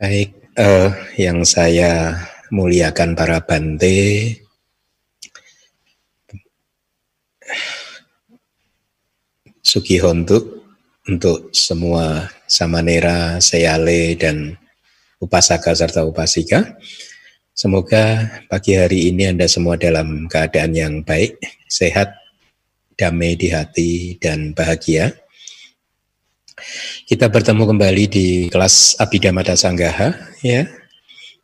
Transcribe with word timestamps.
Baik, 0.00 0.32
uh, 0.56 0.96
yang 1.20 1.44
saya 1.44 2.16
muliakan 2.48 3.12
para 3.12 3.36
bante, 3.44 4.32
Sugihontu 9.60 10.64
untuk 11.04 11.52
semua 11.52 12.32
samanera, 12.48 13.44
seyale, 13.44 14.16
dan 14.16 14.56
upasaka 15.20 15.76
serta 15.76 16.08
upasika. 16.08 16.80
Semoga 17.52 18.24
pagi 18.48 18.80
hari 18.80 19.12
ini 19.12 19.28
Anda 19.28 19.52
semua 19.52 19.76
dalam 19.76 20.32
keadaan 20.32 20.72
yang 20.72 20.94
baik, 21.04 21.36
sehat, 21.68 22.16
damai 22.96 23.36
di 23.36 23.52
hati, 23.52 24.16
dan 24.16 24.56
bahagia. 24.56 25.12
Kita 27.06 27.26
bertemu 27.26 27.66
kembali 27.66 28.04
di 28.06 28.26
kelas 28.48 28.96
Abhidhamma 29.00 29.42
Sanggaha 29.54 30.14
ya. 30.44 30.66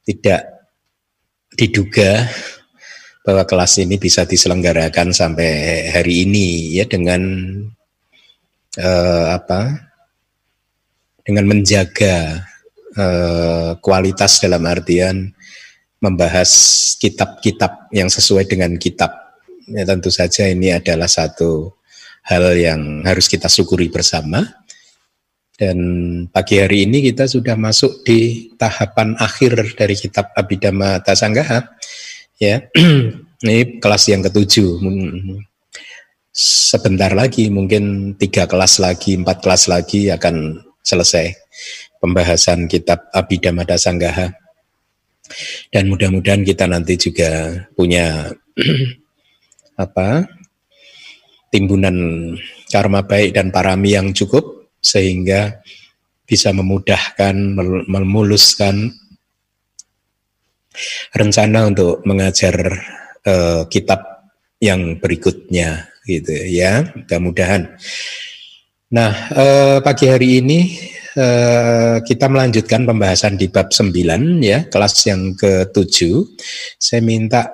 Tidak 0.07 0.43
diduga 1.57 2.31
bahwa 3.27 3.43
kelas 3.43 3.83
ini 3.83 3.99
bisa 3.99 4.23
diselenggarakan 4.23 5.11
sampai 5.11 5.91
hari 5.91 6.23
ini 6.29 6.79
ya 6.79 6.87
dengan 6.87 7.23
uh, 8.79 9.27
apa? 9.35 9.91
Dengan 11.27 11.51
menjaga 11.51 12.47
uh, 12.95 13.75
kualitas 13.83 14.39
dalam 14.39 14.63
artian 14.63 15.35
membahas 15.99 16.51
kitab-kitab 17.03 17.91
yang 17.91 18.07
sesuai 18.07 18.47
dengan 18.47 18.79
kitab. 18.79 19.11
Ya 19.67 19.83
tentu 19.83 20.15
saja 20.15 20.47
ini 20.47 20.71
adalah 20.71 21.11
satu 21.11 21.75
hal 22.27 22.55
yang 22.55 23.03
harus 23.03 23.27
kita 23.27 23.51
syukuri 23.51 23.91
bersama 23.91 24.43
dan 25.57 25.79
pagi 26.29 26.61
hari 26.61 26.85
ini 26.85 27.01
kita 27.01 27.25
sudah 27.25 27.57
masuk 27.57 28.05
di 28.05 28.53
tahapan 28.61 29.17
akhir 29.17 29.57
dari 29.73 29.97
kitab 29.97 30.29
Abhidhamma 30.37 31.01
Tasanggaha. 31.01 31.65
Ya, 32.37 32.69
ini 33.45 33.81
kelas 33.81 34.05
yang 34.13 34.21
ketujuh. 34.21 34.85
Sebentar 36.37 37.17
lagi, 37.17 37.49
mungkin 37.49 38.13
tiga 38.21 38.45
kelas 38.45 38.85
lagi, 38.85 39.17
empat 39.17 39.41
kelas 39.41 39.73
lagi 39.73 40.13
akan 40.13 40.61
selesai 40.85 41.33
pembahasan 42.05 42.69
kitab 42.69 43.09
Abhidhamma 43.17 43.65
Tasanggaha. 43.65 44.37
Dan 45.73 45.89
mudah-mudahan 45.89 46.45
kita 46.45 46.69
nanti 46.69 47.01
juga 47.01 47.65
punya 47.73 48.29
apa 49.85 50.29
timbunan 51.49 51.97
karma 52.69 53.09
baik 53.09 53.33
dan 53.33 53.49
parami 53.49 53.97
yang 53.97 54.13
cukup 54.13 54.56
sehingga 54.87 55.59
bisa 56.27 56.55
memudahkan, 56.55 57.35
memuluskan 57.87 58.95
rencana 61.15 61.71
untuk 61.71 62.05
mengajar 62.05 62.55
uh, 63.25 63.65
kitab 63.71 64.31
yang 64.61 64.97
berikutnya 65.01 65.89
gitu 66.05 66.33
ya 66.49 66.87
mudah-mudahan. 66.93 67.77
Nah 68.93 69.13
uh, 69.33 69.79
pagi 69.83 70.07
hari 70.07 70.41
ini 70.41 70.61
uh, 71.17 72.01
kita 72.01 72.31
melanjutkan 72.31 72.87
pembahasan 72.87 73.37
di 73.37 73.51
bab 73.51 73.73
9 73.73 73.93
ya 74.41 74.69
kelas 74.69 74.95
yang 75.09 75.35
ke-7. 75.37 75.97
Saya 76.77 77.01
minta 77.01 77.53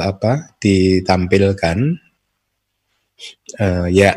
apa 0.00 0.56
ditampilkan 0.60 1.78
ya 3.92 4.10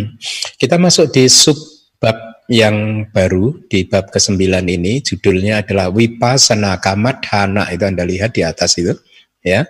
kita 0.60 0.76
masuk 0.78 1.10
di 1.10 1.26
sub 1.26 1.73
bab 1.98 2.44
yang 2.50 3.08
baru 3.08 3.56
di 3.72 3.88
bab 3.88 4.12
ke-9 4.12 4.36
ini 4.68 5.00
judulnya 5.00 5.64
adalah 5.64 5.88
Wipasana 5.88 6.76
Kamadhana 6.76 7.72
itu 7.72 7.84
Anda 7.88 8.04
lihat 8.04 8.36
di 8.36 8.44
atas 8.44 8.76
itu 8.76 8.92
ya. 9.40 9.64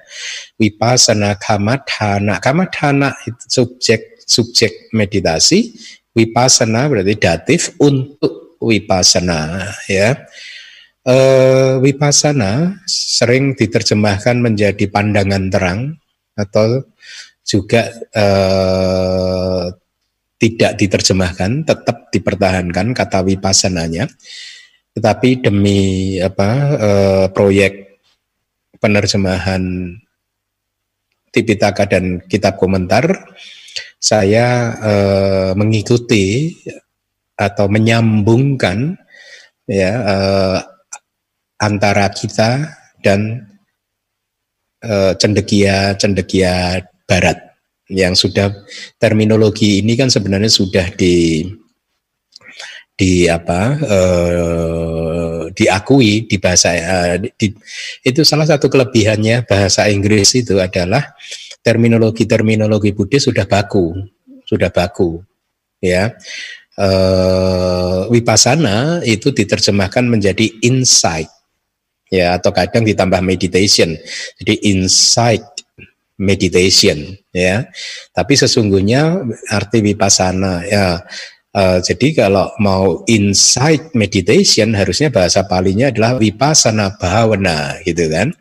Wipasana 0.58 1.38
Kamadhana. 1.38 2.42
Kamadhana 2.42 3.14
itu 3.26 3.44
subjek 3.46 4.22
subjek 4.24 4.90
meditasi, 4.96 5.74
Wipasana 6.14 6.90
berarti 6.90 7.14
datif 7.18 7.74
untuk 7.78 8.58
Wipasana 8.62 9.70
ya. 9.86 10.18
E, 11.04 11.16
wipasana 11.84 12.80
sering 12.88 13.52
diterjemahkan 13.52 14.40
menjadi 14.40 14.88
pandangan 14.88 15.52
terang 15.52 15.80
atau 16.32 16.80
juga 17.44 17.92
e, 18.08 18.24
tidak 20.38 20.76
diterjemahkan, 20.76 21.64
tetap 21.64 22.10
dipertahankan 22.10 22.92
kata 22.92 23.22
wipasananya. 23.22 24.10
Tetapi 24.94 25.42
demi 25.42 26.14
apa 26.22 26.50
eh, 26.78 27.26
proyek 27.34 27.98
penerjemahan 28.78 29.94
Tipitaka 31.34 31.90
dan 31.90 32.22
kitab 32.30 32.54
komentar, 32.54 33.10
saya 33.98 34.70
eh, 34.78 35.50
mengikuti 35.58 36.54
atau 37.34 37.66
menyambungkan 37.66 38.94
ya 39.66 39.92
eh, 39.98 40.58
antara 41.58 42.06
kita 42.14 42.70
dan 43.02 43.50
eh, 44.78 45.12
cendekia 45.18 45.98
cendekia 45.98 46.86
barat 47.08 47.43
yang 47.92 48.16
sudah 48.16 48.52
terminologi 48.96 49.84
ini 49.84 49.96
kan 49.98 50.08
sebenarnya 50.08 50.48
sudah 50.48 50.88
di 50.96 51.44
di 52.94 53.26
apa 53.26 53.74
uh, 53.82 55.40
diakui 55.50 56.30
di 56.30 56.36
bahasa 56.38 56.70
uh, 56.78 57.14
di, 57.18 57.50
itu 58.06 58.22
salah 58.22 58.46
satu 58.46 58.70
kelebihannya 58.70 59.44
bahasa 59.44 59.90
Inggris 59.90 60.38
itu 60.38 60.62
adalah 60.62 61.12
terminologi-terminologi 61.66 62.94
Buddhis 62.94 63.26
sudah 63.26 63.44
baku 63.50 64.14
sudah 64.46 64.70
baku 64.70 65.20
ya. 65.80 66.14
Uh, 66.74 68.10
wipasana 68.10 68.98
itu 69.06 69.30
diterjemahkan 69.30 70.10
menjadi 70.10 70.50
insight 70.66 71.30
ya 72.10 72.34
atau 72.34 72.50
kadang 72.50 72.82
ditambah 72.82 73.22
meditation. 73.22 73.94
Jadi 74.42 74.54
insight 74.74 75.42
meditation 76.18 77.18
ya. 77.34 77.66
Tapi 78.14 78.34
sesungguhnya 78.38 79.24
arti 79.50 79.82
vipassana 79.82 80.62
ya 80.66 81.02
uh, 81.54 81.78
jadi 81.80 82.26
kalau 82.26 82.50
mau 82.58 83.06
insight 83.06 83.94
meditation 83.94 84.74
harusnya 84.74 85.08
bahasa 85.08 85.46
palinya 85.46 85.88
adalah 85.88 86.18
vipassana 86.18 86.98
bhavana 86.98 87.78
gitu 87.86 88.10
kan. 88.10 88.34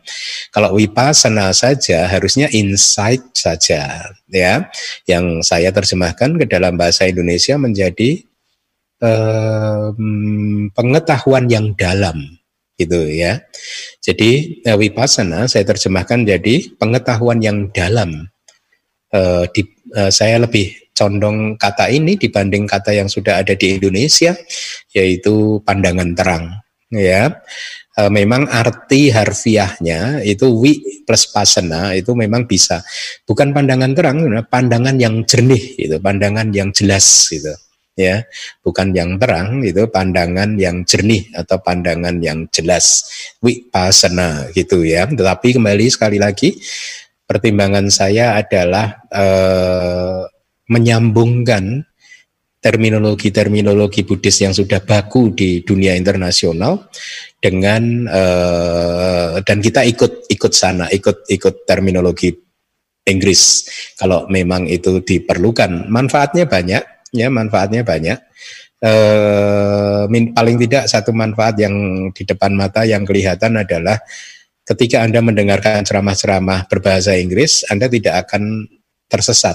Kalau 0.50 0.74
vipassana 0.74 1.54
saja 1.54 2.10
harusnya 2.10 2.50
insight 2.50 3.22
saja 3.32 4.10
ya. 4.28 4.68
Yang 5.06 5.46
saya 5.46 5.70
terjemahkan 5.70 6.36
ke 6.36 6.44
dalam 6.50 6.74
bahasa 6.74 7.06
Indonesia 7.06 7.54
menjadi 7.56 8.26
um, 9.00 10.68
pengetahuan 10.74 11.46
yang 11.46 11.72
dalam 11.78 12.43
gitu 12.74 13.06
ya. 13.10 13.42
Jadi 14.02 14.62
uh, 14.66 14.78
vipassana 14.78 15.46
saya 15.46 15.64
terjemahkan 15.66 16.26
jadi 16.26 16.74
pengetahuan 16.78 17.40
yang 17.40 17.70
dalam. 17.70 18.28
Uh, 19.14 19.46
di, 19.54 19.62
uh, 19.94 20.10
saya 20.10 20.42
lebih 20.42 20.84
condong 20.94 21.58
kata 21.58 21.90
ini 21.90 22.14
dibanding 22.14 22.70
kata 22.70 22.94
yang 22.94 23.10
sudah 23.10 23.42
ada 23.42 23.52
di 23.58 23.76
Indonesia 23.76 24.32
yaitu 24.94 25.58
pandangan 25.66 26.14
terang 26.14 26.44
ya 26.94 27.42
e, 27.98 28.02
memang 28.08 28.46
arti 28.46 29.10
harfiahnya 29.10 30.22
itu 30.22 30.46
wi 30.54 31.02
plus 31.02 31.26
pasana 31.34 31.98
itu 31.98 32.14
memang 32.14 32.46
bisa 32.46 32.80
bukan 33.26 33.50
pandangan 33.50 33.92
terang 33.92 34.18
pandangan 34.46 34.94
yang 34.96 35.26
jernih 35.26 35.74
itu 35.82 35.98
pandangan 35.98 36.54
yang 36.54 36.70
jelas 36.70 37.26
gitu 37.26 37.50
ya. 37.94 38.26
Bukan 38.60 38.94
yang 38.94 39.16
terang 39.16 39.62
itu 39.62 39.86
pandangan 39.88 40.58
yang 40.58 40.82
jernih 40.86 41.30
atau 41.34 41.58
pandangan 41.62 42.18
yang 42.20 42.46
jelas. 42.50 43.06
Wipasana 43.40 44.50
gitu 44.52 44.82
ya. 44.82 45.06
Tetapi 45.08 45.58
kembali 45.58 45.86
sekali 45.90 46.18
lagi 46.18 46.58
pertimbangan 47.24 47.88
saya 47.88 48.36
adalah 48.38 49.00
eh, 49.08 50.22
menyambungkan 50.68 51.82
terminologi-terminologi 52.64 54.08
Buddhis 54.08 54.40
yang 54.40 54.56
sudah 54.56 54.80
baku 54.80 55.36
di 55.36 55.60
dunia 55.60 55.92
internasional 56.00 56.88
dengan 57.36 58.08
eh, 58.08 59.34
dan 59.44 59.58
kita 59.60 59.84
ikut 59.84 60.32
ikut 60.32 60.52
sana 60.52 60.88
ikut 60.88 61.28
ikut 61.28 61.68
terminologi 61.68 62.32
Inggris. 63.04 63.68
Kalau 64.00 64.24
memang 64.32 64.64
itu 64.64 65.04
diperlukan. 65.04 65.92
Manfaatnya 65.92 66.48
banyak 66.48 66.93
ya 67.14 67.30
manfaatnya 67.30 67.86
banyak. 67.86 68.18
E, 68.82 68.92
min, 70.10 70.34
paling 70.34 70.58
tidak 70.58 70.90
satu 70.90 71.14
manfaat 71.14 71.56
yang 71.62 71.72
di 72.10 72.26
depan 72.26 72.52
mata 72.52 72.82
yang 72.82 73.06
kelihatan 73.06 73.54
adalah 73.56 73.96
ketika 74.66 75.06
Anda 75.06 75.22
mendengarkan 75.22 75.86
ceramah-ceramah 75.86 76.66
berbahasa 76.66 77.14
Inggris, 77.14 77.62
Anda 77.70 77.86
tidak 77.86 78.26
akan 78.28 78.66
tersesat. 79.06 79.54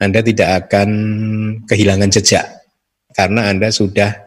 Anda 0.00 0.24
tidak 0.24 0.64
akan 0.64 0.88
kehilangan 1.68 2.08
jejak 2.08 2.46
karena 3.12 3.52
Anda 3.52 3.68
sudah 3.68 4.24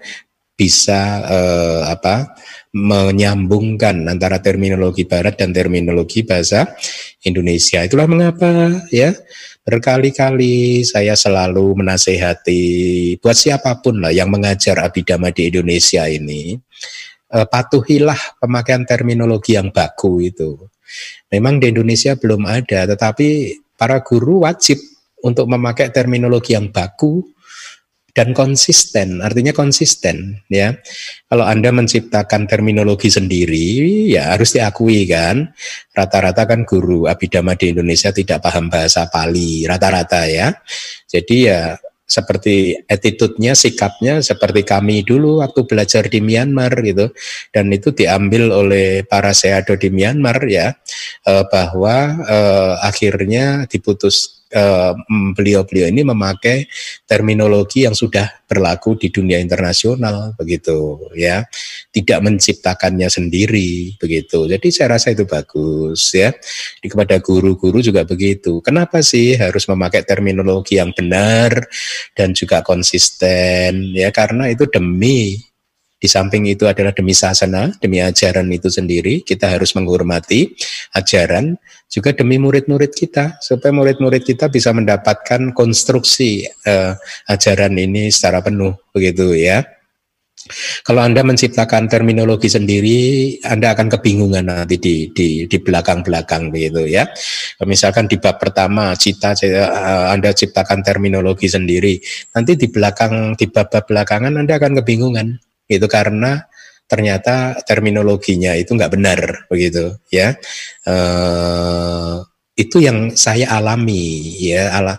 bisa 0.53 1.01
eh, 1.25 1.81
apa 1.89 2.37
menyambungkan 2.73 4.09
antara 4.09 4.41
terminologi 4.41 5.05
barat 5.05 5.37
dan 5.37 5.53
terminologi 5.53 6.25
bahasa 6.25 6.73
Indonesia. 7.21 7.85
Itulah 7.85 8.09
mengapa 8.09 8.81
ya 8.89 9.13
berkali-kali 9.63 10.83
saya 10.83 11.15
selalu 11.15 11.79
menasehati 11.79 12.61
buat 13.21 13.37
siapa 13.37 13.79
pun 13.79 14.03
lah 14.03 14.11
yang 14.11 14.27
mengajar 14.27 14.81
abidama 14.81 15.29
di 15.29 15.53
Indonesia 15.53 16.05
ini 16.09 16.57
eh, 17.33 17.45
patuhilah 17.47 18.41
pemakaian 18.41 18.85
terminologi 18.85 19.57
yang 19.57 19.69
baku 19.69 20.21
itu. 20.21 20.57
Memang 21.33 21.57
di 21.57 21.73
Indonesia 21.73 22.13
belum 22.13 22.45
ada, 22.45 22.85
tetapi 22.85 23.57
para 23.73 24.05
guru 24.05 24.45
wajib 24.45 24.77
untuk 25.25 25.49
memakai 25.49 25.89
terminologi 25.89 26.53
yang 26.53 26.69
baku 26.69 27.25
dan 28.13 28.29
konsisten, 28.37 29.25
artinya 29.25 29.49
konsisten 29.57 30.45
ya. 30.45 30.77
Kalau 31.25 31.49
Anda 31.49 31.73
menciptakan 31.73 32.45
terminologi 32.45 33.09
sendiri, 33.09 34.13
ya 34.13 34.37
harus 34.37 34.53
diakui 34.53 35.09
kan, 35.09 35.49
rata-rata 35.97 36.45
kan 36.45 36.61
guru 36.61 37.09
abidama 37.09 37.57
di 37.57 37.73
Indonesia 37.73 38.13
tidak 38.13 38.45
paham 38.45 38.69
bahasa 38.69 39.09
Pali, 39.09 39.65
rata-rata 39.65 40.29
ya. 40.29 40.53
Jadi 41.09 41.49
ya 41.49 41.73
seperti 42.13 42.77
attitude-nya, 42.85 43.57
sikapnya 43.57 44.21
seperti 44.21 44.61
kami 44.61 45.01
dulu 45.01 45.41
waktu 45.41 45.65
belajar 45.65 46.05
di 46.05 46.21
Myanmar 46.21 46.69
gitu. 46.85 47.09
Dan 47.49 47.73
itu 47.73 47.89
diambil 47.89 48.53
oleh 48.53 49.01
para 49.09 49.33
seado 49.33 49.73
di 49.73 49.89
Myanmar 49.89 50.37
ya, 50.45 50.77
eh, 51.25 51.43
bahwa 51.49 52.13
eh, 52.29 52.73
akhirnya 52.85 53.65
diputus 53.65 54.42
beliau-beliau 55.33 55.89
ini 55.89 56.05
memakai 56.05 56.69
terminologi 57.09 57.89
yang 57.89 57.97
sudah 57.97 58.45
berlaku 58.45 58.93
di 58.93 59.09
dunia 59.09 59.41
internasional 59.41 60.37
begitu 60.37 61.09
ya. 61.17 61.41
Tidak 61.89 62.19
menciptakannya 62.21 63.09
sendiri 63.09 63.97
begitu. 63.97 64.45
Jadi 64.45 64.67
saya 64.69 64.97
rasa 64.97 65.13
itu 65.13 65.25
bagus 65.25 66.13
ya. 66.13 66.29
Di 66.77 66.85
kepada 66.85 67.17
guru-guru 67.17 67.81
juga 67.81 68.05
begitu. 68.05 68.61
Kenapa 68.61 69.01
sih 69.01 69.33
harus 69.33 69.65
memakai 69.65 70.05
terminologi 70.05 70.77
yang 70.77 70.93
benar 70.93 71.65
dan 72.13 72.37
juga 72.37 72.61
konsisten 72.61 73.93
ya? 73.97 74.13
Karena 74.13 74.49
itu 74.53 74.69
demi 74.69 75.41
di 76.03 76.11
samping 76.11 76.43
itu 76.51 76.67
adalah 76.67 76.91
demi 76.91 77.15
sasana, 77.15 77.71
demi 77.79 78.03
ajaran 78.03 78.51
itu 78.51 78.67
sendiri, 78.67 79.23
kita 79.23 79.55
harus 79.55 79.71
menghormati 79.71 80.51
ajaran, 80.99 81.55
juga 81.87 82.11
demi 82.11 82.35
murid-murid 82.35 82.91
kita, 82.91 83.39
supaya 83.39 83.71
murid-murid 83.71 84.27
kita 84.27 84.51
bisa 84.51 84.75
mendapatkan 84.75 85.55
konstruksi 85.55 86.43
uh, 86.67 86.91
ajaran 87.31 87.71
ini 87.79 88.11
secara 88.11 88.43
penuh, 88.43 88.75
begitu 88.91 89.31
ya. 89.31 89.63
Kalau 90.83 90.99
Anda 90.99 91.23
menciptakan 91.23 91.87
terminologi 91.87 92.51
sendiri, 92.51 92.99
Anda 93.47 93.71
akan 93.71 93.87
kebingungan 93.95 94.51
nanti 94.51 94.75
di 94.75 95.07
di 95.15 95.47
di 95.47 95.57
belakang-belakang 95.63 96.51
begitu 96.51 96.83
ya. 96.83 97.07
Misalkan 97.63 98.11
di 98.11 98.19
bab 98.19 98.43
pertama 98.43 98.91
cita, 98.99 99.31
cita 99.31 99.55
eh, 99.55 100.05
Anda 100.11 100.35
ciptakan 100.35 100.83
terminologi 100.83 101.47
sendiri, 101.47 101.95
nanti 102.35 102.59
di 102.59 102.67
belakang 102.67 103.39
di 103.39 103.47
bab-bab 103.47 103.87
belakangan 103.87 104.35
Anda 104.35 104.59
akan 104.59 104.83
kebingungan 104.83 105.52
itu 105.67 105.87
karena 105.87 106.45
ternyata 106.87 107.57
terminologinya 107.65 108.53
itu 108.53 108.75
nggak 108.75 108.93
benar 108.93 109.19
begitu 109.49 109.97
ya. 110.13 110.35
E, 110.85 110.95
itu 112.53 112.77
yang 112.83 113.15
saya 113.17 113.49
alami 113.57 114.37
ya. 114.37 114.69
Ala 114.77 114.95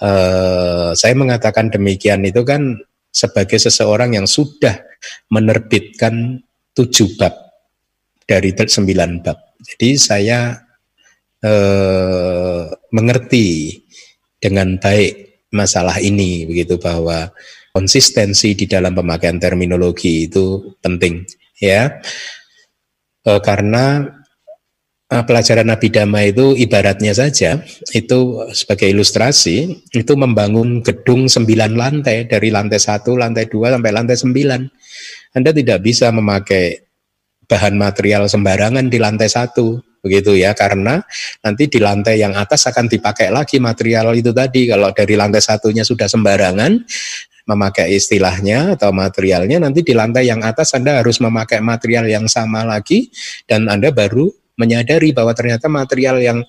e, 0.00 0.10
saya 0.96 1.14
mengatakan 1.18 1.68
demikian 1.68 2.24
itu 2.24 2.40
kan 2.46 2.80
sebagai 3.12 3.60
seseorang 3.60 4.16
yang 4.16 4.24
sudah 4.28 4.80
menerbitkan 5.32 6.40
tujuh 6.76 7.16
bab 7.20 7.34
dari 8.24 8.52
sembilan 8.56 9.10
bab. 9.20 9.38
Jadi 9.60 9.88
saya 10.00 10.56
e, 11.40 11.52
mengerti 12.92 13.76
dengan 14.36 14.76
baik 14.76 15.26
masalah 15.52 15.96
ini 16.00 16.44
begitu 16.44 16.76
bahwa 16.76 17.32
konsistensi 17.76 18.56
di 18.56 18.64
dalam 18.64 18.96
pemakaian 18.96 19.36
terminologi 19.36 20.24
itu 20.24 20.72
penting 20.80 21.28
ya. 21.60 22.00
E, 23.20 23.30
karena 23.44 24.00
e, 25.12 25.16
pelajaran 25.20 25.68
abidama 25.68 26.24
itu 26.24 26.56
ibaratnya 26.56 27.12
saja 27.12 27.60
itu 27.92 28.48
sebagai 28.56 28.88
ilustrasi 28.88 29.84
itu 29.92 30.12
membangun 30.16 30.80
gedung 30.80 31.28
sembilan 31.28 31.76
lantai 31.76 32.24
dari 32.24 32.48
lantai 32.48 32.80
satu 32.80 33.20
lantai 33.20 33.44
dua 33.44 33.76
sampai 33.76 33.92
lantai 33.92 34.16
sembilan. 34.16 34.60
Anda 35.36 35.52
tidak 35.52 35.84
bisa 35.84 36.08
memakai 36.08 36.80
bahan 37.44 37.76
material 37.76 38.24
sembarangan 38.24 38.88
di 38.88 38.96
lantai 38.96 39.28
satu 39.28 39.84
begitu 40.00 40.38
ya 40.38 40.54
karena 40.54 41.02
nanti 41.42 41.66
di 41.66 41.82
lantai 41.82 42.22
yang 42.22 42.32
atas 42.38 42.70
akan 42.70 42.88
dipakai 42.88 43.28
lagi 43.28 43.60
material 43.60 44.16
itu 44.16 44.32
tadi. 44.32 44.64
Kalau 44.64 44.96
dari 44.96 45.12
lantai 45.12 45.44
satunya 45.44 45.84
sudah 45.84 46.08
sembarangan 46.08 46.72
memakai 47.46 47.94
istilahnya 47.94 48.74
atau 48.74 48.90
materialnya, 48.90 49.62
nanti 49.62 49.86
di 49.86 49.94
lantai 49.94 50.26
yang 50.26 50.42
atas 50.42 50.74
Anda 50.74 51.00
harus 51.00 51.22
memakai 51.22 51.62
material 51.62 52.10
yang 52.10 52.26
sama 52.26 52.66
lagi 52.66 53.08
dan 53.46 53.70
Anda 53.70 53.94
baru 53.94 54.28
menyadari 54.58 55.14
bahwa 55.14 55.30
ternyata 55.32 55.70
material 55.70 56.18
yang 56.18 56.42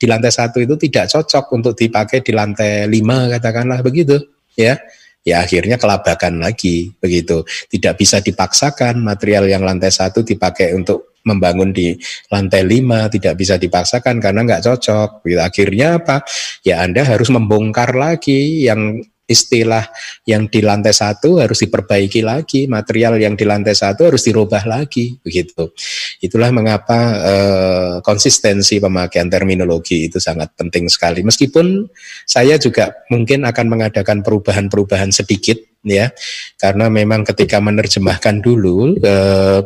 di 0.00 0.08
lantai 0.08 0.32
satu 0.32 0.64
itu 0.64 0.80
tidak 0.80 1.12
cocok 1.12 1.44
untuk 1.52 1.76
dipakai 1.76 2.24
di 2.24 2.32
lantai 2.32 2.88
lima 2.88 3.28
katakanlah 3.28 3.84
begitu 3.84 4.16
ya. 4.56 4.80
Ya 5.20 5.44
akhirnya 5.44 5.76
kelabakan 5.76 6.40
lagi 6.40 6.96
begitu. 6.96 7.44
Tidak 7.44 7.92
bisa 7.92 8.24
dipaksakan 8.24 9.04
material 9.04 9.44
yang 9.52 9.60
lantai 9.60 9.92
satu 9.92 10.24
dipakai 10.24 10.72
untuk 10.72 11.20
membangun 11.28 11.76
di 11.76 11.92
lantai 12.32 12.64
lima 12.64 13.12
tidak 13.12 13.36
bisa 13.36 13.60
dipaksakan 13.60 14.16
karena 14.16 14.40
nggak 14.48 14.64
cocok. 14.64 15.20
Gitu. 15.28 15.36
akhirnya 15.36 16.00
apa? 16.00 16.24
Ya 16.64 16.80
anda 16.80 17.04
harus 17.04 17.28
membongkar 17.28 17.92
lagi 17.92 18.64
yang 18.64 19.04
istilah 19.30 19.86
yang 20.26 20.50
di 20.50 20.58
lantai 20.58 20.90
satu 20.90 21.38
harus 21.38 21.62
diperbaiki 21.62 22.26
lagi, 22.26 22.66
material 22.66 23.14
yang 23.22 23.38
di 23.38 23.46
lantai 23.46 23.78
satu 23.78 24.10
harus 24.10 24.26
dirubah 24.26 24.66
lagi, 24.66 25.14
begitu. 25.22 25.70
Itulah 26.18 26.50
mengapa 26.50 26.98
eh, 27.22 27.94
konsistensi 28.02 28.82
pemakaian 28.82 29.30
terminologi 29.30 30.10
itu 30.10 30.18
sangat 30.18 30.50
penting 30.58 30.90
sekali. 30.90 31.22
Meskipun 31.22 31.86
saya 32.26 32.58
juga 32.58 33.06
mungkin 33.06 33.46
akan 33.46 33.66
mengadakan 33.70 34.26
perubahan-perubahan 34.26 35.14
sedikit, 35.14 35.62
ya, 35.86 36.10
karena 36.58 36.90
memang 36.90 37.22
ketika 37.22 37.62
menerjemahkan 37.62 38.42
dulu. 38.42 38.98
Eh, 38.98 39.62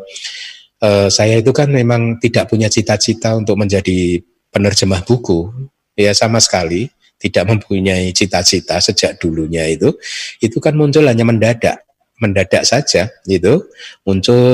eh, 0.85 1.09
saya 1.09 1.41
itu 1.41 1.57
kan 1.57 1.73
memang 1.73 2.21
tidak 2.21 2.53
punya 2.53 2.69
cita-cita 2.69 3.33
untuk 3.33 3.57
menjadi 3.57 4.21
penerjemah 4.53 5.03
buku, 5.09 5.49
ya 5.97 6.13
sama 6.13 6.39
sekali 6.39 6.93
tidak 7.25 7.45
mempunyai 7.49 8.13
cita-cita 8.13 8.77
sejak 8.85 9.17
dulunya 9.17 9.65
itu, 9.65 9.97
itu 10.45 10.61
kan 10.61 10.77
muncul 10.77 11.09
hanya 11.09 11.25
mendadak, 11.25 11.89
mendadak 12.21 12.69
saja 12.69 13.09
itu. 13.25 13.65
Muncul 14.05 14.53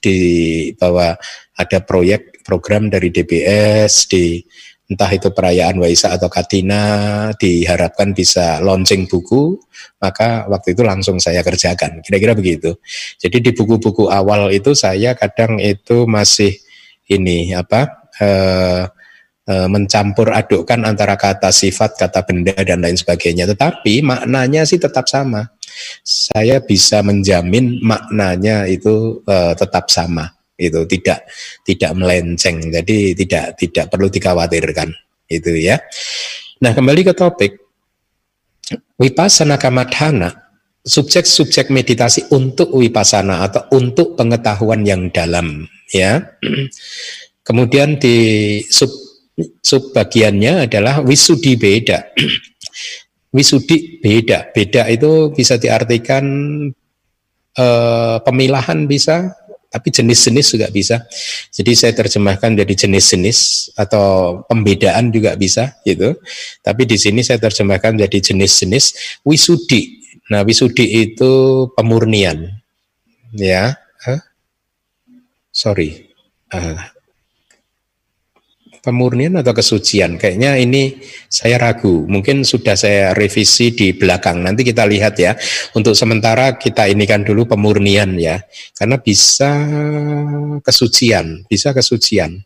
di 0.00 0.16
bahwa 0.80 1.20
ada 1.60 1.78
proyek 1.84 2.40
program 2.48 2.88
dari 2.88 3.12
DBS 3.12 4.08
di 4.08 4.40
entah 4.88 5.08
itu 5.08 5.32
perayaan 5.32 5.80
Waisak 5.80 6.20
atau 6.20 6.28
Katina 6.28 6.82
diharapkan 7.36 8.12
bisa 8.12 8.60
launching 8.60 9.08
buku 9.08 9.56
maka 10.02 10.44
waktu 10.50 10.76
itu 10.76 10.82
langsung 10.84 11.16
saya 11.22 11.40
kerjakan 11.40 12.02
kira-kira 12.02 12.34
begitu. 12.34 12.74
Jadi 13.16 13.38
di 13.38 13.50
buku-buku 13.54 14.10
awal 14.10 14.50
itu 14.50 14.74
saya 14.74 15.14
kadang 15.14 15.62
itu 15.62 16.04
masih 16.04 16.58
ini 17.06 17.54
apa 17.54 18.10
eh, 18.18 18.84
mencampur 19.46 20.30
adukkan 20.30 20.86
antara 20.86 21.18
kata 21.18 21.50
sifat, 21.50 21.98
kata 21.98 22.22
benda 22.22 22.54
dan 22.54 22.82
lain 22.82 22.94
sebagainya. 22.94 23.50
Tetapi 23.50 24.02
maknanya 24.06 24.62
sih 24.62 24.78
tetap 24.78 25.10
sama. 25.10 25.50
Saya 26.06 26.62
bisa 26.62 27.00
menjamin 27.00 27.80
maknanya 27.82 28.68
itu 28.70 29.24
e, 29.24 29.36
tetap 29.56 29.90
sama. 29.90 30.30
Itu 30.54 30.86
tidak 30.86 31.26
tidak 31.66 31.90
melenceng. 31.98 32.70
Jadi 32.70 33.18
tidak 33.18 33.58
tidak 33.58 33.90
perlu 33.90 34.06
dikhawatirkan. 34.06 34.94
Itu 35.26 35.58
ya. 35.58 35.80
Nah, 36.62 36.70
kembali 36.70 37.02
ke 37.10 37.14
topik 37.16 37.62
Wipasana 39.02 39.58
kamadhana 39.58 40.30
subjek-subjek 40.82 41.70
meditasi 41.70 42.30
untuk 42.34 42.74
wipasana 42.74 43.46
atau 43.46 43.62
untuk 43.74 44.14
pengetahuan 44.14 44.86
yang 44.86 45.10
dalam 45.10 45.66
ya. 45.90 46.22
Kemudian 47.46 47.98
di 47.98 48.58
sub 48.70 48.90
subbagiannya 49.38 50.68
adalah 50.68 51.00
wisudi 51.00 51.56
beda. 51.56 52.12
wisudi 53.36 53.98
beda. 53.98 54.52
Beda 54.52 54.88
itu 54.92 55.32
bisa 55.32 55.56
diartikan 55.56 56.24
eh, 57.56 58.16
pemilahan 58.20 58.84
bisa, 58.84 59.32
tapi 59.72 59.88
jenis-jenis 59.88 60.46
juga 60.52 60.68
bisa. 60.68 61.00
Jadi 61.48 61.72
saya 61.72 61.96
terjemahkan 61.96 62.52
jadi 62.52 62.74
jenis-jenis 62.76 63.72
atau 63.80 64.40
pembedaan 64.44 65.08
juga 65.08 65.32
bisa 65.40 65.80
gitu. 65.88 66.12
Tapi 66.60 66.84
di 66.84 67.00
sini 67.00 67.24
saya 67.24 67.40
terjemahkan 67.40 67.96
jadi 67.96 68.18
jenis-jenis 68.20 69.16
wisudi. 69.24 70.04
Nah, 70.28 70.44
wisudi 70.44 71.08
itu 71.08 71.66
pemurnian 71.72 72.52
ya. 73.32 73.80
Huh? 74.04 74.20
Sorry. 75.48 76.12
Uh, 76.52 76.76
pemurnian 78.82 79.38
atau 79.38 79.54
kesucian. 79.54 80.18
Kayaknya 80.18 80.58
ini 80.58 80.98
saya 81.30 81.56
ragu. 81.56 82.04
Mungkin 82.10 82.42
sudah 82.42 82.74
saya 82.74 83.14
revisi 83.14 83.70
di 83.72 83.94
belakang. 83.94 84.42
Nanti 84.42 84.66
kita 84.66 84.82
lihat 84.84 85.14
ya. 85.16 85.38
Untuk 85.78 85.94
sementara 85.94 86.58
kita 86.58 86.90
inikan 86.90 87.22
dulu 87.22 87.46
pemurnian 87.46 88.18
ya. 88.18 88.42
Karena 88.74 88.98
bisa 88.98 89.50
kesucian, 90.60 91.46
bisa 91.46 91.70
kesucian. 91.70 92.42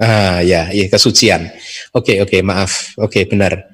Ah 0.00 0.40
ya, 0.40 0.72
iya 0.72 0.88
kesucian. 0.88 1.52
Oke, 1.92 2.22
oke, 2.22 2.40
maaf. 2.40 2.96
Oke, 2.96 3.28
benar. 3.28 3.68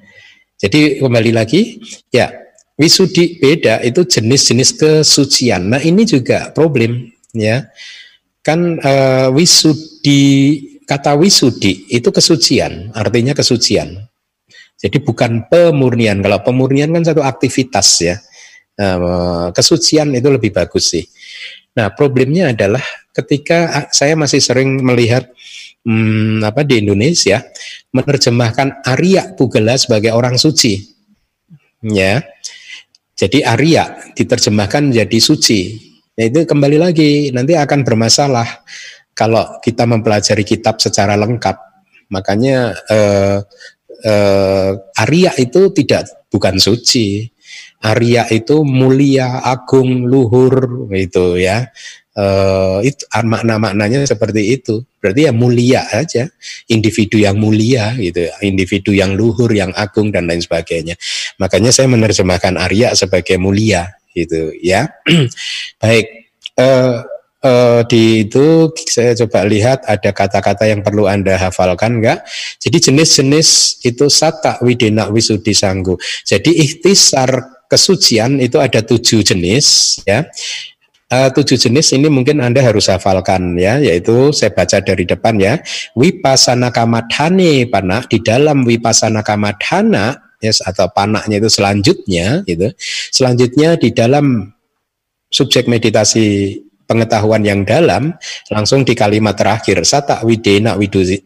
Jadi 0.59 0.99
kembali 0.99 1.31
lagi, 1.31 1.79
ya 2.11 2.43
wisudi 2.75 3.37
beda 3.37 3.85
itu 3.85 4.01
jenis-jenis 4.03 4.69
kesucian. 4.75 5.69
Nah 5.69 5.81
ini 5.81 6.03
juga 6.03 6.49
problem 6.49 7.13
ya 7.33 7.69
kan 8.43 8.77
uh, 8.81 9.29
wisudi 10.03 10.83
kata 10.83 11.15
wisudi 11.15 11.87
itu 11.87 12.11
kesucian 12.11 12.91
artinya 12.91 13.31
kesucian. 13.31 14.03
Jadi 14.75 14.99
bukan 14.99 15.47
pemurnian. 15.47 16.19
Kalau 16.19 16.43
pemurnian 16.43 16.91
kan 16.91 17.07
satu 17.07 17.23
aktivitas 17.23 17.87
ya. 18.03 18.15
Uh, 18.73 19.53
kesucian 19.55 20.11
itu 20.11 20.27
lebih 20.27 20.51
bagus 20.51 20.91
sih. 20.91 21.05
Nah 21.77 21.93
problemnya 21.95 22.51
adalah 22.51 22.81
ketika 23.15 23.87
saya 23.93 24.17
masih 24.19 24.43
sering 24.43 24.81
melihat 24.83 25.29
hmm, 25.87 26.43
apa 26.43 26.67
di 26.67 26.83
Indonesia 26.83 27.39
menerjemahkan 27.95 28.83
Arya 28.83 29.37
Pugala 29.39 29.79
sebagai 29.79 30.11
orang 30.11 30.35
suci. 30.35 30.83
Ya. 31.85 32.27
Jadi 33.15 33.45
Arya 33.45 34.11
diterjemahkan 34.17 34.91
menjadi 34.91 35.19
suci. 35.21 35.79
Ya 36.17 36.27
itu 36.27 36.43
kembali 36.43 36.75
lagi 36.81 37.31
nanti 37.31 37.55
akan 37.55 37.87
bermasalah 37.87 38.45
kalau 39.13 39.61
kita 39.61 39.85
mempelajari 39.85 40.43
kitab 40.45 40.81
secara 40.81 41.13
lengkap. 41.17 41.57
Makanya 42.09 42.73
eh, 42.89 43.39
eh, 44.05 44.71
Arya 44.99 45.31
itu 45.37 45.69
tidak 45.73 46.27
bukan 46.33 46.57
suci. 46.57 47.29
Arya 47.83 48.25
itu 48.31 48.63
mulia, 48.63 49.43
agung, 49.43 50.07
luhur 50.07 50.87
gitu 50.89 51.35
ya. 51.37 51.69
Uh, 52.13 52.77
itu 52.85 53.09
makna-maknanya 53.09 54.05
seperti 54.05 54.53
itu. 54.53 54.85
Berarti 55.01 55.25
ya 55.27 55.33
mulia 55.33 55.81
aja, 55.89 56.29
individu 56.69 57.17
yang 57.17 57.41
mulia 57.41 57.97
gitu, 57.97 58.29
individu 58.45 58.93
yang 58.93 59.17
luhur, 59.17 59.49
yang 59.49 59.73
agung 59.73 60.13
dan 60.13 60.29
lain 60.29 60.37
sebagainya. 60.37 60.93
Makanya 61.41 61.73
saya 61.73 61.89
menerjemahkan 61.89 62.53
Arya 62.61 62.93
sebagai 62.93 63.41
mulia 63.41 63.97
gitu 64.13 64.53
ya. 64.61 64.93
Baik, 65.81 66.29
uh, 66.61 67.01
uh, 67.43 67.81
di 67.85 68.25
itu 68.25 68.71
saya 68.87 69.13
coba 69.23 69.45
lihat 69.45 69.85
ada 69.85 70.09
kata-kata 70.15 70.65
yang 70.65 70.81
perlu 70.81 71.05
anda 71.05 71.35
hafalkan 71.35 71.99
enggak? 72.01 72.23
Jadi 72.57 72.89
jenis-jenis 72.89 73.79
itu 73.83 74.07
sata 74.07 74.57
widena 74.63 75.11
wisudi 75.11 75.51
sanggu. 75.51 75.99
Jadi 76.23 76.55
ikhtisar 76.63 77.63
kesucian 77.67 78.39
itu 78.39 78.57
ada 78.57 78.81
tujuh 78.81 79.21
jenis 79.21 79.99
ya. 80.07 80.25
Uh, 81.13 81.29
tujuh 81.29 81.61
jenis 81.61 81.93
ini 81.93 82.09
mungkin 82.09 82.41
Anda 82.41 82.65
harus 82.65 82.89
hafalkan 82.89 83.53
ya, 83.53 83.77
yaitu 83.77 84.33
saya 84.33 84.49
baca 84.49 84.81
dari 84.81 85.05
depan 85.05 85.37
ya. 85.37 85.61
Wipasana 85.93 86.73
kamadhane 86.73 87.69
pana 87.69 88.01
di 88.09 88.17
dalam 88.17 88.65
wipasana 88.65 89.21
kamadhana 89.21 90.17
yes, 90.41 90.65
atau 90.65 90.89
panaknya 90.89 91.37
itu 91.37 91.53
selanjutnya 91.53 92.41
gitu. 92.49 92.73
Selanjutnya 93.13 93.77
di 93.77 93.93
dalam 93.93 94.57
subjek 95.29 95.69
meditasi 95.69 96.57
pengetahuan 96.85 97.43
yang 97.43 97.63
dalam 97.63 98.13
langsung 98.51 98.83
di 98.83 98.93
kalimat 98.93 99.35
terakhir 99.35 99.83
sata 99.87 100.21
widena 100.27 100.75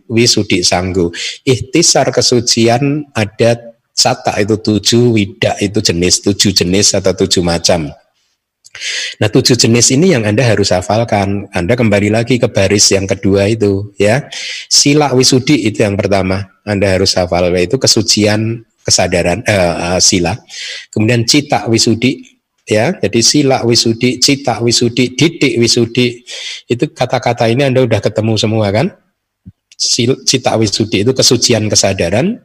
wisudi 0.09 0.61
sanggu 0.61 1.09
ikhtisar 1.43 2.09
kesucian 2.13 3.07
ada 3.13 3.75
sata 3.91 4.37
itu 4.37 4.61
tujuh 4.61 5.17
wida 5.17 5.57
itu 5.57 5.81
jenis 5.81 6.21
tujuh 6.21 6.51
jenis 6.53 6.97
atau 6.97 7.13
tujuh 7.17 7.41
macam 7.41 7.89
Nah 9.17 9.29
tujuh 9.29 9.57
jenis 9.57 9.89
ini 9.93 10.13
yang 10.13 10.23
Anda 10.25 10.45
harus 10.45 10.69
hafalkan. 10.69 11.49
Anda 11.49 11.73
kembali 11.73 12.13
lagi 12.13 12.37
ke 12.37 12.45
baris 12.45 12.93
yang 12.93 13.09
kedua 13.09 13.49
itu 13.49 13.89
ya. 13.97 14.29
Sila 14.69 15.17
wisudi 15.17 15.65
itu 15.65 15.81
yang 15.81 15.97
pertama. 15.97 16.45
Anda 16.61 16.93
harus 16.93 17.17
hafal 17.17 17.49
yaitu 17.57 17.81
kesucian 17.81 18.61
kesadaran 18.85 19.43
uh, 19.43 19.97
uh, 19.97 19.99
sila. 19.99 20.37
Kemudian 20.93 21.25
cita 21.25 21.65
wisudi 21.67 22.36
ya. 22.67 22.93
Jadi 22.99 23.19
sila 23.23 23.63
wisudi, 23.63 24.19
cita 24.19 24.59
wisudi, 24.59 25.15
didik 25.15 25.55
wisudi 25.57 26.21
itu 26.67 26.85
kata-kata 26.91 27.47
ini 27.47 27.63
Anda 27.63 27.87
udah 27.87 28.03
ketemu 28.03 28.35
semua 28.35 28.67
kan? 28.69 28.91
Cita 30.27 30.53
wisudi 30.59 31.07
itu 31.07 31.15
kesucian 31.15 31.71
kesadaran, 31.71 32.37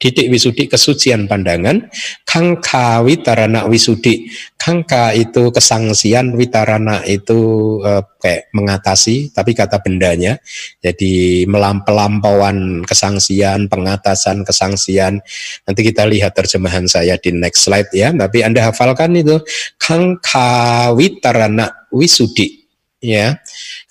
Didik 0.00 0.32
wisudi 0.32 0.64
kesucian 0.64 1.28
pandangan, 1.28 1.92
kangka 2.24 3.04
witarana 3.04 3.68
wisudi. 3.68 4.32
Kangka 4.56 5.12
itu 5.12 5.52
kesangsian, 5.52 6.32
witarana 6.40 7.04
itu 7.04 7.36
eh, 7.84 8.00
kayak 8.16 8.48
mengatasi, 8.56 9.28
tapi 9.36 9.52
kata 9.52 9.76
bendanya. 9.84 10.40
Jadi 10.80 11.44
melampauan 11.44 12.80
kesangsian, 12.88 13.68
pengatasan 13.68 14.40
kesangsian. 14.40 15.20
Nanti 15.68 15.80
kita 15.84 16.08
lihat 16.08 16.32
terjemahan 16.32 16.88
saya 16.88 17.20
di 17.20 17.36
next 17.36 17.68
slide 17.68 17.92
ya. 17.92 18.08
Tapi 18.08 18.40
Anda 18.40 18.72
hafalkan 18.72 19.20
itu 19.20 19.36
kangka 19.76 20.96
witarana 20.96 21.92
wisudi 21.92 22.64
ya. 23.04 23.36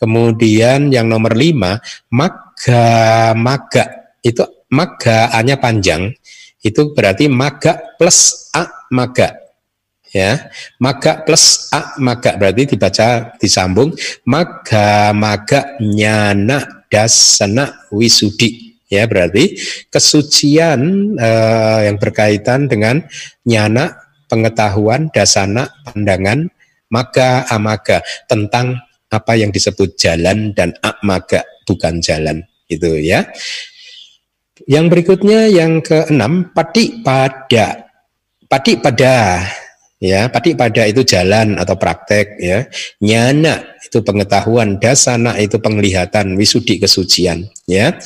Kemudian 0.01 0.89
yang 0.89 1.05
nomor 1.05 1.37
lima, 1.37 1.77
maga 2.09 3.37
maga 3.37 3.85
itu 4.25 4.41
maga 4.69 5.33
A-nya 5.33 5.57
panjang, 5.57 6.13
itu 6.61 6.93
berarti 6.93 7.27
maga 7.27 7.77
plus 7.97 8.49
A 8.53 8.87
maga. 8.93 9.35
Ya, 10.09 10.49
maga 10.81 11.21
plus 11.21 11.69
A 11.69 11.93
maga 12.01 12.33
berarti 12.33 12.73
dibaca 12.73 13.37
disambung 13.37 13.93
maga 14.25 15.13
maga 15.13 15.77
nyana 15.77 16.85
dasana 16.89 17.85
wisudi. 17.93 18.73
Ya, 18.89 19.05
berarti 19.05 19.53
kesucian 19.93 21.13
eh, 21.13 21.79
yang 21.85 22.01
berkaitan 22.01 22.65
dengan 22.65 23.05
nyana 23.45 24.01
pengetahuan 24.25 25.13
dasana 25.13 25.69
pandangan 25.85 26.49
maga 26.89 27.45
amaga 27.53 28.01
tentang 28.25 28.81
apa 29.09 29.33
yang 29.37 29.53
disebut 29.53 29.93
jalan 29.93 30.57
dan 30.57 30.73
amaga 30.81 31.45
bukan 31.69 32.01
jalan 32.01 32.41
itu 32.65 32.97
ya. 33.01 33.29
Yang 34.67 34.85
berikutnya 34.91 35.47
yang 35.47 35.79
keenam 35.79 36.51
pati 36.51 36.99
pada. 37.05 37.87
Pati 38.49 38.81
pada 38.81 39.45
ya 39.99 40.31
pati 40.31 40.55
pada 40.55 40.87
itu 40.87 41.03
jalan 41.03 41.59
atau 41.59 41.75
praktek 41.75 42.39
ya. 42.39 42.65
Nyana 43.03 43.79
itu 43.83 43.99
pengetahuan 43.99 44.79
dasana 44.79 45.35
itu 45.35 45.59
penglihatan 45.59 46.39
wisudi 46.39 46.79
kesucian 46.79 47.51
ya. 47.67 47.99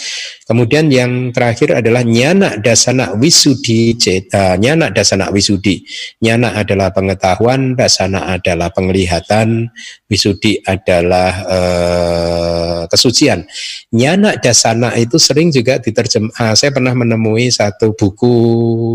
Kemudian 0.43 0.89
yang 0.89 1.31
terakhir 1.31 1.79
adalah 1.79 2.01
nyana 2.01 2.57
dasana 2.59 3.13
wisudi 3.15 3.93
ceta 3.95 4.57
nyana 4.57 4.89
dasana 4.89 5.29
wisudi. 5.29 5.85
Nyana 6.19 6.57
adalah 6.57 6.89
pengetahuan 6.89 7.77
dasana 7.77 8.33
adalah 8.33 8.73
penglihatan 8.73 9.69
wisudi 10.09 10.59
adalah 10.65 11.31
uh, 11.45 12.81
kesucian. 12.89 13.45
Nyana 13.93 14.41
dasana 14.41 14.97
itu 14.97 15.21
sering 15.21 15.53
juga 15.53 15.77
diterjem 15.77 16.33
uh, 16.33 16.57
saya 16.57 16.73
pernah 16.73 16.97
menemui 16.97 17.53
satu 17.53 17.93
buku 17.93 18.33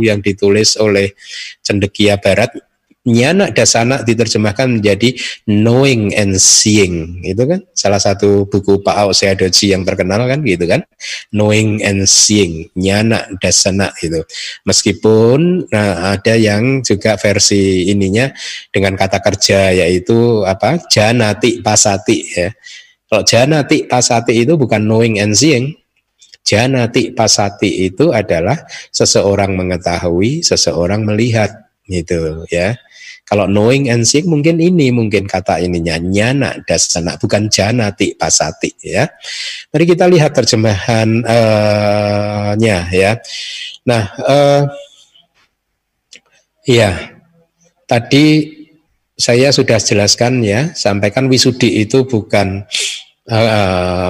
yang 0.03 0.19
ditulis 0.19 0.75
oleh 0.79 1.15
cendekia 1.63 2.19
barat 2.19 2.68
nyana 3.09 3.49
dasana 3.49 4.05
diterjemahkan 4.05 4.79
menjadi 4.79 5.17
knowing 5.49 6.13
and 6.13 6.37
seeing. 6.37 7.25
Itu 7.25 7.49
kan? 7.49 7.65
Salah 7.73 7.99
satu 7.99 8.45
buku 8.45 8.85
Pak 8.85 8.97
Ao 8.97 9.11
Seadoji 9.17 9.73
yang 9.73 9.89
terkenal 9.89 10.29
kan? 10.29 10.45
Gitu 10.45 10.69
kan? 10.69 10.85
Knowing 11.33 11.81
and 11.81 12.05
seeing. 12.05 12.69
Nyana 12.77 13.25
dasana 13.41 13.91
itu 14.05 14.21
meskipun 14.69 15.71
nah, 15.73 16.15
ada 16.15 16.37
yang 16.37 16.85
juga 16.85 17.17
versi 17.17 17.89
ininya 17.89 18.29
dengan 18.69 18.95
kata 18.95 19.25
kerja 19.25 19.73
yaitu 19.73 20.45
apa? 20.45 20.77
Janati 20.93 21.65
pasati 21.65 22.19
ya. 22.37 22.53
Kalau 23.09 23.25
janati 23.25 23.89
pasati 23.89 24.45
itu 24.45 24.61
bukan 24.61 24.85
knowing 24.85 25.17
and 25.17 25.33
seeing. 25.33 25.73
Janati 26.45 27.13
pasati 27.13 27.93
itu 27.93 28.09
adalah 28.09 28.57
seseorang 28.89 29.53
mengetahui 29.53 30.41
seseorang 30.41 31.05
melihat 31.05 31.69
gitu 31.89 32.45
ya 32.49 32.77
kalau 33.29 33.45
knowing 33.45 33.93
and 33.93 34.09
seeing 34.09 34.25
mungkin 34.25 34.57
ini 34.57 34.89
mungkin 34.89 35.29
kata 35.29 35.61
ininya 35.61 36.01
nyana 36.01 36.57
dasana 36.65 37.21
bukan 37.21 37.53
janati 37.53 38.17
pasati 38.17 38.73
ya. 38.81 39.05
Mari 39.69 39.85
kita 39.85 40.09
lihat 40.09 40.33
terjemahannya 40.33 41.29
uh, 42.57 42.85
ya. 42.89 43.21
Nah, 43.85 44.03
uh, 44.25 44.63
ya 46.65 47.13
tadi 47.85 48.57
saya 49.19 49.53
sudah 49.53 49.77
jelaskan 49.77 50.41
ya, 50.41 50.73
sampaikan 50.73 51.29
wisudi 51.29 51.85
itu 51.85 52.09
bukan 52.09 52.65
uh, 53.29 54.09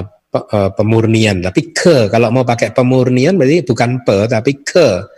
pemurnian, 0.77 1.41
tapi 1.41 1.73
ke. 1.73 2.07
Kalau 2.07 2.29
mau 2.29 2.45
pakai 2.45 2.71
pemurnian 2.71 3.35
berarti 3.35 3.65
bukan 3.65 4.05
pe, 4.05 4.29
tapi 4.29 4.61
ke, 4.61 5.09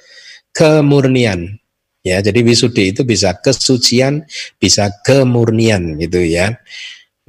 kemurnian. 0.56 1.61
Ya, 2.02 2.18
jadi 2.18 2.42
wisudi 2.42 2.90
itu 2.90 3.06
bisa 3.06 3.38
kesucian, 3.38 4.26
bisa 4.58 4.90
kemurnian 5.06 6.02
gitu 6.02 6.26
ya. 6.26 6.58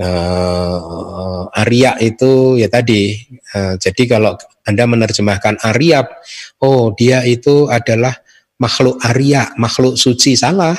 Uh, 0.01 1.45
Arya 1.53 2.01
itu 2.01 2.57
ya 2.57 2.73
tadi. 2.73 3.21
Uh, 3.53 3.77
jadi 3.77 4.17
kalau 4.17 4.33
anda 4.65 4.89
menerjemahkan 4.89 5.61
Arya, 5.61 6.09
oh 6.65 6.97
dia 6.97 7.21
itu 7.29 7.69
adalah 7.69 8.17
makhluk 8.57 8.97
Arya, 9.05 9.53
makhluk 9.61 10.01
suci 10.01 10.41
salah, 10.41 10.79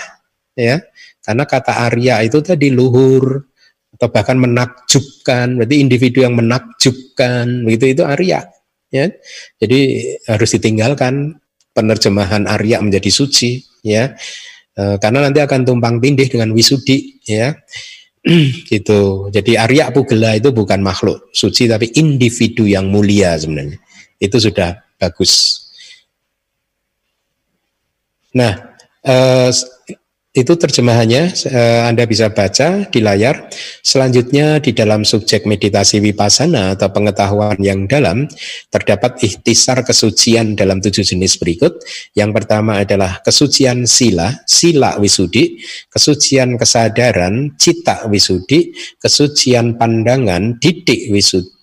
ya 0.58 0.82
karena 1.24 1.44
kata 1.48 1.88
Arya 1.88 2.20
itu 2.26 2.44
tadi 2.44 2.74
luhur 2.74 3.48
atau 3.94 4.08
bahkan 4.10 4.36
menakjubkan, 4.36 5.56
berarti 5.56 5.76
individu 5.80 6.26
yang 6.26 6.34
menakjubkan, 6.34 7.64
begitu 7.64 8.00
itu 8.00 8.04
Arya. 8.04 8.50
Ya, 8.94 9.10
jadi 9.58 9.82
harus 10.30 10.54
ditinggalkan 10.54 11.42
penerjemahan 11.74 12.46
Arya 12.46 12.78
menjadi 12.82 13.10
suci, 13.10 13.73
ya, 13.84 14.16
e, 14.74 14.84
karena 14.98 15.30
nanti 15.30 15.44
akan 15.44 15.68
tumpang 15.68 16.00
tindih 16.00 16.32
dengan 16.32 16.56
wisudi, 16.56 17.20
ya, 17.28 17.54
gitu. 18.72 19.30
Jadi 19.30 19.60
Arya 19.60 19.92
Pugela 19.92 20.34
itu 20.34 20.50
bukan 20.56 20.80
makhluk 20.80 21.30
suci, 21.36 21.68
tapi 21.68 21.92
individu 22.00 22.63
yang 22.63 22.88
mulia 22.88 23.36
sebenarnya. 23.36 23.78
Itu 24.18 24.40
sudah 24.40 24.80
bagus. 24.96 25.62
Nah, 28.34 28.74
eh, 29.06 29.52
itu 30.34 30.58
terjemahannya 30.58 31.30
eh, 31.46 31.82
Anda 31.86 32.10
bisa 32.10 32.34
baca 32.34 32.90
di 32.90 33.00
layar. 33.06 33.54
Selanjutnya 33.86 34.58
di 34.58 34.74
dalam 34.74 35.06
subjek 35.06 35.46
meditasi 35.46 36.02
vipassana 36.02 36.74
atau 36.74 36.90
pengetahuan 36.90 37.62
yang 37.62 37.86
dalam 37.86 38.25
terdapat 38.74 39.22
ikhtisar 39.22 39.86
kesucian 39.86 40.58
dalam 40.58 40.82
tujuh 40.82 41.06
jenis 41.06 41.38
berikut. 41.38 41.78
Yang 42.18 42.42
pertama 42.42 42.82
adalah 42.82 43.22
kesucian 43.22 43.86
sila, 43.86 44.34
sila 44.50 44.98
wisudi, 44.98 45.62
kesucian 45.94 46.58
kesadaran, 46.58 47.54
cita 47.62 48.10
wisudi, 48.10 48.74
kesucian 48.98 49.78
pandangan, 49.78 50.58
didik 50.58 51.13
wisudi, 51.13 51.54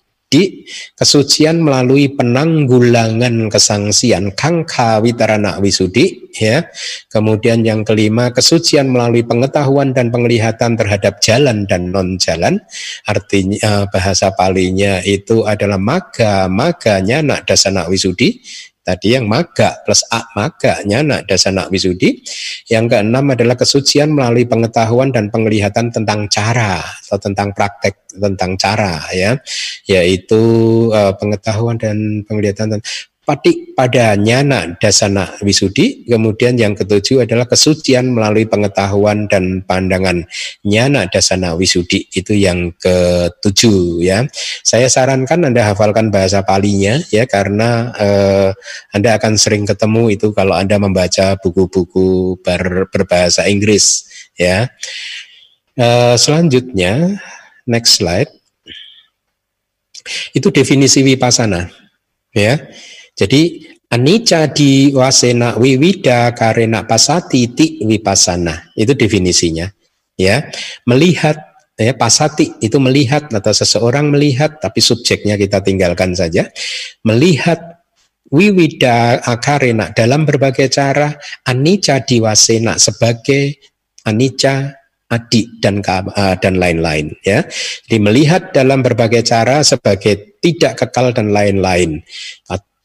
kesucian 0.95 1.59
melalui 1.59 2.07
penanggulangan 2.15 3.51
kesangsian 3.51 4.31
kangka 4.31 5.03
witarana 5.03 5.59
wisudi 5.59 6.31
ya. 6.31 6.63
Kemudian 7.11 7.67
yang 7.67 7.83
kelima 7.83 8.31
kesucian 8.31 8.87
melalui 8.87 9.27
pengetahuan 9.27 9.91
dan 9.91 10.07
penglihatan 10.07 10.79
terhadap 10.79 11.19
jalan 11.19 11.67
dan 11.67 11.91
non 11.91 12.15
jalan 12.15 12.63
artinya 13.03 13.59
eh, 13.59 13.85
bahasa 13.91 14.31
palinya 14.31 15.03
itu 15.03 15.43
adalah 15.43 15.75
maga 15.75 16.47
maganya 16.47 17.19
nak 17.19 17.43
dasana 17.43 17.91
wisudi 17.91 18.39
Tadi 18.81 19.13
yang 19.13 19.29
maga 19.29 19.77
plus 19.85 20.01
a 20.09 20.25
maganya 20.33 21.05
nak 21.05 21.21
dasana 21.29 21.69
wisudi. 21.69 22.17
Yang 22.65 22.97
keenam 22.97 23.29
adalah 23.29 23.53
kesucian 23.53 24.09
melalui 24.09 24.49
pengetahuan 24.49 25.13
dan 25.13 25.29
penglihatan 25.29 25.93
tentang 25.93 26.25
cara 26.25 26.81
atau 26.81 27.21
tentang 27.21 27.53
praktek 27.53 28.09
tentang 28.11 28.57
cara 28.57 29.05
ya, 29.13 29.37
yaitu 29.85 30.41
uh, 30.89 31.13
pengetahuan 31.13 31.77
dan 31.77 32.25
penglihatan 32.25 32.81
patik 33.21 33.77
pada 33.77 34.17
nyana 34.17 34.75
dasana 34.81 35.29
wisudi. 35.45 36.03
Kemudian 36.09 36.57
yang 36.57 36.73
ketujuh 36.73 37.23
adalah 37.23 37.45
kesucian 37.45 38.11
melalui 38.11 38.49
pengetahuan 38.49 39.29
dan 39.29 39.61
pandangan 39.61 40.25
nyana 40.65 41.05
dasana 41.07 41.53
wisudi. 41.53 42.09
Itu 42.09 42.33
yang 42.33 42.73
ketujuh 42.81 44.01
ya. 44.01 44.25
Saya 44.65 44.89
sarankan 44.89 45.47
Anda 45.53 45.69
hafalkan 45.71 46.09
bahasa 46.09 46.41
palinya 46.41 46.97
ya 47.13 47.29
karena 47.29 47.93
eh, 47.95 48.49
Anda 48.91 49.21
akan 49.21 49.37
sering 49.37 49.69
ketemu 49.69 50.17
itu 50.17 50.33
kalau 50.33 50.57
Anda 50.57 50.81
membaca 50.81 51.37
buku-buku 51.37 52.41
ber, 52.41 52.89
berbahasa 52.89 53.45
Inggris 53.45 54.09
ya. 54.33 54.67
Eh, 55.77 56.15
selanjutnya 56.17 57.21
next 57.69 58.01
slide. 58.01 58.33
Itu 60.33 60.49
definisi 60.49 61.05
wipasana 61.05 61.69
ya. 62.33 62.57
Jadi 63.21 63.69
anicca 63.93 64.49
di 64.49 64.89
wasena 64.97 65.53
wiwida 65.53 66.33
karena 66.33 66.81
pasati 66.89 67.53
ti 67.53 67.77
wipasana. 67.85 68.73
Itu 68.73 68.97
definisinya. 68.97 69.69
Ya, 70.17 70.49
melihat 70.89 71.37
ya 71.77 71.93
pasati 71.93 72.57
itu 72.65 72.77
melihat 72.81 73.29
atau 73.29 73.53
seseorang 73.53 74.09
melihat 74.09 74.57
tapi 74.57 74.81
subjeknya 74.81 75.37
kita 75.37 75.61
tinggalkan 75.61 76.17
saja. 76.17 76.49
Melihat 77.05 77.61
wiwida 78.33 79.21
akarena 79.21 79.93
dalam 79.93 80.25
berbagai 80.25 80.73
cara 80.73 81.13
anicca 81.45 82.01
diwasena 82.01 82.81
sebagai 82.81 83.61
anicca 84.09 84.81
adik 85.11 85.61
dan 85.61 85.85
dan 86.41 86.55
lain-lain 86.57 87.13
ya. 87.21 87.45
Jadi 87.85 87.97
melihat 88.01 88.49
dalam 88.49 88.81
berbagai 88.81 89.21
cara 89.21 89.61
sebagai 89.61 90.39
tidak 90.41 90.79
kekal 90.81 91.13
dan 91.13 91.29
lain-lain 91.29 92.01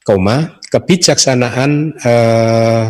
koma 0.07 0.63
kebijaksanaan 0.71 1.99
uh, 1.99 2.87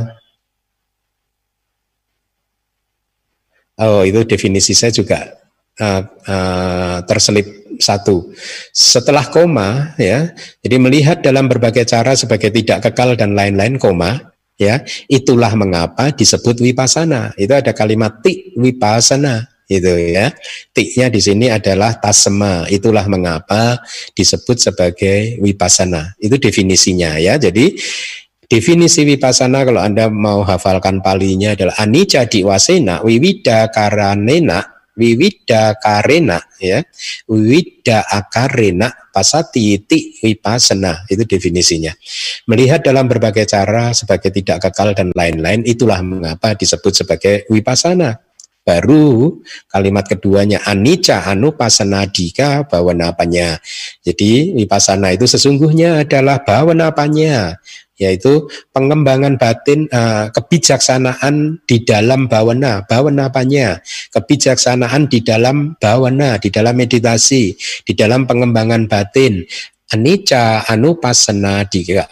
oh 3.81 4.05
itu 4.05 4.21
definisi 4.29 4.77
saya 4.77 4.93
juga 4.93 5.33
uh, 5.81 6.03
uh, 6.29 6.97
terselip 7.09 7.49
satu. 7.81 8.33
Setelah 8.73 9.29
koma 9.33 9.97
ya 9.97 10.33
jadi 10.61 10.77
melihat 10.77 11.25
dalam 11.25 11.49
berbagai 11.49 11.89
cara 11.89 12.13
sebagai 12.13 12.53
tidak 12.53 12.85
kekal 12.89 13.17
dan 13.17 13.33
lain-lain 13.33 13.81
koma 13.81 14.37
ya 14.57 14.85
itulah 15.09 15.53
mengapa 15.53 16.13
disebut 16.13 16.65
wipasana 16.65 17.37
itu 17.37 17.53
ada 17.53 17.77
kalimat 17.77 18.25
ti 18.25 18.57
wipasana 18.57 19.56
itu 19.67 19.93
ya. 20.15 20.31
Tiknya 20.71 21.07
di 21.11 21.21
sini 21.21 21.47
adalah 21.51 21.99
tasma. 21.99 22.67
Itulah 22.71 23.07
mengapa 23.11 23.83
disebut 24.15 24.71
sebagai 24.71 25.43
wipasana. 25.43 26.15
Itu 26.23 26.39
definisinya 26.39 27.19
ya. 27.19 27.35
Jadi 27.37 27.75
definisi 28.47 29.03
wipasana 29.03 29.67
kalau 29.67 29.83
Anda 29.83 30.07
mau 30.07 30.47
hafalkan 30.47 31.03
palinya 31.03 31.59
adalah 31.59 31.75
anicca 31.83 32.27
diwasena 32.31 33.03
wiwida 33.03 33.69
karanena 33.75 34.77
wiwida 34.97 35.77
karena 35.77 36.41
ya 36.57 36.81
wiwida 37.29 38.09
akarena 38.09 38.89
pasati 39.13 39.85
ti 39.85 40.17
wipasana 40.25 41.05
itu 41.13 41.29
definisinya 41.29 41.93
melihat 42.49 42.81
dalam 42.81 43.05
berbagai 43.05 43.45
cara 43.45 43.93
sebagai 43.93 44.33
tidak 44.33 44.65
kekal 44.65 44.97
dan 44.97 45.13
lain-lain 45.13 45.63
itulah 45.69 46.01
mengapa 46.01 46.57
disebut 46.57 47.05
sebagai 47.05 47.45
wipasana 47.53 48.26
Baru 48.67 49.39
kalimat 49.71 50.11
keduanya 50.11 50.59
anicca 50.67 51.23
anupasanadika 51.23 52.67
bawanapanya. 52.67 53.63
Jadi 54.03 54.59
wipasana 54.59 55.15
itu 55.15 55.31
sesungguhnya 55.31 56.03
adalah 56.03 56.43
bawanapanya 56.43 57.63
yaitu 57.97 58.45
pengembangan 58.77 59.41
batin 59.41 59.89
uh, 59.89 60.29
kebijaksanaan 60.29 61.65
di 61.65 61.81
dalam 61.81 62.29
bawana 62.29 62.85
bawanapanya 62.85 63.81
kebijaksanaan 64.13 65.09
di 65.09 65.25
dalam 65.25 65.79
bawana 65.81 66.37
di 66.37 66.53
dalam 66.53 66.77
meditasi 66.77 67.57
di 67.87 67.93
dalam 67.95 68.27
pengembangan 68.27 68.91
batin. 68.91 69.47
Anicca 69.87 70.67
anupasana 70.67 71.63
dika 71.71 72.11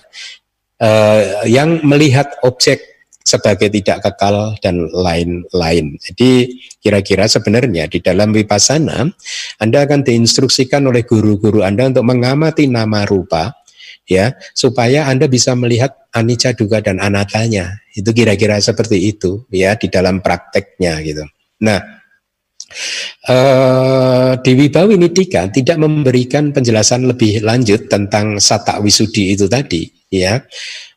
uh, 0.78 1.42
yang 1.42 1.82
melihat 1.82 2.38
objek 2.46 2.93
sebagai 3.24 3.72
tidak 3.72 4.04
kekal 4.04 4.52
dan 4.60 4.84
lain-lain. 4.92 5.96
Jadi 5.96 6.60
kira-kira 6.78 7.24
sebenarnya 7.24 7.88
di 7.88 8.04
dalam 8.04 8.36
vipassana 8.36 9.08
Anda 9.58 9.88
akan 9.88 10.04
diinstruksikan 10.04 10.84
oleh 10.84 11.08
guru-guru 11.08 11.64
Anda 11.64 11.88
untuk 11.88 12.04
mengamati 12.04 12.68
nama 12.68 13.08
rupa 13.08 13.56
ya 14.04 14.36
supaya 14.52 15.08
Anda 15.08 15.24
bisa 15.26 15.56
melihat 15.56 15.96
anicca 16.12 16.52
duga 16.52 16.84
dan 16.84 17.00
anatanya. 17.00 17.80
Itu 17.96 18.12
kira-kira 18.12 18.60
seperti 18.60 19.08
itu 19.08 19.48
ya 19.48 19.72
di 19.80 19.88
dalam 19.88 20.20
prakteknya 20.20 21.00
gitu. 21.02 21.24
Nah, 21.64 22.04
Uh, 23.24 24.34
Dewi 24.42 24.66
Bawi 24.66 24.98
Nidika 24.98 25.46
tidak 25.46 25.78
memberikan 25.78 26.50
penjelasan 26.50 27.06
lebih 27.06 27.46
lanjut 27.46 27.86
tentang 27.86 28.42
sata 28.42 28.82
wisudi 28.82 29.30
itu 29.30 29.46
tadi, 29.46 29.86
ya 30.10 30.42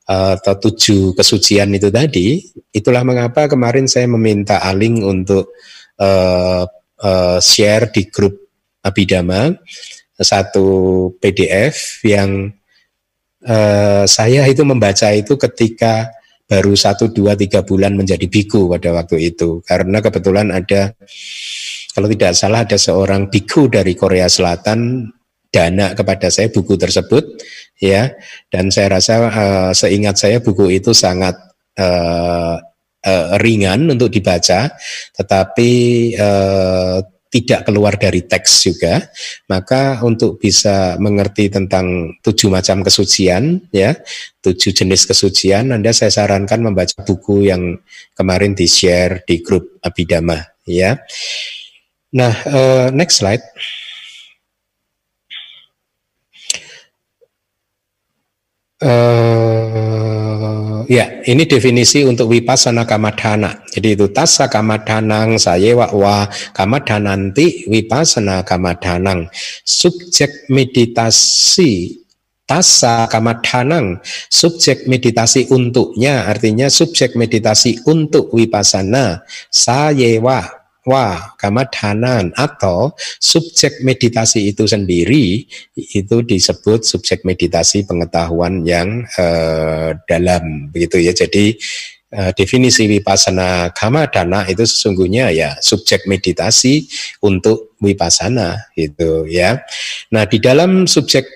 atau 0.07 0.55
tujuh 0.55 1.11
kesucian 1.19 1.67
itu 1.75 1.91
tadi, 1.91 2.39
itulah 2.71 3.03
mengapa 3.03 3.51
kemarin 3.51 3.91
saya 3.91 4.07
meminta 4.07 4.63
Aling 4.63 5.03
untuk 5.03 5.51
uh, 5.99 6.63
uh, 7.03 7.39
share 7.43 7.91
di 7.91 8.07
grup 8.07 8.39
Abidama 8.87 9.51
satu 10.15 10.65
PDF 11.19 12.01
yang 12.07 12.49
uh, 13.43 14.03
saya 14.07 14.47
itu 14.47 14.63
membaca 14.63 15.11
itu 15.11 15.35
ketika 15.35 16.09
baru 16.47 16.73
satu 16.73 17.11
dua 17.11 17.35
tiga 17.35 17.61
bulan 17.61 17.99
menjadi 17.99 18.25
biku 18.31 18.71
pada 18.71 18.95
waktu 18.95 19.35
itu. 19.35 19.59
Karena 19.67 19.99
kebetulan 19.99 20.55
ada 20.55 20.95
kalau 21.91 22.07
tidak 22.07 22.31
salah 22.33 22.63
ada 22.63 22.79
seorang 22.79 23.27
biku 23.27 23.67
dari 23.67 23.93
Korea 23.93 24.31
Selatan 24.31 25.11
dana 25.51 25.91
kepada 25.91 26.31
saya 26.31 26.47
buku 26.47 26.79
tersebut 26.79 27.23
ya 27.77 28.13
dan 28.49 28.73
saya 28.73 28.97
rasa 28.97 29.13
uh, 29.29 29.71
seingat 29.73 30.17
saya 30.17 30.37
buku 30.41 30.81
itu 30.81 30.93
sangat 30.93 31.37
uh, 31.77 32.57
uh, 33.05 33.27
ringan 33.41 33.89
untuk 33.89 34.09
dibaca 34.09 34.73
tetapi 35.13 35.71
uh, 36.17 36.99
tidak 37.27 37.67
keluar 37.67 37.99
dari 37.99 38.23
teks 38.23 38.71
juga, 38.71 39.03
maka 39.51 39.99
untuk 40.01 40.39
bisa 40.39 40.95
mengerti 40.97 41.51
tentang 41.51 42.17
tujuh 42.23 42.47
macam 42.47 42.81
kesucian, 42.81 43.67
ya, 43.69 43.93
tujuh 44.39 44.71
jenis 44.71 45.03
kesucian, 45.03 45.75
Anda 45.75 45.91
saya 45.91 46.09
sarankan 46.09 46.63
membaca 46.63 47.03
buku 47.03 47.51
yang 47.51 47.77
kemarin 48.15 48.55
di 48.55 48.65
share 48.65 49.27
di 49.27 49.43
grup 49.43 49.75
Abidama, 49.83 50.39
ya. 50.63 50.95
Nah, 52.15 52.33
uh, 52.47 52.87
next 52.95 53.19
slide. 53.19 53.43
Uh, 58.77 60.37
ya, 60.85 61.25
ini 61.25 61.49
definisi 61.49 62.05
untuk 62.05 62.29
wipasana 62.29 62.85
kamadhana. 62.85 63.65
Jadi 63.73 63.97
itu 63.97 64.05
tasa 64.13 64.45
kamadhanang 64.45 65.41
sayewa 65.41 65.89
wa 65.97 66.29
kamadhananti 66.53 67.65
wipasana 67.65 68.45
kamadhanang. 68.45 69.33
Subjek 69.65 70.45
meditasi 70.53 72.05
tasa 72.47 73.11
kamadhanang 73.11 73.99
subjek 74.31 74.87
meditasi 74.87 75.51
untuknya 75.51 76.31
artinya 76.31 76.71
subjek 76.71 77.19
meditasi 77.19 77.83
untuk 77.83 78.31
wipasana 78.31 79.27
sayewa 79.51 80.56
wa 80.87 81.35
kamadhanan 81.35 82.31
atau 82.39 82.95
subjek 83.19 83.83
meditasi 83.83 84.47
itu 84.47 84.63
sendiri 84.63 85.43
itu 85.75 86.17
disebut 86.23 86.87
subjek 86.87 87.27
meditasi 87.27 87.83
pengetahuan 87.83 88.63
yang 88.63 89.03
uh, 89.19 89.91
dalam 90.07 90.71
begitu 90.71 91.03
ya. 91.03 91.11
Jadi 91.11 91.59
uh, 92.15 92.31
definisi 92.31 92.87
wipasana 92.87 93.75
kamadhana 93.75 94.47
itu 94.47 94.63
sesungguhnya 94.63 95.35
ya 95.35 95.59
subjek 95.59 96.07
meditasi 96.07 96.87
untuk 97.19 97.75
wipasana 97.83 98.71
gitu 98.79 99.27
ya. 99.27 99.59
Nah, 100.15 100.23
di 100.23 100.39
dalam 100.39 100.87
subjek 100.87 101.27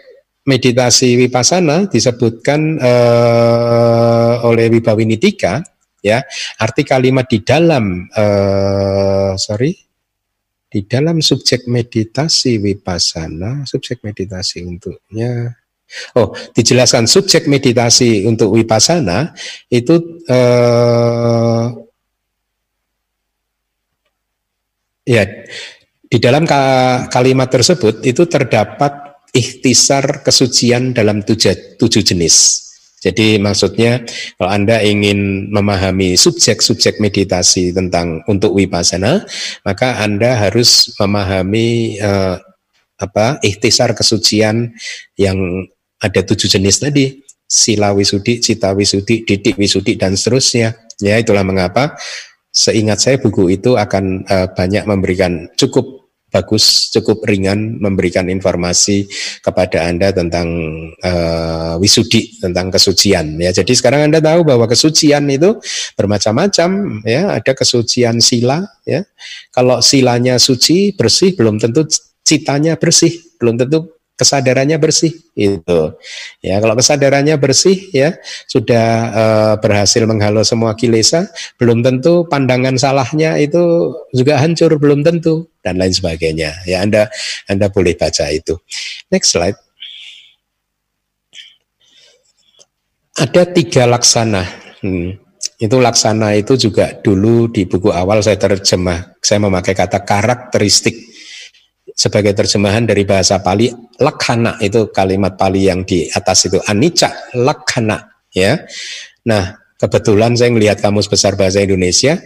meditasi 0.48 1.20
wipasana 1.20 1.86
disebutkan 1.92 2.82
uh, 2.82 4.48
oleh 4.48 4.74
Wibawinitika 4.74 5.62
ya. 6.02 6.26
Arti 6.58 6.84
kalimat 6.84 7.30
di 7.30 7.46
dalam 7.46 8.10
uh, 8.10 9.34
sorry 9.38 9.72
di 10.72 10.88
dalam 10.88 11.20
subjek 11.20 11.68
meditasi 11.68 12.58
wipasana 12.58 13.68
subjek 13.68 14.02
meditasi 14.02 14.64
untuknya. 14.64 15.56
Oh 16.16 16.32
dijelaskan 16.56 17.04
subjek 17.04 17.52
meditasi 17.52 18.24
untuk 18.24 18.56
wipasana 18.56 19.36
itu 19.68 20.24
uh, 20.32 21.68
ya 25.04 25.24
di 26.08 26.18
dalam 26.20 26.48
kalimat 27.12 27.52
tersebut 27.52 28.04
itu 28.08 28.24
terdapat 28.28 29.12
ikhtisar 29.32 30.24
kesucian 30.24 30.92
dalam 30.92 31.24
tujuh, 31.24 31.80
tujuh 31.80 32.04
jenis 32.04 32.36
jadi 33.02 33.42
maksudnya 33.42 34.06
kalau 34.38 34.54
Anda 34.54 34.78
ingin 34.86 35.50
memahami 35.50 36.14
subjek-subjek 36.14 37.02
meditasi 37.02 37.74
tentang 37.74 38.22
untuk 38.30 38.54
wipasana, 38.54 39.26
maka 39.66 40.06
Anda 40.06 40.38
harus 40.38 40.94
memahami 41.02 41.98
eh, 41.98 42.38
apa 43.02 43.42
ikhtisar 43.42 43.98
kesucian 43.98 44.78
yang 45.18 45.66
ada 45.98 46.22
tujuh 46.22 46.46
jenis 46.46 46.78
tadi, 46.78 47.26
sila 47.50 47.90
wisudi, 47.98 48.38
cita 48.38 48.78
wisudi, 48.78 49.26
didik 49.26 49.58
wisudi 49.58 49.98
dan 49.98 50.14
seterusnya. 50.14 50.78
Ya 51.02 51.18
itulah 51.18 51.42
mengapa 51.42 51.98
seingat 52.54 53.02
saya 53.02 53.18
buku 53.18 53.58
itu 53.58 53.82
akan 53.82 54.30
eh, 54.30 54.48
banyak 54.54 54.86
memberikan 54.86 55.50
cukup 55.58 56.01
bagus, 56.32 56.90
cukup 56.90 57.28
ringan 57.28 57.78
memberikan 57.78 58.26
informasi 58.32 59.06
kepada 59.44 59.86
Anda 59.86 60.16
tentang 60.16 60.48
uh, 61.04 61.76
wisudi, 61.78 62.40
tentang 62.40 62.72
kesucian 62.72 63.36
ya. 63.38 63.52
Jadi 63.52 63.76
sekarang 63.76 64.08
Anda 64.10 64.24
tahu 64.24 64.48
bahwa 64.48 64.66
kesucian 64.66 65.28
itu 65.28 65.60
bermacam-macam 66.00 67.04
ya, 67.04 67.36
ada 67.36 67.52
kesucian 67.52 68.24
sila 68.24 68.64
ya. 68.88 69.04
Kalau 69.52 69.84
silanya 69.84 70.40
suci, 70.40 70.96
bersih 70.96 71.36
belum 71.36 71.60
tentu 71.60 71.86
citanya 72.24 72.80
bersih, 72.80 73.12
belum 73.38 73.60
tentu 73.60 74.01
kesadarannya 74.22 74.78
bersih 74.78 75.10
itu 75.34 75.82
ya 76.46 76.62
kalau 76.62 76.78
kesadarannya 76.78 77.34
bersih 77.42 77.90
ya 77.90 78.14
sudah 78.46 78.88
e, 79.10 79.24
berhasil 79.58 80.06
menghalau 80.06 80.46
semua 80.46 80.78
kilesa 80.78 81.26
belum 81.58 81.82
tentu 81.82 82.30
pandangan 82.30 82.78
salahnya 82.78 83.42
itu 83.42 83.90
juga 84.14 84.38
hancur 84.38 84.78
belum 84.78 85.02
tentu 85.02 85.50
dan 85.62 85.78
lain 85.78 85.94
sebagainya. 85.94 86.66
Ya 86.66 86.82
anda 86.82 87.08
anda 87.46 87.70
boleh 87.70 87.94
baca 87.96 88.28
itu. 88.34 88.58
Next 89.14 89.34
slide. 89.34 89.58
Ada 93.18 93.46
tiga 93.54 93.86
laksana. 93.86 94.44
Hmm. 94.82 95.14
itu 95.62 95.78
laksana 95.78 96.34
itu 96.34 96.58
juga 96.58 96.90
dulu 97.06 97.46
di 97.54 97.70
buku 97.70 97.94
awal 97.94 98.26
saya 98.26 98.34
terjemah 98.34 99.22
saya 99.22 99.46
memakai 99.46 99.78
kata 99.78 100.02
karakteristik 100.02 100.98
sebagai 101.96 102.34
terjemahan 102.34 102.88
dari 102.88 103.04
bahasa 103.04 103.40
Pali 103.40 103.72
lakhana 104.00 104.58
itu 104.64 104.90
kalimat 104.90 105.36
Pali 105.36 105.68
yang 105.68 105.84
di 105.86 106.08
atas 106.12 106.48
itu 106.48 106.58
anicca 106.68 107.12
lakhana 107.38 108.24
ya. 108.34 108.58
Nah, 109.28 109.56
kebetulan 109.78 110.34
saya 110.34 110.50
melihat 110.50 110.82
kamus 110.82 111.12
besar 111.12 111.38
bahasa 111.38 111.62
Indonesia 111.62 112.18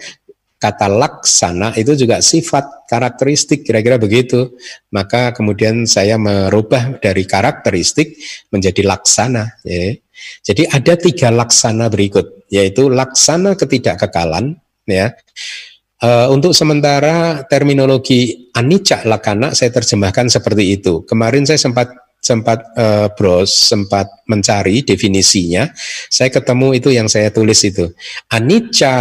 kata 0.55 0.87
laksana 0.87 1.75
itu 1.75 1.93
juga 1.93 2.23
sifat 2.23 2.87
karakteristik 2.87 3.67
kira-kira 3.67 3.99
begitu. 3.99 4.55
Maka 4.89 5.35
kemudian 5.35 5.83
saya 5.85 6.15
merubah 6.15 6.97
dari 6.97 7.27
karakteristik 7.27 8.15
menjadi 8.49 8.81
laksana 8.87 9.61
ya. 9.61 9.93
Jadi 10.41 10.63
ada 10.71 10.93
tiga 10.95 11.29
laksana 11.29 11.91
berikut 11.91 12.47
yaitu 12.49 12.87
laksana 12.87 13.59
ketidakkekalan 13.59 14.57
ya 14.87 15.11
Uh, 15.95 16.27
untuk 16.27 16.51
sementara 16.51 17.47
terminologi 17.47 18.51
anicca 18.51 19.07
lakana 19.07 19.55
saya 19.55 19.71
terjemahkan 19.71 20.27
seperti 20.27 20.75
itu. 20.75 21.07
Kemarin 21.07 21.47
saya 21.47 21.55
sempat 21.55 21.87
sempat 22.19 22.67
uh, 22.75 23.07
bros 23.15 23.47
sempat 23.47 24.09
mencari 24.27 24.83
definisinya. 24.83 25.71
Saya 26.11 26.33
ketemu 26.33 26.75
itu 26.75 26.91
yang 26.91 27.07
saya 27.07 27.31
tulis 27.31 27.63
itu. 27.63 27.87
Anicca 28.27 28.95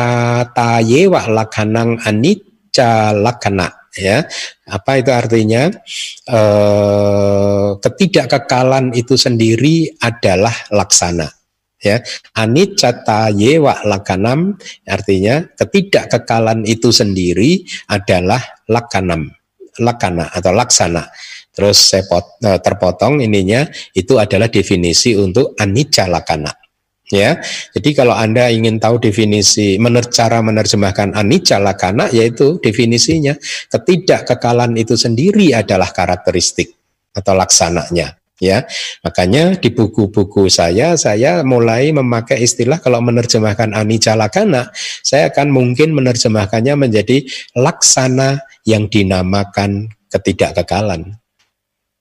tayewa 0.55 1.27
lakanang 1.35 1.99
anicca 2.07 3.11
lakana 3.11 3.91
ya. 3.99 4.23
Apa 4.71 5.03
itu 5.03 5.11
artinya? 5.11 5.75
Uh, 6.31 7.75
ketidakkekalan 7.83 8.95
itu 8.95 9.19
sendiri 9.19 9.99
adalah 9.99 10.55
laksana 10.71 11.27
ya. 11.85 12.01
Anicata 12.33 13.29
yewa 13.29 13.85
lakanam 13.85 14.57
artinya 14.89 15.45
ketidakkekalan 15.55 16.65
itu 16.65 16.89
sendiri 16.89 17.61
adalah 17.93 18.41
lakanam 18.67 19.29
lakana 19.79 20.31
atau 20.33 20.55
laksana. 20.55 21.05
Terus 21.55 21.95
saya 21.95 22.03
e, 22.43 22.51
terpotong 22.59 23.23
ininya 23.23 23.63
itu 23.95 24.19
adalah 24.19 24.51
definisi 24.51 25.15
untuk 25.15 25.55
anicca 25.55 26.11
lakana 26.11 26.51
ya. 27.11 27.39
Jadi 27.71 27.95
kalau 27.95 28.15
anda 28.15 28.51
ingin 28.51 28.83
tahu 28.83 28.99
definisi 28.99 29.79
mener, 29.79 30.11
cara 30.11 30.43
menerjemahkan 30.43 31.15
anicca 31.15 31.63
lakana 31.63 32.11
yaitu 32.11 32.59
definisinya 32.59 33.39
ketidakkekalan 33.71 34.75
itu 34.75 34.99
sendiri 34.99 35.55
adalah 35.55 35.95
karakteristik 35.95 36.75
atau 37.15 37.39
laksananya 37.39 38.19
ya 38.43 38.67
makanya 39.07 39.55
di 39.55 39.71
buku-buku 39.71 40.51
saya 40.51 40.99
saya 40.99 41.47
mulai 41.47 41.95
memakai 41.95 42.43
istilah 42.43 42.83
kalau 42.83 42.99
menerjemahkan 42.99 43.71
anicca 43.71 44.19
lakana 44.19 44.75
saya 45.07 45.31
akan 45.31 45.55
mungkin 45.55 45.95
menerjemahkannya 45.95 46.75
menjadi 46.75 47.23
laksana 47.55 48.43
yang 48.65 48.89
dinamakan 48.89 49.93
ketidakkekalan. 50.15 51.19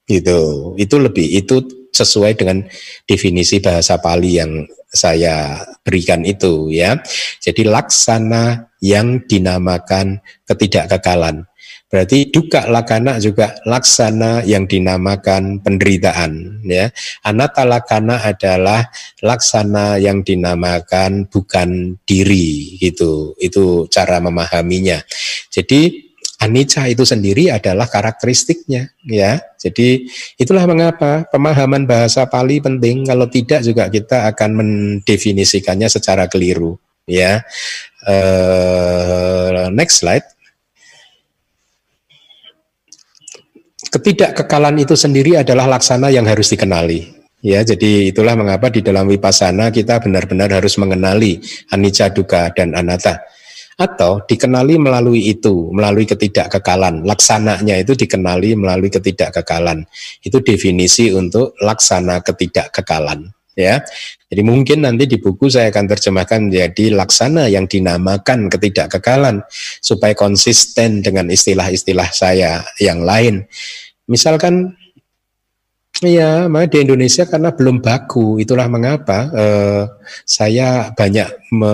Itu 0.05 0.73
itu 0.77 0.95
lebih 0.99 1.27
itu 1.43 1.87
sesuai 1.93 2.37
dengan 2.37 2.65
definisi 3.05 3.57
bahasa 3.57 3.97
Pali 3.97 4.37
yang 4.37 4.65
saya 4.93 5.61
berikan 5.81 6.21
itu 6.21 6.69
ya. 6.69 7.01
Jadi 7.41 7.65
laksana 7.65 8.73
yang 8.83 9.23
dinamakan 9.25 10.19
ketidakkekalan 10.45 11.47
Berarti 11.93 12.33
duka 12.33 12.65
lakana 12.73 13.21
juga 13.21 13.53
laksana 13.69 14.41
yang 14.49 14.65
dinamakan 14.65 15.61
penderitaan 15.61 16.65
ya. 16.65 16.89
Anata 17.21 17.69
lakana 17.69 18.17
adalah 18.17 18.89
laksana 19.21 20.01
yang 20.01 20.25
dinamakan 20.25 21.29
bukan 21.29 22.01
diri 22.01 22.81
gitu. 22.81 23.37
Itu 23.37 23.85
cara 23.93 24.17
memahaminya. 24.17 25.05
Jadi 25.53 26.09
anicca 26.41 26.89
itu 26.89 27.05
sendiri 27.05 27.53
adalah 27.53 27.85
karakteristiknya 27.85 28.89
ya. 29.05 29.37
Jadi 29.61 30.09
itulah 30.41 30.65
mengapa 30.65 31.29
pemahaman 31.29 31.85
bahasa 31.85 32.25
Pali 32.25 32.57
penting 32.57 33.05
kalau 33.05 33.29
tidak 33.29 33.61
juga 33.61 33.85
kita 33.93 34.33
akan 34.33 34.49
mendefinisikannya 34.57 35.93
secara 35.93 36.25
keliru 36.25 36.73
ya. 37.05 37.45
Uh, 38.01 39.69
next 39.69 40.01
slide. 40.01 40.32
Ketidakkekalan 43.93 44.81
itu 44.81 44.97
sendiri 44.97 45.37
adalah 45.37 45.69
laksana 45.69 46.09
yang 46.09 46.25
harus 46.25 46.49
dikenali. 46.49 47.13
Ya, 47.45 47.61
jadi 47.61 48.09
itulah 48.09 48.33
mengapa 48.33 48.73
di 48.73 48.81
dalam 48.81 49.05
wipasana 49.05 49.69
kita 49.69 50.01
benar-benar 50.01 50.49
harus 50.49 50.81
mengenali 50.81 51.37
anicca, 51.69 52.09
dukkha 52.09 52.57
dan 52.57 52.73
anatta 52.73 53.21
atau 53.77 54.21
dikenali 54.25 54.81
melalui 54.81 55.29
itu, 55.29 55.69
melalui 55.69 56.09
ketidakkekalan. 56.09 57.05
Laksananya 57.05 57.77
itu 57.81 57.93
dikenali 57.93 58.57
melalui 58.57 58.89
ketidakkekalan. 58.89 59.85
Itu 60.25 60.41
definisi 60.41 61.13
untuk 61.13 61.57
laksana 61.61 62.21
ketidakkekalan. 62.25 63.42
Ya, 63.53 63.85
jadi 64.33 64.41
mungkin 64.41 64.81
nanti 64.81 65.05
di 65.05 65.21
buku 65.21 65.45
saya 65.45 65.69
akan 65.69 65.85
terjemahkan 65.85 66.49
menjadi 66.49 66.97
laksana 66.97 67.45
yang 67.53 67.69
dinamakan 67.69 68.49
ketidakkekalan 68.49 69.45
supaya 69.77 70.17
konsisten 70.17 71.05
dengan 71.05 71.29
istilah-istilah 71.29 72.09
saya 72.09 72.65
yang 72.81 73.05
lain. 73.05 73.45
Misalkan 74.09 74.73
Iya, 76.01 76.49
di 76.67 76.77
Indonesia 76.83 77.23
karena 77.29 77.53
belum 77.53 77.79
baku, 77.79 78.41
itulah 78.41 78.65
mengapa 78.65 79.29
eh, 79.29 79.83
saya 80.25 80.89
banyak 80.91 81.53
me, 81.53 81.73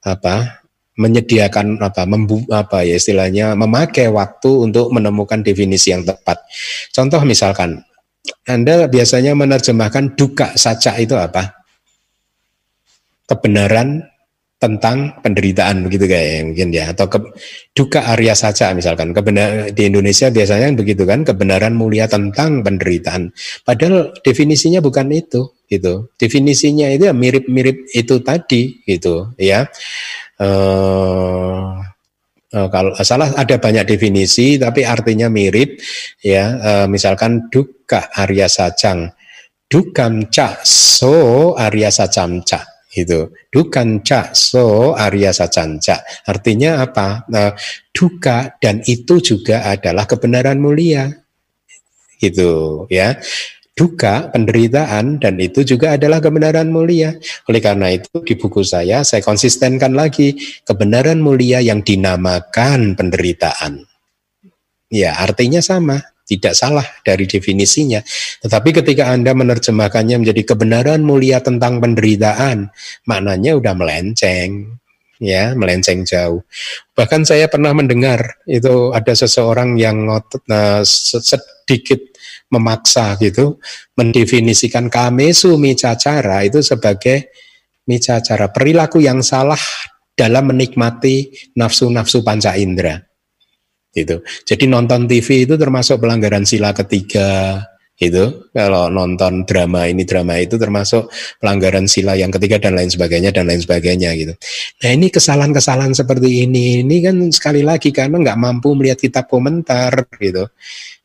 apa 0.00 0.60
menyediakan 1.00 1.80
apa 1.80 2.04
membu, 2.04 2.44
apa 2.52 2.84
ya 2.84 3.00
istilahnya 3.00 3.56
memakai 3.56 4.12
waktu 4.12 4.70
untuk 4.70 4.92
menemukan 4.92 5.40
definisi 5.40 5.96
yang 5.96 6.04
tepat. 6.04 6.44
Contoh 6.92 7.24
misalkan 7.24 7.80
Anda 8.48 8.90
biasanya 8.90 9.36
menerjemahkan 9.36 10.18
duka 10.18 10.54
saja 10.58 10.96
itu 10.98 11.14
apa? 11.16 11.62
Kebenaran 13.26 14.10
tentang 14.60 15.16
penderitaan 15.24 15.88
begitu 15.88 16.04
kayak 16.04 16.52
mungkin 16.52 16.68
ya. 16.68 16.92
Atau 16.92 17.08
ke, 17.08 17.18
duka 17.72 18.12
Arya 18.12 18.36
saja 18.36 18.76
misalkan. 18.76 19.16
Kebenar 19.16 19.72
di 19.72 19.88
Indonesia 19.88 20.28
biasanya 20.28 20.76
begitu 20.76 21.08
kan 21.08 21.24
kebenaran 21.24 21.72
mulia 21.72 22.04
tentang 22.06 22.60
penderitaan. 22.60 23.32
Padahal 23.64 24.12
definisinya 24.20 24.84
bukan 24.84 25.08
itu 25.16 25.56
gitu. 25.66 26.12
Definisinya 26.20 26.92
itu 26.92 27.08
ya 27.08 27.16
mirip-mirip 27.16 27.88
itu 27.96 28.20
tadi 28.20 28.84
gitu 28.84 29.32
ya. 29.40 29.64
Uh, 30.36 31.80
uh, 32.54 32.68
kalau 32.68 32.94
salah 33.02 33.34
ada 33.34 33.56
banyak 33.58 33.86
definisi 33.86 34.56
tapi 34.58 34.86
artinya 34.86 35.26
mirip 35.26 35.80
ya. 36.22 36.44
Uh, 36.58 36.86
misalkan 36.86 37.50
duka 37.50 38.10
Arya 38.14 38.46
Sajang. 38.50 39.12
Dukam 39.70 40.26
ca 40.34 40.58
so 40.66 41.54
Arya 41.54 41.94
Sajam 41.94 42.42
ca 42.42 42.80
itu 42.90 43.30
dukan 43.54 44.02
ca 44.02 44.34
so 44.34 44.98
arya 44.98 45.30
sacanca 45.30 46.02
artinya 46.26 46.82
apa? 46.82 47.22
Nah, 47.30 47.54
duka 47.94 48.58
dan 48.58 48.82
itu 48.82 49.22
juga 49.22 49.62
adalah 49.62 50.10
kebenaran 50.10 50.58
mulia 50.58 51.06
itu 52.18 52.84
ya 52.90 53.14
duka 53.80 54.28
penderitaan 54.28 55.16
dan 55.16 55.40
itu 55.40 55.64
juga 55.64 55.96
adalah 55.96 56.20
kebenaran 56.20 56.68
mulia 56.68 57.16
oleh 57.48 57.60
karena 57.64 57.96
itu 57.96 58.12
di 58.20 58.36
buku 58.36 58.60
saya 58.60 59.00
saya 59.00 59.24
konsistenkan 59.24 59.96
lagi 59.96 60.36
kebenaran 60.68 61.24
mulia 61.24 61.64
yang 61.64 61.80
dinamakan 61.80 62.92
penderitaan 62.92 63.88
ya 64.92 65.16
artinya 65.16 65.64
sama 65.64 65.96
tidak 66.30 66.54
salah 66.54 66.86
dari 67.02 67.26
definisinya. 67.26 67.98
Tetapi 68.38 68.70
ketika 68.70 69.10
Anda 69.10 69.34
menerjemahkannya 69.34 70.22
menjadi 70.22 70.54
kebenaran 70.54 71.02
mulia 71.02 71.42
tentang 71.42 71.82
penderitaan, 71.82 72.70
maknanya 73.02 73.58
udah 73.58 73.74
melenceng 73.74 74.78
ya 75.20 75.52
melenceng 75.52 76.02
jauh. 76.08 76.40
Bahkan 76.96 77.28
saya 77.28 77.46
pernah 77.46 77.76
mendengar 77.76 78.40
itu 78.48 78.90
ada 78.90 79.12
seseorang 79.12 79.76
yang 79.76 80.08
ngotot, 80.08 80.42
nah, 80.48 80.80
sedikit 80.82 82.09
memaksa 82.50 83.14
gitu 83.22 83.62
mendefinisikan 83.94 84.90
kamesu 84.90 85.54
micacara 85.56 86.42
itu 86.44 86.60
sebagai 86.60 87.30
micacara 87.86 88.50
perilaku 88.50 89.02
yang 89.02 89.22
salah 89.22 89.60
dalam 90.14 90.52
menikmati 90.52 91.30
nafsu-nafsu 91.56 92.20
panca 92.20 92.52
indera 92.58 92.98
itu. 93.94 94.22
Jadi 94.46 94.64
nonton 94.70 95.10
TV 95.10 95.48
itu 95.48 95.54
termasuk 95.58 95.98
pelanggaran 95.98 96.46
sila 96.46 96.70
ketiga 96.70 97.58
itu 98.00 98.48
kalau 98.56 98.88
nonton 98.88 99.44
drama 99.44 99.84
ini 99.84 100.08
drama 100.08 100.40
itu 100.40 100.56
termasuk 100.56 101.12
pelanggaran 101.36 101.84
sila 101.84 102.16
yang 102.16 102.32
ketiga 102.32 102.56
dan 102.56 102.72
lain 102.72 102.88
sebagainya 102.88 103.28
dan 103.28 103.44
lain 103.44 103.60
sebagainya 103.60 104.16
gitu. 104.16 104.32
Nah 104.80 104.90
ini 104.96 105.12
kesalahan-kesalahan 105.12 105.92
seperti 105.92 106.48
ini 106.48 106.80
ini 106.80 107.04
kan 107.04 107.16
sekali 107.28 107.60
lagi 107.60 107.92
karena 107.92 108.16
nggak 108.16 108.40
mampu 108.40 108.72
melihat 108.72 109.04
kitab 109.04 109.28
komentar 109.28 110.08
gitu. 110.16 110.48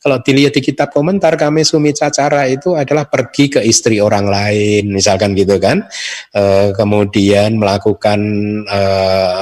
Kalau 0.06 0.22
dilihat 0.22 0.54
di 0.54 0.62
kitab 0.62 0.94
komentar 0.94 1.34
kami 1.34 1.66
Sumi 1.66 1.90
Cacara 1.90 2.46
itu 2.46 2.78
adalah 2.78 3.10
pergi 3.10 3.58
ke 3.58 3.60
istri 3.66 3.98
orang 3.98 4.30
lain, 4.30 4.94
misalkan 4.94 5.34
gitu 5.34 5.58
kan. 5.58 5.82
E, 6.30 6.70
kemudian 6.78 7.58
melakukan 7.58 8.22
e, 8.70 8.82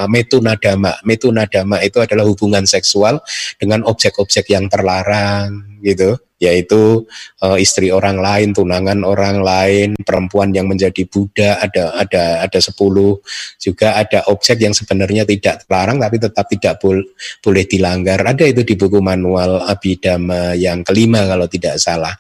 metunadama. 0.07 0.95
Metunadama 1.03 1.83
itu 1.83 1.99
adalah 1.99 2.23
hubungan 2.23 2.63
seksual 2.63 3.19
dengan 3.59 3.83
objek-objek 3.83 4.55
yang 4.55 4.71
terlarang 4.71 5.67
gitu 5.83 6.15
yaitu 6.41 7.05
uh, 7.39 7.57
istri 7.57 7.93
orang 7.93 8.19
lain, 8.19 8.51
tunangan 8.51 9.05
orang 9.05 9.39
lain, 9.39 9.89
perempuan 10.01 10.51
yang 10.51 10.67
menjadi 10.67 11.05
budak, 11.07 11.55
ada 11.61 11.95
ada 11.95 12.23
ada 12.43 12.59
sepuluh 12.59 13.21
juga 13.61 13.95
ada 13.95 14.27
objek 14.27 14.59
yang 14.59 14.75
sebenarnya 14.75 15.23
tidak 15.23 15.63
terlarang 15.63 16.01
tapi 16.01 16.17
tetap 16.19 16.45
tidak 16.51 16.73
bol 16.83 16.99
boleh 17.39 17.63
dilanggar. 17.63 18.19
Ada 18.21 18.49
itu 18.49 18.61
di 18.67 18.75
buku 18.75 18.99
manual 18.99 19.63
Abhidhamma 19.65 20.57
yang 20.59 20.83
kelima 20.83 21.23
kalau 21.23 21.47
tidak 21.47 21.79
salah. 21.79 22.13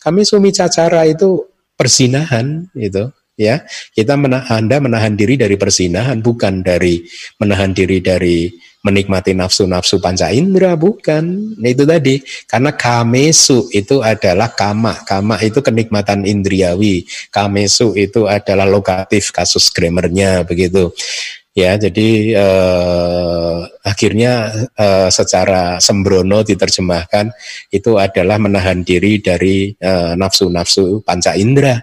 Kami 0.00 0.24
sumi 0.24 0.54
cacara 0.54 1.04
itu 1.04 1.44
persinahan 1.76 2.72
itu 2.72 3.12
ya 3.36 3.60
kita 3.92 4.16
menahan 4.16 4.64
Anda 4.64 4.80
menahan 4.80 5.14
diri 5.14 5.36
dari 5.36 5.60
persinahan 5.60 6.24
bukan 6.24 6.64
dari 6.64 7.04
menahan 7.36 7.76
diri 7.76 8.00
dari 8.00 8.48
menikmati 8.86 9.34
nafsu-nafsu 9.34 9.98
panca 9.98 10.30
indera 10.30 10.78
bukan? 10.78 11.58
Nah, 11.58 11.68
itu 11.68 11.82
tadi. 11.82 12.22
Karena 12.46 12.70
kamesu 12.70 13.66
itu 13.74 13.98
adalah 13.98 14.54
kama. 14.54 15.02
Kama 15.02 15.42
itu 15.42 15.58
kenikmatan 15.58 16.22
indriawi. 16.22 17.02
Kamesu 17.34 17.98
itu 17.98 18.30
adalah 18.30 18.70
lokatif 18.70 19.34
kasus 19.34 19.66
grammarnya 19.74 20.46
begitu. 20.46 20.94
Ya 21.56 21.72
jadi 21.80 22.36
eh, 22.36 23.58
akhirnya 23.80 24.52
eh, 24.76 25.08
secara 25.08 25.80
sembrono 25.80 26.44
diterjemahkan 26.44 27.32
itu 27.72 27.96
adalah 27.96 28.36
menahan 28.36 28.84
diri 28.84 29.24
dari 29.24 29.72
eh, 29.72 30.12
nafsu-nafsu 30.20 31.00
panca 31.00 31.32
indera. 31.32 31.80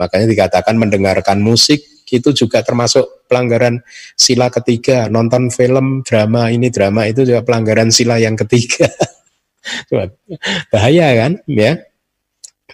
Makanya 0.00 0.24
dikatakan 0.24 0.80
mendengarkan 0.80 1.44
musik 1.44 1.84
itu 2.10 2.34
juga 2.34 2.66
termasuk 2.66 3.30
pelanggaran 3.30 3.78
sila 4.18 4.50
ketiga. 4.50 5.06
Nonton 5.06 5.48
film, 5.54 6.02
drama 6.02 6.50
ini, 6.50 6.68
drama 6.68 7.06
itu 7.06 7.22
juga 7.22 7.46
pelanggaran 7.46 7.94
sila 7.94 8.18
yang 8.18 8.34
ketiga. 8.34 8.90
Bahaya 10.72 11.06
kan, 11.26 11.32
ya? 11.46 11.78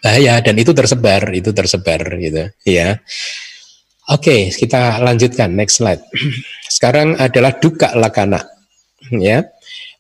Bahaya 0.00 0.40
dan 0.40 0.56
itu 0.56 0.72
tersebar, 0.72 1.28
itu 1.36 1.50
tersebar 1.52 2.00
gitu, 2.16 2.48
ya. 2.64 3.00
Oke, 4.06 4.54
kita 4.54 5.02
lanjutkan 5.02 5.50
next 5.52 5.82
slide. 5.82 6.00
Sekarang 6.76 7.18
adalah 7.18 7.58
duka 7.58 7.90
lakana, 7.98 8.40
ya. 9.10 9.42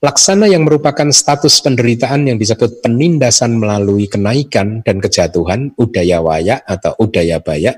Laksana 0.04 0.44
yang 0.44 0.68
merupakan 0.68 1.08
status 1.08 1.64
penderitaan 1.64 2.28
yang 2.28 2.36
disebut 2.36 2.84
penindasan 2.84 3.56
melalui 3.56 4.06
kenaikan 4.06 4.84
dan 4.84 5.00
kejatuhan 5.00 5.72
udaya 5.80 6.20
waya 6.20 6.60
atau 6.68 6.92
udaya 7.00 7.40
baya. 7.40 7.72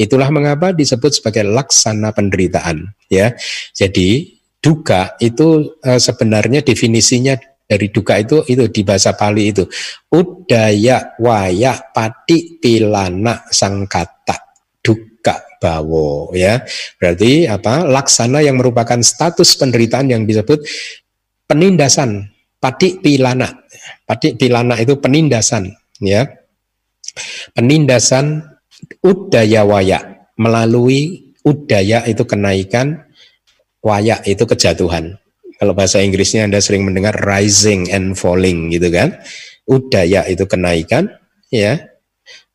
Itulah 0.00 0.32
mengapa 0.32 0.72
disebut 0.72 1.20
sebagai 1.20 1.44
laksana 1.44 2.16
penderitaan. 2.16 2.96
Ya, 3.12 3.36
jadi 3.76 4.38
duka 4.64 5.14
itu 5.20 5.76
e, 5.84 6.00
sebenarnya 6.00 6.64
definisinya 6.64 7.36
dari 7.68 7.92
duka 7.92 8.16
itu 8.16 8.42
itu 8.48 8.64
di 8.72 8.80
bahasa 8.80 9.12
Pali 9.12 9.52
itu 9.52 9.68
udaya 10.08 11.14
waya 11.20 11.76
pati 11.92 12.56
pilana 12.56 13.44
sangkata 13.52 14.56
duka 14.80 15.60
bawo 15.60 16.32
ya 16.32 16.64
berarti 16.96 17.44
apa 17.44 17.84
laksana 17.84 18.40
yang 18.40 18.56
merupakan 18.56 18.98
status 19.04 19.52
penderitaan 19.60 20.08
yang 20.08 20.24
disebut 20.24 20.64
penindasan 21.48 22.28
padik 22.60 23.00
pilana. 23.00 23.64
Padik 24.04 24.36
pilana 24.36 24.76
itu 24.76 25.00
penindasan 25.00 25.72
ya. 25.98 26.28
Penindasan 27.56 28.44
udaya 29.02 29.66
waya 29.66 30.28
melalui 30.38 31.34
udaya 31.42 32.04
itu 32.06 32.22
kenaikan, 32.28 33.08
waya 33.82 34.22
itu 34.22 34.44
kejatuhan. 34.44 35.18
Kalau 35.58 35.74
bahasa 35.74 35.98
Inggrisnya 35.98 36.46
Anda 36.46 36.62
sering 36.62 36.86
mendengar 36.86 37.18
rising 37.18 37.90
and 37.90 38.14
falling 38.14 38.70
gitu 38.70 38.94
kan. 38.94 39.18
Udaya 39.66 40.22
itu 40.30 40.46
kenaikan, 40.46 41.10
ya. 41.50 41.82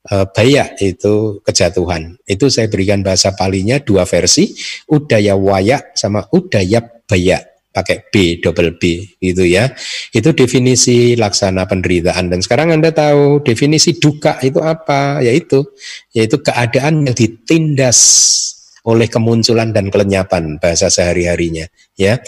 E, 0.08 0.14
baya 0.32 0.72
itu 0.80 1.44
kejatuhan. 1.44 2.16
Itu 2.24 2.48
saya 2.48 2.72
berikan 2.72 3.04
bahasa 3.04 3.36
palinya 3.36 3.84
dua 3.84 4.08
versi, 4.08 4.56
udaya 4.88 5.36
waya 5.36 5.84
sama 5.92 6.24
udaya 6.32 6.80
baya 7.04 7.53
pakai 7.74 8.08
B 8.14 8.38
double 8.40 8.78
B 8.78 9.02
gitu 9.18 9.44
ya. 9.44 9.74
Itu 10.14 10.32
definisi 10.38 11.18
laksana 11.18 11.66
penderitaan 11.66 12.30
dan 12.30 12.40
sekarang 12.40 12.70
Anda 12.72 12.94
tahu 12.94 13.42
definisi 13.42 13.98
duka 13.98 14.38
itu 14.46 14.62
apa? 14.62 15.20
Yaitu 15.26 15.66
yaitu 16.14 16.40
keadaan 16.40 17.10
yang 17.10 17.18
ditindas 17.18 18.00
oleh 18.84 19.08
kemunculan 19.08 19.72
dan 19.72 19.88
kelenyapan 19.88 20.60
bahasa 20.60 20.92
sehari-harinya 20.92 21.72
ya. 21.96 22.20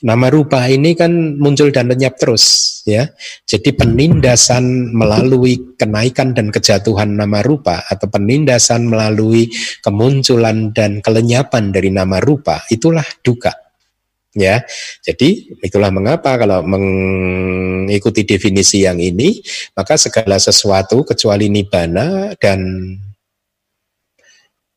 Nama 0.00 0.26
rupa 0.32 0.64
ini 0.64 0.96
kan 0.96 1.36
muncul 1.36 1.68
dan 1.68 1.92
lenyap 1.92 2.16
terus 2.16 2.80
ya. 2.88 3.12
Jadi 3.44 3.76
penindasan 3.76 4.96
melalui 4.96 5.76
kenaikan 5.76 6.32
dan 6.32 6.48
kejatuhan 6.48 7.12
nama 7.12 7.44
rupa 7.44 7.84
atau 7.92 8.08
penindasan 8.08 8.88
melalui 8.88 9.52
kemunculan 9.84 10.72
dan 10.72 11.04
kelenyapan 11.04 11.70
dari 11.70 11.92
nama 11.92 12.16
rupa 12.24 12.64
itulah 12.72 13.04
duka 13.20 13.67
ya. 14.36 14.64
Jadi 15.04 15.58
itulah 15.64 15.92
mengapa 15.92 16.36
kalau 16.36 16.64
mengikuti 16.64 18.24
definisi 18.24 18.84
yang 18.84 19.00
ini 19.00 19.40
maka 19.76 19.96
segala 19.96 20.36
sesuatu 20.36 21.04
kecuali 21.06 21.48
nibana 21.48 22.32
dan 22.36 22.60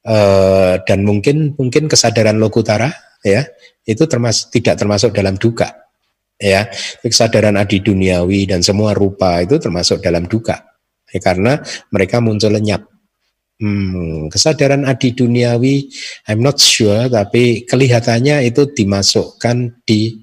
uh, 0.06 0.82
dan 0.84 1.00
mungkin 1.06 1.54
mungkin 1.58 1.86
kesadaran 1.92 2.38
lokutara 2.38 2.90
ya 3.22 3.46
itu 3.86 4.06
termasuk 4.06 4.54
tidak 4.54 4.78
termasuk 4.78 5.14
dalam 5.14 5.38
duka 5.38 5.70
ya 6.42 6.66
kesadaran 7.06 7.58
adi 7.58 7.82
duniawi 7.82 8.50
dan 8.50 8.66
semua 8.66 8.98
rupa 8.98 9.42
itu 9.46 9.62
termasuk 9.62 10.02
dalam 10.02 10.26
duka 10.26 10.58
ya, 11.14 11.20
karena 11.22 11.62
mereka 11.94 12.18
muncul 12.18 12.50
lenyap 12.50 12.91
hmm, 13.62 14.34
kesadaran 14.34 14.84
adi 14.90 15.14
duniawi 15.14 15.88
I'm 16.28 16.42
not 16.42 16.58
sure 16.58 17.06
tapi 17.08 17.64
kelihatannya 17.70 18.42
itu 18.50 18.74
dimasukkan 18.74 19.86
di 19.86 20.18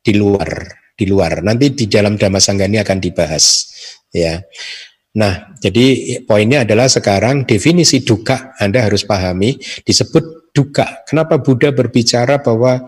di 0.00 0.12
luar 0.16 0.48
di 0.96 1.04
luar 1.04 1.44
nanti 1.44 1.76
di 1.76 1.86
dalam 1.86 2.16
Dhamma 2.16 2.40
Sanggani 2.40 2.80
akan 2.80 2.98
dibahas 2.98 3.68
ya 4.10 4.40
Nah, 5.18 5.56
jadi 5.58 6.20
poinnya 6.22 6.62
adalah 6.62 6.86
sekarang 6.86 7.42
definisi 7.42 8.06
duka 8.06 8.54
Anda 8.60 8.86
harus 8.86 9.02
pahami 9.02 9.58
disebut 9.82 10.52
duka. 10.54 11.02
Kenapa 11.08 11.42
Buddha 11.42 11.74
berbicara 11.74 12.38
bahwa 12.38 12.84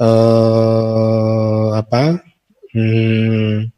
eh, 0.00 1.68
apa 1.74 2.24
hmm, 2.72 3.73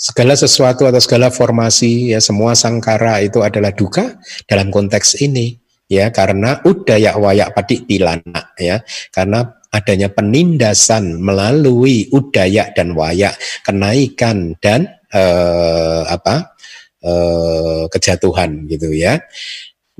segala 0.00 0.32
sesuatu 0.32 0.88
atau 0.88 0.96
segala 0.96 1.28
formasi 1.28 2.16
ya 2.16 2.24
semua 2.24 2.56
sangkara 2.56 3.20
itu 3.20 3.44
adalah 3.44 3.68
duka 3.76 4.16
dalam 4.48 4.72
konteks 4.72 5.20
ini 5.20 5.60
ya 5.92 6.08
karena 6.08 6.64
udaya 6.64 7.20
wayak 7.20 7.52
padik 7.52 7.84
pilana 7.84 8.56
ya 8.56 8.80
karena 9.12 9.60
adanya 9.68 10.08
penindasan 10.08 11.20
melalui 11.20 12.08
udaya 12.16 12.72
dan 12.72 12.96
wayak 12.96 13.36
kenaikan 13.60 14.56
dan 14.64 14.88
eh, 15.12 16.02
apa 16.08 16.56
uh, 17.04 17.84
kejatuhan 17.88 18.68
gitu 18.68 18.92
ya. 18.92 19.20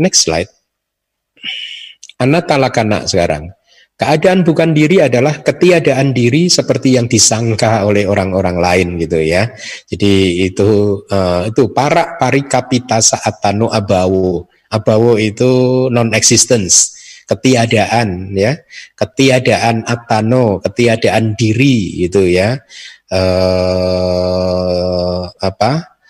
Next 0.01 0.29
slide. 0.29 0.49
Anatalakana 2.21 3.09
sekarang. 3.09 3.53
Keadaan 4.01 4.41
bukan 4.49 4.73
diri 4.73 5.05
adalah 5.05 5.45
ketiadaan 5.45 6.17
diri 6.17 6.49
seperti 6.49 6.97
yang 6.97 7.05
disangka 7.05 7.85
oleh 7.85 8.09
orang-orang 8.09 8.57
lain 8.57 8.89
gitu 8.97 9.21
ya. 9.21 9.53
Jadi 9.93 10.49
itu 10.49 11.05
uh, 11.05 11.45
itu 11.45 11.69
para 11.77 12.17
parikapita 12.17 13.05
tanu 13.45 13.69
abawo. 13.69 14.49
Abawo 14.73 15.21
itu 15.21 15.87
non 15.93 16.17
existence, 16.17 16.97
ketiadaan 17.29 18.33
ya. 18.33 18.57
Ketiadaan 18.97 19.85
atano, 19.85 20.65
ketiadaan 20.65 21.37
diri 21.37 22.09
gitu 22.09 22.25
ya. 22.25 22.57
Uh, 23.13 24.01
apa? 25.45 26.01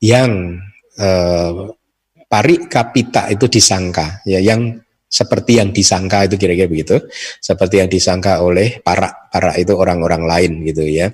yang 0.00 0.56
eh, 0.96 1.52
pari 2.26 2.56
kapita 2.66 3.28
itu 3.28 3.46
disangka 3.46 4.24
ya 4.24 4.40
yang 4.40 4.80
seperti 5.10 5.58
yang 5.58 5.74
disangka 5.74 6.30
itu 6.30 6.38
kira-kira 6.38 6.70
begitu 6.70 7.02
seperti 7.42 7.82
yang 7.82 7.90
disangka 7.90 8.38
oleh 8.46 8.78
para 8.78 9.10
para 9.26 9.58
itu 9.58 9.74
orang-orang 9.74 10.22
lain 10.22 10.52
gitu 10.62 10.86
ya 10.86 11.10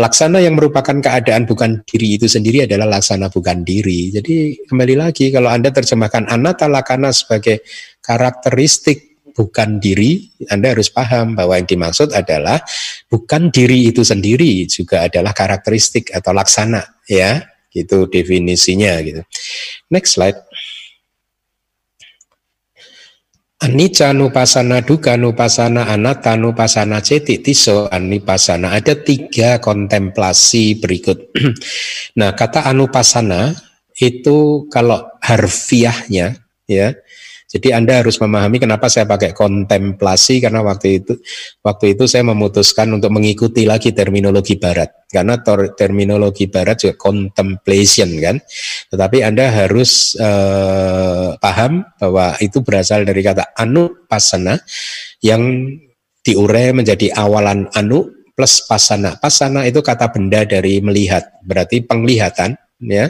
laksana 0.00 0.40
yang 0.40 0.56
merupakan 0.56 0.96
keadaan 0.96 1.44
bukan 1.44 1.84
diri 1.84 2.16
itu 2.16 2.32
sendiri 2.32 2.64
adalah 2.64 2.96
laksana 2.96 3.28
bukan 3.28 3.60
diri 3.60 4.08
jadi 4.16 4.56
kembali 4.64 4.94
lagi 4.96 5.28
kalau 5.28 5.52
anda 5.52 5.68
terjemahkan 5.68 6.32
anata 6.32 6.64
lakana 6.64 7.12
sebagai 7.12 7.60
karakteristik 8.00 9.20
bukan 9.36 9.84
diri 9.84 10.32
anda 10.48 10.72
harus 10.72 10.88
paham 10.88 11.36
bahwa 11.36 11.60
yang 11.60 11.68
dimaksud 11.68 12.16
adalah 12.16 12.56
bukan 13.12 13.52
diri 13.52 13.92
itu 13.92 14.00
sendiri 14.00 14.64
juga 14.64 15.12
adalah 15.12 15.36
karakteristik 15.36 16.08
atau 16.08 16.32
laksana 16.32 17.04
ya 17.04 17.44
itu 17.76 18.08
definisinya 18.08 18.96
gitu. 19.04 19.20
Next 19.92 20.16
slide. 20.16 20.40
Anicca 23.56 24.12
nupasana, 24.12 24.84
duka 24.84 25.16
nupasana, 25.16 25.88
anatta 25.88 26.36
nupasana, 26.36 27.00
cetik 27.00 27.40
tiso 27.40 27.88
anipasana. 27.88 28.76
Ada 28.76 29.00
tiga 29.00 29.56
kontemplasi 29.64 30.76
berikut. 30.76 31.32
nah, 32.20 32.36
kata 32.36 32.68
anupasana 32.68 33.56
itu 33.96 34.68
kalau 34.68 35.08
harfiahnya 35.24 36.36
ya 36.68 36.92
jadi 37.46 37.78
Anda 37.78 38.02
harus 38.02 38.18
memahami 38.18 38.58
kenapa 38.58 38.90
saya 38.90 39.06
pakai 39.06 39.30
kontemplasi 39.30 40.42
karena 40.42 40.66
waktu 40.66 40.98
itu 40.98 41.14
waktu 41.62 41.94
itu 41.94 42.10
saya 42.10 42.26
memutuskan 42.26 42.90
untuk 42.90 43.14
mengikuti 43.14 43.62
lagi 43.62 43.94
terminologi 43.94 44.58
barat 44.58 44.90
karena 45.06 45.38
terminologi 45.78 46.50
barat 46.50 46.82
juga 46.82 46.98
contemplation 46.98 48.10
kan. 48.18 48.36
Tetapi 48.90 49.22
Anda 49.22 49.46
harus 49.54 50.18
eh, 50.18 51.38
paham 51.38 51.86
bahwa 52.02 52.34
itu 52.42 52.66
berasal 52.66 53.06
dari 53.06 53.22
kata 53.22 53.54
anu 53.54 53.94
pasana 54.10 54.58
yang 55.22 55.70
diurai 56.26 56.74
menjadi 56.74 57.14
awalan 57.14 57.70
anu 57.78 58.10
plus 58.34 58.66
pasana. 58.66 59.16
Pasana 59.22 59.64
itu 59.64 59.80
kata 59.80 60.10
benda 60.10 60.44
dari 60.44 60.82
melihat, 60.84 61.40
berarti 61.46 61.80
penglihatan 61.86 62.58
ya. 62.84 63.08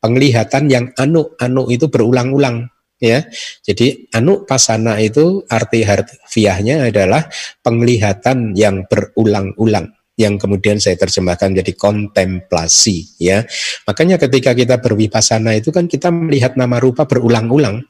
Penglihatan 0.00 0.70
yang 0.70 0.88
anu 0.96 1.34
anu 1.36 1.68
itu 1.68 1.92
berulang-ulang 1.92 2.71
ya. 3.02 3.26
Jadi 3.66 4.06
anu 4.14 4.46
pasana 4.46 5.02
itu 5.02 5.42
arti 5.50 5.82
harfiahnya 5.82 6.86
adalah 6.86 7.26
penglihatan 7.66 8.54
yang 8.54 8.86
berulang-ulang 8.86 9.90
yang 10.14 10.36
kemudian 10.36 10.78
saya 10.78 10.94
terjemahkan 10.94 11.56
jadi 11.56 11.72
kontemplasi 11.74 13.18
ya. 13.18 13.42
Makanya 13.88 14.22
ketika 14.22 14.54
kita 14.54 14.78
berwipasana 14.78 15.58
itu 15.58 15.74
kan 15.74 15.90
kita 15.90 16.14
melihat 16.14 16.54
nama 16.54 16.78
rupa 16.78 17.08
berulang-ulang. 17.10 17.82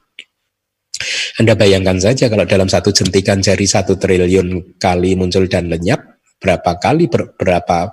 Anda 1.37 1.59
bayangkan 1.59 1.99
saja 1.99 2.31
kalau 2.31 2.47
dalam 2.47 2.71
satu 2.71 2.95
jentikan 2.95 3.43
jari 3.43 3.67
satu 3.67 3.99
triliun 3.99 4.79
kali 4.79 5.19
muncul 5.19 5.51
dan 5.51 5.67
lenyap, 5.67 5.99
berapa 6.39 6.79
kali 6.79 7.11
ber, 7.11 7.35
berapa 7.35 7.91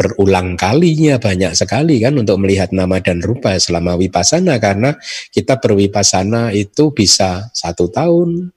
berulang 0.00 0.56
kalinya 0.56 1.20
banyak 1.20 1.52
sekali 1.52 2.00
kan 2.00 2.16
untuk 2.16 2.40
melihat 2.40 2.72
nama 2.72 3.04
dan 3.04 3.20
rupa 3.20 3.60
selama 3.60 4.00
wipasana 4.00 4.56
karena 4.56 4.96
kita 5.28 5.60
berwipasana 5.60 6.56
itu 6.56 6.88
bisa 6.96 7.52
satu 7.52 7.92
tahun 7.92 8.48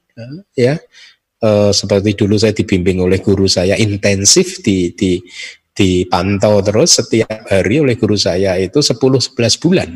ya. 0.56 0.80
E, 1.44 1.50
seperti 1.76 2.16
dulu 2.16 2.40
saya 2.40 2.56
dibimbing 2.56 3.04
oleh 3.04 3.20
guru 3.20 3.52
saya 3.52 3.76
intensif 3.76 4.64
di 4.64 4.96
di 4.96 5.20
dipantau 5.76 6.64
terus 6.64 7.04
setiap 7.04 7.50
hari 7.52 7.84
oleh 7.84 8.00
guru 8.00 8.16
saya 8.16 8.56
itu 8.56 8.80
10-11 8.80 9.36
bulan 9.60 9.90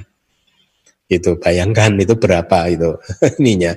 itu 1.07 1.39
bayangkan 1.39 1.95
itu 1.95 2.19
berapa 2.19 2.67
itu 2.67 2.99
ininya. 3.39 3.73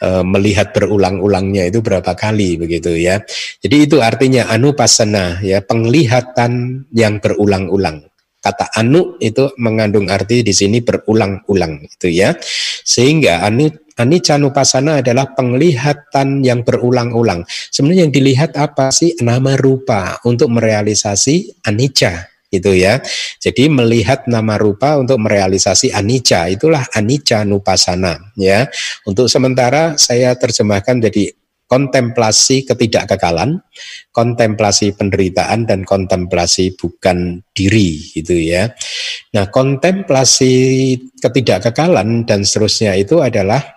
E, 0.00 0.08
melihat 0.24 0.72
berulang-ulangnya 0.72 1.68
itu 1.68 1.84
berapa 1.84 2.16
kali 2.16 2.56
begitu 2.56 2.96
ya. 2.96 3.20
Jadi 3.60 3.76
itu 3.84 4.00
artinya 4.00 4.48
anupasana 4.48 5.44
ya 5.44 5.60
penglihatan 5.60 6.84
yang 6.96 7.20
berulang-ulang. 7.20 8.08
Kata 8.44 8.76
anu 8.76 9.16
itu 9.24 9.56
mengandung 9.56 10.08
arti 10.12 10.44
di 10.44 10.52
sini 10.52 10.84
berulang-ulang 10.84 11.84
itu 11.84 12.08
ya. 12.12 12.36
Sehingga 12.84 13.44
anu 13.44 13.68
anicca 14.00 14.36
nupasana 14.40 15.00
adalah 15.00 15.32
penglihatan 15.32 16.44
yang 16.44 16.60
berulang-ulang. 16.64 17.44
Sebenarnya 17.48 18.08
yang 18.08 18.12
dilihat 18.12 18.56
apa 18.56 18.92
sih? 18.92 19.16
Nama 19.20 19.56
rupa 19.56 20.20
untuk 20.28 20.52
merealisasi 20.52 21.64
anicca 21.64 22.33
gitu 22.54 22.70
ya. 22.70 23.02
Jadi 23.42 23.66
melihat 23.66 24.30
nama 24.30 24.54
rupa 24.54 24.94
untuk 24.94 25.18
merealisasi 25.18 25.90
anicca 25.90 26.46
itulah 26.46 26.86
anicca 26.94 27.42
nupasana 27.42 28.30
ya. 28.38 28.70
Untuk 29.02 29.26
sementara 29.26 29.98
saya 29.98 30.38
terjemahkan 30.38 31.02
jadi 31.10 31.34
kontemplasi 31.64 32.68
ketidakkekalan, 32.68 33.58
kontemplasi 34.14 34.94
penderitaan 34.94 35.66
dan 35.66 35.82
kontemplasi 35.82 36.76
bukan 36.76 37.42
diri 37.50 37.98
gitu 38.14 38.36
ya. 38.36 38.70
Nah, 39.34 39.50
kontemplasi 39.50 40.52
ketidakkekalan 41.18 42.28
dan 42.28 42.46
seterusnya 42.46 42.94
itu 42.94 43.18
adalah 43.24 43.73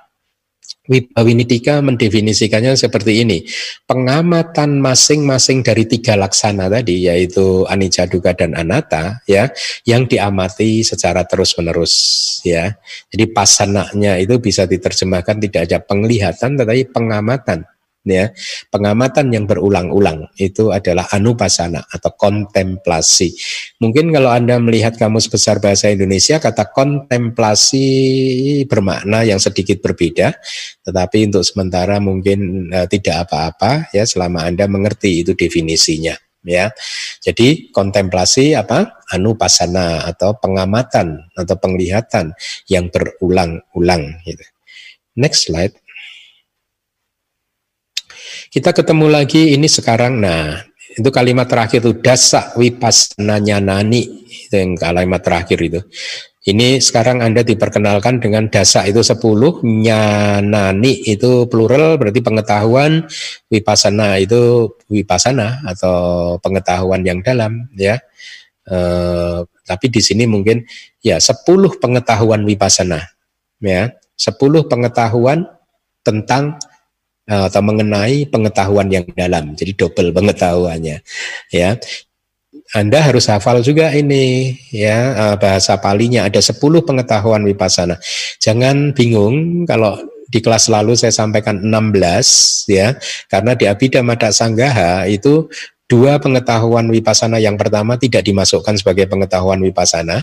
Wibawinitika 0.87 1.83
mendefinisikannya 1.83 2.79
seperti 2.79 3.27
ini. 3.27 3.43
Pengamatan 3.83 4.79
masing-masing 4.79 5.61
dari 5.61 5.83
tiga 5.83 6.15
laksana 6.15 6.71
tadi, 6.71 7.07
yaitu 7.11 7.67
anicca, 7.67 8.07
duga, 8.07 8.31
dan 8.31 8.55
anatta, 8.55 9.19
ya, 9.27 9.51
yang 9.83 10.07
diamati 10.07 10.81
secara 10.81 11.27
terus-menerus, 11.27 11.93
ya. 12.47 12.75
Jadi 13.11 13.29
pasananya 13.35 14.15
itu 14.17 14.39
bisa 14.39 14.63
diterjemahkan 14.63 15.43
tidak 15.43 15.61
ada 15.67 15.79
penglihatan, 15.83 16.55
tetapi 16.55 16.89
pengamatan 16.91 17.67
ya 18.07 18.31
pengamatan 18.71 19.29
yang 19.35 19.45
berulang-ulang 19.45 20.31
itu 20.39 20.71
adalah 20.71 21.05
anupasana 21.11 21.83
atau 21.91 22.11
kontemplasi 22.15 23.35
mungkin 23.83 24.15
kalau 24.15 24.31
anda 24.31 24.55
melihat 24.57 24.95
kamus 24.95 25.27
besar 25.27 25.59
bahasa 25.59 25.91
Indonesia 25.91 26.39
kata 26.39 26.71
kontemplasi 26.71 27.85
bermakna 28.65 29.27
yang 29.27 29.37
sedikit 29.37 29.83
berbeda 29.83 30.33
tetapi 30.87 31.27
untuk 31.27 31.43
sementara 31.43 31.99
mungkin 31.99 32.71
uh, 32.71 32.87
tidak 32.87 33.27
apa-apa 33.27 33.91
ya 33.91 34.07
selama 34.07 34.47
anda 34.47 34.65
mengerti 34.65 35.27
itu 35.27 35.35
definisinya 35.35 36.15
ya. 36.47 36.71
Jadi 37.19 37.69
kontemplasi 37.75 38.55
apa? 38.55 39.03
Anupasana 39.11 40.07
atau 40.07 40.39
pengamatan 40.39 41.27
atau 41.35 41.55
penglihatan 41.59 42.31
yang 42.71 42.87
berulang-ulang 42.87 44.23
gitu. 44.23 44.43
Next 45.19 45.51
slide. 45.51 45.75
Kita 48.47 48.71
ketemu 48.71 49.11
lagi 49.11 49.51
ini 49.59 49.67
sekarang, 49.67 50.23
nah 50.23 50.63
itu 50.95 51.09
kalimat 51.11 51.51
terakhir 51.51 51.83
itu 51.83 51.99
dasa 51.99 52.55
wipasana 52.55 53.43
nyanani 53.43 54.07
itu 54.47 54.55
yang 54.55 54.79
kalimat 54.79 55.19
terakhir 55.19 55.59
itu. 55.59 55.79
Ini 56.47 56.79
sekarang 56.79 57.19
Anda 57.19 57.43
diperkenalkan 57.43 58.23
dengan 58.23 58.47
dasa 58.47 58.87
itu 58.87 59.03
10, 59.03 59.19
nyanani 59.67 60.95
itu 61.03 61.43
plural 61.51 61.99
berarti 61.99 62.23
pengetahuan, 62.23 63.03
wipasana 63.51 64.15
itu 64.15 64.71
wipasana 64.87 65.67
atau 65.67 66.39
pengetahuan 66.39 67.03
yang 67.03 67.19
dalam 67.19 67.67
ya. 67.75 67.99
E, 68.63 68.77
tapi 69.67 69.91
di 69.91 69.99
sini 69.99 70.23
mungkin 70.23 70.63
ya 71.03 71.19
10 71.19 71.43
pengetahuan 71.83 72.47
wipasana 72.47 73.11
ya, 73.59 73.91
10 74.15 74.71
pengetahuan 74.71 75.51
tentang 75.99 76.55
atau 77.27 77.61
mengenai 77.61 78.23
pengetahuan 78.31 78.87
yang 78.87 79.03
dalam. 79.11 79.51
Jadi 79.53 79.75
double 79.75 80.15
pengetahuannya. 80.15 81.03
Ya. 81.51 81.75
Anda 82.73 82.99
harus 82.99 83.27
hafal 83.27 83.61
juga 83.63 83.91
ini 83.95 84.55
ya 84.71 84.97
eh, 85.13 85.35
bahasa 85.39 85.77
palinya 85.77 86.25
ada 86.25 86.39
10 86.39 86.57
pengetahuan 86.83 87.43
wipasana. 87.43 87.99
Jangan 88.39 88.95
bingung 88.95 89.67
kalau 89.67 89.99
di 90.27 90.43
kelas 90.43 90.67
lalu 90.67 90.95
saya 90.99 91.15
sampaikan 91.15 91.63
16 91.63 92.67
ya 92.67 92.99
karena 93.31 93.55
di 93.55 93.63
Abhidhamma 93.63 94.19
Sanggaha 94.19 95.07
itu 95.07 95.47
dua 95.87 96.19
pengetahuan 96.19 96.91
wipasana. 96.91 97.39
Yang 97.39 97.55
pertama 97.63 97.95
tidak 97.95 98.27
dimasukkan 98.27 98.75
sebagai 98.75 99.07
pengetahuan 99.07 99.63
wipasana 99.63 100.21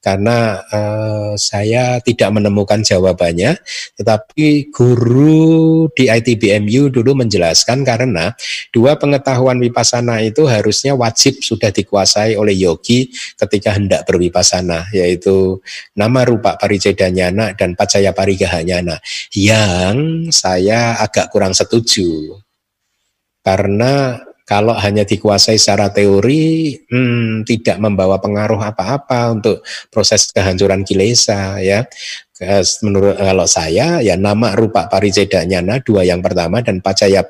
karena 0.00 0.64
uh, 0.72 1.32
saya 1.36 1.98
tidak 2.00 2.30
menemukan 2.32 2.80
jawabannya. 2.80 3.58
Tetapi 3.98 4.70
guru 4.72 5.90
di 5.92 6.08
ITBMU 6.08 6.88
dulu 6.88 7.18
menjelaskan 7.20 7.82
karena 7.82 8.32
dua 8.70 8.96
pengetahuan 8.96 9.58
wipasana 9.60 10.22
itu 10.24 10.46
harusnya 10.46 10.96
wajib 10.96 11.42
sudah 11.42 11.68
dikuasai 11.74 12.38
oleh 12.38 12.56
yogi 12.56 13.10
ketika 13.36 13.76
hendak 13.76 14.06
berwipasana 14.08 14.88
yaitu 14.94 15.60
nama 15.98 16.24
rupa 16.24 16.56
paricedanyana 16.56 17.52
dan 17.58 17.74
pacaya 17.74 18.14
parigahanyana 18.14 19.02
yang 19.34 20.30
saya 20.30 21.02
agak 21.02 21.28
kurang 21.34 21.52
setuju. 21.52 22.40
Karena 23.40 24.20
kalau 24.50 24.74
hanya 24.74 25.06
dikuasai 25.06 25.62
secara 25.62 25.94
teori 25.94 26.74
hmm, 26.90 27.46
tidak 27.46 27.78
membawa 27.78 28.18
pengaruh 28.18 28.58
apa-apa 28.58 29.30
untuk 29.30 29.62
proses 29.94 30.26
kehancuran 30.34 30.82
kilesa 30.82 31.62
ya. 31.62 31.86
Menurut 32.82 33.14
kalau 33.14 33.46
saya 33.46 34.02
ya 34.02 34.16
nama 34.18 34.56
rupa 34.58 34.90
nyana 35.46 35.78
dua 35.84 36.02
yang 36.02 36.18
pertama 36.18 36.64
dan 36.66 36.82
pacaya 36.82 37.22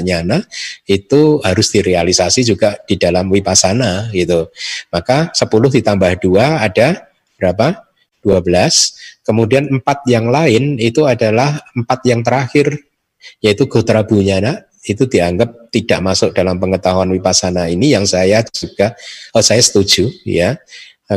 nyana 0.00 0.40
itu 0.88 1.44
harus 1.44 1.68
direalisasi 1.76 2.40
juga 2.40 2.80
di 2.88 2.96
dalam 2.96 3.28
wipasana 3.28 4.08
gitu. 4.16 4.48
Maka 4.88 5.28
10 5.34 5.76
ditambah 5.76 6.24
dua 6.24 6.64
ada 6.64 7.04
berapa? 7.36 7.84
12 8.24 9.26
kemudian 9.26 9.66
empat 9.66 10.06
yang 10.06 10.30
lain 10.30 10.78
itu 10.78 11.04
adalah 11.04 11.58
empat 11.74 12.00
yang 12.06 12.22
terakhir 12.22 12.86
yaitu 13.42 13.66
gotra 13.66 14.06
bunyana 14.06 14.62
itu 14.82 15.06
dianggap 15.06 15.70
tidak 15.70 16.02
masuk 16.02 16.34
dalam 16.34 16.58
pengetahuan 16.58 17.06
wipasana 17.14 17.70
ini 17.70 17.94
yang 17.94 18.02
saya 18.02 18.42
juga 18.50 18.98
oh 19.30 19.42
saya 19.42 19.62
setuju 19.62 20.10
ya 20.26 20.58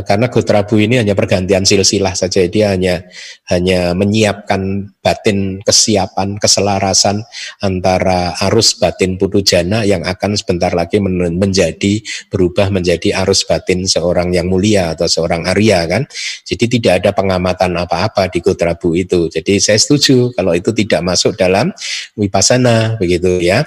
karena 0.02 0.26
Gotrabu 0.26 0.76
ini 0.76 0.98
hanya 0.98 1.14
pergantian 1.14 1.62
silsilah 1.62 2.12
saja. 2.12 2.42
Dia 2.50 2.74
hanya 2.74 3.06
hanya 3.48 3.94
menyiapkan 3.94 4.92
batin 5.00 5.62
kesiapan 5.62 6.36
keselarasan 6.42 7.22
antara 7.62 8.34
arus 8.50 8.74
batin 8.76 9.14
putu 9.14 9.40
jana 9.46 9.86
yang 9.86 10.02
akan 10.02 10.34
sebentar 10.34 10.74
lagi 10.74 10.98
menjadi 11.00 12.02
berubah 12.28 12.74
menjadi 12.74 13.22
arus 13.22 13.46
batin 13.46 13.86
seorang 13.86 14.34
yang 14.34 14.50
mulia 14.50 14.92
atau 14.98 15.06
seorang 15.06 15.46
Arya 15.46 15.86
kan? 15.86 16.02
Jadi 16.42 16.78
tidak 16.78 17.04
ada 17.04 17.10
pengamatan 17.14 17.78
apa-apa 17.78 18.26
di 18.28 18.42
Gotrabu 18.42 18.98
itu. 18.98 19.30
Jadi 19.30 19.62
saya 19.62 19.78
setuju 19.78 20.34
kalau 20.34 20.52
itu 20.52 20.74
tidak 20.74 21.06
masuk 21.06 21.38
dalam 21.38 21.70
wipasana 22.18 22.98
begitu 22.98 23.38
ya. 23.38 23.62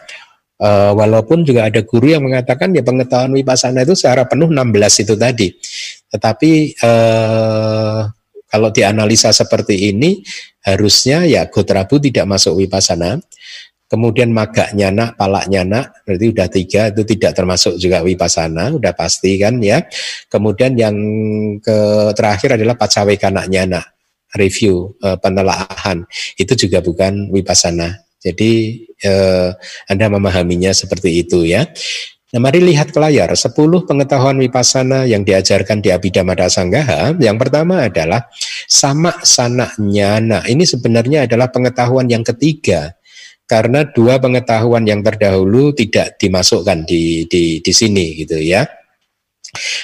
Uh, 0.59 0.91
walaupun 0.91 1.47
juga 1.47 1.71
ada 1.71 1.79
guru 1.87 2.11
yang 2.11 2.19
mengatakan 2.19 2.75
ya 2.75 2.83
pengetahuan 2.83 3.31
wipasana 3.31 3.87
itu 3.87 3.95
secara 3.95 4.27
penuh 4.27 4.51
16 4.51 5.07
itu 5.07 5.15
tadi. 5.15 5.47
Tetapi 6.09 6.51
uh, 6.81 8.01
kalau 8.49 8.69
dianalisa 8.73 9.29
seperti 9.29 9.93
ini 9.93 10.25
harusnya 10.65 11.25
ya 11.25 11.45
Gotrabu 11.47 12.01
tidak 12.01 12.25
masuk 12.25 12.59
wipasana. 12.59 13.21
Kemudian 13.89 14.29
maga 14.29 14.69
nyana, 14.77 15.17
palak 15.17 15.49
nyana, 15.49 15.89
berarti 16.05 16.25
udah 16.29 16.47
tiga 16.53 16.81
itu 16.93 17.01
tidak 17.09 17.33
termasuk 17.33 17.73
juga 17.81 18.05
wipasana, 18.05 18.69
udah 18.77 18.93
pasti 18.93 19.41
kan 19.41 19.57
ya. 19.65 19.81
Kemudian 20.29 20.77
yang 20.77 20.93
ke 21.57 21.77
terakhir 22.13 22.53
adalah 22.53 22.77
pacawekana 22.77 23.49
nyana, 23.49 23.81
review, 24.37 24.93
uh, 25.01 25.17
penelaahan, 25.17 26.05
itu 26.37 26.53
juga 26.53 26.85
bukan 26.85 27.33
wipasana. 27.33 28.09
Jadi 28.19 28.83
eh, 28.99 29.49
Anda 29.87 30.05
memahaminya 30.11 30.75
seperti 30.75 31.23
itu 31.23 31.47
ya. 31.47 31.63
Nah, 32.29 32.37
mari 32.37 32.61
lihat 32.61 32.93
ke 32.93 32.99
layar 33.01 33.33
10 33.33 33.57
pengetahuan 33.89 34.37
wipasana 34.37 35.09
yang 35.09 35.25
diajarkan 35.25 35.81
di 35.81 35.89
Abhidhamma 35.89 36.37
Sanggaha. 36.45 37.17
Yang 37.17 37.37
pertama 37.41 37.89
adalah 37.89 38.29
sama 38.69 39.17
sana 39.25 39.73
nyana. 39.81 40.45
Ini 40.45 40.61
sebenarnya 40.61 41.25
adalah 41.25 41.49
pengetahuan 41.49 42.05
yang 42.05 42.21
ketiga 42.21 42.93
karena 43.49 43.81
dua 43.81 44.21
pengetahuan 44.21 44.85
yang 44.85 45.01
terdahulu 45.01 45.73
tidak 45.73 46.21
dimasukkan 46.21 46.85
di 46.85 47.25
di 47.25 47.65
di 47.65 47.73
sini 47.73 48.13
gitu 48.21 48.37
ya. 48.37 48.61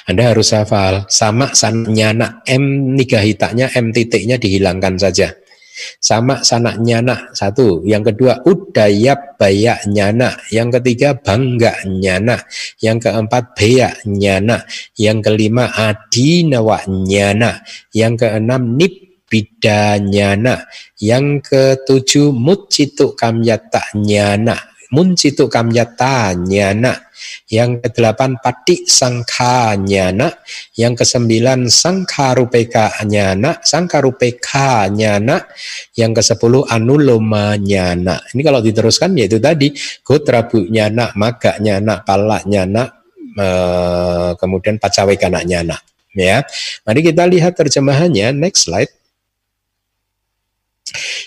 Anda 0.06 0.30
harus 0.30 0.54
hafal 0.54 1.10
sama 1.10 1.50
sana 1.58 1.90
nyana 1.90 2.46
m 2.46 2.94
nigahitanya 2.94 3.74
m 3.74 3.90
titiknya 3.90 4.38
dihilangkan 4.38 5.02
saja 5.02 5.34
sama 6.00 6.42
sanak 6.42 6.80
nyana 6.82 7.32
satu. 7.32 7.82
Yang 7.84 8.14
kedua 8.14 8.44
udayap 8.44 9.40
bayak 9.40 9.88
nyana. 9.90 10.36
Yang 10.52 10.80
ketiga 10.80 11.16
bangga 11.16 11.84
nyana. 11.88 12.44
Yang 12.80 13.10
keempat 13.10 13.44
beyak 13.56 13.94
nyana. 14.08 14.64
Yang 14.96 15.18
kelima 15.26 15.72
adinawa 15.74 16.84
nyana. 16.88 17.64
Yang 17.92 18.14
keenam 18.28 18.76
nip 18.76 18.94
bidanyana. 19.28 20.68
Yang 21.00 21.50
ketujuh 21.50 22.32
mucitu 22.32 23.16
kamyata 23.18 23.82
nyana 23.98 24.75
muncitu 24.96 25.52
kamyata 25.52 26.32
nyana. 26.40 27.12
Yang 27.52 27.84
kedelapan 27.84 28.40
pati 28.40 28.88
sangka 28.88 29.76
nyana. 29.76 30.32
Yang 30.80 31.04
kesembilan 31.04 31.68
sangkarupeka 31.68 33.04
nyana, 33.04 33.60
sangkarupeka 33.60 34.88
nyana. 34.88 35.44
Yang 36.00 36.24
kesepuluh 36.24 36.64
anuloma 36.72 37.60
nyana. 37.60 38.24
Ini 38.32 38.42
kalau 38.42 38.64
diteruskan 38.64 39.12
yaitu 39.20 39.44
tadi 39.44 39.76
gotrabu 40.00 40.64
nyana, 40.72 41.12
maga 41.20 41.60
nyana, 41.60 42.00
palak 42.08 42.48
nyana, 42.48 42.84
eh, 43.36 44.30
kemudian 44.40 44.80
pacawekana 44.80 45.44
nyana. 45.44 45.76
Ya, 46.16 46.48
mari 46.88 47.04
kita 47.04 47.28
lihat 47.28 47.60
terjemahannya. 47.60 48.32
Next 48.32 48.72
slide. 48.72 49.05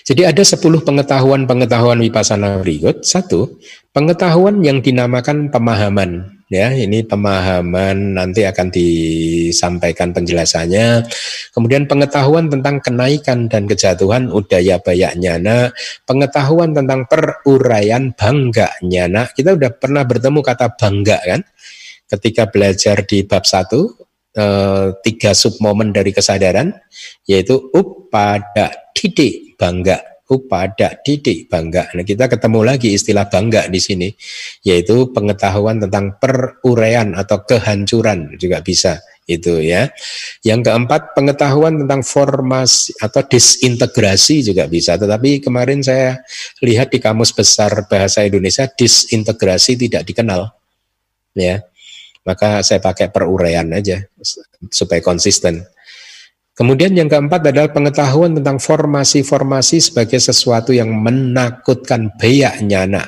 Jadi 0.05 0.25
ada 0.25 0.43
10 0.43 0.59
pengetahuan-pengetahuan 0.81 1.99
wipasana 2.01 2.59
berikut. 2.59 3.05
Satu, 3.05 3.59
pengetahuan 3.93 4.61
yang 4.63 4.79
dinamakan 4.79 5.49
pemahaman. 5.49 6.39
Ya, 6.49 6.73
ini 6.73 7.05
pemahaman 7.05 8.17
nanti 8.17 8.41
akan 8.41 8.73
disampaikan 8.73 10.09
penjelasannya. 10.17 11.05
Kemudian 11.53 11.85
pengetahuan 11.85 12.49
tentang 12.49 12.81
kenaikan 12.81 13.45
dan 13.45 13.69
kejatuhan 13.69 14.33
udaya 14.33 14.81
bayak 14.81 15.13
nyana, 15.21 15.69
pengetahuan 16.09 16.73
tentang 16.73 17.05
peruraian 17.05 18.09
bangga 18.17 18.73
nyana. 18.81 19.29
Kita 19.29 19.53
udah 19.53 19.69
pernah 19.77 20.01
bertemu 20.01 20.41
kata 20.41 20.73
bangga 20.73 21.21
kan? 21.21 21.41
Ketika 22.09 22.49
belajar 22.49 23.05
di 23.05 23.21
bab 23.29 23.45
1, 23.45 23.85
eh, 24.33 24.87
tiga 25.05 25.37
submomen 25.37 25.93
dari 25.93 26.09
kesadaran, 26.09 26.73
yaitu 27.29 27.61
upada 27.77 28.73
titik 28.97 29.48
bangga 29.59 29.99
upada 30.29 31.01
didik 31.01 31.49
bangga. 31.49 31.89
Nah, 31.97 32.05
kita 32.05 32.29
ketemu 32.29 32.61
lagi 32.61 32.93
istilah 32.93 33.25
bangga 33.27 33.65
di 33.67 33.81
sini, 33.81 34.09
yaitu 34.61 35.09
pengetahuan 35.09 35.81
tentang 35.81 36.15
peruraian 36.21 37.17
atau 37.17 37.41
kehancuran 37.43 38.37
juga 38.37 38.61
bisa 38.61 39.01
itu 39.25 39.61
ya. 39.61 39.89
Yang 40.45 40.69
keempat 40.69 41.17
pengetahuan 41.17 41.81
tentang 41.85 42.01
formasi 42.05 42.93
atau 43.01 43.21
disintegrasi 43.25 44.45
juga 44.45 44.69
bisa. 44.69 44.97
Tetapi 44.97 45.41
kemarin 45.41 45.81
saya 45.81 46.21
lihat 46.61 46.93
di 46.93 47.01
kamus 47.01 47.33
besar 47.33 47.89
bahasa 47.89 48.25
Indonesia 48.25 48.69
disintegrasi 48.69 49.81
tidak 49.81 50.05
dikenal, 50.05 50.49
ya. 51.33 51.61
Maka 52.21 52.61
saya 52.61 52.77
pakai 52.77 53.09
peruraian 53.09 53.65
aja 53.73 54.05
supaya 54.69 55.01
konsisten. 55.01 55.65
Kemudian 56.59 56.91
yang 56.91 57.07
keempat 57.07 57.55
adalah 57.55 57.71
pengetahuan 57.71 58.35
tentang 58.35 58.59
formasi-formasi 58.59 59.79
sebagai 59.79 60.19
sesuatu 60.19 60.75
yang 60.75 60.91
menakutkan 60.91 62.11
beyak 62.19 62.59
nyana. 62.59 63.07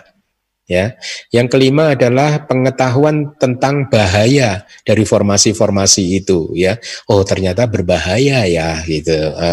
Ya. 0.72 0.96
Yang 1.36 1.60
kelima 1.60 1.92
adalah 1.92 2.48
pengetahuan 2.48 3.36
tentang 3.36 3.92
bahaya 3.92 4.64
dari 4.88 5.04
formasi-formasi 5.04 6.24
itu 6.24 6.48
ya. 6.56 6.80
Oh, 7.12 7.28
ternyata 7.28 7.68
berbahaya 7.68 8.48
ya 8.48 8.80
gitu. 8.88 9.12
E, 9.36 9.50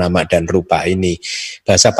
nama 0.00 0.24
dan 0.24 0.48
rupa 0.48 0.88
ini. 0.88 1.20
Bahasa 1.60 1.92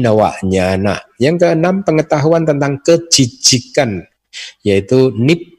nawak 0.00 0.40
nyana. 0.48 0.96
Yang 1.20 1.44
keenam 1.44 1.84
pengetahuan 1.84 2.48
tentang 2.48 2.80
kejijikan 2.80 4.00
yaitu 4.64 5.12
nibida 5.12 5.51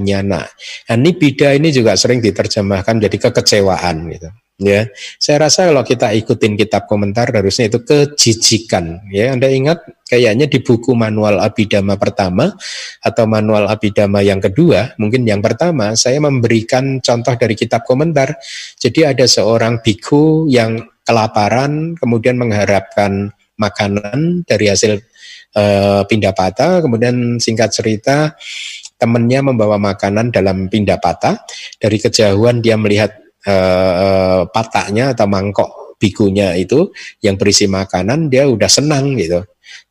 nyana. 0.00 0.42
Nah, 0.88 0.96
nibida 0.96 1.52
ini 1.52 1.70
juga 1.70 1.94
sering 1.94 2.24
diterjemahkan 2.24 2.98
jadi 3.04 3.16
kekecewaan 3.16 4.08
gitu. 4.10 4.28
Ya, 4.54 4.86
saya 5.18 5.50
rasa 5.50 5.66
kalau 5.66 5.82
kita 5.82 6.14
ikutin 6.14 6.54
kitab 6.54 6.86
komentar 6.86 7.26
harusnya 7.34 7.66
itu 7.66 7.82
kejijikan. 7.82 9.02
Ya, 9.10 9.34
Anda 9.34 9.50
ingat 9.50 9.82
kayaknya 10.06 10.46
di 10.46 10.62
buku 10.62 10.94
manual 10.94 11.42
abidama 11.42 11.98
pertama 11.98 12.54
atau 13.02 13.26
manual 13.26 13.66
abidama 13.66 14.22
yang 14.22 14.38
kedua, 14.38 14.94
mungkin 14.94 15.26
yang 15.26 15.42
pertama 15.42 15.98
saya 15.98 16.22
memberikan 16.22 17.02
contoh 17.02 17.34
dari 17.34 17.58
kitab 17.58 17.82
komentar. 17.82 18.38
Jadi 18.78 19.02
ada 19.02 19.26
seorang 19.26 19.82
biku 19.82 20.46
yang 20.46 20.86
kelaparan 21.02 21.98
kemudian 21.98 22.38
mengharapkan 22.38 23.34
makanan 23.58 24.46
dari 24.46 24.70
hasil 24.70 25.02
uh, 25.58 26.02
pindah 26.06 26.30
patah, 26.30 26.78
kemudian 26.78 27.42
singkat 27.42 27.74
cerita 27.74 28.38
temannya 29.04 29.52
membawa 29.52 29.76
makanan 29.76 30.32
dalam 30.32 30.72
pindah 30.72 30.96
patah, 30.96 31.44
dari 31.76 32.00
kejauhan 32.00 32.64
dia 32.64 32.80
melihat 32.80 33.12
uh, 33.44 34.48
patahnya 34.48 35.12
atau 35.12 35.28
mangkok 35.28 36.00
bikunya 36.00 36.56
itu 36.56 36.88
yang 37.20 37.36
berisi 37.36 37.68
makanan, 37.68 38.32
dia 38.32 38.48
udah 38.48 38.70
senang 38.72 39.12
gitu 39.20 39.44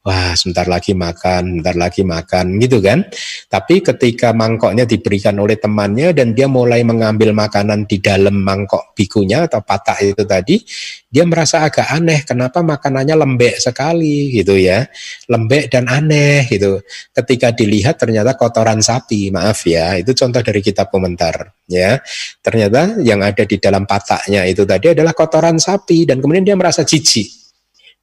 wah 0.03 0.35
sebentar 0.35 0.67
lagi 0.67 0.91
makan, 0.91 1.63
sebentar 1.63 1.75
lagi 1.79 2.03
makan 2.03 2.59
gitu 2.59 2.83
kan. 2.83 3.07
Tapi 3.47 3.79
ketika 3.79 4.35
mangkoknya 4.35 4.83
diberikan 4.83 5.39
oleh 5.39 5.55
temannya 5.55 6.11
dan 6.11 6.35
dia 6.35 6.51
mulai 6.51 6.83
mengambil 6.83 7.31
makanan 7.31 7.87
di 7.87 8.03
dalam 8.03 8.43
mangkok 8.43 8.91
bikunya 8.93 9.47
atau 9.47 9.63
patah 9.63 9.97
itu 10.03 10.23
tadi, 10.27 10.59
dia 11.07 11.23
merasa 11.23 11.63
agak 11.63 11.87
aneh 11.87 12.27
kenapa 12.27 12.59
makanannya 12.59 13.15
lembek 13.15 13.63
sekali 13.63 14.35
gitu 14.35 14.59
ya. 14.59 14.83
Lembek 15.31 15.71
dan 15.71 15.87
aneh 15.87 16.51
gitu. 16.51 16.83
Ketika 17.15 17.55
dilihat 17.55 17.95
ternyata 17.95 18.35
kotoran 18.35 18.83
sapi, 18.83 19.31
maaf 19.31 19.63
ya, 19.63 19.95
itu 19.95 20.11
contoh 20.11 20.43
dari 20.43 20.59
kitab 20.59 20.91
komentar 20.91 21.55
ya. 21.71 21.95
Ternyata 22.43 22.99
yang 22.99 23.23
ada 23.23 23.47
di 23.47 23.55
dalam 23.55 23.87
patahnya 23.87 24.43
itu 24.43 24.67
tadi 24.67 24.91
adalah 24.91 25.15
kotoran 25.15 25.55
sapi 25.61 26.03
dan 26.03 26.19
kemudian 26.19 26.43
dia 26.43 26.59
merasa 26.59 26.83
jijik 26.83 27.42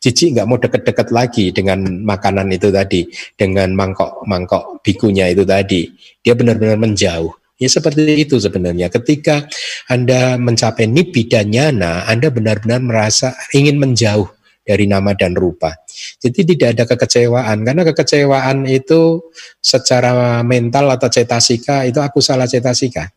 Cici 0.00 0.32
nggak 0.32 0.46
mau 0.48 0.56
deket-deket 0.56 1.12
lagi 1.12 1.52
dengan 1.52 1.84
makanan 1.84 2.48
itu 2.56 2.72
tadi, 2.72 3.04
dengan 3.36 3.76
mangkok-mangkok 3.76 4.80
bikunya 4.80 5.28
itu 5.28 5.44
tadi. 5.44 5.92
Dia 6.24 6.32
benar-benar 6.32 6.80
menjauh. 6.80 7.28
Ya 7.60 7.68
seperti 7.68 8.24
itu 8.24 8.40
sebenarnya. 8.40 8.88
Ketika 8.88 9.44
Anda 9.92 10.40
mencapai 10.40 10.88
nibidanyana, 10.88 12.08
Anda 12.08 12.32
benar-benar 12.32 12.80
merasa 12.80 13.36
ingin 13.52 13.76
menjauh 13.76 14.32
dari 14.64 14.88
nama 14.88 15.12
dan 15.12 15.36
rupa. 15.36 15.76
Jadi 16.16 16.56
tidak 16.56 16.68
ada 16.80 16.84
kekecewaan 16.88 17.60
karena 17.60 17.82
kekecewaan 17.84 18.64
itu 18.64 19.20
secara 19.60 20.40
mental 20.40 20.88
atau 20.96 21.12
cetasika 21.12 21.84
itu 21.84 22.00
aku 22.00 22.24
salah 22.24 22.48
cetasika. 22.48 23.12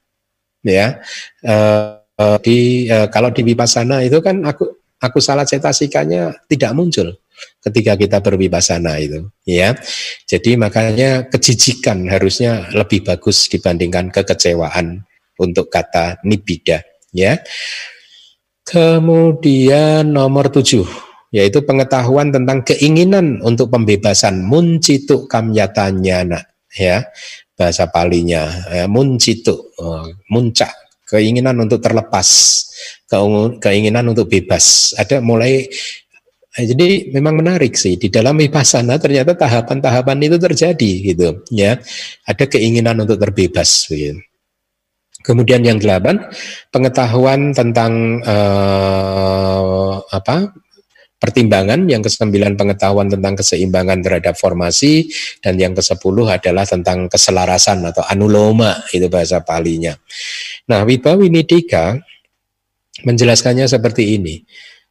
Ya. 0.68 1.00
Uh, 1.40 2.04
di 2.44 2.92
uh, 2.92 3.08
kalau 3.08 3.32
di 3.32 3.48
vipassana 3.48 4.04
itu 4.04 4.20
kan 4.20 4.44
aku 4.44 4.83
aku 5.04 5.20
salah 5.20 5.44
cetasikanya 5.44 6.32
tidak 6.48 6.72
muncul 6.72 7.12
ketika 7.60 8.00
kita 8.00 8.18
berwibasana 8.24 8.96
itu 9.04 9.28
ya. 9.44 9.76
Jadi 10.24 10.56
makanya 10.56 11.28
kejijikan 11.28 12.08
harusnya 12.08 12.72
lebih 12.72 13.04
bagus 13.04 13.52
dibandingkan 13.52 14.08
kekecewaan 14.16 15.04
untuk 15.36 15.68
kata 15.68 16.24
nibida 16.24 16.80
ya. 17.12 17.36
Kemudian 18.64 20.08
nomor 20.08 20.48
tujuh 20.48 20.88
yaitu 21.34 21.66
pengetahuan 21.66 22.32
tentang 22.32 22.64
keinginan 22.64 23.42
untuk 23.44 23.68
pembebasan 23.74 24.40
muncitu 24.48 25.28
kamyatanya 25.28 26.48
ya. 26.72 27.04
Bahasa 27.54 27.86
palinya 27.86 28.50
ya, 28.74 28.90
muncitu 28.90 29.54
oh, 29.78 30.10
muncak 30.34 30.74
keinginan 31.14 31.62
untuk 31.62 31.78
terlepas 31.78 32.28
keinginan 33.62 34.10
untuk 34.10 34.26
bebas. 34.26 34.98
Ada 34.98 35.22
mulai 35.22 35.70
eh, 36.58 36.66
jadi 36.66 37.14
memang 37.14 37.38
menarik 37.38 37.78
sih 37.78 37.98
di 38.02 38.10
dalam 38.10 38.38
vipassana 38.42 38.98
ternyata 38.98 39.38
tahapan-tahapan 39.38 40.18
itu 40.26 40.38
terjadi 40.42 40.92
gitu 41.14 41.28
ya. 41.54 41.78
Ada 42.26 42.50
keinginan 42.50 43.06
untuk 43.06 43.22
terbebas 43.22 43.86
gitu. 43.90 44.18
Kemudian 45.24 45.64
yang 45.64 45.80
delapan, 45.80 46.20
pengetahuan 46.68 47.56
tentang 47.56 48.20
uh, 48.28 50.04
apa 50.12 50.52
pertimbangan, 51.24 51.88
yang 51.88 52.04
kesembilan 52.04 52.60
pengetahuan 52.60 53.08
tentang 53.08 53.40
keseimbangan 53.40 54.04
terhadap 54.04 54.36
formasi, 54.36 55.08
dan 55.40 55.56
yang 55.56 55.72
kesepuluh 55.72 56.28
adalah 56.28 56.68
tentang 56.68 57.08
keselarasan 57.08 57.80
atau 57.88 58.04
anuloma, 58.12 58.84
itu 58.92 59.08
bahasa 59.08 59.40
palinya. 59.40 59.96
Nah, 60.68 60.84
Wibawinidika 60.84 61.96
menjelaskannya 63.08 63.72
seperti 63.72 64.20
ini. 64.20 64.44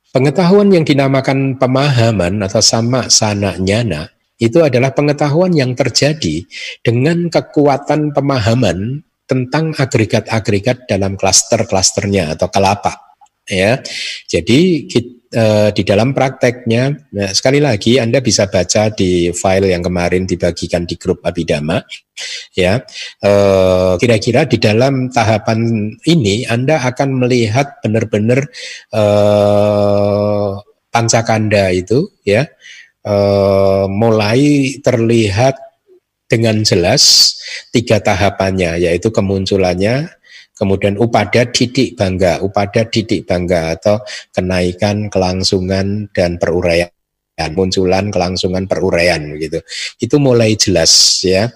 Pengetahuan 0.09 0.73
yang 0.73 0.89
dinamakan 0.89 1.61
pemahaman 1.61 2.41
atau 2.41 2.65
sama 2.65 3.13
sana 3.13 3.57
nyana 3.61 4.09
itu 4.41 4.61
adalah 4.61 4.93
pengetahuan 4.93 5.53
yang 5.53 5.73
terjadi 5.73 6.45
dengan 6.81 7.29
kekuatan 7.29 8.13
pemahaman 8.13 9.05
tentang 9.25 9.73
agregat-agregat 9.73 10.85
dalam 10.85 11.17
klaster-klasternya 11.17 12.37
atau 12.37 12.53
kelapa 12.53 13.17
ya. 13.49 13.81
Jadi 14.29 14.85
kita 14.85 15.22
uh, 15.35 15.69
di 15.73 15.83
dalam 15.83 16.13
prakteknya, 16.13 16.93
nah, 17.13 17.31
sekali 17.33 17.59
lagi 17.59 17.99
Anda 17.99 18.21
bisa 18.21 18.47
baca 18.47 18.93
di 18.93 19.33
file 19.33 19.73
yang 19.73 19.83
kemarin 19.83 20.29
dibagikan 20.29 20.85
di 20.85 20.95
grup 21.01 21.25
Abidama, 21.25 21.83
ya. 22.55 22.85
kira 23.19 23.97
kira-kira 23.99 24.45
di 24.47 24.61
dalam 24.61 25.09
tahapan 25.09 25.93
ini 26.07 26.45
Anda 26.47 26.85
akan 26.85 27.27
melihat 27.27 27.81
benar-benar 27.83 28.47
uh, 28.93 30.61
pancakanda 30.93 31.73
itu, 31.73 32.13
ya, 32.23 32.47
uh, 33.09 33.89
mulai 33.89 34.77
terlihat 34.85 35.57
dengan 36.33 36.65
jelas 36.65 37.37
tiga 37.77 38.01
tahapannya 38.01 38.81
yaitu 38.81 39.13
kemunculannya 39.13 40.09
kemudian 40.63 40.95
upada 41.03 41.43
didik 41.51 41.99
bangga 41.99 42.39
upada 42.39 42.87
didik 42.87 43.27
bangga 43.27 43.75
atau 43.75 43.99
kenaikan 44.31 45.11
kelangsungan 45.11 46.07
dan 46.15 46.39
peruraian 46.39 46.87
munculan 47.51 48.13
kelangsungan 48.15 48.71
peruraian 48.71 49.35
gitu. 49.41 49.59
Itu 49.99 50.23
mulai 50.23 50.55
jelas 50.55 50.93
ya. 51.27 51.51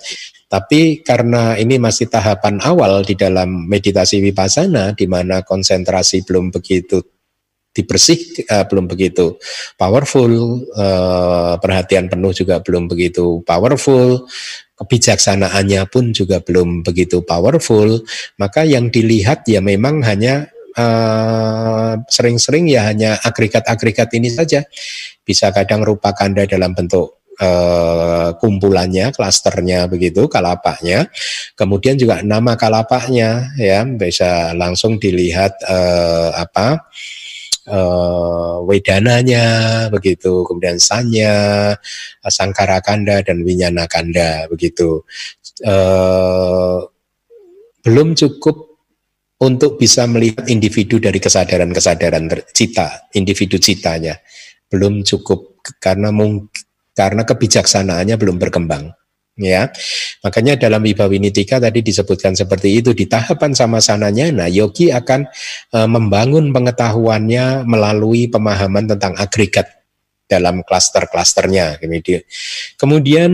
Tapi 0.46 1.02
karena 1.02 1.58
ini 1.58 1.78
masih 1.78 2.06
tahapan 2.06 2.62
awal 2.62 3.02
di 3.02 3.18
dalam 3.18 3.66
meditasi 3.66 4.22
vipassana 4.22 4.94
di 4.94 5.06
mana 5.10 5.42
konsentrasi 5.42 6.22
belum 6.22 6.54
begitu 6.54 7.02
dibersih 7.76 8.46
uh, 8.48 8.64
belum 8.64 8.88
begitu 8.88 9.36
powerful, 9.76 10.64
uh, 10.72 11.60
perhatian 11.60 12.08
penuh 12.08 12.32
juga 12.32 12.64
belum 12.64 12.88
begitu 12.88 13.44
powerful, 13.44 14.24
kebijaksanaannya 14.76 15.88
pun 15.88 16.12
juga 16.12 16.44
belum 16.44 16.84
begitu 16.84 17.24
powerful, 17.24 18.04
maka 18.36 18.62
yang 18.62 18.92
dilihat 18.92 19.48
ya 19.48 19.64
memang 19.64 20.04
hanya 20.04 20.52
eh, 20.76 21.92
sering-sering 22.06 22.68
uh, 22.68 22.72
ya 22.76 22.80
hanya 22.92 23.10
agregat-agregat 23.24 24.12
ini 24.14 24.28
saja. 24.28 24.62
Bisa 25.24 25.50
kadang 25.50 25.82
rupa 25.82 26.12
kanda 26.12 26.44
dalam 26.46 26.76
bentuk 26.76 27.16
uh, 27.40 28.36
kumpulannya, 28.38 29.10
klasternya 29.10 29.88
begitu, 29.88 30.28
kalapaknya. 30.28 31.08
Kemudian 31.56 31.96
juga 31.96 32.20
nama 32.22 32.54
kalapaknya 32.54 33.56
ya 33.56 33.82
bisa 33.84 34.52
langsung 34.54 35.00
dilihat 35.00 35.56
uh, 35.66 36.36
apa 36.36 36.86
uh, 37.66 38.62
wedananya 38.64 39.86
begitu, 39.92 40.46
kemudian 40.46 40.78
sanya, 40.78 41.74
sangkara 42.26 42.80
kanda 42.82 43.22
dan 43.22 43.42
winyana 43.42 43.86
kanda 43.86 44.46
begitu. 44.50 45.02
Uh, 45.62 46.86
belum 47.86 48.18
cukup 48.18 48.80
untuk 49.36 49.76
bisa 49.76 50.08
melihat 50.08 50.48
individu 50.48 50.96
dari 50.98 51.20
kesadaran-kesadaran 51.20 52.26
cita, 52.50 53.10
individu 53.14 53.60
citanya. 53.60 54.16
Belum 54.66 55.06
cukup 55.06 55.62
karena 55.78 56.10
mungkin 56.10 56.50
karena 56.96 57.28
kebijaksanaannya 57.28 58.16
belum 58.16 58.40
berkembang 58.40 58.88
ya. 59.36 59.68
Makanya 60.24 60.56
dalam 60.56 60.82
Wibawinitika 60.82 61.60
tadi 61.60 61.84
disebutkan 61.84 62.32
seperti 62.32 62.80
itu 62.80 62.96
di 62.96 63.04
tahapan 63.06 63.52
sama 63.52 63.78
sananya 63.78 64.32
nah 64.32 64.48
yogi 64.48 64.90
akan 64.90 65.28
e, 65.70 65.78
membangun 65.86 66.50
pengetahuannya 66.50 67.68
melalui 67.68 68.26
pemahaman 68.26 68.90
tentang 68.96 69.14
agregat 69.16 69.68
dalam 70.26 70.66
klaster-klasternya 70.66 71.78
Kemudian 72.74 73.32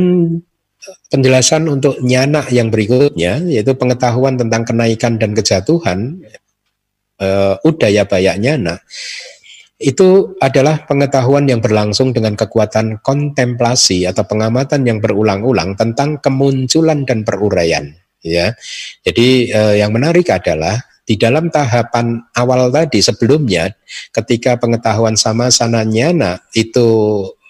penjelasan 1.09 1.70
untuk 1.70 2.03
nyana 2.03 2.42
yang 2.50 2.68
berikutnya 2.68 3.38
yaitu 3.46 3.72
pengetahuan 3.78 4.34
tentang 4.34 4.66
kenaikan 4.66 5.16
dan 5.16 5.32
kejatuhan 5.32 6.20
e, 7.22 7.28
udaya 7.62 8.03
bayak 8.03 8.36
nyana 8.42 8.82
itu 9.83 10.39
adalah 10.39 10.87
pengetahuan 10.87 11.51
yang 11.51 11.59
berlangsung 11.59 12.14
dengan 12.14 12.39
kekuatan 12.39 13.03
kontemplasi 13.03 14.07
atau 14.07 14.22
pengamatan 14.22 14.87
yang 14.87 15.03
berulang-ulang 15.03 15.74
tentang 15.74 16.22
kemunculan 16.22 17.03
dan 17.03 17.26
peruraian 17.26 17.91
ya. 18.22 18.55
Jadi 19.03 19.51
eh, 19.51 19.74
yang 19.83 19.91
menarik 19.91 20.30
adalah 20.30 20.78
di 21.03 21.18
dalam 21.18 21.51
tahapan 21.51 22.22
awal 22.39 22.70
tadi 22.70 23.03
sebelumnya 23.03 23.74
ketika 24.14 24.55
pengetahuan 24.55 25.18
sama 25.18 25.51
sananya 25.51 26.09
nah, 26.14 26.37
itu 26.55 26.89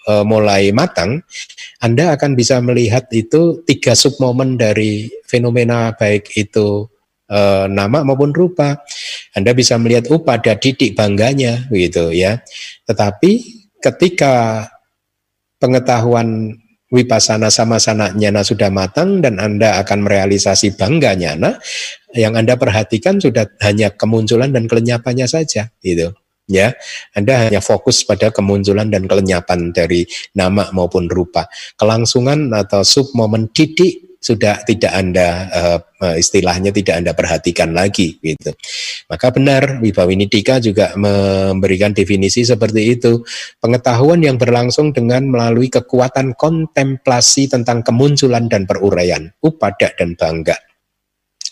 eh, 0.09 0.25
mulai 0.25 0.73
matang 0.73 1.21
Anda 1.77 2.17
akan 2.17 2.33
bisa 2.33 2.57
melihat 2.65 3.07
itu 3.13 3.61
tiga 3.63 3.93
submomen 3.93 4.57
dari 4.57 5.07
fenomena 5.29 5.93
baik 5.93 6.33
itu 6.33 6.89
e, 7.27 7.39
nama 7.71 8.03
maupun 8.05 8.31
rupa. 8.31 8.81
Anda 9.33 9.51
bisa 9.55 9.79
melihat 9.79 10.09
oh 10.13 10.21
pada 10.21 10.55
didik 10.55 10.95
bangganya 10.97 11.67
begitu 11.67 12.13
ya. 12.13 12.41
Tetapi 12.85 13.31
ketika 13.81 14.65
pengetahuan 15.57 16.59
wipasana 16.93 17.49
sama 17.49 17.81
sana 17.81 18.13
nyana 18.13 18.45
sudah 18.45 18.69
matang 18.69 19.19
dan 19.19 19.41
Anda 19.41 19.81
akan 19.81 20.05
merealisasi 20.05 20.77
bangga 20.77 21.17
nyana, 21.17 21.57
yang 22.13 22.37
Anda 22.37 22.53
perhatikan 22.53 23.17
sudah 23.17 23.49
hanya 23.65 23.89
kemunculan 23.93 24.53
dan 24.53 24.69
kelenyapannya 24.69 25.25
saja 25.25 25.73
gitu 25.81 26.13
ya 26.47 26.75
Anda 27.15 27.47
hanya 27.47 27.61
fokus 27.63 28.03
pada 28.03 28.29
kemunculan 28.29 28.91
dan 28.91 29.07
kelenyapan 29.07 29.71
dari 29.71 30.03
nama 30.35 30.69
maupun 30.75 31.07
rupa 31.07 31.47
kelangsungan 31.79 32.51
atau 32.51 32.83
sub 32.83 33.11
momen 33.15 33.47
didik 33.51 34.12
sudah 34.23 34.63
tidak 34.63 34.95
Anda 34.95 35.51
uh, 35.51 36.15
istilahnya 36.15 36.71
tidak 36.71 36.95
Anda 37.03 37.11
perhatikan 37.11 37.75
lagi 37.75 38.15
gitu. 38.23 38.55
Maka 39.11 39.35
benar 39.35 39.83
Wibawinidika 39.83 40.63
juga 40.63 40.95
memberikan 40.95 41.91
definisi 41.91 42.47
seperti 42.47 42.95
itu. 42.95 43.19
Pengetahuan 43.59 44.23
yang 44.23 44.39
berlangsung 44.39 44.95
dengan 44.95 45.27
melalui 45.27 45.67
kekuatan 45.67 46.39
kontemplasi 46.39 47.51
tentang 47.51 47.83
kemunculan 47.83 48.47
dan 48.47 48.63
peruraian, 48.63 49.27
upada 49.43 49.91
dan 49.99 50.15
bangga. 50.15 50.55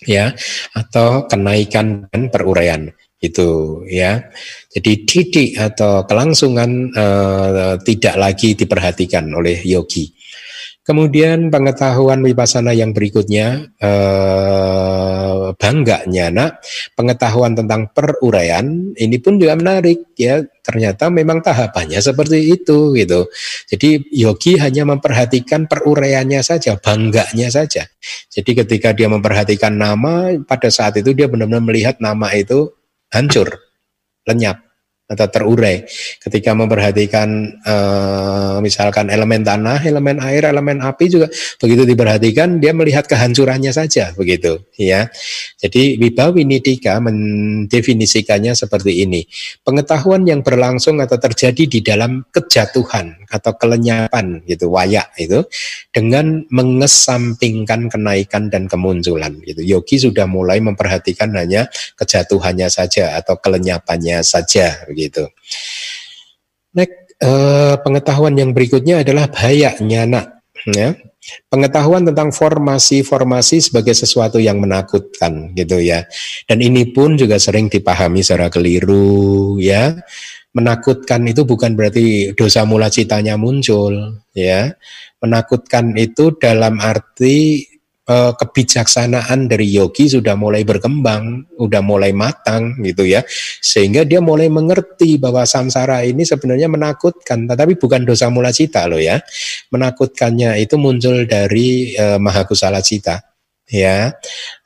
Ya, 0.01 0.33
atau 0.73 1.29
kenaikan 1.29 2.09
dan 2.09 2.33
peruraian 2.33 2.89
itu 3.21 3.83
ya. 3.85 4.31
Jadi 4.73 5.05
didik 5.05 5.53
atau 5.61 6.09
kelangsungan 6.09 6.89
uh, 6.95 7.77
tidak 7.85 8.15
lagi 8.17 8.57
diperhatikan 8.57 9.29
oleh 9.29 9.61
yogi. 9.61 10.09
Kemudian 10.81 11.53
pengetahuan 11.53 12.25
wipasana 12.25 12.73
yang 12.73 12.89
berikutnya 12.89 13.69
eh, 13.77 15.53
bangganya 15.53 16.33
nak 16.33 16.51
pengetahuan 16.97 17.53
tentang 17.53 17.93
peruraian 17.93 18.89
ini 18.97 19.21
pun 19.21 19.37
juga 19.37 19.53
menarik 19.53 20.09
ya 20.17 20.41
ternyata 20.65 21.13
memang 21.13 21.45
tahapannya 21.45 22.01
seperti 22.01 22.57
itu 22.57 22.97
gitu. 22.97 23.29
Jadi 23.69 24.09
yogi 24.09 24.57
hanya 24.57 24.89
memperhatikan 24.89 25.69
peruraiannya 25.69 26.41
saja, 26.41 26.73
bangganya 26.81 27.53
saja. 27.53 27.85
Jadi 28.33 28.65
ketika 28.65 28.89
dia 28.97 29.05
memperhatikan 29.05 29.77
nama 29.77 30.33
pada 30.49 30.73
saat 30.73 30.97
itu 30.97 31.13
dia 31.13 31.29
benar-benar 31.29 31.61
melihat 31.61 32.01
nama 32.01 32.33
itu 32.33 32.73
hancur, 33.13 33.53
lenyap 34.25 34.70
atau 35.11 35.27
terurai 35.27 35.83
ketika 36.23 36.55
memperhatikan 36.55 37.59
uh, 37.67 38.63
misalkan 38.63 39.11
elemen 39.11 39.43
tanah, 39.43 39.83
elemen 39.83 40.23
air, 40.23 40.47
elemen 40.47 40.79
api 40.79 41.11
juga 41.11 41.27
begitu 41.59 41.83
diperhatikan 41.83 42.63
dia 42.63 42.71
melihat 42.71 43.03
kehancurannya 43.03 43.75
saja 43.75 44.15
begitu 44.15 44.63
ya. 44.79 45.11
Jadi 45.59 45.99
Wibawinidika 45.99 47.03
mendefinisikannya 47.03 48.55
seperti 48.55 49.03
ini. 49.03 49.27
Pengetahuan 49.67 50.23
yang 50.23 50.41
berlangsung 50.41 51.03
atau 51.03 51.19
terjadi 51.19 51.67
di 51.67 51.79
dalam 51.83 52.23
kejatuhan 52.31 53.27
atau 53.27 53.51
kelenyapan 53.59 54.43
gitu 54.47 54.71
wayak 54.71 55.11
itu 55.19 55.43
dengan 55.91 56.47
mengesampingkan 56.47 57.91
kenaikan 57.91 58.47
dan 58.47 58.71
kemunculan 58.71 59.35
gitu. 59.43 59.59
Yogi 59.59 59.99
sudah 59.99 60.25
mulai 60.25 60.63
memperhatikan 60.63 61.35
hanya 61.35 61.67
kejatuhannya 61.99 62.71
saja 62.71 63.19
atau 63.19 63.35
kelenyapannya 63.37 64.23
saja 64.23 64.87
begitu 64.87 65.00
gitu. 65.01 65.25
Next, 66.77 67.17
eh, 67.17 67.75
pengetahuan 67.81 68.37
yang 68.37 68.53
berikutnya 68.53 69.01
adalah 69.01 69.27
bahaya 69.27 69.73
nyana. 69.81 70.41
Ya. 70.69 70.93
Pengetahuan 71.49 72.01
tentang 72.01 72.33
formasi-formasi 72.33 73.69
sebagai 73.69 73.93
sesuatu 73.93 74.41
yang 74.41 74.57
menakutkan 74.57 75.53
gitu 75.53 75.77
ya. 75.77 76.05
Dan 76.49 76.65
ini 76.65 76.89
pun 76.89 77.13
juga 77.13 77.37
sering 77.37 77.69
dipahami 77.69 78.25
secara 78.25 78.49
keliru 78.49 79.57
ya. 79.61 80.01
Menakutkan 80.51 81.21
itu 81.29 81.45
bukan 81.45 81.77
berarti 81.77 82.33
dosa 82.33 82.65
mula 82.65 82.89
citanya 82.89 83.37
muncul 83.37 84.21
ya. 84.33 84.73
Menakutkan 85.21 85.93
itu 85.93 86.33
dalam 86.41 86.81
arti 86.81 87.69
Eh, 88.11 88.31
kebijaksanaan 88.35 89.47
dari 89.47 89.71
yogi 89.71 90.11
sudah 90.11 90.35
mulai 90.35 90.67
berkembang, 90.67 91.47
sudah 91.55 91.79
mulai 91.79 92.11
matang 92.11 92.75
gitu 92.83 93.07
ya. 93.07 93.23
Sehingga 93.63 94.03
dia 94.03 94.19
mulai 94.19 94.51
mengerti 94.51 95.15
bahwa 95.15 95.47
samsara 95.47 96.03
ini 96.03 96.27
sebenarnya 96.27 96.67
menakutkan, 96.67 97.47
tetapi 97.47 97.79
bukan 97.79 98.03
dosa 98.03 98.27
mula 98.27 98.51
cita 98.51 98.83
loh 98.91 98.99
ya. 98.99 99.23
Menakutkannya 99.71 100.59
itu 100.59 100.75
muncul 100.75 101.23
dari 101.23 101.95
uh, 101.95 102.19
mahakusala 102.19 102.83
cita 102.83 103.23
ya 103.71 104.11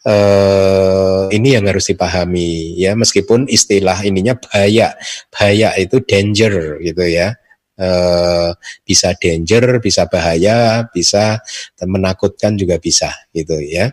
uh, 0.10 1.30
ini 1.30 1.54
yang 1.54 1.70
harus 1.70 1.94
dipahami 1.94 2.74
ya 2.74 2.98
meskipun 2.98 3.46
istilah 3.46 4.02
ininya 4.02 4.34
bahaya 4.34 4.98
bahaya 5.30 5.78
itu 5.78 6.02
danger 6.02 6.82
gitu 6.82 7.06
ya 7.06 7.38
eh, 7.80 8.50
bisa 8.84 9.14
danger, 9.20 9.80
bisa 9.84 10.08
bahaya, 10.08 10.88
bisa 10.90 11.40
menakutkan 11.84 12.56
juga 12.56 12.80
bisa 12.80 13.12
gitu 13.36 13.60
ya. 13.62 13.92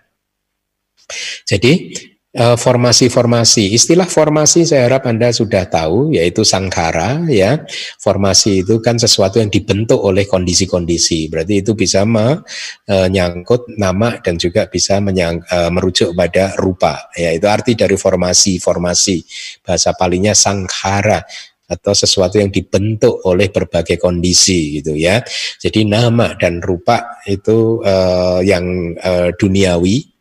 Jadi 1.45 1.93
Eh, 2.33 2.57
formasi-formasi. 2.57 3.77
Istilah 3.77 4.09
formasi 4.09 4.65
saya 4.65 4.89
harap 4.89 5.05
Anda 5.05 5.37
sudah 5.37 5.69
tahu 5.69 6.17
yaitu 6.17 6.49
sangkara 6.49 7.29
ya. 7.29 7.61
Formasi 8.01 8.65
itu 8.65 8.81
kan 8.81 8.97
sesuatu 8.97 9.37
yang 9.37 9.53
dibentuk 9.53 10.01
oleh 10.01 10.25
kondisi-kondisi. 10.25 11.29
Berarti 11.29 11.61
itu 11.61 11.77
bisa 11.77 12.09
menyangkut 12.09 13.77
nama 13.77 14.17
dan 14.25 14.41
juga 14.41 14.65
bisa 14.65 14.97
menyang, 15.05 15.45
eh, 15.45 15.69
merujuk 15.69 16.17
pada 16.17 16.57
rupa. 16.57 17.13
Ya, 17.21 17.37
itu 17.37 17.45
arti 17.45 17.77
dari 17.77 18.01
formasi-formasi. 18.01 19.17
Bahasa 19.61 19.93
palingnya 19.93 20.33
sangkara 20.33 21.21
atau 21.69 21.93
sesuatu 21.95 22.37
yang 22.37 22.51
dibentuk 22.53 23.23
oleh 23.25 23.49
berbagai 23.49 23.97
kondisi 23.97 24.83
gitu 24.83 24.97
ya. 24.97 25.23
Jadi 25.63 25.89
nama 25.89 26.35
dan 26.37 26.61
rupa 26.61 27.23
itu 27.25 27.81
uh, 27.81 28.43
yang 28.45 28.97
uh, 29.01 29.31
duniawi 29.37 30.13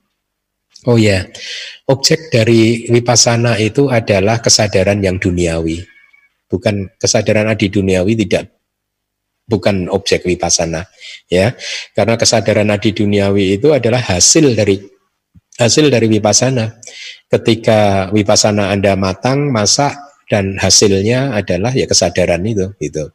Oh 0.89 0.97
ya, 0.97 1.29
objek 1.85 2.33
dari 2.33 2.89
wipasana 2.89 3.53
itu 3.61 3.85
adalah 3.85 4.41
kesadaran 4.41 4.97
yang 4.97 5.21
duniawi. 5.21 5.77
Bukan 6.49 6.97
kesadaran 6.97 7.45
adi 7.53 7.69
duniawi 7.69 8.17
tidak 8.17 8.49
bukan 9.45 9.85
objek 9.93 10.25
wipasana 10.25 10.89
ya. 11.29 11.53
Karena 11.93 12.17
kesadaran 12.17 12.73
adi 12.73 12.97
duniawi 12.97 13.61
itu 13.61 13.69
adalah 13.77 14.01
hasil 14.01 14.57
dari 14.57 14.81
hasil 15.61 15.93
dari 15.93 16.09
wipasana. 16.09 16.81
Ketika 17.29 18.09
wipasana 18.09 18.73
Anda 18.73 18.97
matang, 18.97 19.53
masak 19.53 19.93
dan 20.31 20.55
hasilnya 20.55 21.35
adalah 21.35 21.75
ya 21.75 21.83
kesadaran 21.83 22.39
itu 22.47 22.71
gitu 22.79 23.11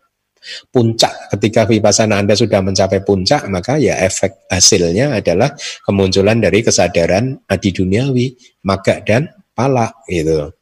puncak 0.70 1.32
ketika 1.34 1.66
vipassana 1.66 2.22
Anda 2.22 2.38
sudah 2.38 2.62
mencapai 2.62 3.02
puncak 3.02 3.48
maka 3.50 3.80
ya 3.80 3.98
efek 4.04 4.46
hasilnya 4.46 5.18
adalah 5.18 5.56
kemunculan 5.82 6.38
dari 6.38 6.62
kesadaran 6.62 7.34
adi 7.48 7.74
duniawi 7.74 8.36
maga 8.62 9.02
dan 9.02 9.26
pala 9.56 9.90
gitu. 10.06 10.52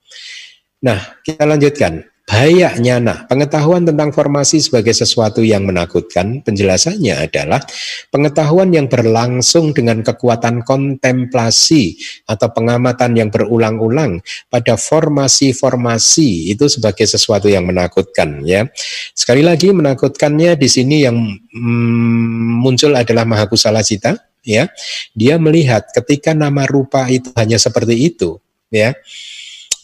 Nah, 0.85 1.01
kita 1.27 1.45
lanjutkan. 1.49 2.14
Bahaya 2.25 2.73
nyana, 2.81 3.29
pengetahuan 3.29 3.85
tentang 3.85 4.09
formasi 4.09 4.57
sebagai 4.57 4.97
sesuatu 4.97 5.45
yang 5.45 5.69
menakutkan, 5.69 6.41
penjelasannya 6.41 7.29
adalah 7.29 7.61
pengetahuan 8.09 8.73
yang 8.73 8.89
berlangsung 8.89 9.77
dengan 9.77 10.01
kekuatan 10.01 10.65
kontemplasi 10.65 12.01
atau 12.25 12.49
pengamatan 12.49 13.21
yang 13.21 13.29
berulang-ulang 13.29 14.25
pada 14.49 14.81
formasi-formasi 14.81 16.49
itu 16.49 16.65
sebagai 16.65 17.05
sesuatu 17.05 17.53
yang 17.53 17.69
menakutkan 17.69 18.41
ya. 18.41 18.73
Sekali 19.13 19.45
lagi 19.45 19.77
menakutkannya 19.77 20.57
di 20.57 20.69
sini 20.73 21.05
yang 21.05 21.21
mm, 21.21 22.65
muncul 22.65 22.97
adalah 22.97 23.29
Mahakusala 23.29 23.85
Cita 23.85 24.17
ya. 24.41 24.65
Dia 25.13 25.37
melihat 25.37 25.93
ketika 25.93 26.33
nama 26.33 26.65
rupa 26.65 27.05
itu 27.13 27.29
hanya 27.37 27.61
seperti 27.61 28.01
itu 28.01 28.41
ya 28.73 28.97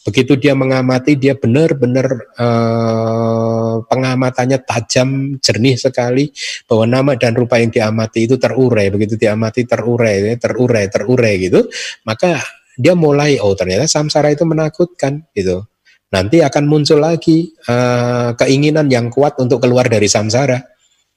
Begitu 0.01 0.33
dia 0.41 0.57
mengamati, 0.57 1.13
dia 1.13 1.37
benar-benar 1.37 2.33
uh, 2.41 3.85
pengamatannya 3.85 4.65
tajam, 4.65 5.37
jernih 5.45 5.77
sekali 5.77 6.33
bahwa 6.65 6.85
nama 6.89 7.13
dan 7.21 7.37
rupa 7.37 7.61
yang 7.61 7.69
diamati 7.69 8.25
itu 8.25 8.41
terurai. 8.41 8.89
Begitu 8.89 9.21
diamati 9.21 9.69
terurai, 9.69 10.41
terurai, 10.41 10.89
terurai 10.89 11.35
gitu, 11.37 11.69
maka 12.09 12.41
dia 12.81 12.97
mulai 12.97 13.37
oh 13.45 13.53
ternyata 13.53 13.85
samsara 13.85 14.33
itu 14.33 14.49
menakutkan 14.49 15.21
gitu. 15.37 15.69
Nanti 16.11 16.41
akan 16.41 16.65
muncul 16.65 16.99
lagi 16.99 17.53
uh, 17.69 18.33
keinginan 18.41 18.89
yang 18.89 19.13
kuat 19.13 19.37
untuk 19.37 19.61
keluar 19.61 19.85
dari 19.85 20.09
samsara, 20.09 20.59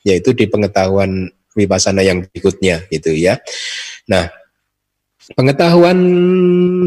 yaitu 0.03 0.35
di 0.35 0.45
pengetahuan 0.51 1.31
wipasana 1.55 2.03
yang 2.03 2.27
berikutnya 2.27 2.83
gitu 2.91 3.15
ya. 3.15 3.39
Nah, 4.11 4.27
Pengetahuan 5.31 5.99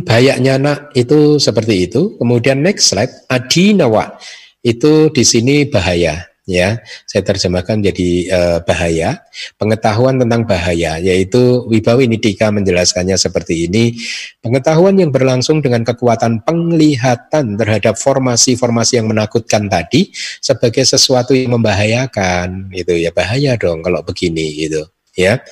bayaknya 0.04 0.60
anak 0.60 0.92
itu 0.92 1.40
seperti 1.40 1.88
itu. 1.88 2.20
Kemudian 2.20 2.60
next 2.60 2.92
slide, 2.92 3.24
adinawa 3.32 4.20
itu 4.60 5.08
di 5.08 5.24
sini 5.24 5.64
bahaya 5.64 6.28
ya. 6.44 6.76
Saya 7.08 7.22
terjemahkan 7.24 7.80
jadi 7.80 8.08
uh, 8.28 8.58
bahaya. 8.60 9.24
Pengetahuan 9.56 10.20
tentang 10.20 10.44
bahaya 10.44 11.00
yaitu 11.00 11.64
Wibawi 11.64 12.12
Nidika 12.12 12.52
menjelaskannya 12.52 13.16
seperti 13.16 13.72
ini. 13.72 13.96
Pengetahuan 14.44 15.00
yang 15.00 15.08
berlangsung 15.08 15.64
dengan 15.64 15.80
kekuatan 15.80 16.44
penglihatan 16.44 17.56
terhadap 17.56 17.96
formasi-formasi 17.96 19.00
yang 19.00 19.08
menakutkan 19.08 19.66
tadi 19.72 20.12
sebagai 20.44 20.84
sesuatu 20.84 21.32
yang 21.32 21.56
membahayakan 21.56 22.68
itu 22.76 23.00
ya 23.00 23.10
bahaya 23.16 23.56
dong 23.56 23.80
kalau 23.80 24.04
begini 24.04 24.68
gitu 24.68 24.86
ya. 25.16 25.42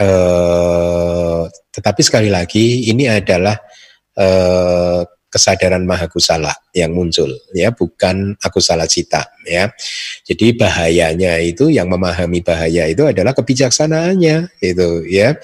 Uh, 0.00 1.44
tetapi 1.70 2.00
sekali 2.00 2.32
lagi 2.32 2.88
ini 2.90 3.06
adalah 3.06 3.54
eh, 4.18 5.00
kesadaran 5.30 5.86
mahakusala 5.86 6.50
yang 6.74 6.90
muncul 6.90 7.30
ya 7.54 7.70
bukan 7.70 8.34
akusala 8.42 8.90
cita 8.90 9.30
ya. 9.46 9.70
Jadi 10.26 10.58
bahayanya 10.58 11.38
itu 11.38 11.70
yang 11.70 11.86
memahami 11.86 12.42
bahaya 12.42 12.90
itu 12.90 13.06
adalah 13.06 13.30
kebijaksanaannya 13.32 14.58
itu 14.58 14.88
ya. 15.06 15.38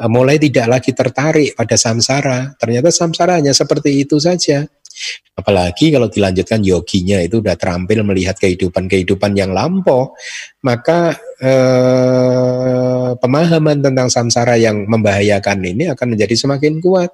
Mulai 0.00 0.40
tidak 0.40 0.66
lagi 0.80 0.90
tertarik 0.96 1.52
pada 1.52 1.76
samsara. 1.76 2.56
Ternyata 2.56 2.88
samsara 2.88 3.36
hanya 3.36 3.52
seperti 3.52 4.08
itu 4.08 4.16
saja 4.16 4.64
Apalagi 5.36 5.92
kalau 5.92 6.08
dilanjutkan 6.08 6.64
yoginya 6.64 7.20
itu 7.20 7.44
sudah 7.44 7.60
terampil 7.60 8.00
melihat 8.00 8.40
kehidupan-kehidupan 8.40 9.36
yang 9.36 9.52
lampau, 9.52 10.16
maka 10.64 11.12
eh, 11.38 13.10
pemahaman 13.20 13.84
tentang 13.84 14.08
samsara 14.08 14.56
yang 14.56 14.88
membahayakan 14.88 15.60
ini 15.60 15.92
akan 15.92 16.16
menjadi 16.16 16.32
semakin 16.32 16.80
kuat. 16.80 17.12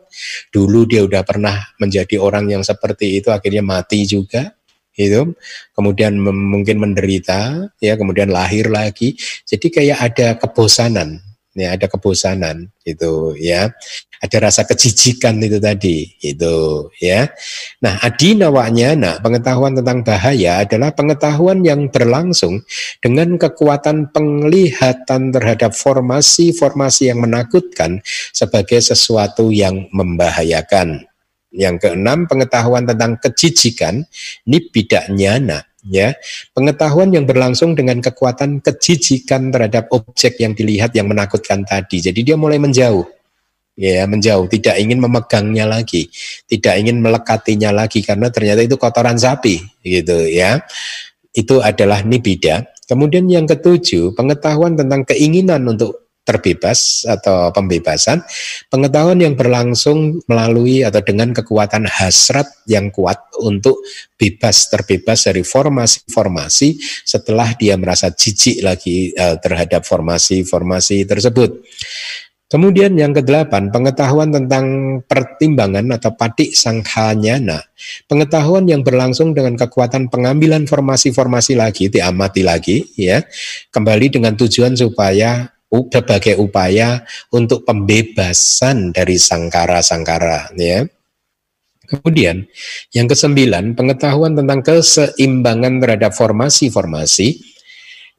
Dulu 0.54 0.86
dia 0.86 1.02
sudah 1.02 1.26
pernah 1.26 1.58
menjadi 1.82 2.16
orang 2.22 2.46
yang 2.46 2.62
seperti 2.62 3.18
itu, 3.18 3.34
akhirnya 3.34 3.66
mati 3.66 4.06
juga, 4.06 4.54
itu 4.92 5.32
kemudian 5.72 6.20
mungkin 6.20 6.76
menderita 6.76 7.72
ya 7.80 7.96
kemudian 7.96 8.28
lahir 8.28 8.68
lagi. 8.68 9.16
Jadi 9.48 9.66
kayak 9.72 9.98
ada 9.98 10.28
kebosanan 10.36 11.31
ya 11.53 11.76
ada 11.76 11.86
kebosanan 11.88 12.72
itu 12.82 13.36
ya. 13.38 13.72
Ada 14.22 14.38
rasa 14.38 14.62
kejijikan 14.62 15.42
itu 15.42 15.59
tadi 15.59 16.07
itu 16.22 16.86
ya. 17.03 17.26
Nah 17.82 17.98
adinawanya 18.07 18.94
nah 18.94 19.14
pengetahuan 19.18 19.74
tentang 19.74 20.07
bahaya 20.07 20.62
adalah 20.62 20.94
pengetahuan 20.94 21.66
yang 21.66 21.90
berlangsung 21.90 22.62
dengan 23.03 23.34
kekuatan 23.34 24.14
penglihatan 24.14 25.34
terhadap 25.34 25.74
formasi-formasi 25.74 27.11
yang 27.11 27.18
menakutkan 27.18 27.98
sebagai 28.30 28.78
sesuatu 28.78 29.50
yang 29.50 29.90
membahayakan. 29.90 31.03
Yang 31.53 31.84
keenam 31.84 32.24
pengetahuan 32.30 32.88
tentang 32.88 33.18
kejijikan 33.20 34.07
ini 34.48 34.70
nyana 35.12 35.71
ya 35.86 36.14
pengetahuan 36.54 37.10
yang 37.10 37.26
berlangsung 37.26 37.74
dengan 37.74 37.98
kekuatan 37.98 38.62
kejijikan 38.62 39.50
terhadap 39.50 39.90
objek 39.90 40.38
yang 40.38 40.54
dilihat 40.54 40.94
yang 40.94 41.10
menakutkan 41.10 41.66
tadi. 41.66 41.98
Jadi 41.98 42.20
dia 42.22 42.36
mulai 42.38 42.62
menjauh. 42.62 43.06
Ya 43.72 44.04
menjauh 44.04 44.52
tidak 44.52 44.76
ingin 44.76 45.00
memegangnya 45.00 45.64
lagi 45.64 46.12
tidak 46.44 46.76
ingin 46.76 47.00
melekatinya 47.00 47.72
lagi 47.72 48.04
karena 48.04 48.28
ternyata 48.28 48.60
itu 48.60 48.76
kotoran 48.76 49.16
sapi 49.16 49.64
gitu 49.80 50.28
ya. 50.28 50.60
Itu 51.32 51.64
adalah 51.64 52.04
nibida. 52.04 52.68
Kemudian 52.84 53.24
yang 53.32 53.48
ketujuh 53.48 54.12
pengetahuan 54.12 54.76
tentang 54.76 55.08
keinginan 55.08 55.64
untuk 55.64 56.01
terbebas 56.22 57.02
atau 57.02 57.50
pembebasan, 57.50 58.22
pengetahuan 58.70 59.18
yang 59.18 59.34
berlangsung 59.34 60.22
melalui 60.30 60.86
atau 60.86 61.02
dengan 61.02 61.34
kekuatan 61.34 61.86
hasrat 61.90 62.46
yang 62.70 62.94
kuat 62.94 63.18
untuk 63.42 63.82
bebas 64.14 64.70
terbebas 64.70 65.26
dari 65.26 65.42
formasi-formasi 65.42 66.78
setelah 67.02 67.54
dia 67.58 67.74
merasa 67.74 68.14
jijik 68.14 68.62
lagi 68.62 69.10
uh, 69.18 69.34
terhadap 69.42 69.82
formasi-formasi 69.82 71.02
tersebut. 71.04 71.58
Kemudian 72.52 72.92
yang 73.00 73.16
kedelapan, 73.16 73.72
pengetahuan 73.72 74.28
tentang 74.28 75.00
pertimbangan 75.08 75.88
atau 75.96 76.12
patik 76.12 76.52
sangkanyana. 76.52 77.64
Pengetahuan 78.04 78.68
yang 78.68 78.84
berlangsung 78.84 79.32
dengan 79.32 79.56
kekuatan 79.56 80.12
pengambilan 80.12 80.68
formasi-formasi 80.68 81.56
lagi, 81.56 81.88
diamati 81.88 82.44
lagi, 82.44 82.84
ya, 82.92 83.24
kembali 83.72 84.12
dengan 84.12 84.36
tujuan 84.36 84.76
supaya 84.76 85.48
berbagai 85.72 86.36
upaya 86.36 87.00
untuk 87.32 87.64
pembebasan 87.64 88.92
dari 88.92 89.16
sangkara-sangkara 89.16 90.52
ya. 90.60 90.84
Kemudian 91.88 92.48
yang 92.92 93.08
kesembilan, 93.08 93.76
pengetahuan 93.76 94.36
tentang 94.36 94.64
keseimbangan 94.64 95.80
terhadap 95.80 96.12
formasi-formasi, 96.16 97.36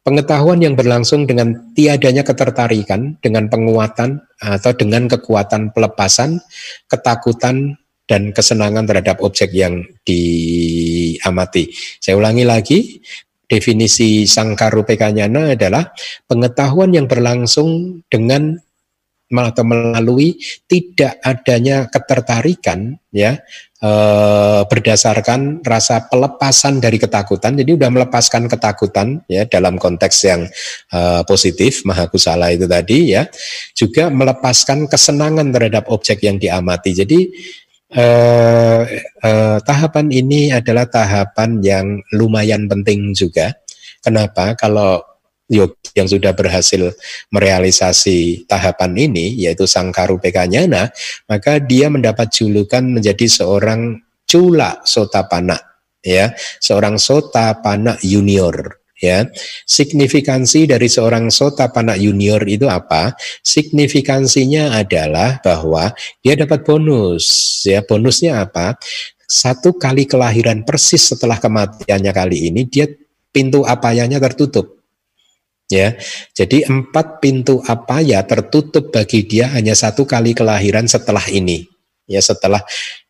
pengetahuan 0.06 0.62
yang 0.62 0.78
berlangsung 0.78 1.26
dengan 1.26 1.74
tiadanya 1.74 2.22
ketertarikan, 2.22 3.18
dengan 3.18 3.50
penguatan 3.50 4.22
atau 4.38 4.78
dengan 4.78 5.10
kekuatan 5.10 5.74
pelepasan, 5.74 6.38
ketakutan 6.86 7.78
dan 8.06 8.30
kesenangan 8.36 8.86
terhadap 8.86 9.24
objek 9.26 9.50
yang 9.56 9.82
diamati. 10.06 11.74
Saya 11.98 12.20
ulangi 12.20 12.46
lagi, 12.46 13.02
Definisi 13.54 14.26
sangkaru 14.26 14.82
pekanyana 14.82 15.54
adalah 15.54 15.94
pengetahuan 16.26 16.90
yang 16.90 17.06
berlangsung 17.06 18.02
dengan 18.10 18.58
atau 19.42 19.66
melalui 19.66 20.38
tidak 20.70 21.18
adanya 21.26 21.90
ketertarikan 21.90 22.94
ya 23.10 23.42
e, 23.82 23.92
berdasarkan 24.70 25.66
rasa 25.66 26.06
pelepasan 26.06 26.78
dari 26.78 27.02
ketakutan. 27.02 27.58
Jadi 27.58 27.74
udah 27.74 27.90
melepaskan 27.90 28.46
ketakutan 28.46 29.26
ya 29.26 29.50
dalam 29.50 29.82
konteks 29.82 30.18
yang 30.30 30.46
e, 30.94 31.00
positif 31.26 31.82
mahakusala 31.82 32.54
itu 32.54 32.70
tadi 32.70 33.18
ya 33.18 33.26
juga 33.74 34.14
melepaskan 34.14 34.86
kesenangan 34.86 35.50
terhadap 35.50 35.90
objek 35.90 36.22
yang 36.22 36.38
diamati. 36.38 36.94
Jadi 36.94 37.34
e, 37.94 38.08
e, 39.22 39.32
tahapan 39.62 40.08
ini 40.10 40.50
adalah 40.52 40.90
tahapan 40.90 41.62
yang 41.62 41.88
lumayan 42.14 42.66
penting 42.68 43.14
juga. 43.14 43.54
Kenapa? 44.04 44.58
Kalau 44.60 45.00
yogi 45.48 45.94
yang 45.96 46.10
sudah 46.10 46.34
berhasil 46.34 46.92
merealisasi 47.30 48.50
tahapan 48.50 48.92
ini, 48.98 49.38
yaitu 49.38 49.70
Sangkaru 49.70 50.18
Pekanyana, 50.20 50.90
maka 51.30 51.62
dia 51.62 51.88
mendapat 51.88 52.34
julukan 52.34 52.84
menjadi 52.84 53.30
seorang 53.30 54.02
cula 54.26 54.82
sotapana, 54.84 55.60
ya, 56.02 56.34
seorang 56.60 56.98
sotapana 56.98 57.96
junior. 58.02 58.83
Ya, 59.04 59.28
signifikansi 59.68 60.64
dari 60.64 60.88
seorang 60.88 61.28
sotapana 61.28 62.00
junior 62.00 62.40
itu 62.48 62.72
apa? 62.72 63.12
Signifikansinya 63.44 64.80
adalah 64.80 65.44
bahwa 65.44 65.92
dia 66.24 66.40
dapat 66.40 66.64
bonus. 66.64 67.60
Ya, 67.68 67.84
bonusnya 67.84 68.48
apa? 68.48 68.80
Satu 69.28 69.76
kali 69.76 70.08
kelahiran 70.08 70.64
persis 70.64 71.04
setelah 71.04 71.36
kematiannya 71.36 72.12
kali 72.16 72.48
ini, 72.48 72.64
dia 72.64 72.88
pintu 73.36 73.68
apayanya 73.68 74.24
tertutup 74.24 74.84
ya. 75.74 75.98
Jadi 76.38 76.70
empat 76.70 77.18
pintu 77.18 77.60
apa 77.66 78.06
ya 78.06 78.22
tertutup 78.22 78.94
bagi 78.94 79.26
dia 79.26 79.50
hanya 79.58 79.74
satu 79.74 80.06
kali 80.06 80.38
kelahiran 80.38 80.86
setelah 80.86 81.24
ini. 81.34 81.66
Ya 82.04 82.20
setelah 82.20 82.60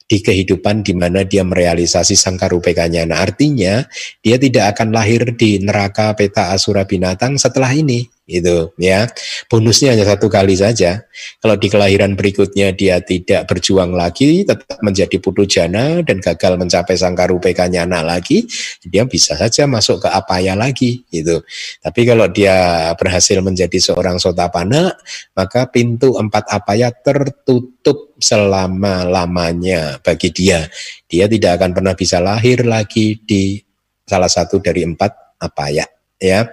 di 0.04 0.22
kehidupan 0.22 0.86
di 0.86 0.94
mana 0.94 1.26
dia 1.26 1.42
merealisasi 1.42 2.14
sangkarupekanya. 2.14 3.08
Nah, 3.10 3.24
artinya 3.24 3.82
dia 4.22 4.38
tidak 4.38 4.78
akan 4.78 4.94
lahir 4.94 5.34
di 5.34 5.58
neraka 5.64 6.14
peta 6.14 6.54
asura 6.54 6.86
binatang 6.86 7.42
setelah 7.42 7.74
ini 7.74 8.13
itu 8.24 8.72
ya. 8.80 9.06
Bonusnya 9.52 9.92
hanya 9.92 10.08
satu 10.08 10.32
kali 10.32 10.56
saja. 10.56 11.04
Kalau 11.44 11.60
di 11.60 11.68
kelahiran 11.68 12.16
berikutnya 12.16 12.72
dia 12.72 13.04
tidak 13.04 13.52
berjuang 13.52 13.92
lagi 13.92 14.48
tetap 14.48 14.80
menjadi 14.80 15.20
putu 15.20 15.44
jana 15.44 16.00
dan 16.02 16.24
gagal 16.24 16.56
mencapai 16.56 16.96
sangkarupekanya 16.96 17.84
anak 17.84 18.04
lagi 18.08 18.48
dia 18.88 19.04
bisa 19.04 19.36
saja 19.36 19.68
masuk 19.68 20.04
ke 20.04 20.10
apaya 20.10 20.56
lagi 20.58 21.06
itu 21.14 21.44
tapi 21.84 22.08
kalau 22.08 22.26
dia 22.32 22.90
berhasil 22.96 23.38
menjadi 23.44 23.78
seorang 23.78 24.18
sotapana 24.18 24.96
maka 25.36 25.68
pintu 25.68 26.16
empat 26.16 26.48
apaya 26.50 26.90
tertutup 26.96 28.16
selama-lamanya 28.18 30.00
bagi 30.00 30.32
dia. 30.32 30.66
Dia 31.12 31.28
tidak 31.28 31.60
akan 31.60 31.72
pernah 31.76 31.94
bisa 31.94 32.24
lahir 32.24 32.64
lagi 32.64 33.20
di 33.20 33.60
salah 34.08 34.32
satu 34.32 34.60
dari 34.60 34.84
empat 34.84 35.40
apaya 35.40 35.84
ya 36.24 36.48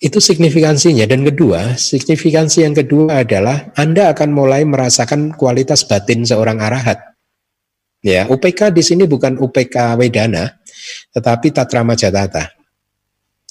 itu 0.00 0.18
signifikansinya. 0.18 1.04
Dan 1.04 1.28
kedua, 1.28 1.76
signifikansi 1.76 2.64
yang 2.64 2.72
kedua 2.72 3.22
adalah 3.22 3.70
Anda 3.76 4.10
akan 4.16 4.32
mulai 4.32 4.64
merasakan 4.64 5.36
kualitas 5.36 5.84
batin 5.84 6.24
seorang 6.24 6.58
arahat. 6.58 6.98
Ya, 8.00 8.24
UPK 8.24 8.72
di 8.72 8.80
sini 8.80 9.04
bukan 9.04 9.36
UPK 9.36 10.00
Wedana, 10.00 10.56
tetapi 11.12 11.52
Tatrama 11.52 11.92
Jatata. 11.92 12.48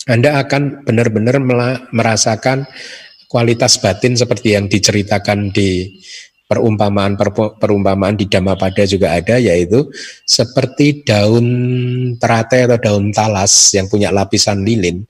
Anda 0.10 0.41
akan 0.41 0.89
benar-benar 0.89 1.38
merasakan 1.93 2.66
kualitas 3.30 3.78
batin 3.78 4.18
seperti 4.18 4.58
yang 4.58 4.66
diceritakan 4.66 5.54
di 5.54 6.02
perumpamaan 6.50 7.14
perumpamaan 7.62 8.18
di 8.18 8.26
Dhammapada 8.26 8.82
juga 8.89 9.14
ada 9.14 9.38
yaitu 9.38 9.86
seperti 10.26 11.06
daun 11.06 11.45
terate 12.18 12.66
atau 12.66 12.82
daun 12.82 13.14
talas 13.14 13.70
yang 13.78 13.86
punya 13.86 14.10
lapisan 14.10 14.66
lilin. 14.66 15.06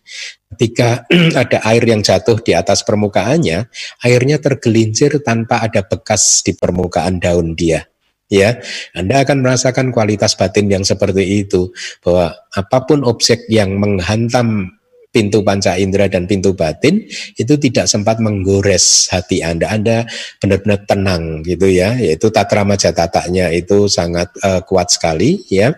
Ketika 0.51 1.07
ada 1.47 1.63
air 1.63 1.83
yang 1.87 2.03
jatuh 2.03 2.43
di 2.43 2.51
atas 2.51 2.83
permukaannya 2.83 3.71
airnya 4.03 4.43
tergelincir 4.43 5.23
tanpa 5.23 5.63
ada 5.63 5.79
bekas 5.79 6.43
di 6.43 6.51
permukaan 6.59 7.23
daun 7.23 7.55
dia. 7.55 7.87
Ya 8.29 8.61
Anda 8.93 9.25
akan 9.25 9.41
merasakan 9.41 9.89
kualitas 9.89 10.37
batin 10.37 10.69
yang 10.69 10.85
seperti 10.85 11.47
itu 11.47 11.73
bahwa 12.05 12.35
apa 12.53 12.85
pun 12.85 13.01
objek 13.01 13.47
yang 13.49 13.73
menghantam 13.79 14.78
pintu 15.09 15.41
panca 15.41 15.73
indera 15.73 16.05
dan 16.05 16.29
pintu 16.29 16.53
batin 16.53 17.01
itu 17.33 17.53
tidak 17.57 17.89
sempat 17.89 18.21
menggores 18.21 19.09
hati 19.09 19.41
Anda. 19.41 19.73
Anda 19.73 20.05
benar-benar 20.37 20.85
tenang 20.85 21.41
gitu 21.41 21.65
ya, 21.65 21.97
yaitu 21.97 22.29
tatrama 22.29 22.77
jatatanya 22.77 23.49
itu 23.49 23.89
sangat 23.89 24.29
uh, 24.45 24.61
kuat 24.61 24.93
sekali 24.93 25.41
ya. 25.49 25.73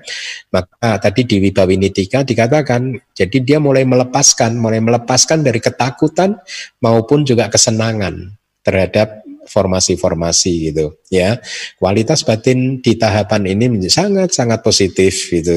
Maka 0.51 0.99
tadi 0.99 1.23
di 1.23 1.39
Wibawinitika 1.39 2.27
dikatakan 2.27 2.99
jadi 3.15 3.38
dia 3.39 3.57
mulai 3.63 3.88
melepaskan, 3.88 4.59
mulai 4.59 4.84
melepaskan 4.84 5.47
dari 5.47 5.63
ketakutan 5.63 6.36
maupun 6.84 7.23
juga 7.23 7.47
kesenangan 7.47 8.36
terhadap 8.67 9.23
formasi-formasi 9.51 10.71
gitu 10.71 10.95
ya. 11.11 11.35
Kualitas 11.75 12.23
batin 12.23 12.79
di 12.79 12.95
tahapan 12.95 13.51
ini 13.51 13.91
sangat-sangat 13.91 14.63
positif 14.63 15.27
gitu. 15.27 15.51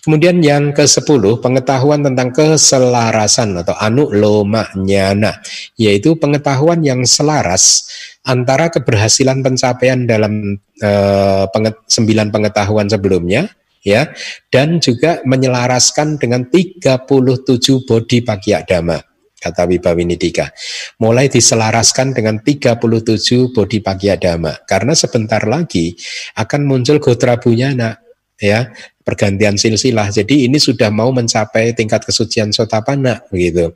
Kemudian 0.00 0.40
yang 0.40 0.72
ke-10 0.72 1.44
pengetahuan 1.44 2.00
tentang 2.00 2.32
keselarasan 2.32 3.60
atau 3.60 3.76
anu 3.76 4.08
loma 4.08 4.72
nyana 4.72 5.36
yaitu 5.76 6.16
pengetahuan 6.16 6.80
yang 6.80 7.04
selaras 7.04 7.84
antara 8.24 8.72
keberhasilan 8.72 9.44
pencapaian 9.44 10.08
dalam 10.08 10.56
eh, 10.80 11.44
penget, 11.52 11.76
sembilan 11.84 12.32
pengetahuan 12.32 12.88
sebelumnya 12.88 13.48
ya 13.80 14.12
dan 14.52 14.76
juga 14.80 15.24
menyelaraskan 15.24 16.20
dengan 16.20 16.44
37 16.48 17.88
bodi 17.88 18.20
pakya 18.20 18.64
dhamma 18.68 19.09
kata 19.40 19.64
Wibawinidika. 19.64 20.52
Mulai 21.00 21.32
diselaraskan 21.32 22.12
dengan 22.12 22.44
37 22.44 23.50
bodi 23.56 23.80
Dhamma. 23.80 24.68
Karena 24.68 24.92
sebentar 24.92 25.42
lagi 25.48 25.96
akan 26.36 26.60
muncul 26.68 27.00
Gotra 27.00 27.40
Bunyana, 27.40 27.96
ya 28.36 28.68
pergantian 29.10 29.58
silsilah. 29.58 30.12
Jadi 30.14 30.46
ini 30.46 30.62
sudah 30.62 30.92
mau 30.94 31.10
mencapai 31.10 31.74
tingkat 31.74 32.06
kesucian 32.06 32.54
sotapana 32.54 33.26
begitu. 33.26 33.74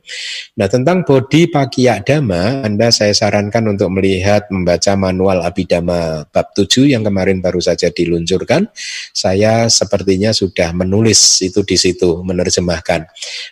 Nah 0.55 0.71
tentang 0.71 1.03
bodi 1.03 1.51
pakia 1.51 1.99
dhamma, 1.99 2.63
Anda 2.63 2.87
saya 2.93 3.11
sarankan 3.11 3.75
untuk 3.75 3.91
melihat 3.91 4.47
membaca 4.47 4.95
manual 4.95 5.43
abidama 5.43 6.23
bab 6.31 6.55
7 6.55 6.87
yang 6.87 7.03
kemarin 7.03 7.43
baru 7.43 7.59
saja 7.59 7.91
diluncurkan. 7.91 8.71
Saya 9.11 9.67
sepertinya 9.67 10.31
sudah 10.31 10.71
menulis 10.71 11.43
itu 11.43 11.67
di 11.67 11.75
situ, 11.75 12.23
menerjemahkan. 12.23 13.03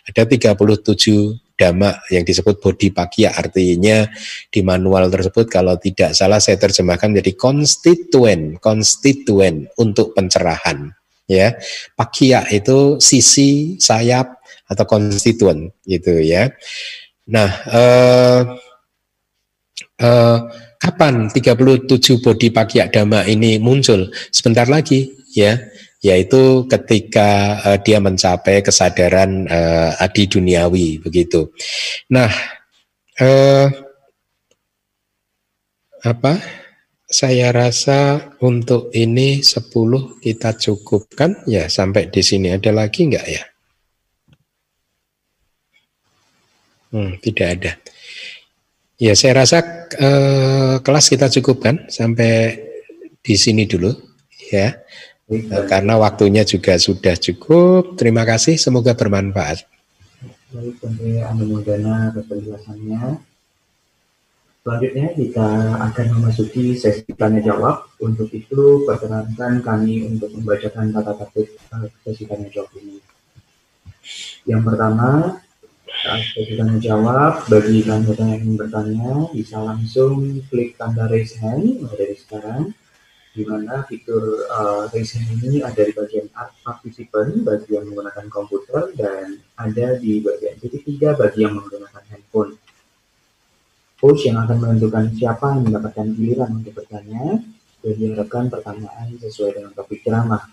Ada 0.08 0.24
37 0.24 1.43
dhamma 1.54 2.02
yang 2.10 2.26
disebut 2.26 2.58
bodi 2.58 2.90
pakia 2.90 3.30
artinya 3.30 4.06
di 4.50 4.60
manual 4.66 5.06
tersebut 5.06 5.46
kalau 5.46 5.78
tidak 5.78 6.12
salah 6.12 6.42
saya 6.42 6.58
terjemahkan 6.58 7.14
menjadi 7.14 7.38
konstituen 7.38 8.58
konstituen 8.58 9.70
untuk 9.78 10.14
pencerahan 10.14 10.90
ya. 11.30 11.54
Pakia 11.94 12.44
itu 12.50 12.98
sisi 12.98 13.78
sayap 13.78 14.42
atau 14.66 14.84
konstituen 14.88 15.70
gitu 15.86 16.18
ya. 16.20 16.50
Nah 17.30 17.50
eh, 17.70 18.40
eh, 20.02 20.38
kapan 20.82 21.30
37 21.30 22.20
bodi 22.20 22.50
pakia 22.50 22.90
dhamma 22.90 23.24
ini 23.30 23.62
muncul? 23.62 24.10
Sebentar 24.34 24.66
lagi 24.66 25.14
ya 25.32 25.58
yaitu 26.04 26.68
ketika 26.68 27.58
uh, 27.64 27.78
dia 27.80 27.96
mencapai 27.96 28.60
kesadaran 28.60 29.48
uh, 29.48 29.96
adi 29.96 30.28
duniawi 30.28 31.00
begitu. 31.00 31.48
Nah, 32.12 32.28
uh, 33.24 33.66
apa? 36.04 36.36
Saya 37.08 37.54
rasa 37.54 38.32
untuk 38.44 38.92
ini 38.92 39.40
10 39.40 39.70
kita 40.20 40.50
cukupkan 40.60 41.46
ya 41.48 41.72
sampai 41.72 42.12
di 42.12 42.20
sini 42.20 42.52
ada 42.52 42.68
lagi 42.74 43.08
enggak 43.08 43.24
ya? 43.24 43.44
Hmm, 46.92 47.16
tidak 47.22 47.48
ada. 47.58 47.72
Ya, 49.00 49.12
saya 49.16 49.40
rasa 49.40 49.58
uh, 49.98 50.78
kelas 50.84 51.06
kita 51.08 51.32
cukupkan 51.32 51.88
sampai 51.88 52.60
di 53.24 53.34
sini 53.40 53.64
dulu 53.64 53.94
ya. 54.52 54.74
Karena 55.70 55.96
waktunya 55.96 56.44
juga 56.44 56.76
sudah 56.76 57.16
cukup. 57.16 57.96
Terima 57.96 58.28
kasih, 58.28 58.60
semoga 58.60 58.92
bermanfaat. 58.92 59.64
Baik, 60.52 60.76
Bante 60.84 61.10
Anumodana 61.24 62.12
penjelasannya. 62.12 63.18
Selanjutnya 64.64 65.06
kita 65.12 65.48
akan 65.80 66.06
memasuki 66.20 66.76
sesi 66.76 67.04
tanya 67.16 67.40
jawab. 67.40 67.88
Untuk 68.00 68.28
itu 68.32 68.84
perkenankan 68.84 69.64
kami 69.64 70.08
untuk 70.08 70.32
membacakan 70.32 70.92
kata 70.92 71.12
tertib 71.20 71.48
eh, 71.56 71.88
sesi 72.04 72.24
tanya 72.28 72.48
jawab 72.52 72.72
ini. 72.80 73.00
Yang 74.44 74.62
pertama, 74.68 75.08
sesi 76.36 76.52
tanya 76.52 76.76
jawab, 76.80 77.48
bagi 77.48 77.80
kandidat 77.80 78.20
yang 78.20 78.40
ingin 78.44 78.54
bertanya, 78.60 79.12
bisa 79.32 79.56
langsung 79.56 80.44
klik 80.52 80.76
tanda 80.76 81.08
raise 81.08 81.36
hand 81.40 81.84
dari 81.96 82.16
sekarang 82.16 82.76
di 83.34 83.42
mana 83.42 83.82
fitur 83.82 84.46
uh, 84.46 84.86
raise 84.94 85.18
hand 85.18 85.42
ini 85.42 85.58
ada 85.58 85.82
di 85.82 85.90
bagian 85.90 86.30
art 86.38 86.54
participant 86.62 87.42
bagi 87.42 87.74
yang 87.74 87.90
menggunakan 87.90 88.30
komputer 88.30 88.94
dan 88.94 89.42
ada 89.58 89.98
di 89.98 90.22
bagian 90.22 90.54
titik 90.62 90.86
tiga 90.86 91.18
bagi 91.18 91.42
yang 91.42 91.58
menggunakan 91.58 92.02
handphone. 92.14 92.54
Host 93.98 94.22
yang 94.22 94.38
akan 94.38 94.56
menentukan 94.62 95.10
siapa 95.18 95.58
yang 95.58 95.66
mendapatkan 95.66 96.06
giliran 96.14 96.62
untuk 96.62 96.78
bertanya 96.78 97.42
dan 97.82 97.94
diharapkan 97.98 98.44
pertanyaan 98.54 99.06
sesuai 99.18 99.50
dengan 99.58 99.72
topik 99.74 100.06
ceramah. 100.06 100.46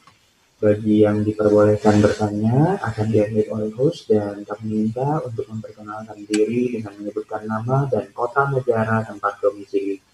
Bagi 0.62 1.06
yang 1.06 1.22
diperbolehkan 1.26 2.02
bertanya 2.02 2.82
akan 2.82 3.06
diambil 3.10 3.46
oleh 3.58 3.70
host 3.78 4.10
dan 4.10 4.42
kami 4.46 4.90
minta 4.90 5.22
untuk 5.22 5.46
memperkenalkan 5.50 6.22
diri 6.26 6.78
dengan 6.78 6.98
menyebutkan 6.98 7.46
nama 7.46 7.86
dan 7.90 8.10
kota 8.14 8.50
negara 8.50 9.06
tempat 9.06 9.38
domisili. 9.42 10.11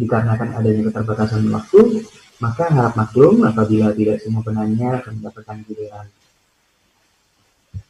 Dikarenakan 0.00 0.56
adanya 0.56 0.88
keterbatasan 0.88 1.44
waktu, 1.52 2.08
maka 2.40 2.72
harap 2.72 2.96
maklum 2.96 3.44
apabila 3.44 3.92
tidak 3.92 4.24
semua 4.24 4.40
penanya 4.40 4.96
akan 5.04 5.20
mendapatkan 5.20 5.60
giliran. 5.68 6.08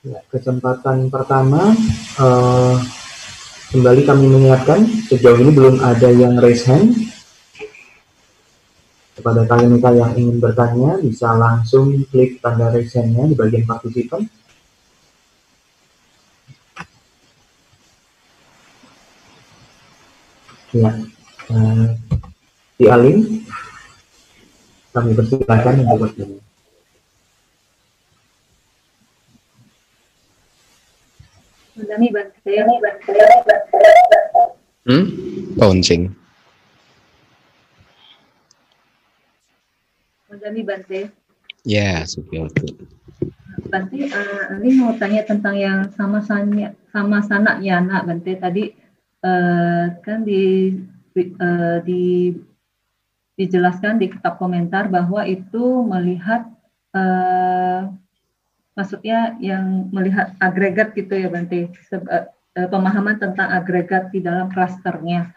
Ya, 0.03 0.19
kesempatan 0.27 1.07
pertama, 1.07 1.71
uh, 2.19 2.77
kembali 3.71 4.03
kami 4.03 4.27
mengingatkan, 4.27 4.83
sejauh 5.07 5.39
ini 5.39 5.55
belum 5.55 5.77
ada 5.79 6.09
yang 6.11 6.35
raise 6.43 6.67
hand. 6.67 6.99
Kepada 9.15 9.47
kalian 9.47 9.79
yang 9.79 10.13
ingin 10.19 10.41
bertanya, 10.43 10.99
bisa 10.99 11.31
langsung 11.37 11.95
klik 12.11 12.43
tanda 12.43 12.75
raise 12.75 12.97
hand-nya 12.97 13.31
di 13.31 13.37
bagian 13.39 13.69
partisipan. 13.69 14.27
Ya, 20.71 20.91
uh, 21.51 21.87
di 22.79 22.87
Alim 22.89 23.19
kami 24.91 25.15
persilakan 25.15 25.75
untuk 25.87 25.99
bertanya. 26.07 26.39
Hmm? 34.87 35.05
Bouncing. 35.55 36.11
Madami 40.31 40.61
Bante. 40.63 41.01
Ya, 41.63 42.03
Sugioto. 42.07 42.67
Bante, 43.71 44.09
uh, 44.11 44.59
ini 44.59 44.69
mau 44.79 44.97
tanya 44.99 45.23
tentang 45.23 45.55
yang 45.55 45.87
sama 45.95 46.19
sana 46.25 46.75
sama 46.91 47.23
sana 47.23 47.63
yana 47.63 48.03
Bante 48.03 48.35
tadi 48.35 48.75
uh, 49.23 49.95
kan 50.03 50.27
di 50.27 50.75
uh, 51.37 51.79
di 51.85 52.35
dijelaskan 53.37 53.97
di 53.97 54.13
kitab 54.13 54.37
komentar 54.37 54.93
bahwa 54.93 55.25
itu 55.25 55.85
melihat 55.89 56.45
uh, 56.93 57.89
maksudnya 58.77 59.37
yang 59.41 59.89
melihat 59.93 60.37
agregat 60.41 60.93
gitu 60.93 61.17
ya 61.17 61.29
Bante. 61.33 61.73
Uh, 61.93 62.29
pemahaman 62.51 63.17
tentang 63.17 63.49
agregat 63.49 64.11
di 64.11 64.21
dalam 64.21 64.51
klasternya. 64.51 65.31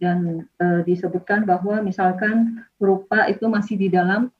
Dan 0.00 0.48
disebutkan 0.88 1.44
bahwa 1.44 1.84
misalkan 1.84 2.64
rupa 2.80 3.28
itu 3.28 3.44
masih 3.44 3.76
di 3.76 3.92
dalam 3.92 4.32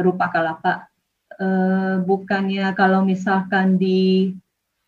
rupa 0.00 0.32
kalapa. 0.32 0.88
Bukannya 2.08 2.72
kalau 2.72 3.04
misalkan 3.04 3.76
di 3.76 4.32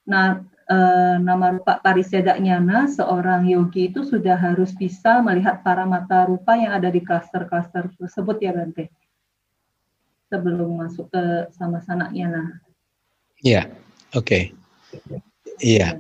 nah, 0.09 0.41
uh, 0.69 1.17
nama 1.19 1.57
rupa 1.57 1.81
pariseda 1.81 2.37
nyana 2.37 2.87
seorang 2.87 3.49
yogi 3.49 3.91
itu 3.91 4.05
sudah 4.05 4.37
harus 4.37 4.77
bisa 4.77 5.25
melihat 5.25 5.65
para 5.65 5.89
mata 5.89 6.29
rupa 6.29 6.55
yang 6.55 6.77
ada 6.77 6.93
di 6.93 7.01
klaster-klaster 7.01 7.89
tersebut 7.97 8.37
ya 8.45 8.53
Bante 8.53 8.93
sebelum 10.29 10.85
masuk 10.85 11.09
ke 11.09 11.49
sama 11.57 11.81
sana 11.81 12.13
nyana. 12.13 12.61
Iya, 13.41 13.73
oke. 14.13 14.53
Iya. 15.59 15.97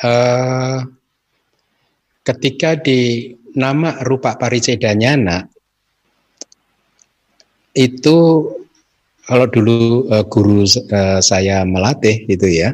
uh, 0.00 0.80
ketika 2.26 2.80
di 2.80 3.34
nama 3.52 4.00
rupa 4.00 4.40
pariseda 4.40 4.96
nyana 4.96 5.44
itu 7.76 8.18
kalau 9.28 9.46
dulu 9.48 10.08
uh, 10.08 10.24
guru 10.24 10.64
uh, 10.64 11.20
saya 11.20 11.64
melatih 11.68 12.24
gitu 12.24 12.48
ya 12.48 12.72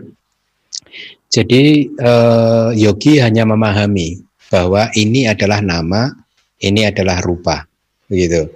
jadi 1.29 1.64
eh, 1.93 2.68
yogi 2.81 3.20
hanya 3.20 3.45
memahami 3.45 4.16
bahwa 4.49 4.89
ini 4.97 5.29
adalah 5.29 5.61
nama, 5.61 6.09
ini 6.64 6.89
adalah 6.89 7.20
rupa, 7.20 7.68
begitu. 8.09 8.49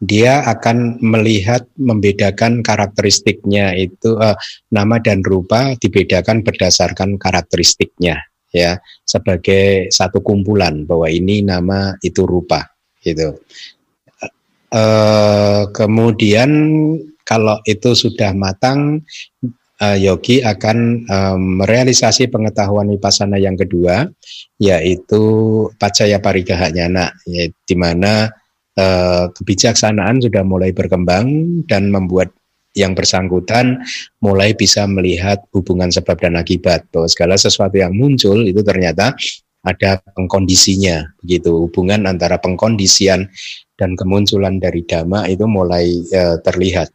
Dia 0.00 0.48
akan 0.48 1.02
melihat 1.04 1.68
membedakan 1.76 2.62
karakteristiknya 2.62 3.74
itu 3.74 4.14
eh, 4.22 4.38
nama 4.70 5.02
dan 5.02 5.26
rupa 5.26 5.74
dibedakan 5.74 6.46
berdasarkan 6.46 7.18
karakteristiknya, 7.18 8.22
ya, 8.54 8.78
sebagai 9.02 9.90
satu 9.90 10.22
kumpulan 10.22 10.86
bahwa 10.86 11.10
ini 11.10 11.42
nama 11.42 11.98
itu 11.98 12.22
rupa, 12.22 12.62
gitu. 13.02 13.42
Eh, 14.70 15.62
kemudian 15.74 16.50
kalau 17.26 17.58
itu 17.66 17.90
sudah 17.94 18.30
matang 18.38 19.02
uh, 19.80 19.96
yogi 19.96 20.44
akan 20.44 21.08
um, 21.08 21.40
merealisasi 21.64 22.28
pengetahuan 22.28 22.92
vipassana 22.92 23.40
yang 23.40 23.56
kedua 23.56 24.06
yaitu 24.60 25.22
pacaya 25.80 26.20
parigaha 26.20 26.68
nyana 26.70 27.16
ya, 27.24 27.48
di 27.48 27.74
mana 27.74 28.28
uh, 28.76 29.32
kebijaksanaan 29.32 30.20
sudah 30.20 30.44
mulai 30.44 30.70
berkembang 30.76 31.26
dan 31.66 31.88
membuat 31.88 32.30
yang 32.78 32.94
bersangkutan 32.94 33.82
mulai 34.22 34.54
bisa 34.54 34.86
melihat 34.86 35.42
hubungan 35.50 35.90
sebab 35.90 36.22
dan 36.22 36.38
akibat 36.38 36.86
bahwa 36.94 37.10
segala 37.10 37.34
sesuatu 37.34 37.74
yang 37.74 37.90
muncul 37.90 38.46
itu 38.46 38.62
ternyata 38.62 39.10
ada 39.60 40.00
pengkondisinya 40.16 41.18
begitu. 41.20 41.66
Hubungan 41.66 42.06
antara 42.06 42.38
pengkondisian 42.38 43.28
dan 43.74 43.90
kemunculan 43.98 44.62
dari 44.62 44.86
dhamma 44.86 45.26
itu 45.26 45.44
mulai 45.50 46.00
uh, 46.14 46.38
terlihat 46.46 46.94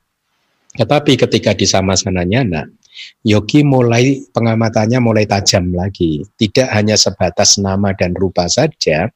tetapi 0.76 1.16
ketika 1.16 1.56
di 1.56 1.64
sama 1.64 1.96
sananya, 1.96 2.68
yogi 3.24 3.64
mulai 3.64 4.24
pengamatannya 4.32 5.00
mulai 5.00 5.26
tajam 5.28 5.72
lagi. 5.76 6.24
Tidak 6.36 6.68
hanya 6.72 6.96
sebatas 6.96 7.60
nama 7.60 7.92
dan 7.96 8.16
rupa 8.16 8.48
saja, 8.48 9.12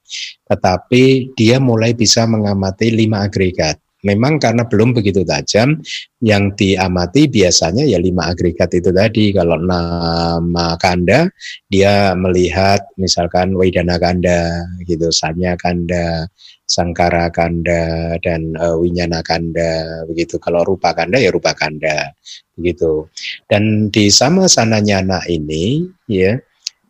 tetapi 0.47 1.35
dia 1.35 1.59
mulai 1.59 1.95
bisa 1.95 2.27
mengamati 2.27 2.91
lima 2.91 3.23
agregat. 3.23 3.79
Memang 3.99 4.39
karena 4.39 4.63
belum 4.63 4.95
begitu 4.95 5.27
tajam, 5.27 5.75
yang 6.23 6.55
diamati 6.55 7.27
biasanya 7.27 7.83
ya 7.83 7.99
lima 7.99 8.31
agregat 8.31 8.71
itu 8.71 8.95
tadi. 8.95 9.35
Kalau 9.35 9.59
nama 9.59 10.79
kanda, 10.79 11.27
dia 11.67 12.15
melihat 12.15 12.79
misalkan 12.95 13.51
Waidana 13.59 13.99
kanda, 13.99 14.63
gitu, 14.87 15.11
Sanya 15.11 15.59
kanda, 15.59 16.31
Sangkara 16.69 17.33
kanda 17.33 18.13
dan 18.21 18.53
uh, 18.55 18.77
Winyana 18.77 19.25
kanda 19.25 20.05
begitu. 20.05 20.37
Kalau 20.37 20.61
rupa 20.61 20.93
kanda 20.93 21.17
ya 21.17 21.33
rupa 21.33 21.57
kanda 21.57 22.13
begitu. 22.53 23.09
Dan 23.49 23.89
di 23.89 24.13
sama 24.13 24.45
nyana 24.45 25.25
ini 25.25 25.81
ya 26.05 26.37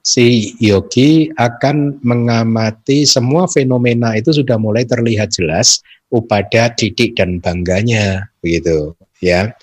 si 0.03 0.51
yogi 0.59 1.31
akan 1.31 2.03
mengamati 2.03 3.07
semua 3.07 3.47
fenomena 3.47 4.19
itu 4.19 4.35
sudah 4.35 4.59
mulai 4.59 4.83
terlihat 4.83 5.31
jelas 5.31 5.79
upada 6.09 6.73
didik 6.73 7.17
dan 7.17 7.41
bangganya 7.41 8.29
begitu 8.41 8.93
ya. 9.21 9.53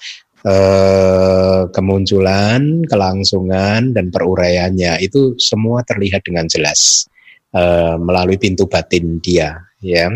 E, 0.47 0.55
kemunculan, 1.75 2.87
kelangsungan 2.87 3.91
dan 3.91 4.15
peruraiannya 4.15 5.03
itu 5.03 5.35
semua 5.43 5.83
terlihat 5.83 6.23
dengan 6.23 6.47
jelas 6.47 7.11
e, 7.51 7.63
melalui 7.99 8.39
pintu 8.39 8.71
batin 8.71 9.19
dia 9.19 9.59
ya 9.83 10.09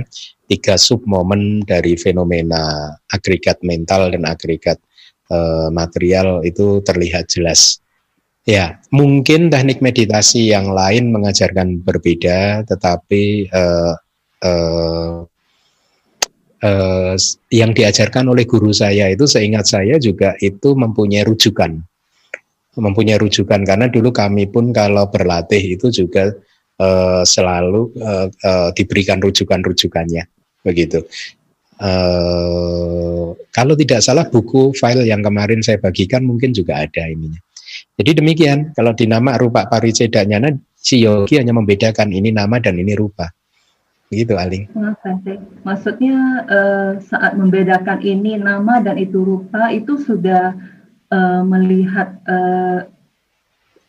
tiga 0.50 0.74
sub 0.74 1.06
momen 1.06 1.62
dari 1.62 1.94
fenomena 1.94 2.90
agregat 3.06 3.62
mental 3.62 4.10
dan 4.10 4.26
agregat 4.26 4.82
uh, 5.30 5.70
material 5.70 6.42
itu 6.42 6.82
terlihat 6.82 7.30
jelas. 7.30 7.78
Ya, 8.42 8.82
mungkin 8.90 9.46
teknik 9.46 9.78
meditasi 9.78 10.50
yang 10.50 10.74
lain 10.74 11.14
mengajarkan 11.14 11.86
berbeda, 11.86 12.66
tetapi 12.66 13.46
uh, 13.52 13.94
uh, 14.42 15.22
uh, 16.64 17.14
yang 17.52 17.70
diajarkan 17.74 18.30
oleh 18.30 18.44
guru 18.44 18.70
saya 18.72 19.10
itu, 19.10 19.24
seingat 19.28 19.66
saya 19.68 19.96
juga 20.00 20.36
itu 20.40 20.72
mempunyai 20.76 21.24
rujukan, 21.26 21.76
mempunyai 22.78 23.18
rujukan 23.20 23.60
karena 23.66 23.86
dulu 23.90 24.14
kami 24.14 24.48
pun 24.48 24.70
kalau 24.70 25.08
berlatih 25.10 25.76
itu 25.76 25.90
juga 25.90 26.32
uh, 26.80 27.22
selalu 27.26 27.92
uh, 28.00 28.26
uh, 28.30 28.68
diberikan 28.72 29.20
rujukan-rujukannya 29.20 30.24
begitu. 30.64 31.04
Uh, 31.80 33.32
kalau 33.56 33.72
tidak 33.72 34.04
salah 34.04 34.28
buku 34.28 34.76
file 34.76 35.08
yang 35.08 35.24
kemarin 35.24 35.64
saya 35.64 35.80
bagikan 35.80 36.28
mungkin 36.28 36.52
juga 36.52 36.84
ada 36.84 37.08
ininya. 37.08 37.40
Jadi 37.96 38.20
demikian, 38.20 38.76
kalau 38.76 38.92
di 38.92 39.08
nama 39.08 39.40
rupa 39.40 39.64
pariceda 39.64 40.24
nyana, 40.28 40.52
si 40.76 41.04
yogi 41.04 41.40
hanya 41.40 41.56
membedakan 41.56 42.12
ini 42.12 42.32
nama 42.32 42.60
dan 42.60 42.76
ini 42.76 42.92
rupa. 42.92 43.28
Begitu 44.10 44.34
Aling. 44.34 44.66
Maksudnya 45.62 46.18
uh, 46.50 46.92
saat 46.98 47.38
membedakan 47.38 48.02
ini 48.02 48.34
nama 48.42 48.82
dan 48.82 48.98
itu 48.98 49.22
rupa 49.22 49.70
itu 49.70 50.02
sudah 50.02 50.58
uh, 51.14 51.42
melihat 51.46 52.18
uh, 52.26 52.90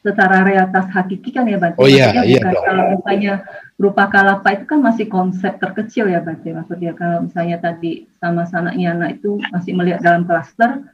secara 0.05 0.45
realitas 0.45 0.85
hakiki 0.93 1.29
kan 1.33 1.49
ya 1.49 1.57
Bante? 1.57 1.77
Oh 1.81 1.89
iya, 1.89 2.13
iya 2.21 2.41
bukan 2.41 2.53
Kalau 2.53 2.83
misalnya 2.97 3.33
rupa 3.81 4.09
kalapa 4.13 4.47
itu 4.53 4.65
kan 4.69 4.79
masih 4.81 5.05
konsep 5.09 5.57
terkecil 5.57 6.05
ya 6.09 6.21
Bante. 6.21 6.53
Maksudnya 6.53 6.93
kalau 6.93 7.25
misalnya 7.25 7.57
tadi 7.57 8.05
sama 8.21 8.45
sanaknya 8.45 8.93
anak 8.93 9.21
itu 9.21 9.41
masih 9.49 9.73
melihat 9.73 10.05
dalam 10.05 10.29
klaster, 10.29 10.85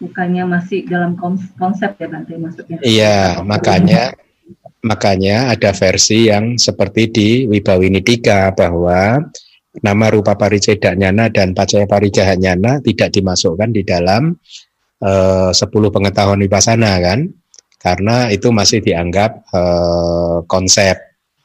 bukannya 0.00 0.44
masih 0.48 0.88
dalam 0.88 1.20
konsep 1.60 2.00
ya 2.00 2.08
Bante 2.08 2.32
maksudnya. 2.40 2.80
Iya, 2.80 3.44
makanya 3.44 4.16
makanya 4.84 5.50
ada 5.50 5.72
versi 5.72 6.28
yang 6.28 6.60
seperti 6.60 7.02
di 7.10 7.28
Wibawinitika 7.48 8.52
bahwa 8.52 9.18
nama 9.80 10.06
rupa 10.12 10.36
pariceda 10.36 10.94
nyana 10.94 11.32
dan 11.32 11.56
pacaya 11.56 11.88
parijaha 11.88 12.36
nyana 12.36 12.78
tidak 12.84 13.10
dimasukkan 13.16 13.72
di 13.74 13.82
dalam 13.82 14.36
eh, 15.02 15.50
sepuluh 15.50 15.88
pengetahuan 15.88 16.38
wipasana 16.38 17.00
kan 17.00 17.26
karena 17.80 18.30
itu 18.30 18.52
masih 18.52 18.84
dianggap 18.84 19.42
eh, 19.50 20.38
konsep 20.46 20.94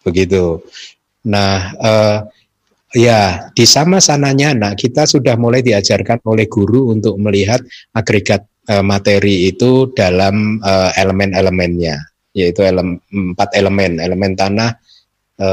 begitu. 0.04 0.62
Nah, 1.26 1.74
eh, 1.80 2.20
Ya, 2.90 3.54
di 3.54 3.70
sama 3.70 4.02
sananya 4.02 4.58
nah 4.58 4.74
kita 4.74 5.06
sudah 5.06 5.38
mulai 5.38 5.62
diajarkan 5.62 6.26
oleh 6.26 6.50
guru 6.50 6.90
untuk 6.90 7.22
melihat 7.22 7.62
agregat 7.94 8.50
e, 8.66 8.82
materi 8.82 9.46
itu 9.54 9.94
dalam 9.94 10.58
e, 10.58 10.74
elemen-elemennya, 10.98 12.02
yaitu 12.40 12.64
elem, 12.64 12.96
empat 13.12 13.52
elemen, 13.60 14.00
elemen 14.00 14.34
tanah 14.40 14.72
e, 15.36 15.50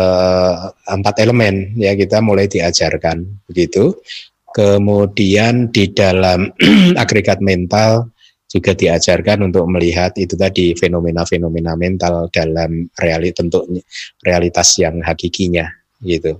empat 0.86 1.14
elemen 1.22 1.74
ya 1.74 1.98
kita 1.98 2.22
mulai 2.22 2.46
diajarkan 2.46 3.26
begitu. 3.50 3.98
Kemudian 4.54 5.68
di 5.68 5.92
dalam 5.92 6.48
agregat 7.02 7.44
mental 7.44 8.16
juga 8.46 8.72
diajarkan 8.72 9.50
untuk 9.50 9.66
melihat 9.68 10.14
itu 10.16 10.38
tadi 10.38 10.72
fenomena-fenomena 10.72 11.74
mental 11.76 12.30
dalam 12.30 12.88
realit 12.96 13.36
tentu 13.36 13.66
realitas 14.22 14.78
yang 14.80 15.02
hakikinya 15.02 15.66
gitu. 16.00 16.38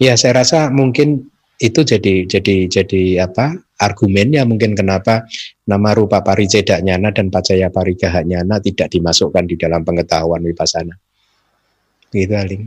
Ya, 0.00 0.16
saya 0.16 0.42
rasa 0.42 0.72
mungkin 0.72 1.28
itu 1.56 1.80
jadi 1.84 2.28
jadi 2.28 2.68
jadi 2.68 3.02
apa 3.30 3.56
argumennya 3.76 4.48
mungkin 4.48 4.72
kenapa 4.72 5.28
nama 5.68 5.92
rupa 5.92 6.24
parijeda 6.24 6.80
nyana 6.80 7.12
dan 7.12 7.28
pacaya 7.28 7.68
parigaha 7.68 8.24
nyana 8.24 8.56
tidak 8.60 8.88
dimasukkan 8.92 9.44
di 9.44 9.56
dalam 9.60 9.84
pengetahuan 9.84 10.40
wipasana. 10.44 10.96
Gitu 12.12 12.32
Aling. 12.32 12.64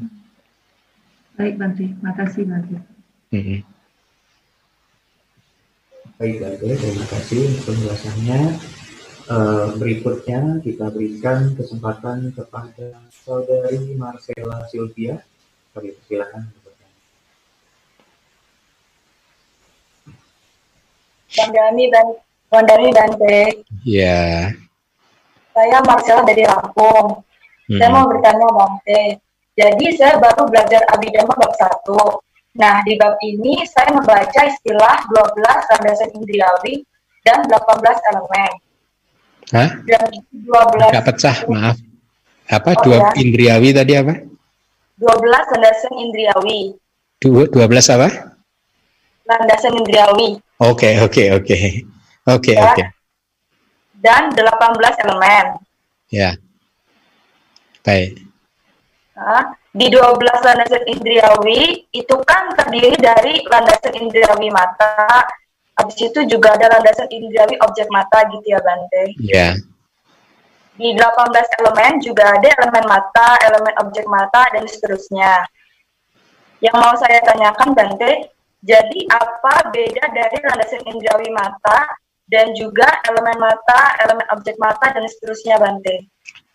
Baik 1.40 1.56
Bante, 1.56 1.86
makasih 2.04 2.44
Bante. 2.46 2.76
Mm 3.32 3.42
-hmm. 3.42 3.60
Baik 6.20 6.36
Bante, 6.44 6.68
terima 6.76 7.06
kasih 7.08 7.42
untuk 7.48 7.64
penjelasannya. 7.74 8.42
Uh, 9.30 9.78
berikutnya 9.78 10.58
kita 10.66 10.90
berikan 10.90 11.54
kesempatan 11.54 12.34
kepada 12.34 12.98
saudari 13.14 13.94
Marcela 13.94 14.66
Sylvia. 14.74 15.22
Kami 15.70 15.94
persilakan. 15.94 16.50
Wandani 21.38 21.86
dan 21.94 22.08
Wandani 22.50 22.90
dan 22.90 23.10
Teh. 23.22 23.50
Iya. 23.86 24.50
Saya 25.54 25.78
Marcella 25.86 26.26
dari 26.26 26.44
Lampung. 26.48 27.22
Hmm. 27.70 27.78
Saya 27.78 27.90
mau 27.94 28.06
bertanya 28.10 28.48
Bante. 28.50 29.22
Jadi 29.60 29.86
saya 30.00 30.16
baru 30.18 30.48
belajar 30.48 30.82
Abhidhamma 30.96 31.36
bab 31.36 31.54
satu. 31.60 32.24
Nah, 32.56 32.82
di 32.88 32.96
bab 32.96 33.20
ini 33.22 33.62
saya 33.68 33.92
membaca 33.92 34.42
istilah 34.48 35.04
12 35.12 35.70
landasan 35.70 36.10
indriawi 36.16 36.82
dan 37.28 37.44
18 37.46 38.10
elemen. 38.16 38.52
Hah? 39.52 39.70
Dan 39.84 40.06
12 40.34 40.96
Gak 40.96 41.06
pecah, 41.14 41.38
maaf. 41.52 41.78
Apa? 42.50 42.72
Oh, 42.74 42.82
dua 42.82 42.98
ya. 42.98 43.10
indriawi 43.22 43.70
tadi 43.76 43.94
apa? 44.00 44.16
12 44.98 45.52
landasan 45.54 45.94
indriawi. 46.08 46.74
Dua, 47.22 47.46
12 47.52 47.94
apa? 48.00 48.29
Landasan 49.30 49.78
indriawi. 49.78 50.42
Oke, 50.58 50.98
oke, 51.06 51.24
oke. 51.38 51.58
Oke, 52.26 52.54
ya. 52.58 52.74
oke. 52.74 52.84
Dan 53.94 54.34
18 54.34 55.06
elemen. 55.06 55.46
Ya. 56.10 56.34
Baik. 57.86 58.18
Nah, 59.14 59.54
di 59.70 59.86
12 59.92 60.18
landasan 60.42 60.84
indriawi 60.90 61.86
itu 61.94 62.16
kan 62.26 62.58
terdiri 62.58 62.98
dari 62.98 63.46
landasan 63.46 63.94
indriawi 64.02 64.50
mata, 64.50 65.28
habis 65.78 66.00
itu 66.02 66.26
juga 66.26 66.58
ada 66.58 66.80
landasan 66.80 67.06
indriawi 67.12 67.54
objek 67.62 67.86
mata 67.94 68.26
gitu 68.34 68.48
ya 68.50 68.60
Bante. 68.66 69.04
Iya. 69.22 69.50
Di 70.80 70.96
18 70.96 71.60
elemen 71.60 72.00
juga 72.00 72.34
ada 72.34 72.48
elemen 72.48 72.86
mata, 72.88 73.30
elemen 73.46 73.76
objek 73.84 74.08
mata, 74.08 74.48
dan 74.56 74.64
seterusnya. 74.64 75.44
Yang 76.64 76.76
mau 76.80 76.96
saya 76.96 77.20
tanyakan 77.28 77.76
Bante, 77.76 78.32
jadi 78.60 79.00
apa 79.08 79.72
beda 79.72 80.04
dari 80.12 80.38
landasan 80.44 80.84
indrawi 80.84 81.32
mata 81.32 81.88
dan 82.30 82.54
juga 82.54 82.86
elemen 83.10 83.40
mata, 83.42 83.98
elemen 84.06 84.28
objek 84.36 84.56
mata 84.62 84.94
dan 84.94 85.08
seterusnya 85.10 85.58
Bante? 85.58 86.12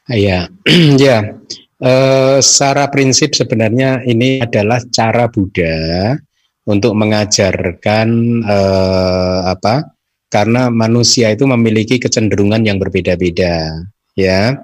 Iya, 0.07 0.47
ya. 1.01 1.35
Uh, 1.83 2.39
secara 2.39 2.87
prinsip 2.89 3.35
sebenarnya 3.35 4.07
ini 4.07 4.41
adalah 4.41 4.79
cara 4.89 5.27
Buddha 5.27 6.15
untuk 6.69 6.95
mengajarkan 6.95 8.09
uh, 8.47 9.51
apa? 9.51 9.91
Karena 10.31 10.71
manusia 10.71 11.31
itu 11.35 11.47
memiliki 11.47 11.99
kecenderungan 11.99 12.63
yang 12.63 12.79
berbeda-beda, 12.79 13.81
ya. 14.15 14.55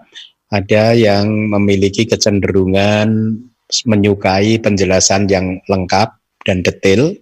Ada 0.51 0.99
yang 0.99 1.31
memiliki 1.51 2.07
kecenderungan 2.11 3.39
menyukai 3.87 4.59
penjelasan 4.59 5.31
yang 5.31 5.63
lengkap, 5.71 6.20
dan 6.45 6.65
detail, 6.65 7.15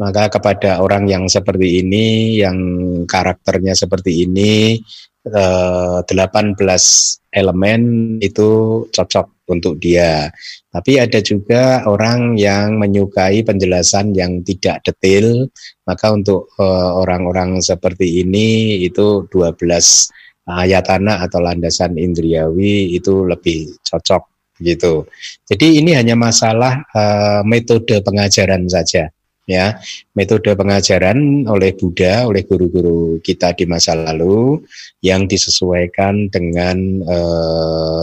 maka 0.00 0.32
kepada 0.32 0.80
orang 0.80 1.06
yang 1.06 1.24
seperti 1.28 1.84
ini, 1.84 2.38
yang 2.40 2.58
karakternya 3.06 3.76
seperti 3.76 4.24
ini, 4.26 4.80
eh, 5.28 5.98
18 6.02 7.20
elemen 7.32 8.16
itu 8.18 8.82
cocok 8.90 9.46
untuk 9.52 9.76
dia. 9.78 10.32
Tapi 10.72 10.98
ada 10.98 11.20
juga 11.20 11.84
orang 11.84 12.40
yang 12.40 12.80
menyukai 12.80 13.44
penjelasan 13.44 14.16
yang 14.16 14.40
tidak 14.42 14.80
detail, 14.82 15.46
maka 15.84 16.10
untuk 16.10 16.48
eh, 16.58 16.90
orang-orang 16.98 17.60
seperti 17.60 18.24
ini 18.24 18.80
itu 18.82 19.28
12 19.28 20.10
ayatana 20.48 21.22
atau 21.22 21.38
landasan 21.38 21.94
indriawi 21.94 22.98
itu 22.98 23.22
lebih 23.22 23.78
cocok 23.86 24.31
gitu. 24.62 25.10
Jadi 25.50 25.82
ini 25.82 25.98
hanya 25.98 26.14
masalah 26.14 26.86
uh, 26.94 27.42
metode 27.42 27.98
pengajaran 28.00 28.70
saja 28.70 29.10
ya. 29.46 29.76
Metode 30.14 30.54
pengajaran 30.54 31.44
oleh 31.50 31.74
Buddha, 31.74 32.26
oleh 32.26 32.46
guru-guru 32.46 33.18
kita 33.20 33.52
di 33.52 33.66
masa 33.66 33.98
lalu 33.98 34.62
yang 35.02 35.26
disesuaikan 35.26 36.30
dengan 36.30 36.76
uh, 37.04 38.02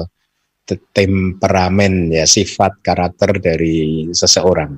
temperamen 0.94 2.14
ya, 2.14 2.30
sifat 2.30 2.84
karakter 2.86 3.42
dari 3.42 4.10
seseorang. 4.14 4.78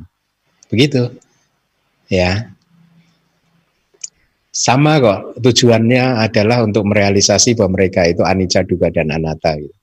Begitu. 0.71 1.11
Ya. 2.07 2.55
Sama 4.51 4.99
kok, 4.99 5.39
tujuannya 5.39 6.28
adalah 6.28 6.63
untuk 6.67 6.83
merealisasi 6.83 7.55
bahwa 7.55 7.79
mereka 7.79 8.03
itu 8.03 8.20
anicca, 8.24 8.67
duga 8.67 8.91
dan 8.91 9.08
anatta 9.12 9.55
gitu. 9.55 9.80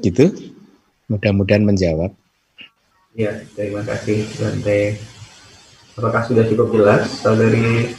Gitu. 0.00 0.52
Mudah-mudahan 1.06 1.62
menjawab. 1.62 2.10
Ya, 3.16 3.32
terima 3.56 3.80
kasih 3.86 4.28
Bante. 4.36 5.00
Apakah 5.96 6.22
sudah 6.28 6.44
cukup 6.44 6.68
jelas 6.76 7.08
saudari 7.24 7.96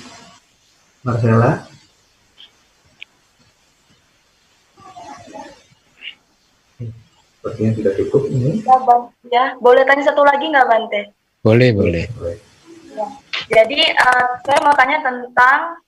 Marcella? 1.02 1.66
Sepertinya 6.78 7.72
sudah 7.74 7.94
cukup 7.98 8.22
ini. 8.30 8.62
Ya, 8.62 8.78
ya, 9.32 9.46
boleh 9.58 9.82
tanya 9.88 10.04
satu 10.06 10.22
lagi 10.22 10.46
nggak 10.52 10.68
Bante? 10.70 11.02
Boleh, 11.42 11.74
boleh. 11.74 12.06
boleh. 12.14 12.38
Ya. 12.94 13.08
Jadi 13.48 13.80
uh, 13.88 14.28
saya 14.44 14.60
mau 14.62 14.76
tanya 14.76 15.00
tentang 15.02 15.80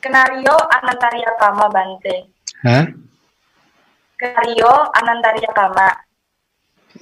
skenario 0.00 0.56
Anantaria 0.72 1.30
Kama 1.38 1.70
Bante. 1.70 2.32
Hah? 2.64 3.05
Karyo 4.16 4.72
Anantaria 4.96 5.50
Kama. 5.52 5.88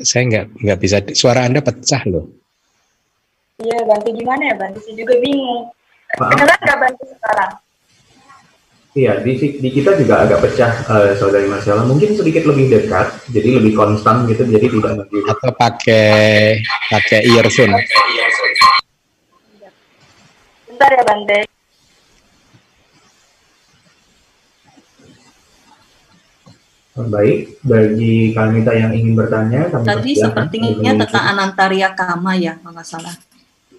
Saya 0.03 0.23
nggak 0.27 0.47
nggak 0.59 0.79
bisa 0.83 0.99
suara 1.15 1.47
Anda 1.47 1.63
pecah 1.63 2.03
loh. 2.11 2.27
Iya, 3.63 3.87
bantu 3.87 4.11
gimana 4.11 4.43
ya, 4.51 4.55
bantu 4.59 4.83
saya 4.83 4.99
juga 4.99 5.15
bingung. 5.23 5.71
Kedengeran 6.19 6.59
nggak 6.59 6.79
bantu 6.83 7.03
sekarang? 7.15 7.53
Iya, 8.95 9.13
di, 9.23 9.33
di 9.59 9.71
kita 9.75 9.99
juga 9.99 10.27
agak 10.27 10.43
pecah, 10.43 10.71
uh, 10.91 11.15
saudari 11.19 11.47
Marcella. 11.51 11.87
Mungkin 11.87 12.19
sedikit 12.19 12.47
lebih 12.47 12.71
dekat, 12.71 13.27
jadi 13.31 13.59
lebih 13.63 13.75
konstan 13.75 14.27
gitu, 14.27 14.47
jadi 14.47 14.67
tidak 14.71 14.93
nanti. 14.99 15.19
Atau 15.27 15.51
pakai 15.55 16.59
pakai 16.91 17.21
earphone. 17.31 17.75
Bentar 20.67 20.91
ya 20.91 21.03
Bante. 21.07 21.54
Baik, 26.95 27.59
bagi 27.67 28.31
Kalmita 28.31 28.71
yang 28.71 28.95
ingin 28.95 29.19
bertanya, 29.19 29.67
kami 29.67 29.83
tadi 29.83 30.15
sepertinya 30.15 30.95
tentang 31.03 31.27
Anantaria 31.27 31.91
Kama 31.91 32.39
ya, 32.39 32.55
kalau 32.63 32.87
salah. 32.87 33.19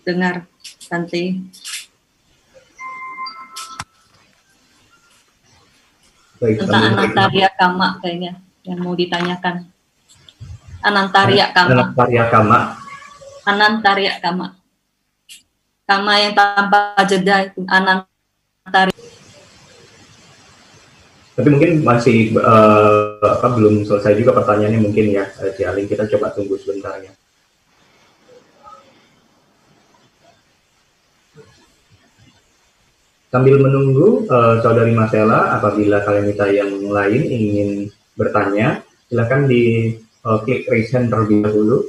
Dengar, 0.04 0.44
Bante. 0.92 1.40
Baik, 6.44 6.56
tentang 6.60 6.84
Anantaria 6.92 7.48
Kama 7.56 8.04
kayaknya 8.04 8.36
yang 8.68 8.84
mau 8.84 8.92
ditanyakan. 9.00 9.64
Anantaria 10.84 11.56
Kama. 11.56 11.72
Anantaria 11.72 12.24
Kama. 12.28 12.60
Anantaria 13.48 14.14
Kama. 14.20 14.48
Kama 15.88 16.14
yang 16.20 16.36
tanpa 16.36 17.00
jeda 17.08 17.48
itu 17.48 17.64
Anantaria. 17.72 19.05
Tapi 21.36 21.48
mungkin 21.52 21.84
masih 21.84 22.32
uh, 22.40 23.20
apa 23.20 23.60
belum 23.60 23.84
selesai 23.84 24.16
juga 24.16 24.32
pertanyaannya 24.40 24.80
mungkin 24.80 25.12
ya, 25.12 25.28
Cialing. 25.36 25.84
Kita 25.92 26.08
coba 26.16 26.32
tunggu 26.32 26.56
sebentar 26.56 26.96
ya. 27.04 27.12
Sambil 33.36 33.60
menunggu 33.60 34.24
uh, 34.32 34.64
saudari 34.64 34.96
Marcella, 34.96 35.60
apabila 35.60 36.08
kalian 36.08 36.24
minta 36.24 36.48
yang 36.48 36.72
lain 36.88 37.28
ingin 37.28 37.70
bertanya, 38.16 38.80
silakan 39.12 39.52
di 39.52 39.92
uh, 40.24 40.40
klik 40.40 40.64
raise 40.72 40.96
hand 40.96 41.12
terlebih 41.12 41.44
dahulu. 41.44 41.84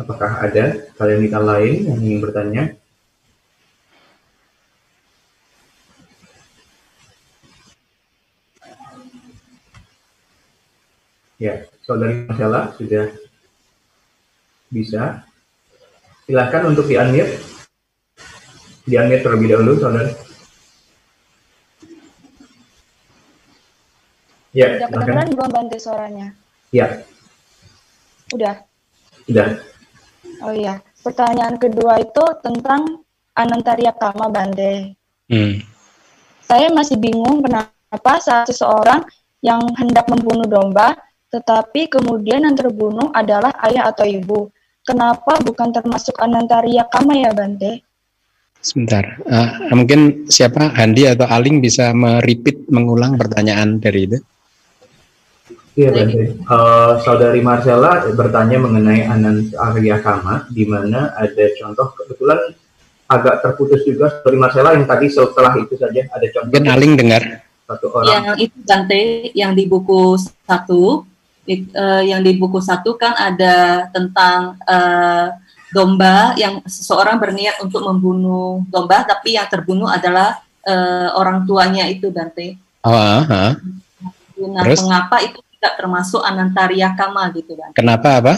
Apakah 0.00 0.40
ada 0.40 0.88
kalian 0.96 1.20
minta 1.20 1.36
lain 1.36 1.84
yang 1.84 2.00
ingin 2.00 2.20
bertanya? 2.24 2.72
Ya, 11.36 11.68
saudari 11.84 12.24
Marcella 12.24 12.72
sudah 12.80 13.12
bisa. 14.72 15.20
Silahkan 16.24 16.64
untuk 16.64 16.88
di-unmute. 16.88 17.36
Di-unmute 18.88 19.20
terlebih 19.20 19.52
dahulu, 19.52 19.72
saudara. 19.76 20.12
Ya, 24.56 24.80
Udah 24.80 24.88
kedengeran 24.88 25.28
belum 25.36 25.50
bantu 25.52 25.76
suaranya? 25.76 26.32
Ya. 26.72 27.04
Udah? 28.32 28.64
Udah. 29.28 29.69
Oh 30.40 30.54
iya, 30.54 30.80
pertanyaan 31.04 31.60
kedua 31.60 32.00
itu 32.00 32.24
tentang 32.40 33.04
Anantaria 33.36 33.92
Kama 33.92 34.32
Bande. 34.32 34.96
Hmm. 35.28 35.62
Saya 36.44 36.72
masih 36.72 36.98
bingung 36.98 37.44
kenapa 37.44 38.18
saat 38.18 38.50
seseorang 38.50 39.04
yang 39.40 39.62
hendak 39.78 40.08
membunuh 40.10 40.44
domba 40.48 40.96
tetapi 41.30 41.86
kemudian 41.86 42.42
yang 42.42 42.58
terbunuh 42.58 43.14
adalah 43.14 43.54
ayah 43.70 43.94
atau 43.94 44.02
ibu. 44.02 44.50
Kenapa 44.82 45.38
bukan 45.38 45.70
termasuk 45.70 46.18
Anantaria 46.18 46.82
Kama 46.90 47.14
ya 47.14 47.30
Bante? 47.30 47.86
Sebentar, 48.60 49.16
uh, 49.24 49.72
mungkin 49.72 50.28
siapa 50.28 50.74
Handi 50.76 51.08
atau 51.08 51.24
Aling 51.24 51.64
bisa 51.64 51.96
meripit 51.96 52.68
mengulang 52.68 53.16
pertanyaan 53.16 53.80
dari 53.80 54.04
itu? 54.04 54.18
Iya 55.80 55.90
Bante. 55.96 56.22
Uh, 56.44 56.92
Saudari 57.00 57.40
Marcella 57.40 58.04
bertanya 58.12 58.60
mengenai 58.60 59.08
Anantaria 59.08 59.96
Kama, 60.04 60.44
di 60.52 60.68
mana 60.68 61.16
ada 61.16 61.44
contoh 61.56 61.96
kebetulan 61.96 62.52
agak 63.08 63.40
terputus 63.40 63.80
juga 63.88 64.12
Saudari 64.12 64.36
Marcella 64.36 64.76
yang 64.76 64.84
tadi 64.84 65.08
setelah 65.08 65.56
itu 65.56 65.74
saja 65.80 66.04
ada 66.12 66.26
contoh. 66.28 66.52
Mungkin 66.52 66.68
Aling 66.68 66.94
dengar. 67.00 67.22
Satu 67.64 67.86
orang. 67.96 68.12
Yang 68.12 68.26
itu 68.44 68.58
Bante, 68.68 69.02
yang 69.32 69.52
di 69.56 69.64
buku 69.64 70.20
satu 70.44 71.08
uh, 71.48 72.02
yang 72.04 72.20
di 72.20 72.36
buku 72.36 72.60
satu 72.60 73.00
kan 73.00 73.16
ada 73.16 73.88
tentang 73.88 74.60
uh, 74.68 75.32
domba 75.72 76.34
yang 76.36 76.60
seseorang 76.66 77.16
berniat 77.16 77.62
untuk 77.62 77.86
membunuh 77.86 78.60
domba 78.68 79.06
tapi 79.06 79.38
yang 79.38 79.46
terbunuh 79.46 79.86
adalah 79.86 80.42
uh, 80.66 81.14
orang 81.16 81.46
tuanya 81.48 81.88
itu 81.88 82.10
Dante. 82.12 82.58
Oh, 82.84 82.92
uh, 82.92 83.22
uh. 83.24 83.52
Nah, 84.40 84.64
Terus? 84.64 84.80
mengapa 84.82 85.20
itu 85.20 85.38
tidak 85.60 85.76
termasuk 85.76 86.24
anantaria 86.24 86.88
kama 86.96 87.28
gitu 87.36 87.52
kan? 87.52 87.76
Kenapa 87.76 88.16
apa? 88.16 88.34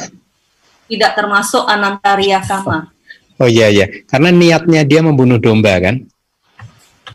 Tidak 0.91 1.13
termasuk 1.15 1.63
anantaria 1.71 2.43
kama. 2.43 2.91
Oh 3.39 3.47
iya 3.47 3.71
iya, 3.71 3.87
karena 4.11 4.35
niatnya 4.35 4.83
dia 4.83 5.07
membunuh 5.07 5.39
domba 5.39 5.79
kan? 5.79 6.03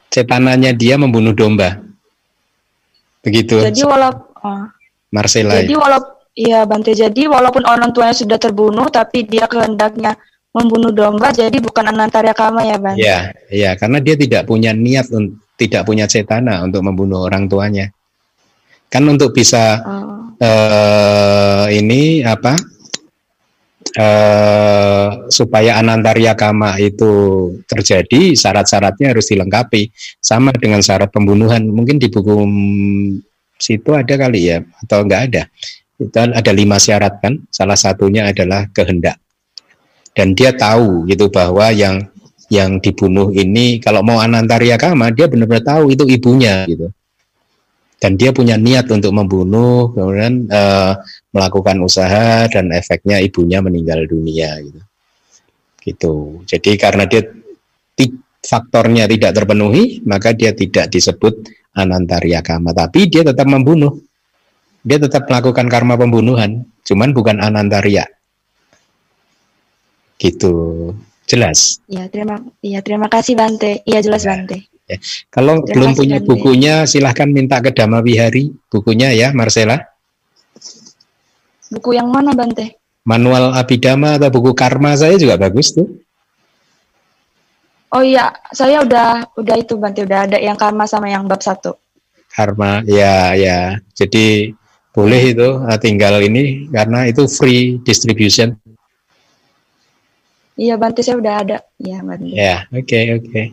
Cetananya 0.08 0.72
dia 0.72 0.96
membunuh 0.96 1.36
domba. 1.36 1.84
Begitu. 3.20 3.60
Jadi 3.60 3.84
walaupun 3.84 4.32
oh. 4.48 4.66
Marcella. 5.12 5.60
Jadi 5.60 5.76
walaupun 5.76 6.12
iya 6.40 6.64
Bante 6.64 6.96
jadi 6.96 7.28
walaupun 7.28 7.68
orang 7.68 7.92
tuanya 7.92 8.16
sudah 8.16 8.40
terbunuh 8.40 8.88
tapi 8.88 9.28
dia 9.28 9.44
kehendaknya 9.52 10.16
membunuh 10.56 10.96
domba 10.96 11.36
jadi 11.36 11.60
bukan 11.60 11.92
anantaria 11.92 12.32
kama 12.32 12.64
ya 12.64 12.80
Bante. 12.80 13.04
Iya, 13.04 13.20
iya 13.52 13.72
karena 13.76 14.00
dia 14.00 14.16
tidak 14.16 14.48
punya 14.48 14.72
niat 14.72 15.12
tidak 15.60 15.84
punya 15.84 16.08
cetana 16.08 16.64
untuk 16.64 16.80
membunuh 16.80 17.28
orang 17.28 17.52
tuanya. 17.52 17.92
Kan 18.88 19.04
untuk 19.08 19.36
bisa 19.36 19.84
oh. 19.84 20.32
uh, 20.40 21.66
ini 21.72 22.24
apa? 22.24 22.56
Uh, 23.98 25.26
supaya 25.34 25.82
anantaria 25.82 26.38
kama 26.38 26.78
itu 26.78 27.10
terjadi 27.66 28.38
syarat-syaratnya 28.38 29.16
harus 29.16 29.28
dilengkapi. 29.28 29.90
Sama 30.22 30.54
dengan 30.56 30.80
syarat 30.86 31.12
pembunuhan. 31.12 31.66
Mungkin 31.68 31.98
di 31.98 32.08
buku 32.08 32.36
situ 33.58 33.92
ada 33.98 34.14
kali 34.16 34.54
ya 34.54 34.62
atau 34.86 35.04
enggak 35.04 35.22
ada. 35.32 35.44
Itu 35.98 36.14
ada 36.14 36.52
lima 36.54 36.78
syarat 36.78 37.20
kan. 37.20 37.42
Salah 37.50 37.76
satunya 37.76 38.30
adalah 38.30 38.70
kehendak. 38.70 39.18
Dan 40.14 40.34
dia 40.38 40.54
tahu 40.54 41.06
gitu 41.10 41.30
bahwa 41.30 41.70
yang 41.74 42.06
yang 42.48 42.80
dibunuh 42.80 43.28
ini 43.36 43.78
kalau 43.84 44.00
mau 44.00 44.24
anantaria 44.24 44.80
kama 44.80 45.12
dia 45.12 45.28
benar-benar 45.28 45.68
tahu 45.68 45.92
itu 45.92 46.08
ibunya 46.08 46.64
gitu 46.64 46.88
dan 47.98 48.14
dia 48.14 48.30
punya 48.30 48.56
niat 48.62 48.86
untuk 48.94 49.10
membunuh 49.10 49.90
kemudian 49.90 50.46
uh, 50.54 50.94
melakukan 51.34 51.82
usaha 51.82 52.46
dan 52.46 52.70
efeknya 52.70 53.18
ibunya 53.22 53.58
meninggal 53.62 54.06
dunia 54.06 54.62
gitu. 54.62 54.82
Gitu. 55.82 56.16
Jadi 56.46 56.72
karena 56.78 57.10
dia 57.10 57.26
faktornya 58.38 59.10
tidak 59.10 59.34
terpenuhi 59.34 60.06
maka 60.06 60.32
dia 60.32 60.54
tidak 60.54 60.94
disebut 60.94 61.50
anantaria 61.74 62.46
kama 62.46 62.72
tapi 62.72 63.10
dia 63.10 63.26
tetap 63.26 63.50
membunuh. 63.50 63.98
Dia 64.88 65.02
tetap 65.02 65.28
melakukan 65.28 65.68
karma 65.68 65.98
pembunuhan 65.98 66.64
cuman 66.86 67.12
bukan 67.18 67.42
anantaria 67.42 68.06
gitu. 70.22 70.94
Jelas. 71.28 71.84
Ya 71.92 72.08
terima 72.08 72.40
ya 72.64 72.80
terima 72.80 73.10
kasih 73.12 73.36
Bante. 73.36 73.84
Iya 73.84 74.00
jelas 74.06 74.24
ya. 74.24 74.38
Bante 74.38 74.77
ya. 74.88 74.98
kalau 75.30 75.62
terima 75.64 75.76
belum 75.76 75.92
punya 75.94 76.18
Bante. 76.18 76.28
bukunya 76.32 76.74
silahkan 76.88 77.30
minta 77.30 77.60
ke 77.60 77.76
Dhamma 77.76 78.00
Wihari 78.02 78.56
bukunya 78.72 79.14
ya 79.14 79.36
Marcella 79.36 79.84
buku 81.70 82.00
yang 82.00 82.10
mana 82.10 82.32
Bante 82.34 82.80
manual 83.04 83.54
abidama 83.56 84.16
atau 84.16 84.32
buku 84.32 84.56
karma 84.56 84.96
saya 84.96 85.20
juga 85.20 85.36
bagus 85.38 85.76
tuh 85.76 85.88
Oh 87.88 88.04
iya, 88.04 88.36
saya 88.52 88.84
udah 88.84 89.32
udah 89.40 89.56
itu 89.56 89.80
Banti 89.80 90.04
udah 90.04 90.28
ada 90.28 90.38
yang 90.44 90.60
karma 90.60 90.84
sama 90.84 91.08
yang 91.08 91.24
bab 91.24 91.40
satu. 91.40 91.80
Karma, 92.28 92.84
ya 92.84 93.32
ya. 93.32 93.80
Jadi 93.96 94.52
boleh 94.92 95.32
itu 95.32 95.50
eh, 95.64 95.80
tinggal 95.80 96.20
ini 96.20 96.68
karena 96.68 97.08
itu 97.08 97.24
free 97.32 97.80
distribution. 97.88 98.60
Iya 100.60 100.76
Banti 100.76 101.00
saya 101.00 101.16
udah 101.16 101.34
ada. 101.48 101.58
Iya 101.80 101.98
Banti. 102.04 102.36
Ya, 102.36 102.68
oke 102.76 102.84
okay, 102.84 103.04
oke. 103.16 103.24
Okay. 103.32 103.46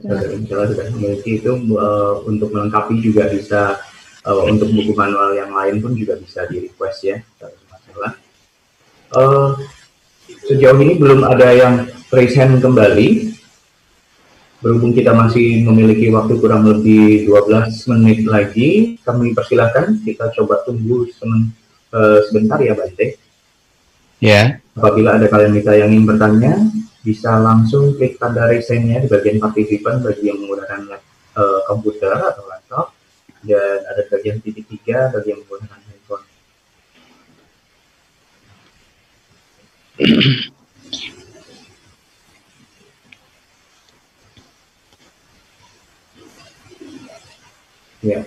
Sudah 0.00 0.86
memiliki 0.96 1.40
itu 1.42 1.52
uh, 1.76 2.22
untuk 2.24 2.50
melengkapi 2.54 2.98
juga 3.02 3.28
bisa 3.28 3.78
uh, 4.24 4.42
untuk 4.48 4.72
buku 4.72 4.92
manual 4.96 5.36
yang 5.36 5.52
lain 5.52 5.80
pun 5.80 5.92
juga 5.96 6.16
bisa 6.16 6.44
di 6.48 6.68
request 6.68 6.98
ya. 7.04 7.16
Masalah. 7.68 8.12
Uh, 9.10 9.48
sejauh 10.46 10.78
ini 10.80 10.96
belum 10.98 11.26
ada 11.26 11.48
yang 11.52 11.74
raise 12.12 12.36
hand 12.36 12.60
kembali. 12.60 13.30
berhubung 14.60 14.92
kita 14.92 15.16
masih 15.16 15.64
memiliki 15.64 16.12
waktu 16.12 16.36
kurang 16.36 16.68
lebih 16.68 17.24
12 17.24 17.80
menit 17.96 18.28
lagi, 18.28 19.00
kami 19.00 19.32
persilahkan 19.32 20.04
kita 20.04 20.28
coba 20.36 20.60
tunggu 20.68 21.08
uh, 21.08 22.20
sebentar 22.28 22.60
ya 22.60 22.76
Bante. 22.76 23.16
Ya. 24.20 24.60
Apabila 24.76 25.16
ada 25.16 25.32
kalian 25.32 25.56
kita 25.56 25.80
yang 25.80 25.88
ingin 25.96 26.04
bertanya, 26.04 26.60
bisa 27.00 27.40
langsung 27.40 27.96
klik 27.96 28.20
tanda 28.20 28.44
resennya 28.44 29.00
di 29.00 29.08
bagian 29.08 29.40
partisipan 29.40 30.04
bagi 30.04 30.28
yang 30.28 30.36
menggunakan 30.36 31.00
uh, 31.36 31.60
komputer 31.64 32.12
atau 32.12 32.44
laptop 32.44 32.92
dan 33.40 33.80
ada 33.88 34.04
bagian 34.12 34.36
titik 34.44 34.68
tiga 34.68 35.08
bagi 35.08 35.32
yang 35.32 35.40
menggunakan 35.44 35.80
handphone. 35.80 36.24
Ya. 48.00 48.24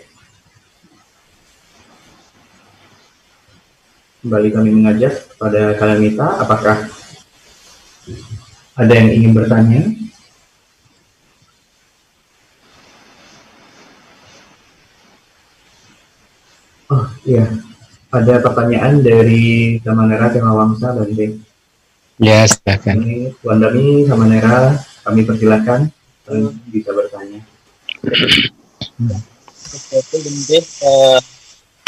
Kembali 4.22 4.50
kami 4.54 4.70
mengajak 4.70 5.34
kepada 5.34 5.74
Kalamita, 5.76 6.40
apakah 6.40 6.93
ada 8.84 8.94
yang 9.00 9.10
ingin 9.16 9.32
bertanya? 9.32 9.82
Oh 16.92 17.08
iya, 17.24 17.48
ada 18.12 18.34
pertanyaan 18.44 19.00
dari 19.00 19.80
Samanera 19.82 20.28
Wangsa 20.52 20.94
dan 20.94 21.10
Dek. 21.16 21.32
Ya, 22.22 22.46
silakan. 22.46 22.96
Ini 23.02 23.34
Tuan 23.42 23.58
Dami 23.64 24.06
Samanera, 24.06 24.78
kami 25.08 25.26
persilakan 25.26 25.90
bisa 26.70 26.92
bertanya. 26.94 27.42
Bende. 30.14 30.60
Uh, 30.84 31.18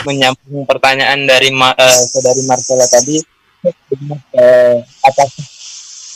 menyambung 0.06 0.66
pertanyaan 0.66 1.26
dari 1.26 1.54
uh, 1.54 2.02
saudari 2.10 2.44
Marcella 2.46 2.86
tadi, 2.90 3.22
uh, 3.66 4.78
apakah 5.06 5.55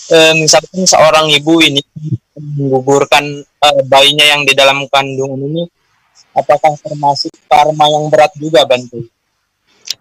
uh, 0.10 0.34
misalkan 0.36 0.84
seorang 0.86 1.30
ibu 1.34 1.62
ini 1.62 1.82
menggugurkan 2.36 3.24
uh, 3.46 3.82
bayinya 3.86 4.26
yang 4.26 4.42
di 4.44 4.54
dalam 4.58 4.86
kandungan 4.90 5.40
ini, 5.40 5.64
apakah 6.34 6.76
termasuk 6.82 7.32
karma 7.46 7.86
yang 7.88 8.06
berat 8.10 8.32
juga, 8.38 8.66
Bantu? 8.66 9.06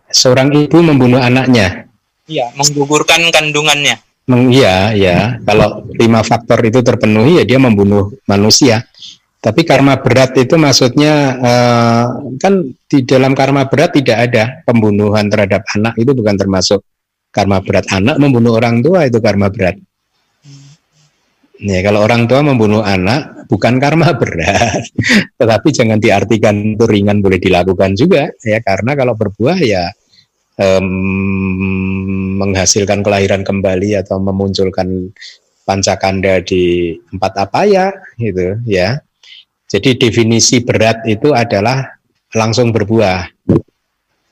Seorang 0.08 0.52
ibu 0.56 0.78
membunuh 0.80 1.20
anaknya. 1.20 1.88
Iya, 2.28 2.52
menggugurkan 2.56 3.28
kandungannya. 3.32 4.00
Meng, 4.28 4.52
iya, 4.52 4.92
ya. 4.92 5.40
Kalau 5.40 5.88
lima 5.96 6.20
faktor 6.20 6.60
itu 6.60 6.84
terpenuhi, 6.84 7.40
ya 7.40 7.44
dia 7.48 7.56
membunuh 7.56 8.12
manusia. 8.28 8.84
Tapi 9.38 9.62
karma 9.64 9.96
berat 10.02 10.34
itu 10.36 10.58
maksudnya 10.58 11.14
uh, 11.38 12.04
kan 12.42 12.58
di 12.90 13.06
dalam 13.06 13.32
karma 13.38 13.70
berat 13.70 13.96
tidak 13.96 14.28
ada 14.28 14.60
pembunuhan 14.66 15.30
terhadap 15.30 15.62
anak 15.78 15.94
itu 15.94 16.10
bukan 16.10 16.34
termasuk 16.34 16.82
karma 17.30 17.62
berat 17.62 17.86
anak 17.94 18.18
membunuh 18.18 18.58
orang 18.58 18.82
tua 18.82 19.06
itu 19.06 19.22
karma 19.22 19.46
berat. 19.48 19.78
Ya, 21.58 21.82
kalau 21.82 22.06
orang 22.06 22.30
tua 22.30 22.40
membunuh 22.46 22.86
anak 22.86 23.50
bukan 23.50 23.82
karma 23.82 24.14
berat, 24.20 24.86
tetapi 25.34 25.68
jangan 25.74 25.98
diartikan 25.98 26.78
itu 26.78 26.84
ringan 26.86 27.18
boleh 27.18 27.42
dilakukan 27.42 27.98
juga 27.98 28.30
ya 28.46 28.62
karena 28.62 28.94
kalau 28.94 29.18
berbuah 29.18 29.58
ya 29.58 29.90
um, 30.54 30.86
menghasilkan 32.38 33.02
kelahiran 33.02 33.42
kembali 33.42 33.98
atau 33.98 34.22
memunculkan 34.22 35.10
pancakanda 35.66 36.38
di 36.46 36.94
empat 37.10 37.32
apa 37.42 37.60
ya 37.66 37.86
gitu 38.22 38.62
ya 38.62 39.02
jadi 39.68 40.00
definisi 40.00 40.64
berat 40.64 41.04
itu 41.04 41.36
adalah 41.36 42.00
langsung 42.32 42.72
berbuah. 42.72 43.28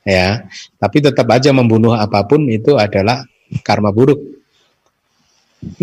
Ya, 0.06 0.48
tapi 0.80 1.02
tetap 1.04 1.28
aja 1.28 1.52
membunuh 1.52 1.92
apa 1.92 2.24
pun 2.24 2.48
itu 2.48 2.80
adalah 2.80 3.26
karma 3.60 3.92
buruk. 3.92 4.35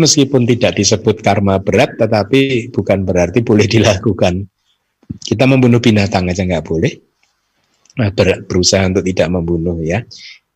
Meskipun 0.00 0.48
tidak 0.48 0.80
disebut 0.80 1.20
karma 1.20 1.60
berat, 1.60 2.00
tetapi 2.00 2.72
bukan 2.72 3.04
berarti 3.04 3.44
boleh 3.44 3.68
dilakukan. 3.68 4.48
Kita 5.20 5.44
membunuh 5.44 5.78
binatang 5.84 6.26
aja 6.32 6.42
nggak 6.42 6.64
boleh. 6.64 6.92
Nah, 7.94 8.10
berusaha 8.48 8.82
untuk 8.90 9.04
tidak 9.06 9.28
membunuh 9.30 9.78
ya. 9.78 10.02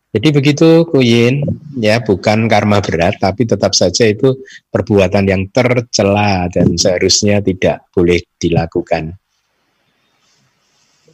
Jadi 0.09 0.33
begitu 0.33 0.89
Kuyin, 0.89 1.45
ya 1.77 2.01
bukan 2.01 2.49
karma 2.49 2.81
berat, 2.81 3.21
tapi 3.21 3.45
tetap 3.45 3.77
saja 3.77 4.09
itu 4.09 4.41
perbuatan 4.73 5.21
yang 5.29 5.45
tercela 5.53 6.49
dan 6.49 6.73
seharusnya 6.73 7.45
tidak 7.45 7.85
boleh 7.93 8.17
dilakukan. 8.41 9.13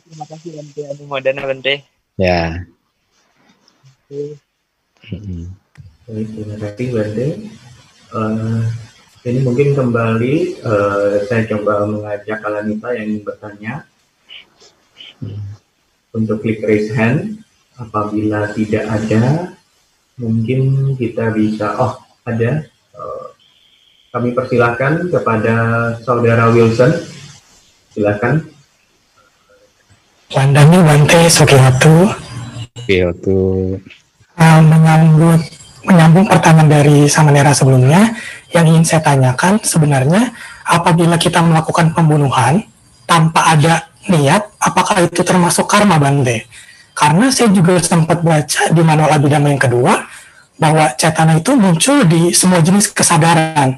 Terima 0.08 0.26
kasih 0.32 0.50
Bante 0.56 0.82
Anumodana 0.96 1.44
Bante. 1.44 1.76
Ya. 2.16 2.64
Baik, 6.08 6.28
terima 6.32 6.56
kasih 6.56 6.88
Bante. 6.96 7.28
Uh, 8.14 8.61
ini 9.26 9.41
mungkin 9.41 9.73
kembali 9.73 10.61
uh, 10.61 11.26
saya 11.26 11.49
coba 11.49 11.90
mengajak 11.90 12.44
Alanita 12.45 12.94
yang 12.94 13.10
ingin 13.10 13.23
bertanya. 13.26 13.73
Hmm. 15.15 15.40
untuk 16.11 16.44
klik 16.44 16.60
raise 16.64 16.91
hand 16.91 17.40
apabila 17.80 18.52
tidak 18.52 18.84
ada 18.84 19.56
mungkin 20.19 20.91
kita 20.95 21.32
bisa 21.36 21.76
oh 21.76 21.99
ada. 22.23 22.68
Uh, 22.95 23.27
kami 24.15 24.32
persilahkan 24.32 25.11
kepada 25.11 25.56
saudara 26.07 26.48
Wilson. 26.52 26.95
Silakan. 27.91 28.48
Wandani 30.32 30.80
Wante 30.84 31.32
Sugiyoto 31.32 32.11
Sugiyoto 32.76 33.40
uh, 34.36 34.60
menyambung 34.65 35.40
menyambung 35.86 36.26
pertanyaan 36.26 36.70
dari 36.70 36.98
Samanera 37.06 37.53
sebelumnya 37.53 38.14
yang 38.52 38.66
ingin 38.66 38.86
saya 38.86 39.02
tanyakan 39.06 39.62
sebenarnya 39.62 40.34
apabila 40.66 41.16
kita 41.22 41.40
melakukan 41.45 41.94
pembunuhan 41.94 42.66
tanpa 43.06 43.53
ada 43.53 43.90
niat 44.10 44.49
apakah 44.57 45.06
itu 45.06 45.22
termasuk 45.22 45.70
karma 45.70 46.02
Bante? 46.02 46.49
Karena 46.95 47.30
saya 47.30 47.52
juga 47.52 47.78
sempat 47.84 48.24
baca 48.24 48.72
di 48.72 48.82
manual 48.82 49.12
abidama 49.14 49.52
yang 49.52 49.62
kedua 49.62 50.07
bahwa 50.56 50.95
cetana 50.95 51.38
itu 51.38 51.52
muncul 51.53 52.07
di 52.07 52.32
semua 52.32 52.64
jenis 52.64 52.90
kesadaran 52.95 53.78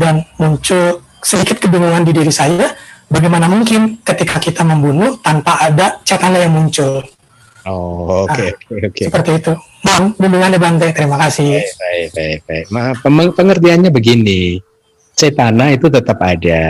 dan 0.00 0.24
muncul 0.40 1.04
sedikit 1.20 1.60
kebingungan 1.60 2.04
di 2.08 2.12
diri 2.16 2.32
saya 2.32 2.72
bagaimana 3.12 3.46
mungkin 3.46 4.00
ketika 4.00 4.40
kita 4.40 4.64
membunuh 4.64 5.20
tanpa 5.20 5.60
ada 5.60 6.00
cetana 6.02 6.40
yang 6.40 6.56
muncul. 6.56 7.04
Oh, 7.66 8.22
oke, 8.24 8.30
okay, 8.30 8.50
nah, 8.54 8.78
oke. 8.78 8.94
Okay. 8.94 9.06
Seperti 9.10 9.30
itu. 9.42 9.52
Bang, 9.82 10.14
bimbingannya 10.14 10.58
Bante, 10.62 10.86
terima 10.94 11.18
kasih. 11.18 11.58
Baik, 11.58 11.74
baik, 11.74 12.08
baik. 12.14 12.38
baik. 12.46 12.66
Maaf, 12.70 13.02
pengertiannya 13.34 13.90
begini. 13.90 14.62
Cetana 15.16 15.74
itu 15.74 15.90
tetap 15.90 16.20
ada, 16.22 16.64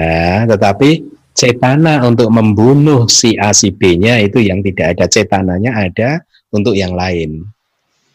tetapi 0.49 1.05
cetana 1.37 2.01
untuk 2.09 2.33
membunuh 2.33 3.05
si 3.13 3.37
A 3.37 3.53
si 3.53 3.75
B-nya 3.75 4.23
itu 4.25 4.41
yang 4.41 4.65
tidak 4.65 4.97
ada 4.97 5.05
cetananya 5.05 5.77
ada 5.77 6.11
untuk 6.49 6.73
yang 6.73 6.97
lain. 6.97 7.45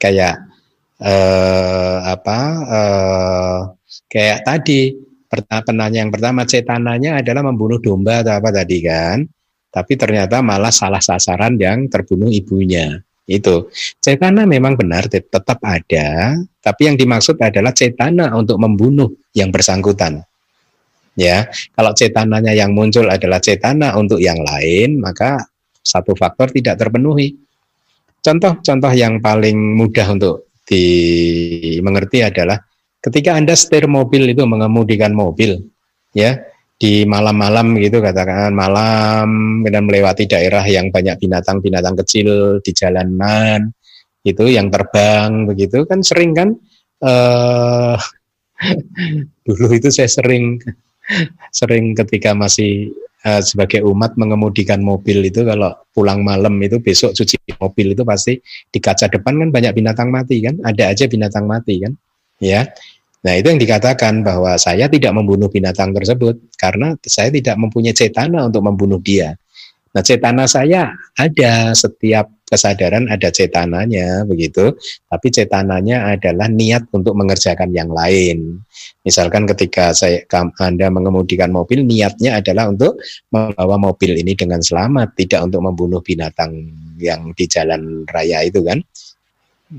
Kayak 0.01 0.41
eh, 0.97 1.97
apa 2.01 2.39
eh, 2.65 3.57
kayak 4.09 4.39
tadi 4.41 4.95
penanya 5.67 6.01
yang 6.01 6.09
pertama 6.09 6.47
cetananya 6.49 7.21
adalah 7.21 7.45
membunuh 7.45 7.77
domba 7.77 8.25
atau 8.25 8.41
apa 8.41 8.49
tadi 8.49 8.77
kan. 8.81 9.21
Tapi 9.71 9.95
ternyata 9.95 10.43
malah 10.43 10.69
salah 10.69 10.99
sasaran 10.99 11.55
yang 11.55 11.87
terbunuh 11.87 12.27
ibunya. 12.27 12.99
Itu. 13.23 13.71
Cetana 14.03 14.43
memang 14.43 14.75
benar 14.75 15.07
tetap 15.07 15.63
ada, 15.63 16.35
tapi 16.59 16.91
yang 16.91 16.99
dimaksud 16.99 17.39
adalah 17.39 17.71
cetana 17.71 18.35
untuk 18.35 18.59
membunuh 18.59 19.07
yang 19.31 19.47
bersangkutan. 19.49 20.27
Ya 21.15 21.51
kalau 21.75 21.91
cetananya 21.91 22.55
yang 22.55 22.71
muncul 22.71 23.03
adalah 23.03 23.43
cetana 23.43 23.99
untuk 23.99 24.23
yang 24.23 24.39
lain 24.39 25.03
maka 25.03 25.43
satu 25.83 26.15
faktor 26.15 26.51
tidak 26.51 26.79
terpenuhi. 26.79 27.35
Contoh-contoh 28.21 28.93
yang 28.93 29.17
paling 29.19 29.57
mudah 29.75 30.07
untuk 30.13 30.53
dimengerti 30.63 32.21
adalah 32.21 32.61
ketika 33.01 33.33
anda 33.35 33.57
setir 33.57 33.89
mobil 33.89 34.29
itu 34.29 34.45
mengemudikan 34.45 35.11
mobil 35.11 35.57
ya 36.13 36.37
di 36.81 37.05
malam-malam 37.05 37.77
gitu 37.77 38.01
katakan 38.01 38.57
malam 38.57 39.61
dan 39.61 39.85
melewati 39.85 40.25
daerah 40.25 40.65
yang 40.65 40.89
banyak 40.89 41.13
binatang-binatang 41.21 41.93
kecil 42.01 42.57
di 42.65 42.73
jalanan 42.73 43.69
itu 44.25 44.49
yang 44.49 44.73
terbang 44.73 45.45
begitu 45.45 45.85
kan 45.85 46.01
sering 46.01 46.33
kan 46.33 46.57
uh, 47.05 48.01
dulu 49.45 49.77
itu 49.77 49.93
saya 49.93 50.09
sering 50.09 50.57
sering 51.53 51.93
ketika 51.93 52.33
masih 52.33 52.89
uh, 53.29 53.45
sebagai 53.45 53.85
umat 53.85 54.17
mengemudikan 54.17 54.81
mobil 54.81 55.21
itu 55.21 55.45
kalau 55.45 55.77
pulang 55.93 56.25
malam 56.25 56.57
itu 56.65 56.81
besok 56.81 57.13
cuci 57.13 57.61
mobil 57.61 57.93
itu 57.93 58.01
pasti 58.01 58.41
di 58.73 58.79
kaca 58.81 59.05
depan 59.05 59.37
kan 59.37 59.49
banyak 59.53 59.77
binatang 59.77 60.09
mati 60.09 60.41
kan 60.41 60.57
ada 60.65 60.89
aja 60.89 61.05
binatang 61.05 61.45
mati 61.45 61.77
kan 61.77 61.93
ya 62.41 62.65
Nah, 63.21 63.33
itu 63.37 63.53
yang 63.53 63.61
dikatakan 63.61 64.25
bahwa 64.25 64.57
saya 64.57 64.89
tidak 64.89 65.13
membunuh 65.13 65.45
binatang 65.45 65.93
tersebut 65.93 66.41
karena 66.57 66.97
saya 67.05 67.29
tidak 67.29 67.53
mempunyai 67.61 67.93
cetana 67.93 68.49
untuk 68.49 68.65
membunuh 68.65 68.97
dia. 68.97 69.37
Nah, 69.93 70.01
cetana 70.01 70.49
saya 70.49 70.89
ada 71.19 71.75
setiap 71.77 72.31
kesadaran 72.51 73.07
ada 73.07 73.31
cetananya 73.31 74.27
begitu, 74.27 74.75
tapi 75.07 75.31
cetananya 75.31 76.11
adalah 76.11 76.51
niat 76.51 76.83
untuk 76.91 77.15
mengerjakan 77.15 77.71
yang 77.71 77.87
lain. 77.87 78.59
Misalkan 79.07 79.47
ketika 79.47 79.95
saya 79.95 80.27
Anda 80.59 80.91
mengemudikan 80.91 81.47
mobil, 81.55 81.87
niatnya 81.87 82.43
adalah 82.43 82.67
untuk 82.67 82.99
membawa 83.31 83.79
mobil 83.79 84.19
ini 84.19 84.35
dengan 84.35 84.59
selamat, 84.59 85.15
tidak 85.15 85.47
untuk 85.47 85.63
membunuh 85.63 86.03
binatang 86.03 86.51
yang 86.99 87.31
di 87.31 87.47
jalan 87.47 88.03
raya 88.11 88.43
itu 88.43 88.59
kan. 88.67 88.83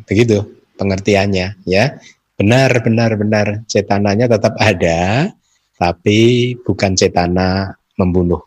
Begitu 0.08 0.40
pengertiannya 0.80 1.68
ya. 1.68 2.00
Benar, 2.36 2.70
benar, 2.80 3.10
benar. 3.20 3.46
Cetananya 3.68 4.26
tetap 4.26 4.56
ada, 4.56 5.30
tapi 5.76 6.52
bukan 6.60 6.96
cetana 6.96 7.70
membunuh. 8.00 8.40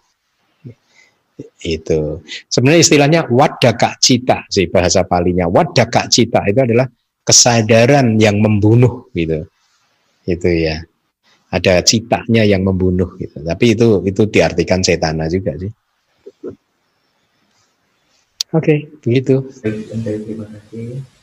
Itu. 1.62 2.24
Sebenarnya 2.48 2.82
istilahnya 2.82 3.22
wadaka 3.28 4.00
cita 4.00 4.48
sih 4.48 4.72
bahasa 4.72 5.04
palinya. 5.04 5.50
Wadaka 5.50 6.08
cita 6.08 6.46
itu 6.48 6.64
adalah 6.64 6.88
kesadaran 7.26 8.16
yang 8.22 8.40
membunuh 8.40 9.10
gitu. 9.12 9.44
Itu 10.24 10.50
ya. 10.50 10.80
Ada 11.52 11.86
citanya 11.86 12.44
yang 12.44 12.66
membunuh 12.66 13.16
gitu. 13.20 13.40
Tapi 13.44 13.66
itu 13.78 14.04
itu 14.04 14.22
diartikan 14.28 14.84
cetana 14.84 15.30
juga 15.32 15.56
sih. 15.56 15.72
Oke, 18.56 18.72
okay, 18.72 18.78
begitu. 19.04 19.44
Terima 19.60 20.48
kasih. 20.48 21.15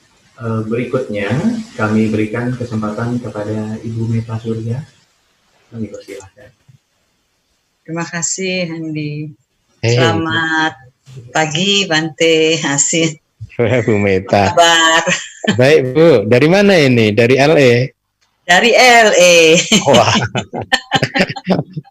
Eh, 0.43 0.63
berikutnya 0.67 1.31
kami 1.79 2.11
berikan 2.11 2.51
kesempatan 2.51 3.23
kepada 3.23 3.79
Ibu 3.79 4.11
Meta 4.11 4.35
Surya. 4.43 4.83
Kami 5.71 5.87
persilahkan. 5.87 6.51
Terima 7.87 8.03
kasih 8.03 8.67
Andi. 8.75 9.31
Hey. 9.79 9.95
Selamat 9.95 10.83
pagi 11.31 11.87
Bante 11.87 12.59
Asin. 12.59 13.15
Bu 13.87 13.95
Meta. 14.03 14.51
Kabar. 14.51 15.07
Baik 15.55 15.95
Bu, 15.95 16.27
dari 16.27 16.49
mana 16.51 16.75
ini? 16.75 17.15
Dari 17.15 17.39
LA? 17.39 17.95
Dari 18.43 18.75
LA. 18.75 19.35
Wah. 19.95 20.15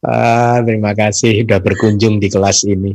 ah, 0.11 0.59
terima 0.59 0.91
kasih 0.91 1.47
sudah 1.47 1.63
berkunjung 1.63 2.19
di 2.19 2.27
kelas 2.27 2.67
ini. 2.67 2.91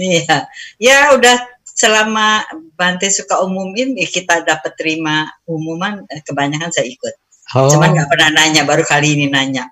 Iya, 0.00 0.48
ya 0.80 1.12
udah 1.12 1.53
selama 1.74 2.46
Bante 2.78 3.10
suka 3.10 3.42
umumin 3.42 3.98
ya 3.98 4.06
kita 4.06 4.46
dapat 4.46 4.78
terima 4.78 5.26
umuman 5.44 6.06
eh, 6.06 6.22
kebanyakan 6.22 6.70
saya 6.70 6.86
ikut. 6.86 7.14
Oh. 7.54 7.68
Cuman 7.68 7.92
nggak 7.92 8.08
pernah 8.08 8.30
nanya, 8.32 8.62
baru 8.62 8.86
kali 8.86 9.18
ini 9.18 9.26
nanya. 9.28 9.68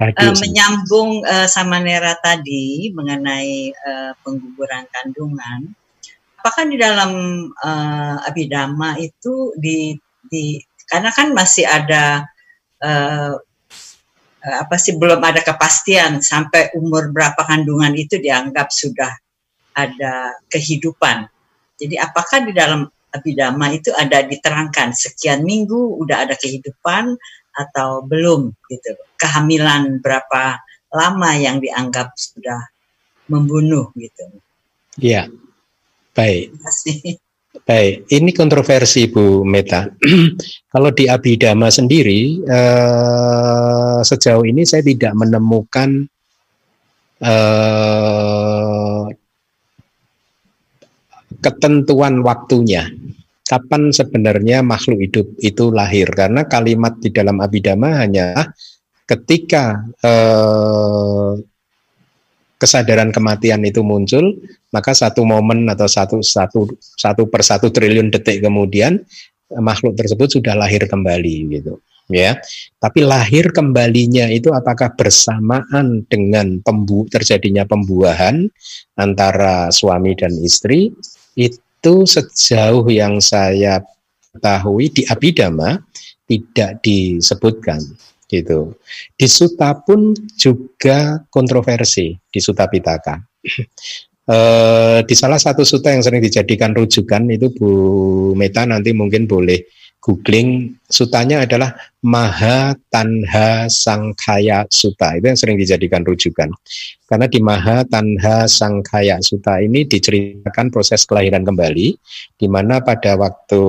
Uh, 0.00 0.32
menyambung 0.40 1.20
uh, 1.22 1.44
sama 1.44 1.76
Nera 1.76 2.16
tadi 2.16 2.88
mengenai 2.96 3.70
uh, 3.76 4.12
pengguguran 4.24 4.88
kandungan, 4.88 5.68
apakah 6.40 6.64
di 6.64 6.80
dalam 6.80 7.12
uh, 7.52 8.16
abidama 8.24 8.96
itu 8.96 9.52
di, 9.60 9.92
di 10.26 10.58
karena 10.88 11.12
kan 11.12 11.30
masih 11.36 11.68
ada 11.68 12.24
uh, 12.82 13.36
apa 14.42 14.74
sih 14.80 14.98
belum 14.98 15.22
ada 15.22 15.44
kepastian 15.44 16.18
sampai 16.18 16.74
umur 16.74 17.14
berapa 17.14 17.38
kandungan 17.46 17.94
itu 17.94 18.18
dianggap 18.18 18.72
sudah 18.74 19.12
ada 19.76 20.34
kehidupan. 20.50 21.30
Jadi 21.78 21.96
apakah 21.98 22.44
di 22.46 22.52
dalam 22.54 22.86
abidama 23.12 23.68
itu 23.70 23.92
ada 23.92 24.24
diterangkan 24.24 24.96
sekian 24.96 25.44
minggu 25.44 26.00
udah 26.00 26.28
ada 26.28 26.34
kehidupan 26.34 27.16
atau 27.52 28.02
belum 28.08 28.56
gitu. 28.72 28.96
Kehamilan 29.20 30.00
berapa 30.00 30.58
lama 30.92 31.30
yang 31.36 31.60
dianggap 31.60 32.16
sudah 32.16 32.72
membunuh 33.28 33.92
gitu. 33.96 34.24
Iya. 35.00 35.28
Baik. 36.12 36.52
Baik, 37.68 38.08
ini 38.08 38.32
kontroversi 38.32 39.12
Bu 39.12 39.44
Meta. 39.44 39.84
Kalau 40.72 40.88
di 40.88 41.04
Abidama 41.04 41.68
sendiri, 41.68 42.40
eh, 42.40 44.00
sejauh 44.00 44.44
ini 44.48 44.64
saya 44.64 44.80
tidak 44.80 45.12
menemukan 45.12 46.08
eh, 47.20 48.71
ketentuan 51.42 52.22
waktunya. 52.22 52.88
Kapan 53.42 53.92
sebenarnya 53.92 54.64
makhluk 54.64 55.02
hidup 55.02 55.26
itu 55.42 55.68
lahir? 55.74 56.08
Karena 56.14 56.46
kalimat 56.48 56.96
di 57.02 57.12
dalam 57.12 57.42
Abhidhamma 57.42 58.00
hanya 58.00 58.48
ketika 59.04 59.82
eh, 60.00 61.32
kesadaran 62.56 63.10
kematian 63.10 63.66
itu 63.66 63.82
muncul, 63.82 64.38
maka 64.70 64.94
satu 64.94 65.26
momen 65.26 65.66
atau 65.66 65.90
satu 65.90 66.22
satu 66.22 66.70
satu 66.78 67.26
per 67.26 67.42
satu 67.42 67.74
triliun 67.74 68.14
detik 68.14 68.40
kemudian 68.40 69.02
makhluk 69.58 69.98
tersebut 69.98 70.38
sudah 70.38 70.54
lahir 70.56 70.86
kembali 70.86 71.58
gitu 71.58 71.82
ya. 72.08 72.38
Tapi 72.78 73.02
lahir 73.02 73.50
kembalinya 73.50 74.30
itu 74.30 74.54
apakah 74.54 74.94
bersamaan 74.94 76.06
dengan 76.06 76.62
pembu 76.62 77.04
terjadinya 77.10 77.66
pembuahan 77.66 78.46
antara 78.94 79.68
suami 79.74 80.14
dan 80.14 80.32
istri 80.40 80.94
itu 81.36 81.94
sejauh 82.06 82.84
yang 82.92 83.18
saya 83.18 83.82
ketahui 84.32 84.88
di 84.88 85.02
Abhidhamma 85.08 85.80
tidak 86.24 86.80
disebutkan 86.80 87.80
gitu. 88.32 88.72
Di 89.12 89.28
Sutta 89.28 89.76
pun 89.76 90.16
juga 90.40 91.20
kontroversi 91.28 92.16
di 92.16 92.40
Sutta 92.40 92.64
Pitaka. 92.64 93.20
e, 94.24 94.38
di 95.08 95.14
salah 95.18 95.36
satu 95.36 95.60
sutta 95.66 95.92
yang 95.92 96.00
sering 96.00 96.24
dijadikan 96.24 96.72
rujukan 96.72 97.28
itu 97.28 97.52
Bu 97.52 97.70
Meta 98.32 98.64
nanti 98.64 98.96
mungkin 98.96 99.28
boleh 99.28 99.60
googling 100.02 100.74
sutanya 100.90 101.46
adalah 101.46 101.78
Maha 102.02 102.74
Tanha 102.90 103.70
Sangkhaya 103.70 104.66
Sutta 104.66 105.14
itu 105.14 105.30
yang 105.30 105.38
sering 105.38 105.54
dijadikan 105.54 106.02
rujukan 106.02 106.50
karena 107.06 107.30
di 107.30 107.38
Maha 107.38 107.86
Tanha 107.86 108.50
Sangkhaya 108.50 109.22
Sutta 109.22 109.62
ini 109.62 109.86
diceritakan 109.86 110.74
proses 110.74 111.06
kelahiran 111.06 111.46
kembali 111.46 111.94
di 112.34 112.46
mana 112.50 112.82
pada 112.82 113.14
waktu 113.14 113.62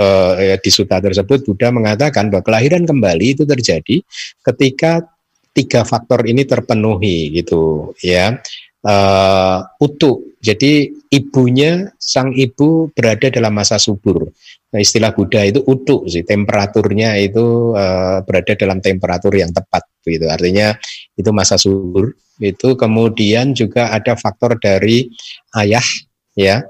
uh, 0.00 0.56
di 0.56 0.70
sutta 0.72 1.04
tersebut 1.04 1.44
Buddha 1.44 1.68
mengatakan 1.68 2.32
bahwa 2.32 2.48
kelahiran 2.48 2.88
kembali 2.88 3.36
itu 3.36 3.44
terjadi 3.44 4.00
ketika 4.40 5.04
tiga 5.52 5.84
faktor 5.84 6.24
ini 6.24 6.48
terpenuhi 6.48 7.28
gitu 7.36 7.92
ya 8.00 8.40
uh, 8.86 9.58
utuh. 9.78 10.20
Jadi 10.42 10.90
ibunya 11.14 11.94
sang 12.02 12.34
ibu 12.34 12.90
berada 12.90 13.30
dalam 13.30 13.54
masa 13.54 13.78
subur. 13.78 14.26
Nah, 14.72 14.80
istilah 14.80 15.12
Buddha 15.12 15.44
itu 15.44 15.60
utuh 15.68 16.08
sih, 16.08 16.24
temperaturnya 16.24 17.20
itu 17.20 17.76
uh, 17.76 18.24
berada 18.24 18.56
dalam 18.56 18.80
temperatur 18.80 19.36
yang 19.36 19.52
tepat 19.52 19.84
gitu. 20.00 20.24
Artinya 20.32 20.72
itu 21.12 21.28
masa 21.28 21.60
subur. 21.60 22.16
Itu 22.40 22.74
kemudian 22.80 23.52
juga 23.52 23.92
ada 23.92 24.16
faktor 24.16 24.56
dari 24.56 25.12
ayah 25.60 25.84
ya. 26.32 26.64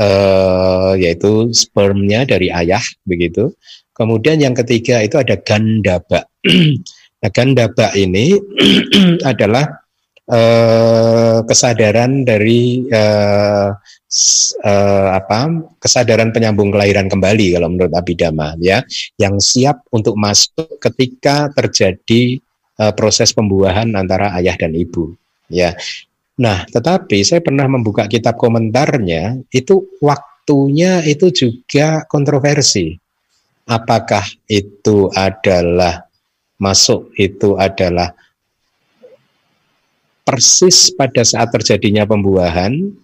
Uh, 0.00 0.96
yaitu 0.96 1.52
spermnya 1.52 2.24
dari 2.24 2.48
ayah 2.48 2.80
begitu. 3.04 3.52
Kemudian 3.92 4.40
yang 4.40 4.56
ketiga 4.56 5.02
itu 5.04 5.20
ada 5.20 5.36
gandaba. 5.36 6.24
nah, 7.20 7.30
gandaba 7.34 7.92
ini 7.98 8.32
adalah 9.30 9.79
eh, 10.30 11.38
kesadaran 11.44 12.22
dari 12.22 12.86
eh, 12.86 13.68
eh, 14.62 15.08
apa 15.10 15.38
kesadaran 15.82 16.30
penyambung 16.30 16.70
kelahiran 16.70 17.10
kembali 17.10 17.58
kalau 17.58 17.68
menurut 17.70 17.92
Abhidhamma 17.92 18.56
ya 18.62 18.86
yang 19.18 19.42
siap 19.42 19.84
untuk 19.90 20.14
masuk 20.14 20.78
ketika 20.78 21.50
terjadi 21.52 22.38
eh, 22.78 22.92
proses 22.94 23.34
pembuahan 23.34 23.90
antara 23.98 24.32
ayah 24.38 24.54
dan 24.54 24.72
ibu 24.78 25.12
ya. 25.50 25.74
Nah 26.40 26.64
tetapi 26.70 27.20
saya 27.26 27.44
pernah 27.44 27.68
membuka 27.68 28.06
kitab 28.08 28.38
komentarnya 28.38 29.44
itu 29.52 29.98
waktunya 30.00 31.04
itu 31.04 31.28
juga 31.34 32.06
kontroversi. 32.08 32.96
Apakah 33.70 34.26
itu 34.50 35.06
adalah 35.14 36.10
masuk 36.58 37.14
itu 37.14 37.54
adalah 37.54 38.10
persis 40.30 40.94
pada 40.94 41.26
saat 41.26 41.50
terjadinya 41.50 42.06
pembuahan 42.06 42.94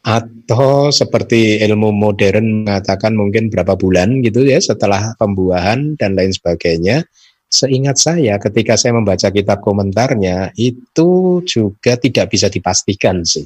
atau 0.00 0.88
seperti 0.88 1.60
ilmu 1.60 1.92
modern 1.92 2.64
mengatakan 2.64 3.12
mungkin 3.12 3.52
berapa 3.52 3.76
bulan 3.76 4.24
gitu 4.24 4.48
ya 4.48 4.56
setelah 4.56 5.12
pembuahan 5.20 6.00
dan 6.00 6.16
lain 6.16 6.32
sebagainya. 6.32 7.04
Seingat 7.50 8.00
saya 8.00 8.40
ketika 8.40 8.80
saya 8.80 8.96
membaca 8.96 9.28
kitab 9.28 9.60
komentarnya 9.60 10.56
itu 10.56 11.42
juga 11.44 12.00
tidak 12.00 12.32
bisa 12.32 12.48
dipastikan 12.48 13.20
sih. 13.26 13.44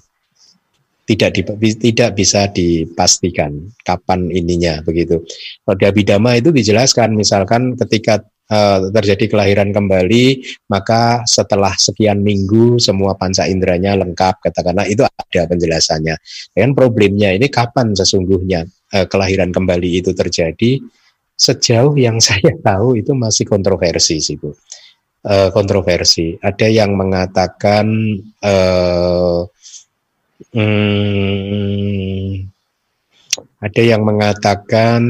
Tidak 1.05 1.35
di, 1.35 1.43
tidak 1.75 2.15
bisa 2.15 2.47
dipastikan 2.47 3.75
kapan 3.83 4.31
ininya 4.31 4.85
begitu. 4.87 5.25
Kalau 5.67 5.77
di 5.77 5.85
Abhidhamma 5.91 6.39
itu 6.39 6.55
dijelaskan 6.55 7.17
misalkan 7.17 7.75
ketika 7.81 8.23
uh, 8.51 8.91
terjadi 8.93 9.25
kelahiran 9.31 9.71
kembali, 9.73 10.45
maka 10.69 11.25
setelah 11.25 11.73
sekian 11.77 12.21
minggu 12.21 12.77
semua 12.83 13.17
panca 13.17 13.49
inderanya 13.49 13.97
lengkap, 13.97 14.45
katakanlah 14.51 14.85
itu 14.89 15.05
ada 15.05 15.43
penjelasannya. 15.49 16.17
Dan 16.53 16.77
problemnya 16.77 17.33
ini 17.33 17.49
kapan 17.49 17.97
sesungguhnya 17.97 18.67
uh, 18.97 19.07
kelahiran 19.09 19.55
kembali 19.55 20.05
itu 20.05 20.13
terjadi? 20.13 20.81
Sejauh 21.35 21.97
yang 21.99 22.21
saya 22.27 22.53
tahu 22.61 23.01
itu 23.01 23.13
masih 23.17 23.49
kontroversi 23.49 24.21
sih 24.21 24.37
Bu. 24.37 24.53
Uh, 25.25 25.49
kontroversi. 25.57 26.37
Ada 26.37 26.69
yang 26.69 27.01
mengatakan 27.01 27.89
uh, 28.45 29.41
hmm, 30.53 32.45
ada 33.65 33.81
yang 33.81 34.05
mengatakan 34.05 35.01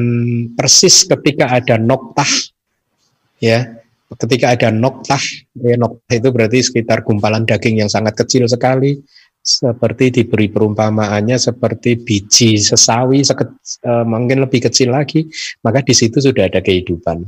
persis 0.54 1.02
ketika 1.10 1.50
ada 1.50 1.74
noktah, 1.74 2.30
ya, 3.44 3.68
ketika 4.16 4.56
ada 4.56 4.68
noktah, 4.72 5.20
ya, 5.60 5.76
noktah 5.76 6.14
itu 6.16 6.28
berarti 6.32 6.58
sekitar 6.64 7.04
gumpalan 7.04 7.44
daging 7.44 7.84
yang 7.84 7.90
sangat 7.92 8.16
kecil 8.16 8.48
sekali, 8.48 8.96
seperti 9.44 10.08
diberi 10.08 10.48
perumpamaannya 10.48 11.36
seperti 11.36 12.00
biji 12.00 12.56
sesawi 12.56 13.20
seket, 13.20 13.52
uh, 13.84 14.00
mungkin 14.08 14.40
lebih 14.40 14.64
kecil 14.72 14.96
lagi, 14.96 15.28
maka 15.60 15.84
di 15.84 15.92
situ 15.92 16.16
sudah 16.24 16.48
ada 16.48 16.64
kehidupan. 16.64 17.20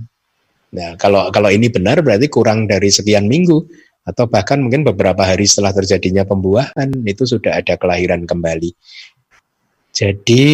Nah, 0.73 0.97
kalau 0.97 1.29
kalau 1.29 1.53
ini 1.53 1.69
benar 1.69 2.01
berarti 2.01 2.33
kurang 2.33 2.65
dari 2.65 2.89
sekian 2.89 3.29
minggu 3.29 3.61
atau 4.07 4.25
bahkan 4.31 4.63
mungkin 4.63 4.87
beberapa 4.87 5.27
hari 5.27 5.45
setelah 5.45 5.75
terjadinya 5.75 6.23
pembuahan 6.23 6.89
itu 7.05 7.27
sudah 7.27 7.59
ada 7.59 7.75
kelahiran 7.77 8.25
kembali. 8.25 8.71
Jadi 9.97 10.45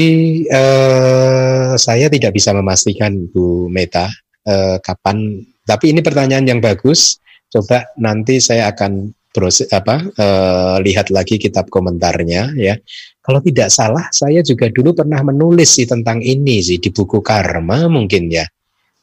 eh, 0.46 1.70
saya 1.74 2.06
tidak 2.06 2.32
bisa 2.32 2.54
memastikan 2.54 3.12
Bu 3.30 3.68
Meta 3.68 4.10
eh, 4.46 4.78
kapan. 4.82 5.46
Tapi 5.62 5.94
ini 5.94 6.00
pertanyaan 6.02 6.46
yang 6.46 6.60
bagus. 6.60 7.18
Coba 7.52 7.84
nanti 8.00 8.40
saya 8.40 8.72
akan 8.72 9.12
proses 9.32 9.68
apa 9.72 10.04
eh, 10.04 10.76
lihat 10.84 11.08
lagi 11.08 11.36
kitab 11.40 11.68
komentarnya 11.68 12.56
ya. 12.56 12.76
Kalau 13.22 13.38
tidak 13.38 13.70
salah, 13.70 14.10
saya 14.10 14.42
juga 14.42 14.66
dulu 14.66 14.98
pernah 14.98 15.22
menulis 15.22 15.78
sih 15.78 15.86
tentang 15.86 16.18
ini 16.18 16.58
sih 16.58 16.82
di 16.82 16.90
buku 16.90 17.22
Karma 17.22 17.86
mungkin 17.86 18.26
ya. 18.32 18.42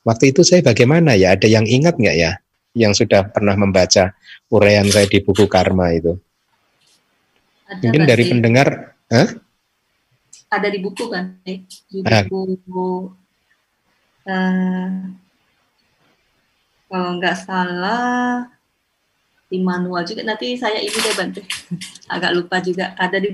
Waktu 0.04 0.36
itu 0.36 0.44
saya 0.44 0.60
bagaimana 0.60 1.16
ya? 1.16 1.40
Ada 1.40 1.48
yang 1.48 1.64
ingat 1.64 1.96
nggak 1.96 2.18
ya? 2.20 2.36
Yang 2.76 3.06
sudah 3.06 3.32
pernah 3.32 3.56
membaca 3.56 4.12
uraian 4.52 4.88
saya 4.92 5.08
di 5.08 5.24
buku 5.24 5.48
Karma 5.48 5.96
itu? 5.96 6.20
Ada 7.70 7.86
mungkin 7.86 8.04
dari 8.10 8.24
pendengar, 8.28 8.68
huh? 9.14 9.30
ada 10.50 10.68
di 10.68 10.80
buku 10.82 11.06
kan 11.14 11.38
di 11.46 11.62
buku 12.02 13.14
uh, 14.26 14.90
kalau 16.90 17.16
nggak 17.22 17.38
salah 17.38 18.50
di 19.50 19.62
manual 19.62 20.06
juga 20.06 20.26
nanti 20.26 20.58
saya 20.58 20.82
ini 20.82 20.94
deh 20.94 21.16
bantu 21.16 21.42
agak 22.14 22.32
lupa 22.34 22.58
juga 22.60 22.98
ada 22.98 23.18
di 23.22 23.34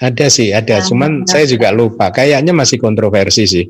ada 0.00 0.26
sih 0.26 0.50
ada 0.50 0.78
nah, 0.78 0.84
cuman 0.84 1.10
ada. 1.22 1.28
saya 1.30 1.44
juga 1.46 1.70
lupa 1.70 2.10
kayaknya 2.10 2.50
masih 2.50 2.76
kontroversi 2.76 3.44
sih 3.46 3.66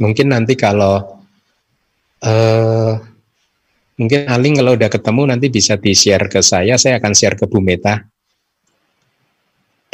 mungkin 0.00 0.34
nanti 0.34 0.58
kalau 0.58 1.22
uh, 2.26 2.92
Mungkin 4.02 4.26
Aling 4.26 4.58
kalau 4.58 4.72
udah 4.74 4.90
ketemu 4.90 5.22
nanti 5.30 5.46
bisa 5.46 5.76
di-share 5.78 6.26
ke 6.26 6.42
saya, 6.42 6.74
saya 6.74 6.98
akan 6.98 7.12
share 7.12 7.38
ke 7.38 7.46
Bu 7.46 7.62
Meta. 7.62 8.02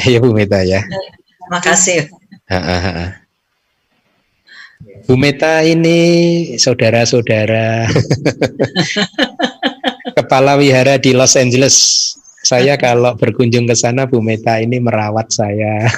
Ya 0.09 0.23
Bu 0.23 0.31
Meta 0.31 0.63
ya. 0.63 0.81
Terima 0.87 1.61
kasih. 1.61 2.09
Bu 5.09 5.17
Meta 5.17 5.65
ini 5.65 5.97
saudara-saudara 6.61 7.89
kepala 10.21 10.61
wihara 10.61 11.01
di 11.01 11.17
Los 11.17 11.33
Angeles. 11.33 12.05
Saya 12.45 12.77
kalau 12.77 13.17
berkunjung 13.17 13.65
ke 13.65 13.73
sana 13.73 14.05
Bu 14.05 14.21
Meta 14.21 14.61
ini 14.61 14.77
merawat 14.77 15.33
saya. 15.33 15.89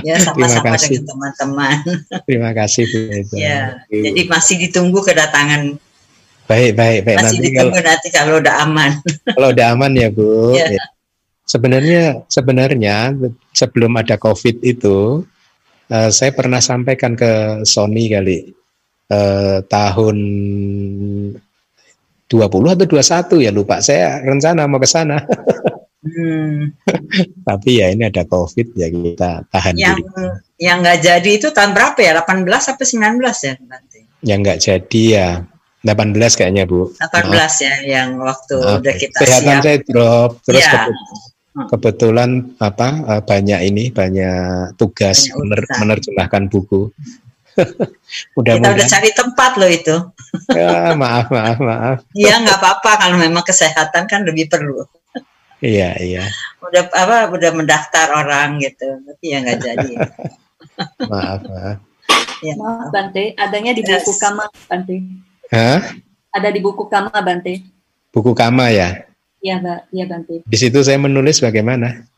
ya 0.00 0.16
sama-sama 0.16 0.80
dengan 0.80 1.04
teman-teman. 1.12 1.76
Terima 2.24 2.56
kasih 2.56 2.88
Bu 2.88 2.98
Meta. 3.04 3.36
Ya, 3.36 3.84
jadi 3.92 4.32
masih 4.32 4.64
ditunggu 4.64 5.04
kedatangan 5.04 5.76
Baik, 6.44 6.76
baik, 6.76 7.08
baik. 7.08 7.16
Masih 7.20 7.40
nanti 7.40 7.48
kalau, 7.52 7.72
nanti 7.72 8.08
kalau 8.12 8.34
udah 8.40 8.54
aman. 8.68 8.90
Kalau 9.36 9.48
udah 9.52 9.66
aman 9.72 9.92
ya, 9.96 10.08
Bu. 10.12 10.52
Ya. 10.52 10.76
Sebenarnya 11.48 12.20
sebenarnya 12.28 13.16
sebelum 13.56 13.96
ada 13.96 14.20
Covid 14.20 14.60
itu 14.60 15.24
uh, 15.90 16.10
saya 16.12 16.30
pernah 16.32 16.60
sampaikan 16.62 17.16
ke 17.18 17.64
Sony 17.66 18.08
kali 18.12 18.54
uh, 19.10 19.60
tahun 19.66 20.16
20 22.28 22.40
atau 22.48 22.86
21 22.88 23.44
ya 23.44 23.50
lupa. 23.52 23.78
Saya 23.84 24.20
rencana 24.24 24.64
mau 24.64 24.80
ke 24.80 24.88
sana. 24.88 25.20
hmm. 26.02 26.72
Tapi 27.48 27.70
ya 27.84 27.92
ini 27.92 28.08
ada 28.08 28.24
Covid 28.24 28.74
ya 28.74 28.88
kita 28.88 29.44
tahan 29.52 29.74
yang, 29.76 29.98
diri. 30.00 30.02
Yang 30.58 30.76
nggak 30.80 30.98
jadi 31.04 31.30
itu 31.30 31.48
tahun 31.52 31.72
berapa 31.76 31.98
ya? 32.00 32.12
18 32.24 32.48
sampai 32.48 32.86
19 33.20 33.46
ya 33.46 33.54
nanti? 33.68 33.98
Yang 34.24 34.38
nggak 34.40 34.58
jadi 34.64 35.02
ya 35.04 35.28
18 35.84 36.16
kayaknya 36.40 36.64
Bu. 36.64 36.96
18 36.96 37.28
Maaf. 37.28 37.54
ya 37.60 37.74
yang 37.84 38.16
waktu 38.16 38.56
Maaf. 38.56 38.80
udah 38.80 38.94
kita 38.96 39.18
Kesehatan 39.20 39.56
siap. 39.60 39.62
saya 39.62 39.78
drop 39.84 40.30
terus 40.48 40.64
ya. 40.64 40.88
Kebetulan 41.54 42.50
apa 42.58 42.88
eh, 43.06 43.22
banyak 43.22 43.60
ini 43.70 43.84
banyak 43.94 44.74
tugas 44.74 45.30
banyak 45.30 45.38
mener, 45.38 45.60
menerjemahkan 45.80 46.50
buku. 46.50 46.90
udah 48.34 48.54
kita 48.58 48.68
udah 48.74 48.86
cari 48.90 49.10
tempat 49.14 49.52
loh 49.62 49.70
itu. 49.70 49.96
ya, 50.58 50.98
maaf 50.98 51.30
maaf 51.30 51.58
maaf. 51.62 51.98
Iya 52.10 52.42
nggak 52.42 52.58
apa-apa 52.58 53.06
kalau 53.06 53.16
memang 53.22 53.46
kesehatan 53.46 54.10
kan 54.10 54.26
lebih 54.26 54.50
perlu. 54.50 54.82
Iya 55.62 55.94
iya. 56.02 56.24
Udah 56.58 56.90
apa 56.90 57.30
udah 57.30 57.50
mendaftar 57.54 58.10
orang 58.10 58.58
gitu 58.58 58.98
tapi 59.06 59.24
ya 59.30 59.38
nggak 59.46 59.58
jadi. 59.62 59.92
maaf 61.12 61.40
maaf. 61.46 61.78
Ya. 62.42 62.54
Maaf 62.58 62.90
Bante, 62.90 63.32
adanya 63.38 63.72
di 63.72 63.80
buku 63.86 64.12
yes. 64.12 64.20
Kama 64.20 64.44
Bante. 64.66 64.96
Hah? 65.54 65.80
Ada 66.34 66.50
di 66.50 66.60
buku 66.60 66.90
Kama 66.90 67.14
Bante. 67.22 67.62
Buku 68.10 68.34
Kama 68.34 68.68
ya? 68.74 69.06
Iya, 69.44 69.60
Mbak. 69.60 69.80
Iya, 69.92 70.04
Bante. 70.08 70.34
Di 70.48 70.56
situ 70.56 70.80
saya 70.80 70.96
menulis 70.96 71.44
bagaimana? 71.44 72.08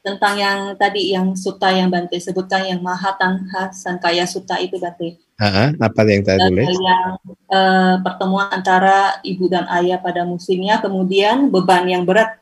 Tentang 0.00 0.34
yang 0.40 0.58
tadi 0.80 1.12
yang 1.12 1.36
suta 1.36 1.68
yang 1.68 1.92
Bante 1.92 2.16
sebutkan 2.16 2.64
yang 2.64 2.80
Mahatanha 2.80 3.76
Sankaya 3.76 4.24
Suta 4.24 4.56
itu 4.56 4.80
Bante. 4.80 5.20
Ha, 5.36 5.76
apa 5.76 6.00
yang 6.08 6.24
saya 6.24 6.48
tulis? 6.48 6.64
Yang 6.64 7.12
uh, 7.52 8.00
pertemuan 8.00 8.48
antara 8.48 9.20
ibu 9.20 9.52
dan 9.52 9.68
ayah 9.68 10.00
pada 10.00 10.24
musimnya, 10.24 10.80
kemudian 10.80 11.52
beban 11.52 11.84
yang 11.84 12.08
berat 12.08 12.40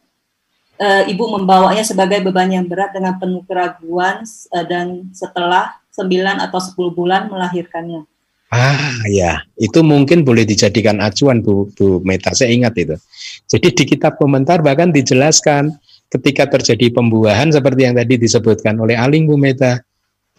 uh, 0.78 1.02
ibu 1.11 1.24
membawanya 1.27 1.82
sebagai 1.82 2.23
beban 2.23 2.55
yang 2.55 2.70
berat 2.70 2.94
dengan 2.94 3.19
penuh 3.19 3.43
keraguan 3.44 4.23
uh, 4.55 4.65
dan 4.65 5.11
setelah 5.11 5.74
9 5.90 6.07
atau 6.39 6.61
10 6.62 6.78
bulan 6.94 7.27
melahirkannya. 7.27 8.07
Ah 8.51 9.06
ya, 9.06 9.47
itu 9.62 9.78
mungkin 9.86 10.27
boleh 10.27 10.43
dijadikan 10.43 10.98
acuan 10.98 11.39
Bu, 11.39 11.70
Bu 11.70 12.02
Meta. 12.02 12.35
Saya 12.35 12.51
ingat 12.51 12.74
itu. 12.82 12.98
Jadi 13.47 13.68
di 13.70 13.85
kitab 13.94 14.18
komentar 14.18 14.59
bahkan 14.59 14.90
dijelaskan 14.90 15.70
ketika 16.10 16.51
terjadi 16.59 16.90
pembuahan 16.90 17.55
seperti 17.55 17.86
yang 17.86 17.94
tadi 17.94 18.18
disebutkan 18.18 18.74
oleh 18.82 18.98
Aling 18.98 19.31
Bu 19.31 19.39
Meta, 19.39 19.78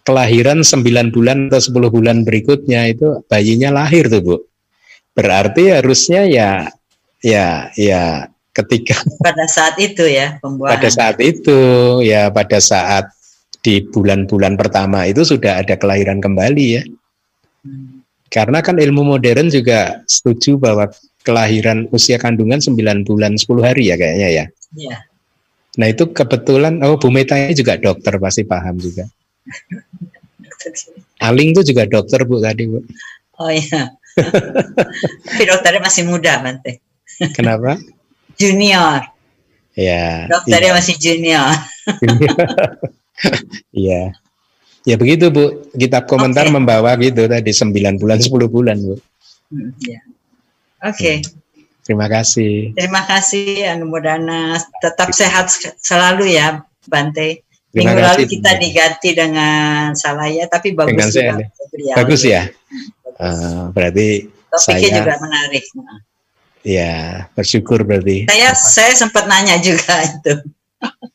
kelahiran 0.04 0.60
9 0.60 1.08
bulan 1.08 1.48
atau 1.48 1.72
10 1.72 1.88
bulan 1.88 2.16
berikutnya 2.28 2.92
itu 2.92 3.24
bayinya 3.32 3.72
lahir 3.72 4.12
tuh 4.12 4.20
Bu. 4.20 4.36
Berarti 5.16 5.72
harusnya 5.72 6.28
ya 6.28 6.68
ya 7.24 7.72
ya 7.80 8.28
ketika 8.52 9.00
pada 9.24 9.48
saat 9.48 9.80
itu 9.80 10.04
ya 10.04 10.36
pembuahan. 10.44 10.76
Pada 10.76 10.88
saat 10.92 11.16
itu 11.24 11.60
ya 12.04 12.28
pada 12.28 12.60
saat 12.60 13.08
di 13.64 13.80
bulan-bulan 13.88 14.60
pertama 14.60 15.08
itu 15.08 15.24
sudah 15.24 15.64
ada 15.64 15.80
kelahiran 15.80 16.20
kembali 16.20 16.66
ya. 16.76 16.82
Hmm. 17.64 18.01
Karena 18.32 18.64
kan 18.64 18.80
ilmu 18.80 19.04
modern 19.04 19.52
juga 19.52 20.00
setuju 20.08 20.56
bahwa 20.56 20.88
kelahiran 21.20 21.84
usia 21.92 22.16
kandungan 22.16 22.58
9 22.58 23.04
bulan 23.04 23.36
10 23.36 23.60
hari 23.60 23.92
ya 23.92 24.00
kayaknya 24.00 24.28
ya. 24.32 24.44
Iya. 24.72 24.96
Nah 25.76 25.86
itu 25.92 26.08
kebetulan, 26.08 26.80
oh 26.80 26.96
Bu 26.96 27.12
Meta 27.12 27.36
ini 27.36 27.52
juga 27.52 27.76
dokter 27.76 28.16
pasti 28.16 28.48
paham 28.48 28.80
juga. 28.80 29.04
Aling 31.28 31.52
itu 31.52 31.60
juga 31.76 31.84
dokter 31.84 32.24
Bu 32.24 32.40
tadi 32.40 32.64
Bu. 32.72 32.80
Oh 33.36 33.52
iya. 33.52 33.92
Tapi 35.28 35.42
dokternya 35.44 35.80
masih 35.84 36.02
muda 36.08 36.40
nanti. 36.40 36.80
Kenapa? 37.36 37.76
junior. 38.36 39.00
Ya. 39.76 40.28
Dokternya 40.28 40.72
iya. 40.72 40.76
masih 40.76 40.94
junior. 41.00 41.52
Iya. 43.72 44.02
Ya 44.82 44.98
begitu 44.98 45.30
Bu, 45.30 45.62
kitab 45.78 46.10
komentar 46.10 46.50
okay. 46.50 46.54
membawa 46.54 46.98
gitu 46.98 47.30
tadi 47.30 47.50
9 47.54 48.02
bulan 48.02 48.18
10 48.18 48.30
bulan 48.50 48.76
Bu. 48.82 48.94
Hmm, 49.52 49.70
ya. 49.78 50.00
Oke. 50.82 50.98
Okay. 50.98 51.16
Terima 51.82 52.06
kasih. 52.06 52.74
Terima 52.78 53.02
kasih 53.06 53.66
Anu 53.74 53.90
Modana. 53.90 54.58
Tetap 54.78 55.10
sehat 55.10 55.50
selalu 55.82 56.34
ya 56.34 56.62
Bante. 56.86 57.42
Terima 57.72 57.96
Minggu 57.96 58.04
lalu 58.04 58.22
kita 58.28 58.52
diganti 58.60 59.10
dengan 59.16 59.96
Salaya, 59.96 60.44
tapi 60.44 60.76
bagus 60.76 60.92
dengan 60.92 61.08
juga. 61.08 61.46
Saya, 61.56 61.94
bagus 61.96 62.20
ya. 62.22 62.42
Uh, 63.16 63.72
berarti 63.72 64.28
Topiknya 64.52 64.88
saya, 64.92 64.98
juga 65.00 65.14
menarik. 65.24 65.64
Ya, 66.62 66.94
bersyukur 67.32 67.80
berarti. 67.82 68.28
Saya 68.28 68.52
Apa? 68.52 68.60
saya 68.60 68.92
sempat 68.92 69.24
nanya 69.24 69.56
juga 69.58 70.04
itu. 70.10 70.34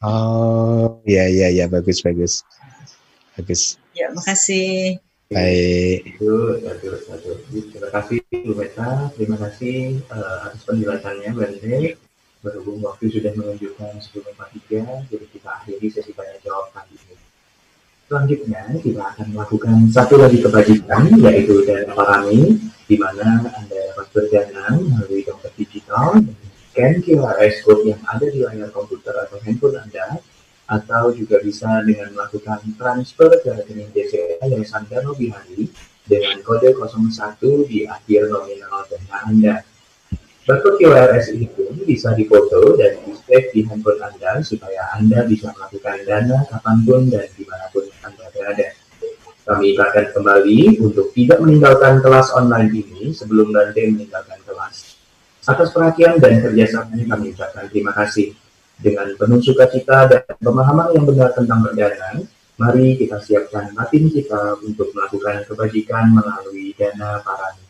Oh, 0.02 0.98
ya 1.06 1.30
ya 1.30 1.54
ya 1.54 1.70
bagus 1.70 2.02
bagus. 2.02 2.42
Bagus. 3.38 3.78
Ya, 3.94 4.10
makasih. 4.10 4.98
Baik. 5.28 6.18
Terima 6.18 7.90
kasih 7.92 8.20
Bu 8.32 8.54
Meta, 8.56 9.12
terima 9.14 9.38
kasih 9.38 10.00
uh, 10.08 10.48
atas 10.48 10.64
penjelasannya 10.64 11.36
Bante 11.36 12.00
berhubung 12.40 12.80
waktu 12.80 13.12
sudah 13.12 13.36
menunjukkan 13.36 14.00
10.43, 14.00 15.12
jadi 15.12 15.26
kita 15.28 15.50
akhiri 15.52 15.88
sesi 15.92 16.16
tanya 16.16 16.38
jawab 16.46 16.72
kali 16.72 16.96
ini. 16.96 17.16
Selanjutnya, 18.08 18.64
kita 18.80 19.04
akan 19.04 19.28
melakukan 19.36 19.76
satu 19.92 20.16
lagi 20.16 20.40
kebajikan, 20.40 21.12
yaitu 21.28 21.60
dana 21.68 21.92
parami, 21.92 22.56
di 22.88 22.96
mana 22.96 23.52
Anda 23.52 23.92
dapat 23.92 24.08
berdana 24.16 24.80
melalui 24.80 25.28
dompet 25.28 25.52
digital, 25.60 26.24
scan 26.72 27.04
QR 27.04 27.36
code 27.68 27.84
yang 27.84 28.00
ada 28.08 28.26
di 28.32 28.40
layar 28.40 28.72
komputer 28.72 29.12
atau 29.28 29.44
handphone 29.44 29.76
Anda, 29.76 30.24
atau 30.68 31.16
juga 31.16 31.40
bisa 31.40 31.80
dengan 31.88 32.12
melakukan 32.12 32.60
transfer 32.76 33.32
ke 33.40 33.50
rekening 33.56 33.88
DCA 33.96 34.44
Yayasan 34.52 34.84
Dano 34.92 35.16
Bihari 35.16 35.72
dengan 36.04 36.44
kode 36.44 36.76
01 36.76 37.68
di 37.72 37.88
akhir 37.88 38.28
nominal 38.28 38.84
dana 38.88 39.18
Anda. 39.28 39.56
Barcode 40.48 40.80
QRS 40.80 41.36
itu 41.36 41.68
bisa 41.84 42.16
difoto 42.16 42.80
dan 42.80 42.96
di-save 43.04 43.52
di 43.52 43.68
handphone 43.68 44.00
Anda 44.00 44.40
supaya 44.44 44.96
Anda 44.96 45.28
bisa 45.28 45.52
melakukan 45.52 46.08
dana 46.08 46.48
kapan 46.48 46.78
pun 46.88 47.02
dan 47.12 47.28
di 47.36 47.44
mana 47.44 47.68
pun 47.72 47.84
Anda 48.04 48.32
berada. 48.32 48.68
Kami 49.48 49.80
akan 49.80 50.06
kembali 50.12 50.60
untuk 50.84 51.16
tidak 51.16 51.40
meninggalkan 51.40 52.04
kelas 52.04 52.36
online 52.36 52.72
ini 52.72 53.16
sebelum 53.16 53.56
Bante 53.56 53.80
meninggalkan 53.80 54.40
kelas. 54.44 55.00
Atas 55.48 55.72
perhatian 55.72 56.20
dan 56.20 56.44
kerjasamanya 56.44 57.16
kami 57.16 57.32
ucapkan 57.32 57.68
terima 57.72 57.96
kasih. 57.96 58.36
Dengan 58.78 59.10
penuh 59.18 59.42
sukacita 59.42 60.06
dan 60.06 60.22
pemahaman 60.38 60.94
yang 60.94 61.06
benar 61.10 61.34
tentang 61.34 61.66
perdana, 61.66 62.22
mari 62.62 62.94
kita 62.94 63.18
siapkan 63.18 63.74
batin 63.74 64.06
kita 64.14 64.62
untuk 64.62 64.94
melakukan 64.94 65.50
kebajikan 65.50 66.14
melalui 66.14 66.78
dana 66.78 67.18
parani. 67.26 67.68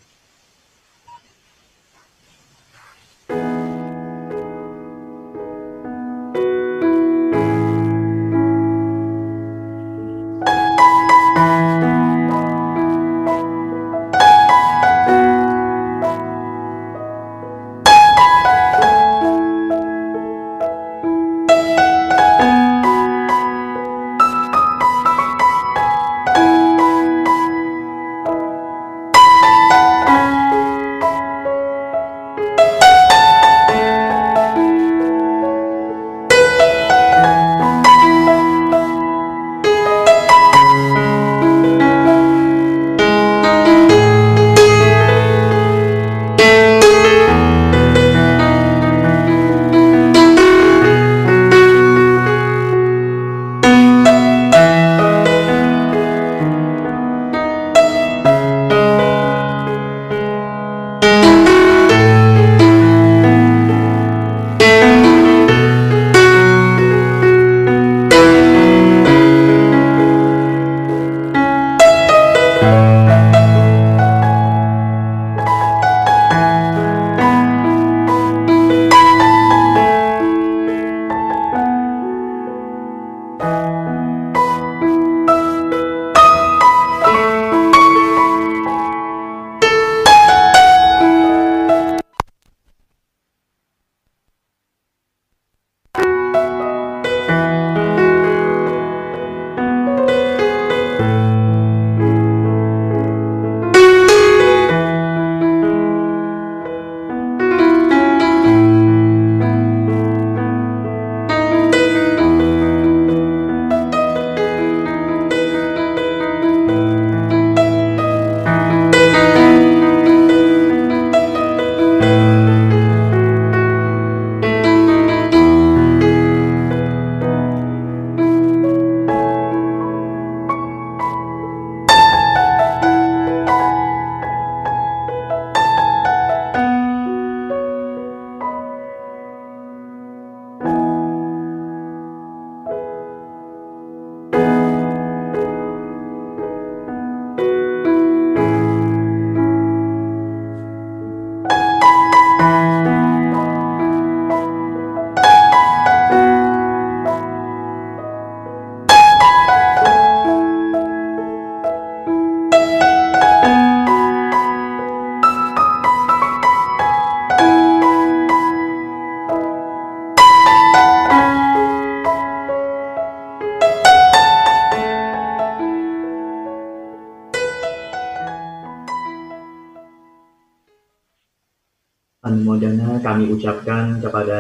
ucapkan 11.38 11.77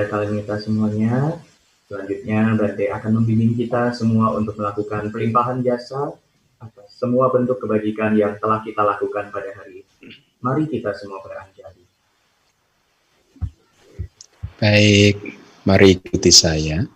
kepada 0.07 0.23
kalian 0.23 0.39
kita 0.39 0.55
semuanya. 0.63 1.35
Selanjutnya, 1.91 2.39
Bante 2.55 2.85
akan 2.87 3.11
membimbing 3.19 3.59
kita 3.59 3.91
semua 3.91 4.31
untuk 4.39 4.55
melakukan 4.55 5.11
pelimpahan 5.11 5.59
jasa 5.59 6.15
atas 6.63 6.87
semua 6.95 7.27
bentuk 7.27 7.59
kebajikan 7.59 8.15
yang 8.15 8.39
telah 8.39 8.63
kita 8.63 8.87
lakukan 8.87 9.27
pada 9.35 9.51
hari 9.51 9.83
ini. 9.83 10.15
Mari 10.39 10.63
kita 10.71 10.95
semua 10.95 11.19
beranjali. 11.19 11.83
Baik, 14.57 15.15
mari 15.67 15.99
ikuti 15.99 16.31
saya. 16.31 16.87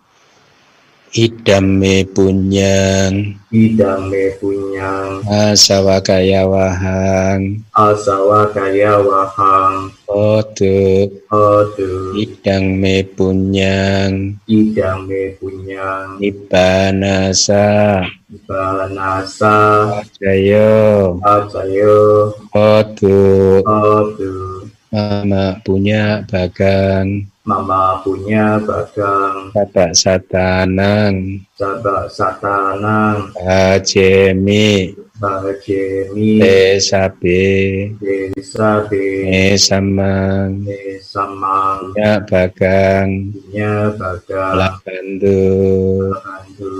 Idame 1.12 2.08
punyang. 2.08 3.36
Idame 3.52 4.32
punyang. 4.40 5.20
Asawa 5.28 6.00
kaya 6.00 6.48
wahang. 6.48 7.60
Asawa 7.76 8.48
kaya 8.48 8.96
wahang. 8.96 9.92
Otu 10.08 11.12
Otu 11.28 12.16
Idang 12.16 12.80
me 12.80 13.04
punyang. 13.04 14.40
Idang 14.48 15.04
me 15.04 15.36
punyang. 15.36 16.16
Ibanasa. 16.16 18.00
Ibanasa. 18.32 19.56
Ajayo 20.00 21.20
Ajayo 21.20 22.32
Otu 22.56 23.60
Otu 23.68 24.64
Mama 24.88 25.60
punya 25.60 26.24
bagang 26.24 27.31
Mama 27.42 27.98
punya 28.06 28.62
bagang 28.62 29.50
Bapak 29.50 29.98
satanang 29.98 31.42
Bapak 31.58 32.06
satanang 32.06 33.34
Bajemi 33.34 34.94
Bajemi 35.18 36.38
Desabe 36.38 37.42
Desabe 37.98 39.26
Nesamang 39.26 40.62
Nesamang 40.62 41.90
Punya 41.90 42.22
bagang 42.22 43.34
Punya 43.34 43.90
bagang 43.98 44.54
Labandu 44.62 45.42
Labandu 46.14 46.74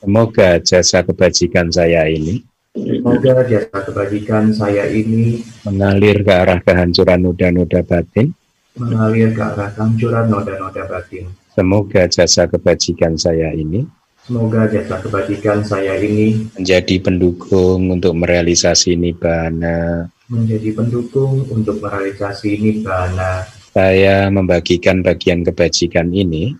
Semoga 0.00 0.56
jasa 0.64 1.04
kebajikan 1.04 1.68
saya 1.68 2.08
ini 2.08 2.40
Semoga 2.72 3.44
jasa 3.44 3.84
kebajikan 3.84 4.48
saya 4.56 4.88
ini 4.88 5.44
mengalir 5.68 6.24
ke 6.24 6.32
arah 6.32 6.56
kehancuran 6.64 7.20
noda-noda 7.20 7.84
batin 7.84 8.32
mengalir 8.78 9.34
ke 9.34 9.42
arah 9.42 9.70
kehancuran 9.74 10.30
noda-noda 10.30 10.86
batin. 10.86 11.26
Semoga 11.50 12.06
jasa 12.06 12.46
kebajikan 12.46 13.18
saya 13.18 13.50
ini 13.52 13.82
Semoga 14.20 14.68
jasa 14.70 15.00
kebajikan 15.02 15.64
saya 15.66 15.98
ini 15.98 16.46
menjadi 16.54 17.02
pendukung 17.02 17.90
untuk 17.90 18.14
merealisasi 18.14 18.94
nibbana. 18.94 20.06
menjadi 20.30 20.70
pendukung 20.76 21.42
untuk 21.50 21.82
merealisasi 21.82 22.54
nibbana. 22.62 23.48
Saya 23.74 24.30
membagikan 24.30 25.02
bagian 25.02 25.42
kebajikan 25.42 26.14
ini 26.14 26.54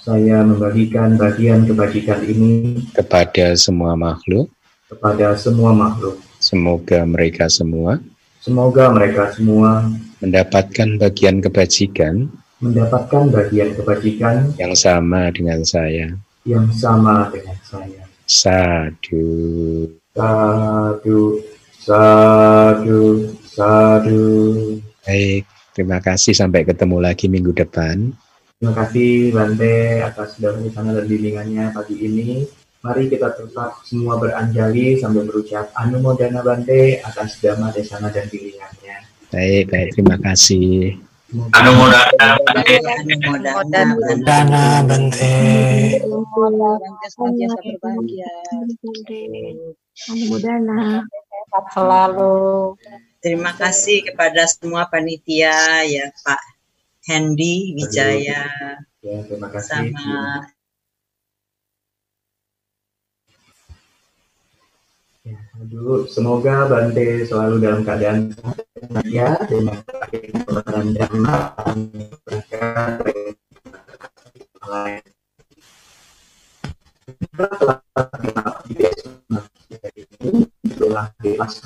Saya 0.00 0.40
membagikan 0.40 1.20
bagian 1.20 1.68
kebajikan 1.68 2.24
ini 2.24 2.80
kepada 2.96 3.52
semua 3.52 3.92
makhluk. 3.92 4.48
kepada 4.88 5.36
semua 5.36 5.76
makhluk. 5.76 6.16
Semoga 6.40 7.04
mereka 7.04 7.52
semua 7.52 8.00
Semoga 8.40 8.88
mereka 8.88 9.28
semua 9.36 9.84
mendapatkan 10.20 11.00
bagian 11.00 11.40
kebajikan 11.40 12.28
mendapatkan 12.60 13.32
bagian 13.32 13.72
kebajikan 13.72 14.52
yang 14.60 14.76
sama 14.76 15.32
dengan 15.32 15.64
saya. 15.64 16.12
yang 16.44 16.68
sama 16.76 17.32
dengan 17.32 17.56
saya. 17.64 18.04
Sadu. 18.28 19.28
Sadu, 20.12 21.40
sadu, 21.80 23.00
sadu. 23.48 24.24
Baik, 25.08 25.48
terima 25.72 25.98
kasih. 26.04 26.36
Sampai 26.36 26.68
ketemu 26.68 27.00
lagi 27.00 27.32
minggu 27.32 27.56
depan. 27.56 28.12
Terima 28.60 28.76
kasih 28.76 29.32
Bante 29.32 30.04
atas 30.04 30.36
sana 30.36 30.92
dan 30.92 31.04
bimbingannya 31.08 31.72
pagi 31.72 31.96
ini. 31.96 32.44
Mari 32.80 33.12
kita 33.12 33.36
tetap 33.36 33.80
semua 33.84 34.16
beranjali 34.16 35.00
sambil 35.00 35.24
berucap 35.28 35.68
Anumodana 35.76 36.40
Bante 36.40 37.00
atas 37.04 37.40
dhamma 37.40 37.72
desana 37.72 38.08
dan 38.12 38.28
bimbingannya. 38.28 38.79
Baik, 39.30 39.70
baik. 39.70 39.88
Terima 39.94 40.16
kasih. 40.18 40.98
Anumodana 41.54 42.34
Bante. 42.42 42.74
Dana 44.26 44.82
Bante. 44.82 45.34
senantiasa 47.14 47.58
berbahagia. 47.62 48.32
Anumodana. 50.10 51.06
Sehat 51.06 51.64
selalu. 51.74 52.74
Terima 53.20 53.52
kasih 53.54 54.02
kepada 54.10 54.48
semua 54.48 54.88
panitia 54.90 55.84
ya 55.84 56.08
Pak 56.24 56.40
Hendy 57.04 57.76
Wijaya 57.76 58.48
Ya, 59.04 59.16
terima 59.28 59.48
kasih. 59.52 59.92
sama 59.92 60.44
Aduh, 65.60 66.08
semoga 66.08 66.64
Bante 66.64 67.28
selalu 67.28 67.60
dalam 67.60 67.84
keadaan 67.84 68.32
ya. 69.04 69.36
Dengan 69.44 69.76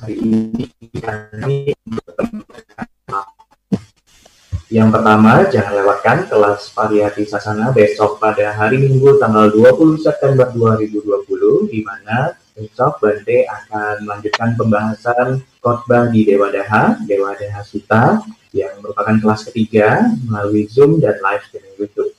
hari 0.03 0.15
ini 0.19 0.67
kami 0.99 1.71
yang 4.75 4.91
pertama, 4.91 5.47
jangan 5.55 5.71
lewatkan 5.71 6.27
kelas 6.27 6.75
variasi 6.75 7.31
sasana 7.31 7.71
besok 7.71 8.19
pada 8.19 8.59
hari 8.59 8.83
Minggu 8.83 9.23
tanggal 9.23 9.55
20 9.55 10.03
September 10.03 10.51
2020, 10.51 11.71
di 11.71 11.87
mana 11.87 12.35
besok 12.55 13.03
Bante 13.03 13.51
akan 13.51 14.07
melanjutkan 14.07 14.55
pembahasan 14.55 15.43
khotbah 15.59 16.07
di 16.15 16.23
Dewa 16.23 16.55
Daha, 16.55 17.03
Dewa 17.03 17.35
Daha 17.35 17.61
Sutta, 17.67 18.23
yang 18.55 18.79
merupakan 18.79 19.19
kelas 19.19 19.51
ketiga 19.51 20.07
melalui 20.23 20.71
Zoom 20.71 21.03
dan 21.03 21.19
live 21.19 21.43
streaming 21.51 21.75
YouTube. 21.75 22.15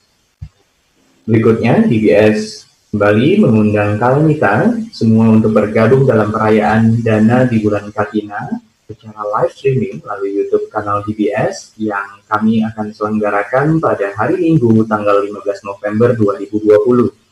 Berikutnya, 1.24 1.88
DBS 1.88 2.68
kembali 2.92 3.40
mengundang 3.40 3.96
Kalenita 3.96 4.76
semua 4.92 5.32
untuk 5.32 5.56
bergabung 5.56 6.04
dalam 6.04 6.28
perayaan 6.28 7.00
Dana 7.00 7.48
di 7.48 7.56
bulan 7.64 7.88
Katina 7.88 8.52
secara 8.86 9.24
live 9.40 9.52
streaming 9.56 9.98
melalui 10.04 10.32
YouTube 10.36 10.68
kanal 10.70 11.02
DBS 11.02 11.74
yang 11.80 12.22
kami 12.28 12.62
akan 12.62 12.92
selenggarakan 12.94 13.82
pada 13.82 14.14
hari 14.14 14.38
Minggu 14.38 14.86
tanggal 14.86 15.24
15 15.24 15.66
November 15.66 16.14
2020. 16.14 17.25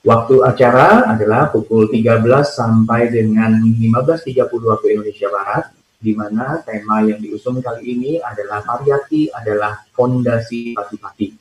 Waktu 0.00 0.40
acara 0.40 1.12
adalah 1.12 1.52
pukul 1.52 1.92
13 1.92 2.24
sampai 2.48 3.12
dengan 3.12 3.60
15.30 3.60 4.48
waktu 4.48 4.86
Indonesia 4.96 5.28
Barat, 5.28 5.76
di 6.00 6.16
mana 6.16 6.64
tema 6.64 7.04
yang 7.04 7.20
diusung 7.20 7.60
kali 7.60 7.84
ini 7.84 8.12
adalah 8.16 8.64
Pariyati 8.64 9.28
adalah 9.28 9.84
fondasi 9.92 10.72
pati-pati. 10.72 11.36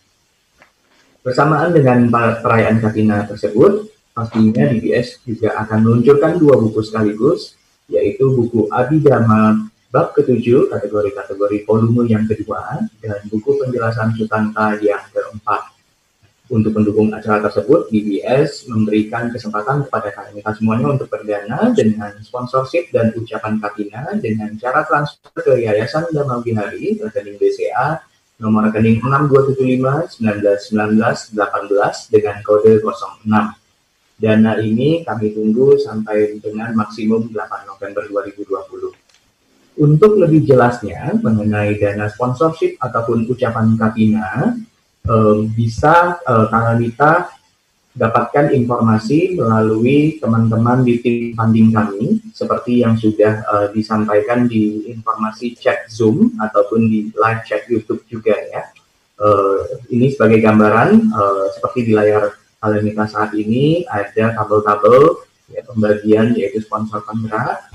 Bersamaan 1.23 1.71
dengan 1.71 2.11
perayaan 2.11 2.83
Katina 2.83 3.23
tersebut, 3.23 3.95
pastinya 4.11 4.67
DBS 4.67 5.23
juga 5.23 5.55
akan 5.63 5.79
meluncurkan 5.79 6.35
dua 6.35 6.59
buku 6.59 6.83
sekaligus, 6.83 7.55
yaitu 7.87 8.27
buku 8.35 8.67
Abhidhamma 8.67 9.71
bab 9.87 10.11
ketujuh 10.19 10.67
kategori-kategori 10.67 11.63
volume 11.63 12.11
yang 12.11 12.27
kedua 12.27 12.83
dan 12.99 13.19
buku 13.31 13.55
penjelasan 13.55 14.19
Sutanta 14.19 14.75
yang 14.83 15.01
keempat. 15.15 15.68
Untuk 16.49 16.73
mendukung 16.73 17.13
acara 17.13 17.45
tersebut, 17.45 17.93
BBS 17.93 18.65
memberikan 18.65 19.29
kesempatan 19.29 19.85
kepada 19.85 20.09
kalian 20.09 20.49
semuanya 20.57 20.97
untuk 20.97 21.05
berdana 21.05 21.69
dengan 21.77 22.09
sponsorship 22.25 22.89
dan 22.89 23.13
ucapan 23.13 23.61
Katina 23.61 24.17
dengan 24.17 24.57
cara 24.57 24.81
transfer 24.81 25.29
ke 25.45 25.61
Yayasan 25.61 26.09
Dhamma 26.09 26.41
Wihari, 26.41 26.97
rekening 27.05 27.37
BCA, 27.37 28.01
nomor 28.41 28.65
rekening 28.73 28.97
6275 28.97 30.25
1919 30.25 31.37
18 31.37 32.17
dengan 32.17 32.35
kode 32.41 32.81
06. 32.81 33.29
Dana 34.17 34.51
ini 34.57 35.05
kami 35.05 35.31
tunggu 35.37 35.77
sampai 35.77 36.41
dengan 36.41 36.73
maksimum 36.73 37.29
8 37.29 37.69
November 37.69 38.03
2020. 38.09 39.85
Untuk 39.85 40.17
lebih 40.17 40.49
jelasnya 40.49 41.13
mengenai 41.21 41.77
dana 41.77 42.09
sponsorship 42.09 42.75
ataupun 42.81 43.29
ucapan 43.29 43.77
Katina, 43.79 44.57
bisa 45.53 46.19
eh, 46.21 46.45
Kanalita 46.49 47.33
dapatkan 47.99 48.53
informasi 48.53 49.35
melalui 49.35 50.21
teman-teman 50.21 50.85
di 50.85 51.01
tim 51.01 51.33
funding 51.33 51.73
kami, 51.73 52.21
seperti 52.31 52.85
yang 52.85 52.95
sudah 52.95 53.43
eh, 53.43 53.67
disampaikan 53.73 54.45
di 54.45 54.87
informasi 54.87 55.57
chat 55.57 55.89
Zoom 55.89 56.37
ataupun 56.37 56.85
di 56.87 57.09
live 57.11 57.41
chat 57.43 57.65
YouTube 57.67 58.05
juga 58.05 58.37
ya. 58.37 58.69
Eh, 59.19 59.61
ini 59.91 60.13
sebagai 60.13 60.39
gambaran, 60.39 60.89
eh, 60.95 61.45
seperti 61.57 61.89
di 61.89 61.93
layar 61.97 62.39
Alemita 62.59 63.07
saat 63.07 63.31
ini 63.39 63.87
ada 63.87 64.35
tabel-tabel 64.35 65.23
ya, 65.47 65.63
pembagian 65.63 66.35
yaitu 66.35 66.59
sponsor 66.59 66.99
kontrak 67.07 67.71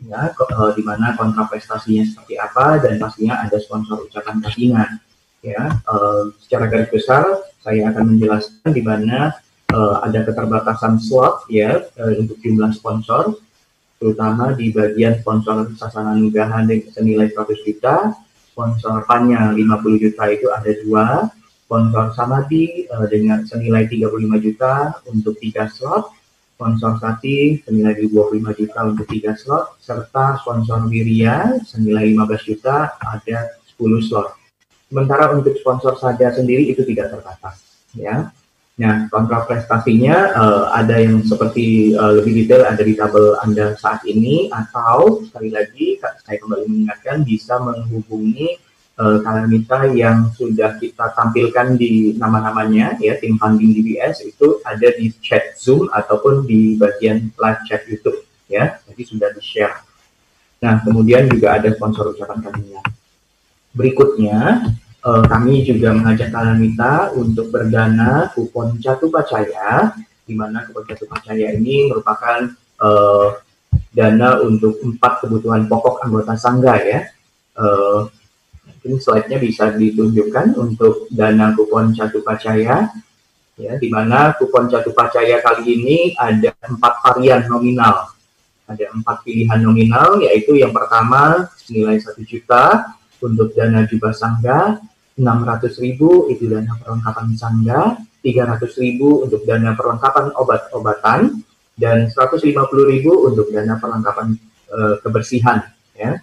ya 0.00 0.32
eh, 0.32 0.70
di 0.72 0.82
mana 0.82 1.12
kontrak 1.12 1.52
prestasinya 1.52 2.08
seperti 2.08 2.40
apa 2.40 2.80
dan 2.80 2.96
pastinya 2.96 3.44
ada 3.44 3.60
sponsor 3.60 4.08
ucapan 4.08 4.40
katingan 4.40 4.90
ya 5.40 5.80
eh, 5.80 6.22
secara 6.44 6.68
garis 6.68 6.90
besar 6.92 7.24
saya 7.60 7.92
akan 7.92 8.16
menjelaskan 8.16 8.70
di 8.72 8.82
mana 8.84 9.36
eh, 9.72 9.96
ada 10.04 10.24
keterbatasan 10.24 11.00
slot 11.00 11.48
ya 11.48 11.84
eh, 11.96 12.14
untuk 12.20 12.36
jumlah 12.40 12.72
sponsor 12.76 13.36
terutama 14.00 14.56
di 14.56 14.72
bagian 14.72 15.20
sponsor 15.20 15.68
sasana 15.76 16.16
nugahan 16.16 16.64
dengan 16.64 16.88
senilai 16.88 17.28
100 17.36 17.68
juta. 17.68 18.16
Sponsor 18.50 19.04
pannya 19.04 19.52
50 19.52 20.00
juta 20.00 20.24
itu 20.32 20.48
ada 20.48 20.72
dua. 20.80 21.28
Sponsor 21.68 22.10
Samadi 22.16 22.90
uh, 22.90 23.06
dengan 23.06 23.46
senilai 23.46 23.86
35 23.86 24.42
juta 24.42 24.90
untuk 25.06 25.38
tiga 25.38 25.70
slot, 25.70 26.10
sponsor 26.58 26.98
Sati 26.98 27.62
senilai 27.62 27.94
25 27.94 28.58
juta 28.58 28.80
untuk 28.90 29.06
tiga 29.06 29.38
slot, 29.38 29.78
serta 29.78 30.42
sponsor 30.42 30.90
Wiria 30.90 31.62
senilai 31.62 32.10
15 32.10 32.42
juta 32.50 32.98
ada 32.98 33.54
10 33.78 34.02
slot. 34.02 34.39
Sementara 34.90 35.30
untuk 35.30 35.54
sponsor 35.54 35.94
saja 36.02 36.34
sendiri 36.34 36.66
itu 36.66 36.82
tidak 36.82 37.14
terbatas, 37.14 37.62
ya. 37.94 38.34
Nah, 38.80 39.12
kontrak 39.12 39.44
prestasinya 39.44 40.32
uh, 40.32 40.64
ada 40.72 40.96
yang 40.96 41.20
seperti 41.20 41.92
uh, 41.92 42.16
lebih 42.16 42.42
detail 42.42 42.64
ada 42.64 42.80
di 42.80 42.96
tabel 42.96 43.36
Anda 43.44 43.76
saat 43.76 44.02
ini 44.08 44.48
atau 44.48 45.20
sekali 45.20 45.52
lagi 45.52 46.00
saya 46.00 46.40
kembali 46.40 46.64
mengingatkan 46.64 47.20
bisa 47.20 47.60
menghubungi 47.60 48.56
uh, 48.96 49.20
Kalamita 49.20 49.84
yang 49.92 50.32
sudah 50.32 50.80
kita 50.80 51.12
tampilkan 51.12 51.76
di 51.76 52.16
nama-namanya 52.16 52.96
ya 53.04 53.20
tim 53.20 53.36
funding 53.36 53.76
DBS 53.76 54.24
itu 54.24 54.64
ada 54.64 54.88
di 54.96 55.12
chat 55.20 55.60
Zoom 55.60 55.92
ataupun 55.92 56.48
di 56.48 56.80
bagian 56.80 57.28
live 57.36 57.60
chat 57.68 57.84
YouTube 57.84 58.24
ya 58.48 58.80
jadi 58.88 59.02
sudah 59.04 59.28
di 59.36 59.44
share. 59.44 59.76
Nah 60.64 60.80
kemudian 60.80 61.28
juga 61.28 61.60
ada 61.60 61.68
sponsor 61.68 62.16
ucapan 62.16 62.48
kalinya. 62.48 62.80
Berikutnya 63.70 64.66
uh, 65.06 65.24
kami 65.26 65.62
juga 65.62 65.94
mengajak 65.94 66.34
Kalamita 66.34 67.14
untuk 67.14 67.54
berdana 67.54 68.30
kupon 68.34 68.82
Catu 68.82 69.08
Pacaya 69.08 69.94
di 70.26 70.34
mana 70.34 70.66
kupon 70.66 70.86
Catu 70.86 71.06
Pacaya 71.06 71.54
ini 71.54 71.86
merupakan 71.86 72.50
uh, 72.82 73.38
dana 73.90 74.38
untuk 74.42 74.78
empat 74.82 75.22
kebutuhan 75.26 75.66
pokok 75.66 76.02
anggota 76.02 76.34
sangga 76.38 76.74
ya. 76.82 77.00
Uh, 77.54 78.10
ini 78.80 78.96
slide-nya 78.96 79.36
bisa 79.36 79.76
ditunjukkan 79.76 80.56
untuk 80.56 81.06
dana 81.12 81.52
kupon 81.52 81.92
Catu 81.92 82.24
Pacaya, 82.24 82.88
ya, 83.60 83.72
di 83.76 83.88
mana 83.92 84.32
kupon 84.40 84.72
Catu 84.72 84.96
Pacaya 84.96 85.44
kali 85.44 85.64
ini 85.68 85.98
ada 86.16 86.56
empat 86.64 87.04
varian 87.04 87.44
nominal. 87.44 88.08
Ada 88.70 88.94
empat 88.94 89.26
pilihan 89.26 89.60
nominal, 89.60 90.22
yaitu 90.22 90.54
yang 90.54 90.70
pertama 90.70 91.50
senilai 91.58 91.98
satu 91.98 92.22
juta 92.22 92.94
untuk 93.22 93.52
dana 93.52 93.84
jubah 93.86 94.12
sangga, 94.12 94.80
600 95.16 95.84
ribu 95.84 96.26
itu 96.32 96.48
dana 96.48 96.72
perlengkapan 96.80 97.26
sangga, 97.36 97.80
300 98.24 98.82
ribu 98.82 99.24
untuk 99.24 99.44
dana 99.44 99.76
perlengkapan 99.76 100.32
obat-obatan, 100.36 101.40
dan 101.76 102.08
150 102.12 102.44
ribu 102.92 103.12
untuk 103.24 103.48
dana 103.48 103.80
perlengkapan 103.80 104.36
e, 104.68 104.78
kebersihan. 105.00 105.64
Ya 105.96 106.20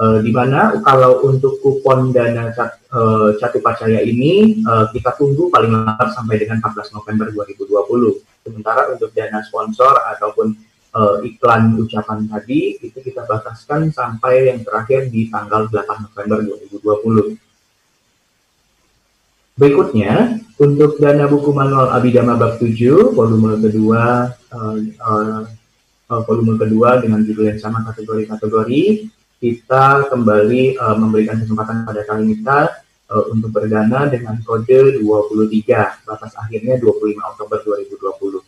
uh, 0.00 0.18
di 0.24 0.32
mana 0.32 0.80
kalau 0.80 1.20
untuk 1.28 1.60
kupon 1.60 2.10
dana 2.10 2.50
cat, 2.56 2.80
uh, 2.90 3.36
Catu 3.36 3.60
Pacaya 3.60 4.00
ini 4.00 4.64
uh, 4.64 4.88
kita 4.88 5.14
tunggu 5.20 5.52
paling 5.52 5.70
lambat 5.70 6.16
sampai 6.16 6.40
dengan 6.40 6.64
14 6.64 6.96
November 6.96 7.28
2020. 7.36 8.24
Sementara 8.40 8.88
untuk 8.88 9.12
dana 9.12 9.44
sponsor 9.44 10.00
ataupun 10.16 10.56
uh, 10.94 11.22
iklan 11.22 11.78
ucapan 11.78 12.26
tadi 12.26 12.78
itu 12.82 12.98
kita 12.98 13.26
bataskan 13.26 13.90
sampai 13.94 14.50
yang 14.50 14.60
terakhir 14.66 15.10
di 15.10 15.30
tanggal 15.30 15.66
8 15.70 16.06
November 16.06 16.38
2020. 16.80 17.38
Berikutnya, 19.60 20.40
untuk 20.56 20.96
dana 20.96 21.28
buku 21.28 21.52
manual 21.52 21.92
Abidama 21.92 22.32
Bab 22.32 22.56
7, 22.56 23.12
volume 23.12 23.60
kedua, 23.60 24.32
uh, 24.32 24.76
uh, 25.04 25.44
volume 26.24 26.56
kedua 26.56 26.96
dengan 26.96 27.20
judul 27.20 27.52
yang 27.52 27.60
sama 27.60 27.84
kategori-kategori, 27.92 29.04
kita 29.40 30.08
kembali 30.08 30.80
uh, 30.80 30.96
memberikan 30.96 31.40
kesempatan 31.44 31.84
pada 31.84 32.08
Kalimita 32.08 32.72
uh, 33.12 33.24
untuk 33.28 33.52
berdana 33.52 34.08
dengan 34.08 34.40
kode 34.40 35.00
23, 35.00 36.08
batas 36.08 36.32
akhirnya 36.40 36.80
25 36.80 37.20
Oktober 37.20 37.58
2020. 37.60 38.39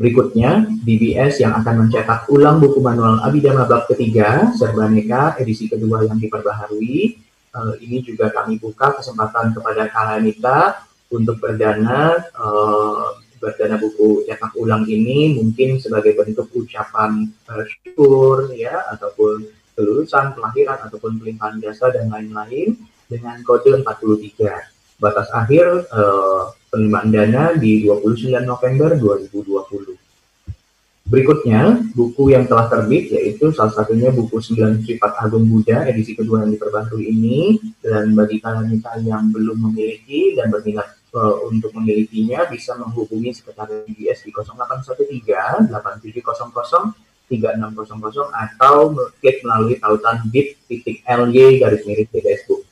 Berikutnya, 0.00 0.64
DBS 0.80 1.44
yang 1.44 1.52
akan 1.60 1.84
mencetak 1.84 2.24
ulang 2.32 2.56
buku 2.56 2.80
manual 2.80 3.20
Abidama 3.20 3.68
bab 3.68 3.84
ketiga, 3.84 4.48
Serbaneka, 4.56 5.36
edisi 5.36 5.68
kedua 5.68 6.08
yang 6.08 6.16
diperbaharui. 6.16 7.20
Uh, 7.52 7.76
ini 7.84 8.00
juga 8.00 8.32
kami 8.32 8.56
buka 8.56 8.96
kesempatan 8.96 9.52
kepada 9.52 9.92
Kalanita 9.92 10.88
untuk 11.12 11.36
berdana 11.36 12.16
uh, 12.32 13.12
berdana 13.36 13.76
buku 13.76 14.24
cetak 14.24 14.56
ulang 14.56 14.88
ini 14.88 15.36
mungkin 15.36 15.76
sebagai 15.76 16.16
bentuk 16.16 16.48
ucapan 16.56 17.28
uh, 17.52 17.64
syukur 17.68 18.56
ya 18.56 18.80
ataupun 18.96 19.52
kelulusan, 19.76 20.32
kelahiran 20.32 20.80
ataupun 20.80 21.20
pelimpahan 21.20 21.60
jasa 21.60 21.92
dan 21.92 22.08
lain-lain 22.08 22.72
dengan 23.04 23.36
kode 23.44 23.84
43. 23.84 24.79
Batas 25.00 25.32
akhir 25.32 25.88
uh, 25.88 26.52
penerimaan 26.68 27.08
dana 27.08 27.44
di 27.56 27.88
29 27.88 28.44
November 28.44 28.94
2020. 29.00 29.96
Berikutnya, 31.10 31.82
buku 31.90 32.30
yang 32.30 32.46
telah 32.46 32.70
terbit 32.70 33.10
yaitu 33.10 33.50
salah 33.50 33.74
satunya 33.74 34.14
buku 34.14 34.38
9 34.38 34.86
Sifat 34.86 35.18
Agung 35.18 35.42
Buddha 35.48 35.82
edisi 35.90 36.14
kedua 36.14 36.46
yang 36.46 36.54
diperbarui 36.54 37.02
ini 37.10 37.58
dan 37.82 38.14
bagi 38.14 38.38
kalian 38.38 38.78
yang 39.02 39.26
belum 39.34 39.58
memiliki 39.58 40.38
dan 40.38 40.54
berminat 40.54 41.00
uh, 41.10 41.50
untuk 41.50 41.74
memilikinya 41.74 42.46
bisa 42.46 42.78
menghubungi 42.78 43.34
sekretariat 43.34 43.82
DBS 43.90 44.22
di 44.22 44.30
0813 44.30 45.66
8700 45.66 47.10
3600 47.30 48.30
atau 48.30 48.94
klik 49.22 49.38
melalui 49.46 49.78
tautan 49.78 50.18
bit.ly 50.34 51.46
garis 51.62 51.82
miring 51.86 52.10
DBS 52.10 52.42
Book. 52.50 52.69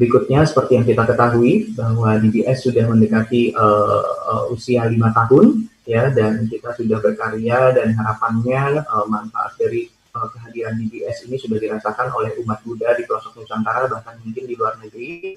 Berikutnya, 0.00 0.48
seperti 0.48 0.80
yang 0.80 0.86
kita 0.88 1.04
ketahui 1.04 1.76
bahwa 1.76 2.16
DBS 2.16 2.64
sudah 2.64 2.88
mendekati 2.88 3.52
uh, 3.52 4.00
uh, 4.32 4.44
usia 4.48 4.88
lima 4.88 5.12
tahun, 5.12 5.68
ya, 5.84 6.08
dan 6.08 6.48
kita 6.48 6.72
sudah 6.72 7.04
berkarya 7.04 7.76
dan 7.76 7.92
harapannya 7.92 8.80
uh, 8.88 9.04
manfaat 9.04 9.60
dari 9.60 9.92
uh, 10.16 10.24
kehadiran 10.32 10.80
DBS 10.80 11.28
ini 11.28 11.36
sudah 11.36 11.60
dirasakan 11.60 12.16
oleh 12.16 12.32
umat 12.40 12.64
Buddha 12.64 12.96
di 12.96 13.04
pelosok 13.04 13.44
Nusantara 13.44 13.92
bahkan 13.92 14.16
mungkin 14.24 14.44
di 14.48 14.54
luar 14.56 14.80
negeri 14.80 15.36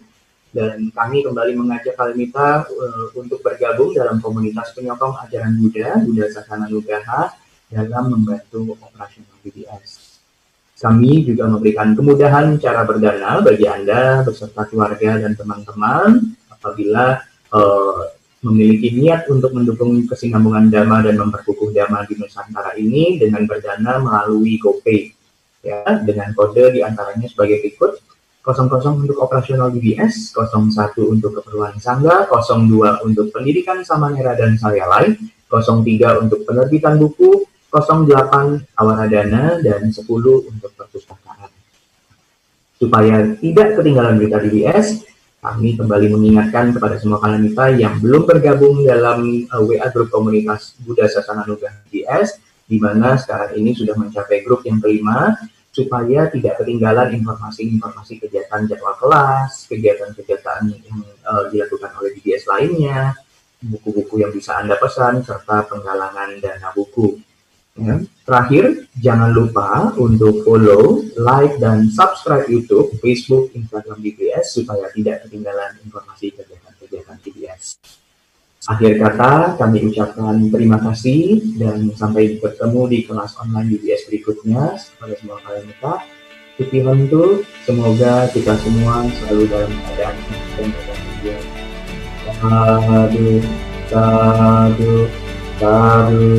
dan 0.53 0.93
kami 0.93 1.25
kembali 1.25 1.57
mengajak 1.57 1.97
Kalimita 1.97 2.63
uh, 2.69 3.07
untuk 3.17 3.41
bergabung 3.41 3.91
dalam 3.91 4.21
komunitas 4.21 4.71
penyokong 4.77 5.17
ajaran 5.25 5.57
Buddha, 5.57 5.97
Buddha 6.05 6.29
Sasana 6.29 6.69
Nugraha, 6.69 7.33
dalam 7.73 8.13
membantu 8.13 8.77
operasional 8.77 9.33
BBS. 9.41 10.02
Kami 10.83 11.23
juga 11.23 11.47
memberikan 11.47 11.95
kemudahan 11.95 12.59
cara 12.59 12.83
berdana 12.83 13.39
bagi 13.39 13.63
Anda 13.63 14.19
beserta 14.27 14.67
keluarga 14.67 15.15
dan 15.15 15.31
teman-teman 15.31 16.35
apabila 16.51 17.23
uh, 17.55 18.03
memiliki 18.43 18.91
niat 18.91 19.31
untuk 19.31 19.55
mendukung 19.55 20.03
kesinambungan 20.03 20.67
dhamma 20.67 20.99
dan 21.07 21.15
memperkukuh 21.23 21.71
dhamma 21.71 22.03
di 22.03 22.19
Nusantara 22.19 22.75
ini 22.75 23.15
dengan 23.15 23.47
berdana 23.47 24.03
melalui 24.03 24.59
GoPay. 24.59 25.15
Ya, 25.63 26.03
dengan 26.03 26.35
kode 26.35 26.75
di 26.75 26.83
antaranya 26.83 27.31
sebagai 27.31 27.63
berikut 27.63 27.95
00 28.43 28.67
untuk 29.07 29.23
operasional 29.23 29.71
DBS, 29.71 30.35
01 30.35 30.99
untuk 31.07 31.39
keperluan 31.39 31.79
sangga, 31.79 32.27
02 32.27 33.07
untuk 33.07 33.31
pendidikan 33.31 33.79
Samanera 33.87 34.35
dan 34.35 34.59
saya 34.59 34.83
lain, 34.83 35.15
03 35.47 36.19
untuk 36.19 36.43
penerbitan 36.43 36.99
buku, 36.99 37.47
08 37.73 38.77
awaradana, 38.77 39.57
dan 39.65 39.89
10 39.89 40.05
untuk 40.45 40.71
perpustakaan. 40.77 41.49
Supaya 42.77 43.33
tidak 43.41 43.81
ketinggalan 43.81 44.21
berita 44.21 44.37
DBS, 44.37 45.01
kami 45.41 45.75
kembali 45.75 46.07
mengingatkan 46.13 46.71
kepada 46.71 47.01
semua 47.01 47.19
kalian 47.19 47.51
kita 47.51 47.65
yang 47.75 47.99
belum 47.99 48.23
bergabung 48.29 48.79
dalam 48.85 49.43
uh, 49.49 49.61
WA 49.65 49.89
grup 49.89 50.13
komunitas 50.13 50.77
Buddha 50.85 51.09
Sasana 51.09 51.43
Nugraha 51.43 51.83
DBS, 51.89 52.39
di 52.63 52.79
mana 52.79 53.19
sekarang 53.19 53.57
ini 53.59 53.75
sudah 53.75 53.97
mencapai 53.97 54.45
grup 54.45 54.63
yang 54.63 54.79
kelima, 54.79 55.35
supaya 55.73 56.29
tidak 56.29 56.61
ketinggalan 56.61 57.17
informasi-informasi 57.17 58.21
kegiatan 58.21 58.69
jadwal 58.69 58.95
kelas, 59.01 59.65
kegiatan-kegiatan 59.67 60.61
yang 60.69 61.01
uh, 61.25 61.49
dilakukan 61.49 61.91
oleh 61.97 62.13
DBS 62.21 62.45
lainnya, 62.45 63.17
buku-buku 63.59 64.21
yang 64.21 64.31
bisa 64.31 64.59
Anda 64.59 64.79
pesan, 64.79 65.27
serta 65.27 65.65
penggalangan 65.67 66.39
dana 66.39 66.69
buku. 66.71 67.32
Ya. 67.73 67.97
Terakhir, 68.21 68.85
jangan 69.01 69.33
lupa 69.33 69.97
untuk 69.97 70.45
follow, 70.45 71.01
like, 71.17 71.57
dan 71.57 71.89
subscribe 71.89 72.45
YouTube, 72.45 72.93
Facebook, 73.01 73.49
Instagram 73.57 73.97
DBS 73.97 74.61
supaya 74.61 74.93
tidak 74.93 75.25
ketinggalan 75.25 75.81
informasi 75.81 76.37
kegiatan-kegiatan 76.37 77.17
DBS. 77.25 77.81
Akhir 78.69 78.95
kata, 78.95 79.57
kami 79.59 79.89
ucapkan 79.89 80.37
terima 80.53 80.79
kasih 80.79 81.41
dan 81.57 81.91
sampai 81.97 82.39
bertemu 82.39 82.81
di 82.87 82.99
kelas 83.03 83.35
online 83.41 83.75
UBS 83.75 84.07
berikutnya 84.07 84.79
pada 85.01 85.13
semua 85.19 85.41
kalian 85.43 85.67
kita. 85.67 85.93
Tuhan 86.53 86.97
itu 87.09 87.41
semoga 87.65 88.29
kita 88.29 88.53
semua 88.61 89.03
selalu 89.19 89.43
dalam 89.49 89.71
keadaan 89.73 90.15
dan 90.61 90.69
bahagia. 90.69 91.37
Sadu, 92.39 93.29
sadu, 93.89 94.93
sadu. 95.57 96.33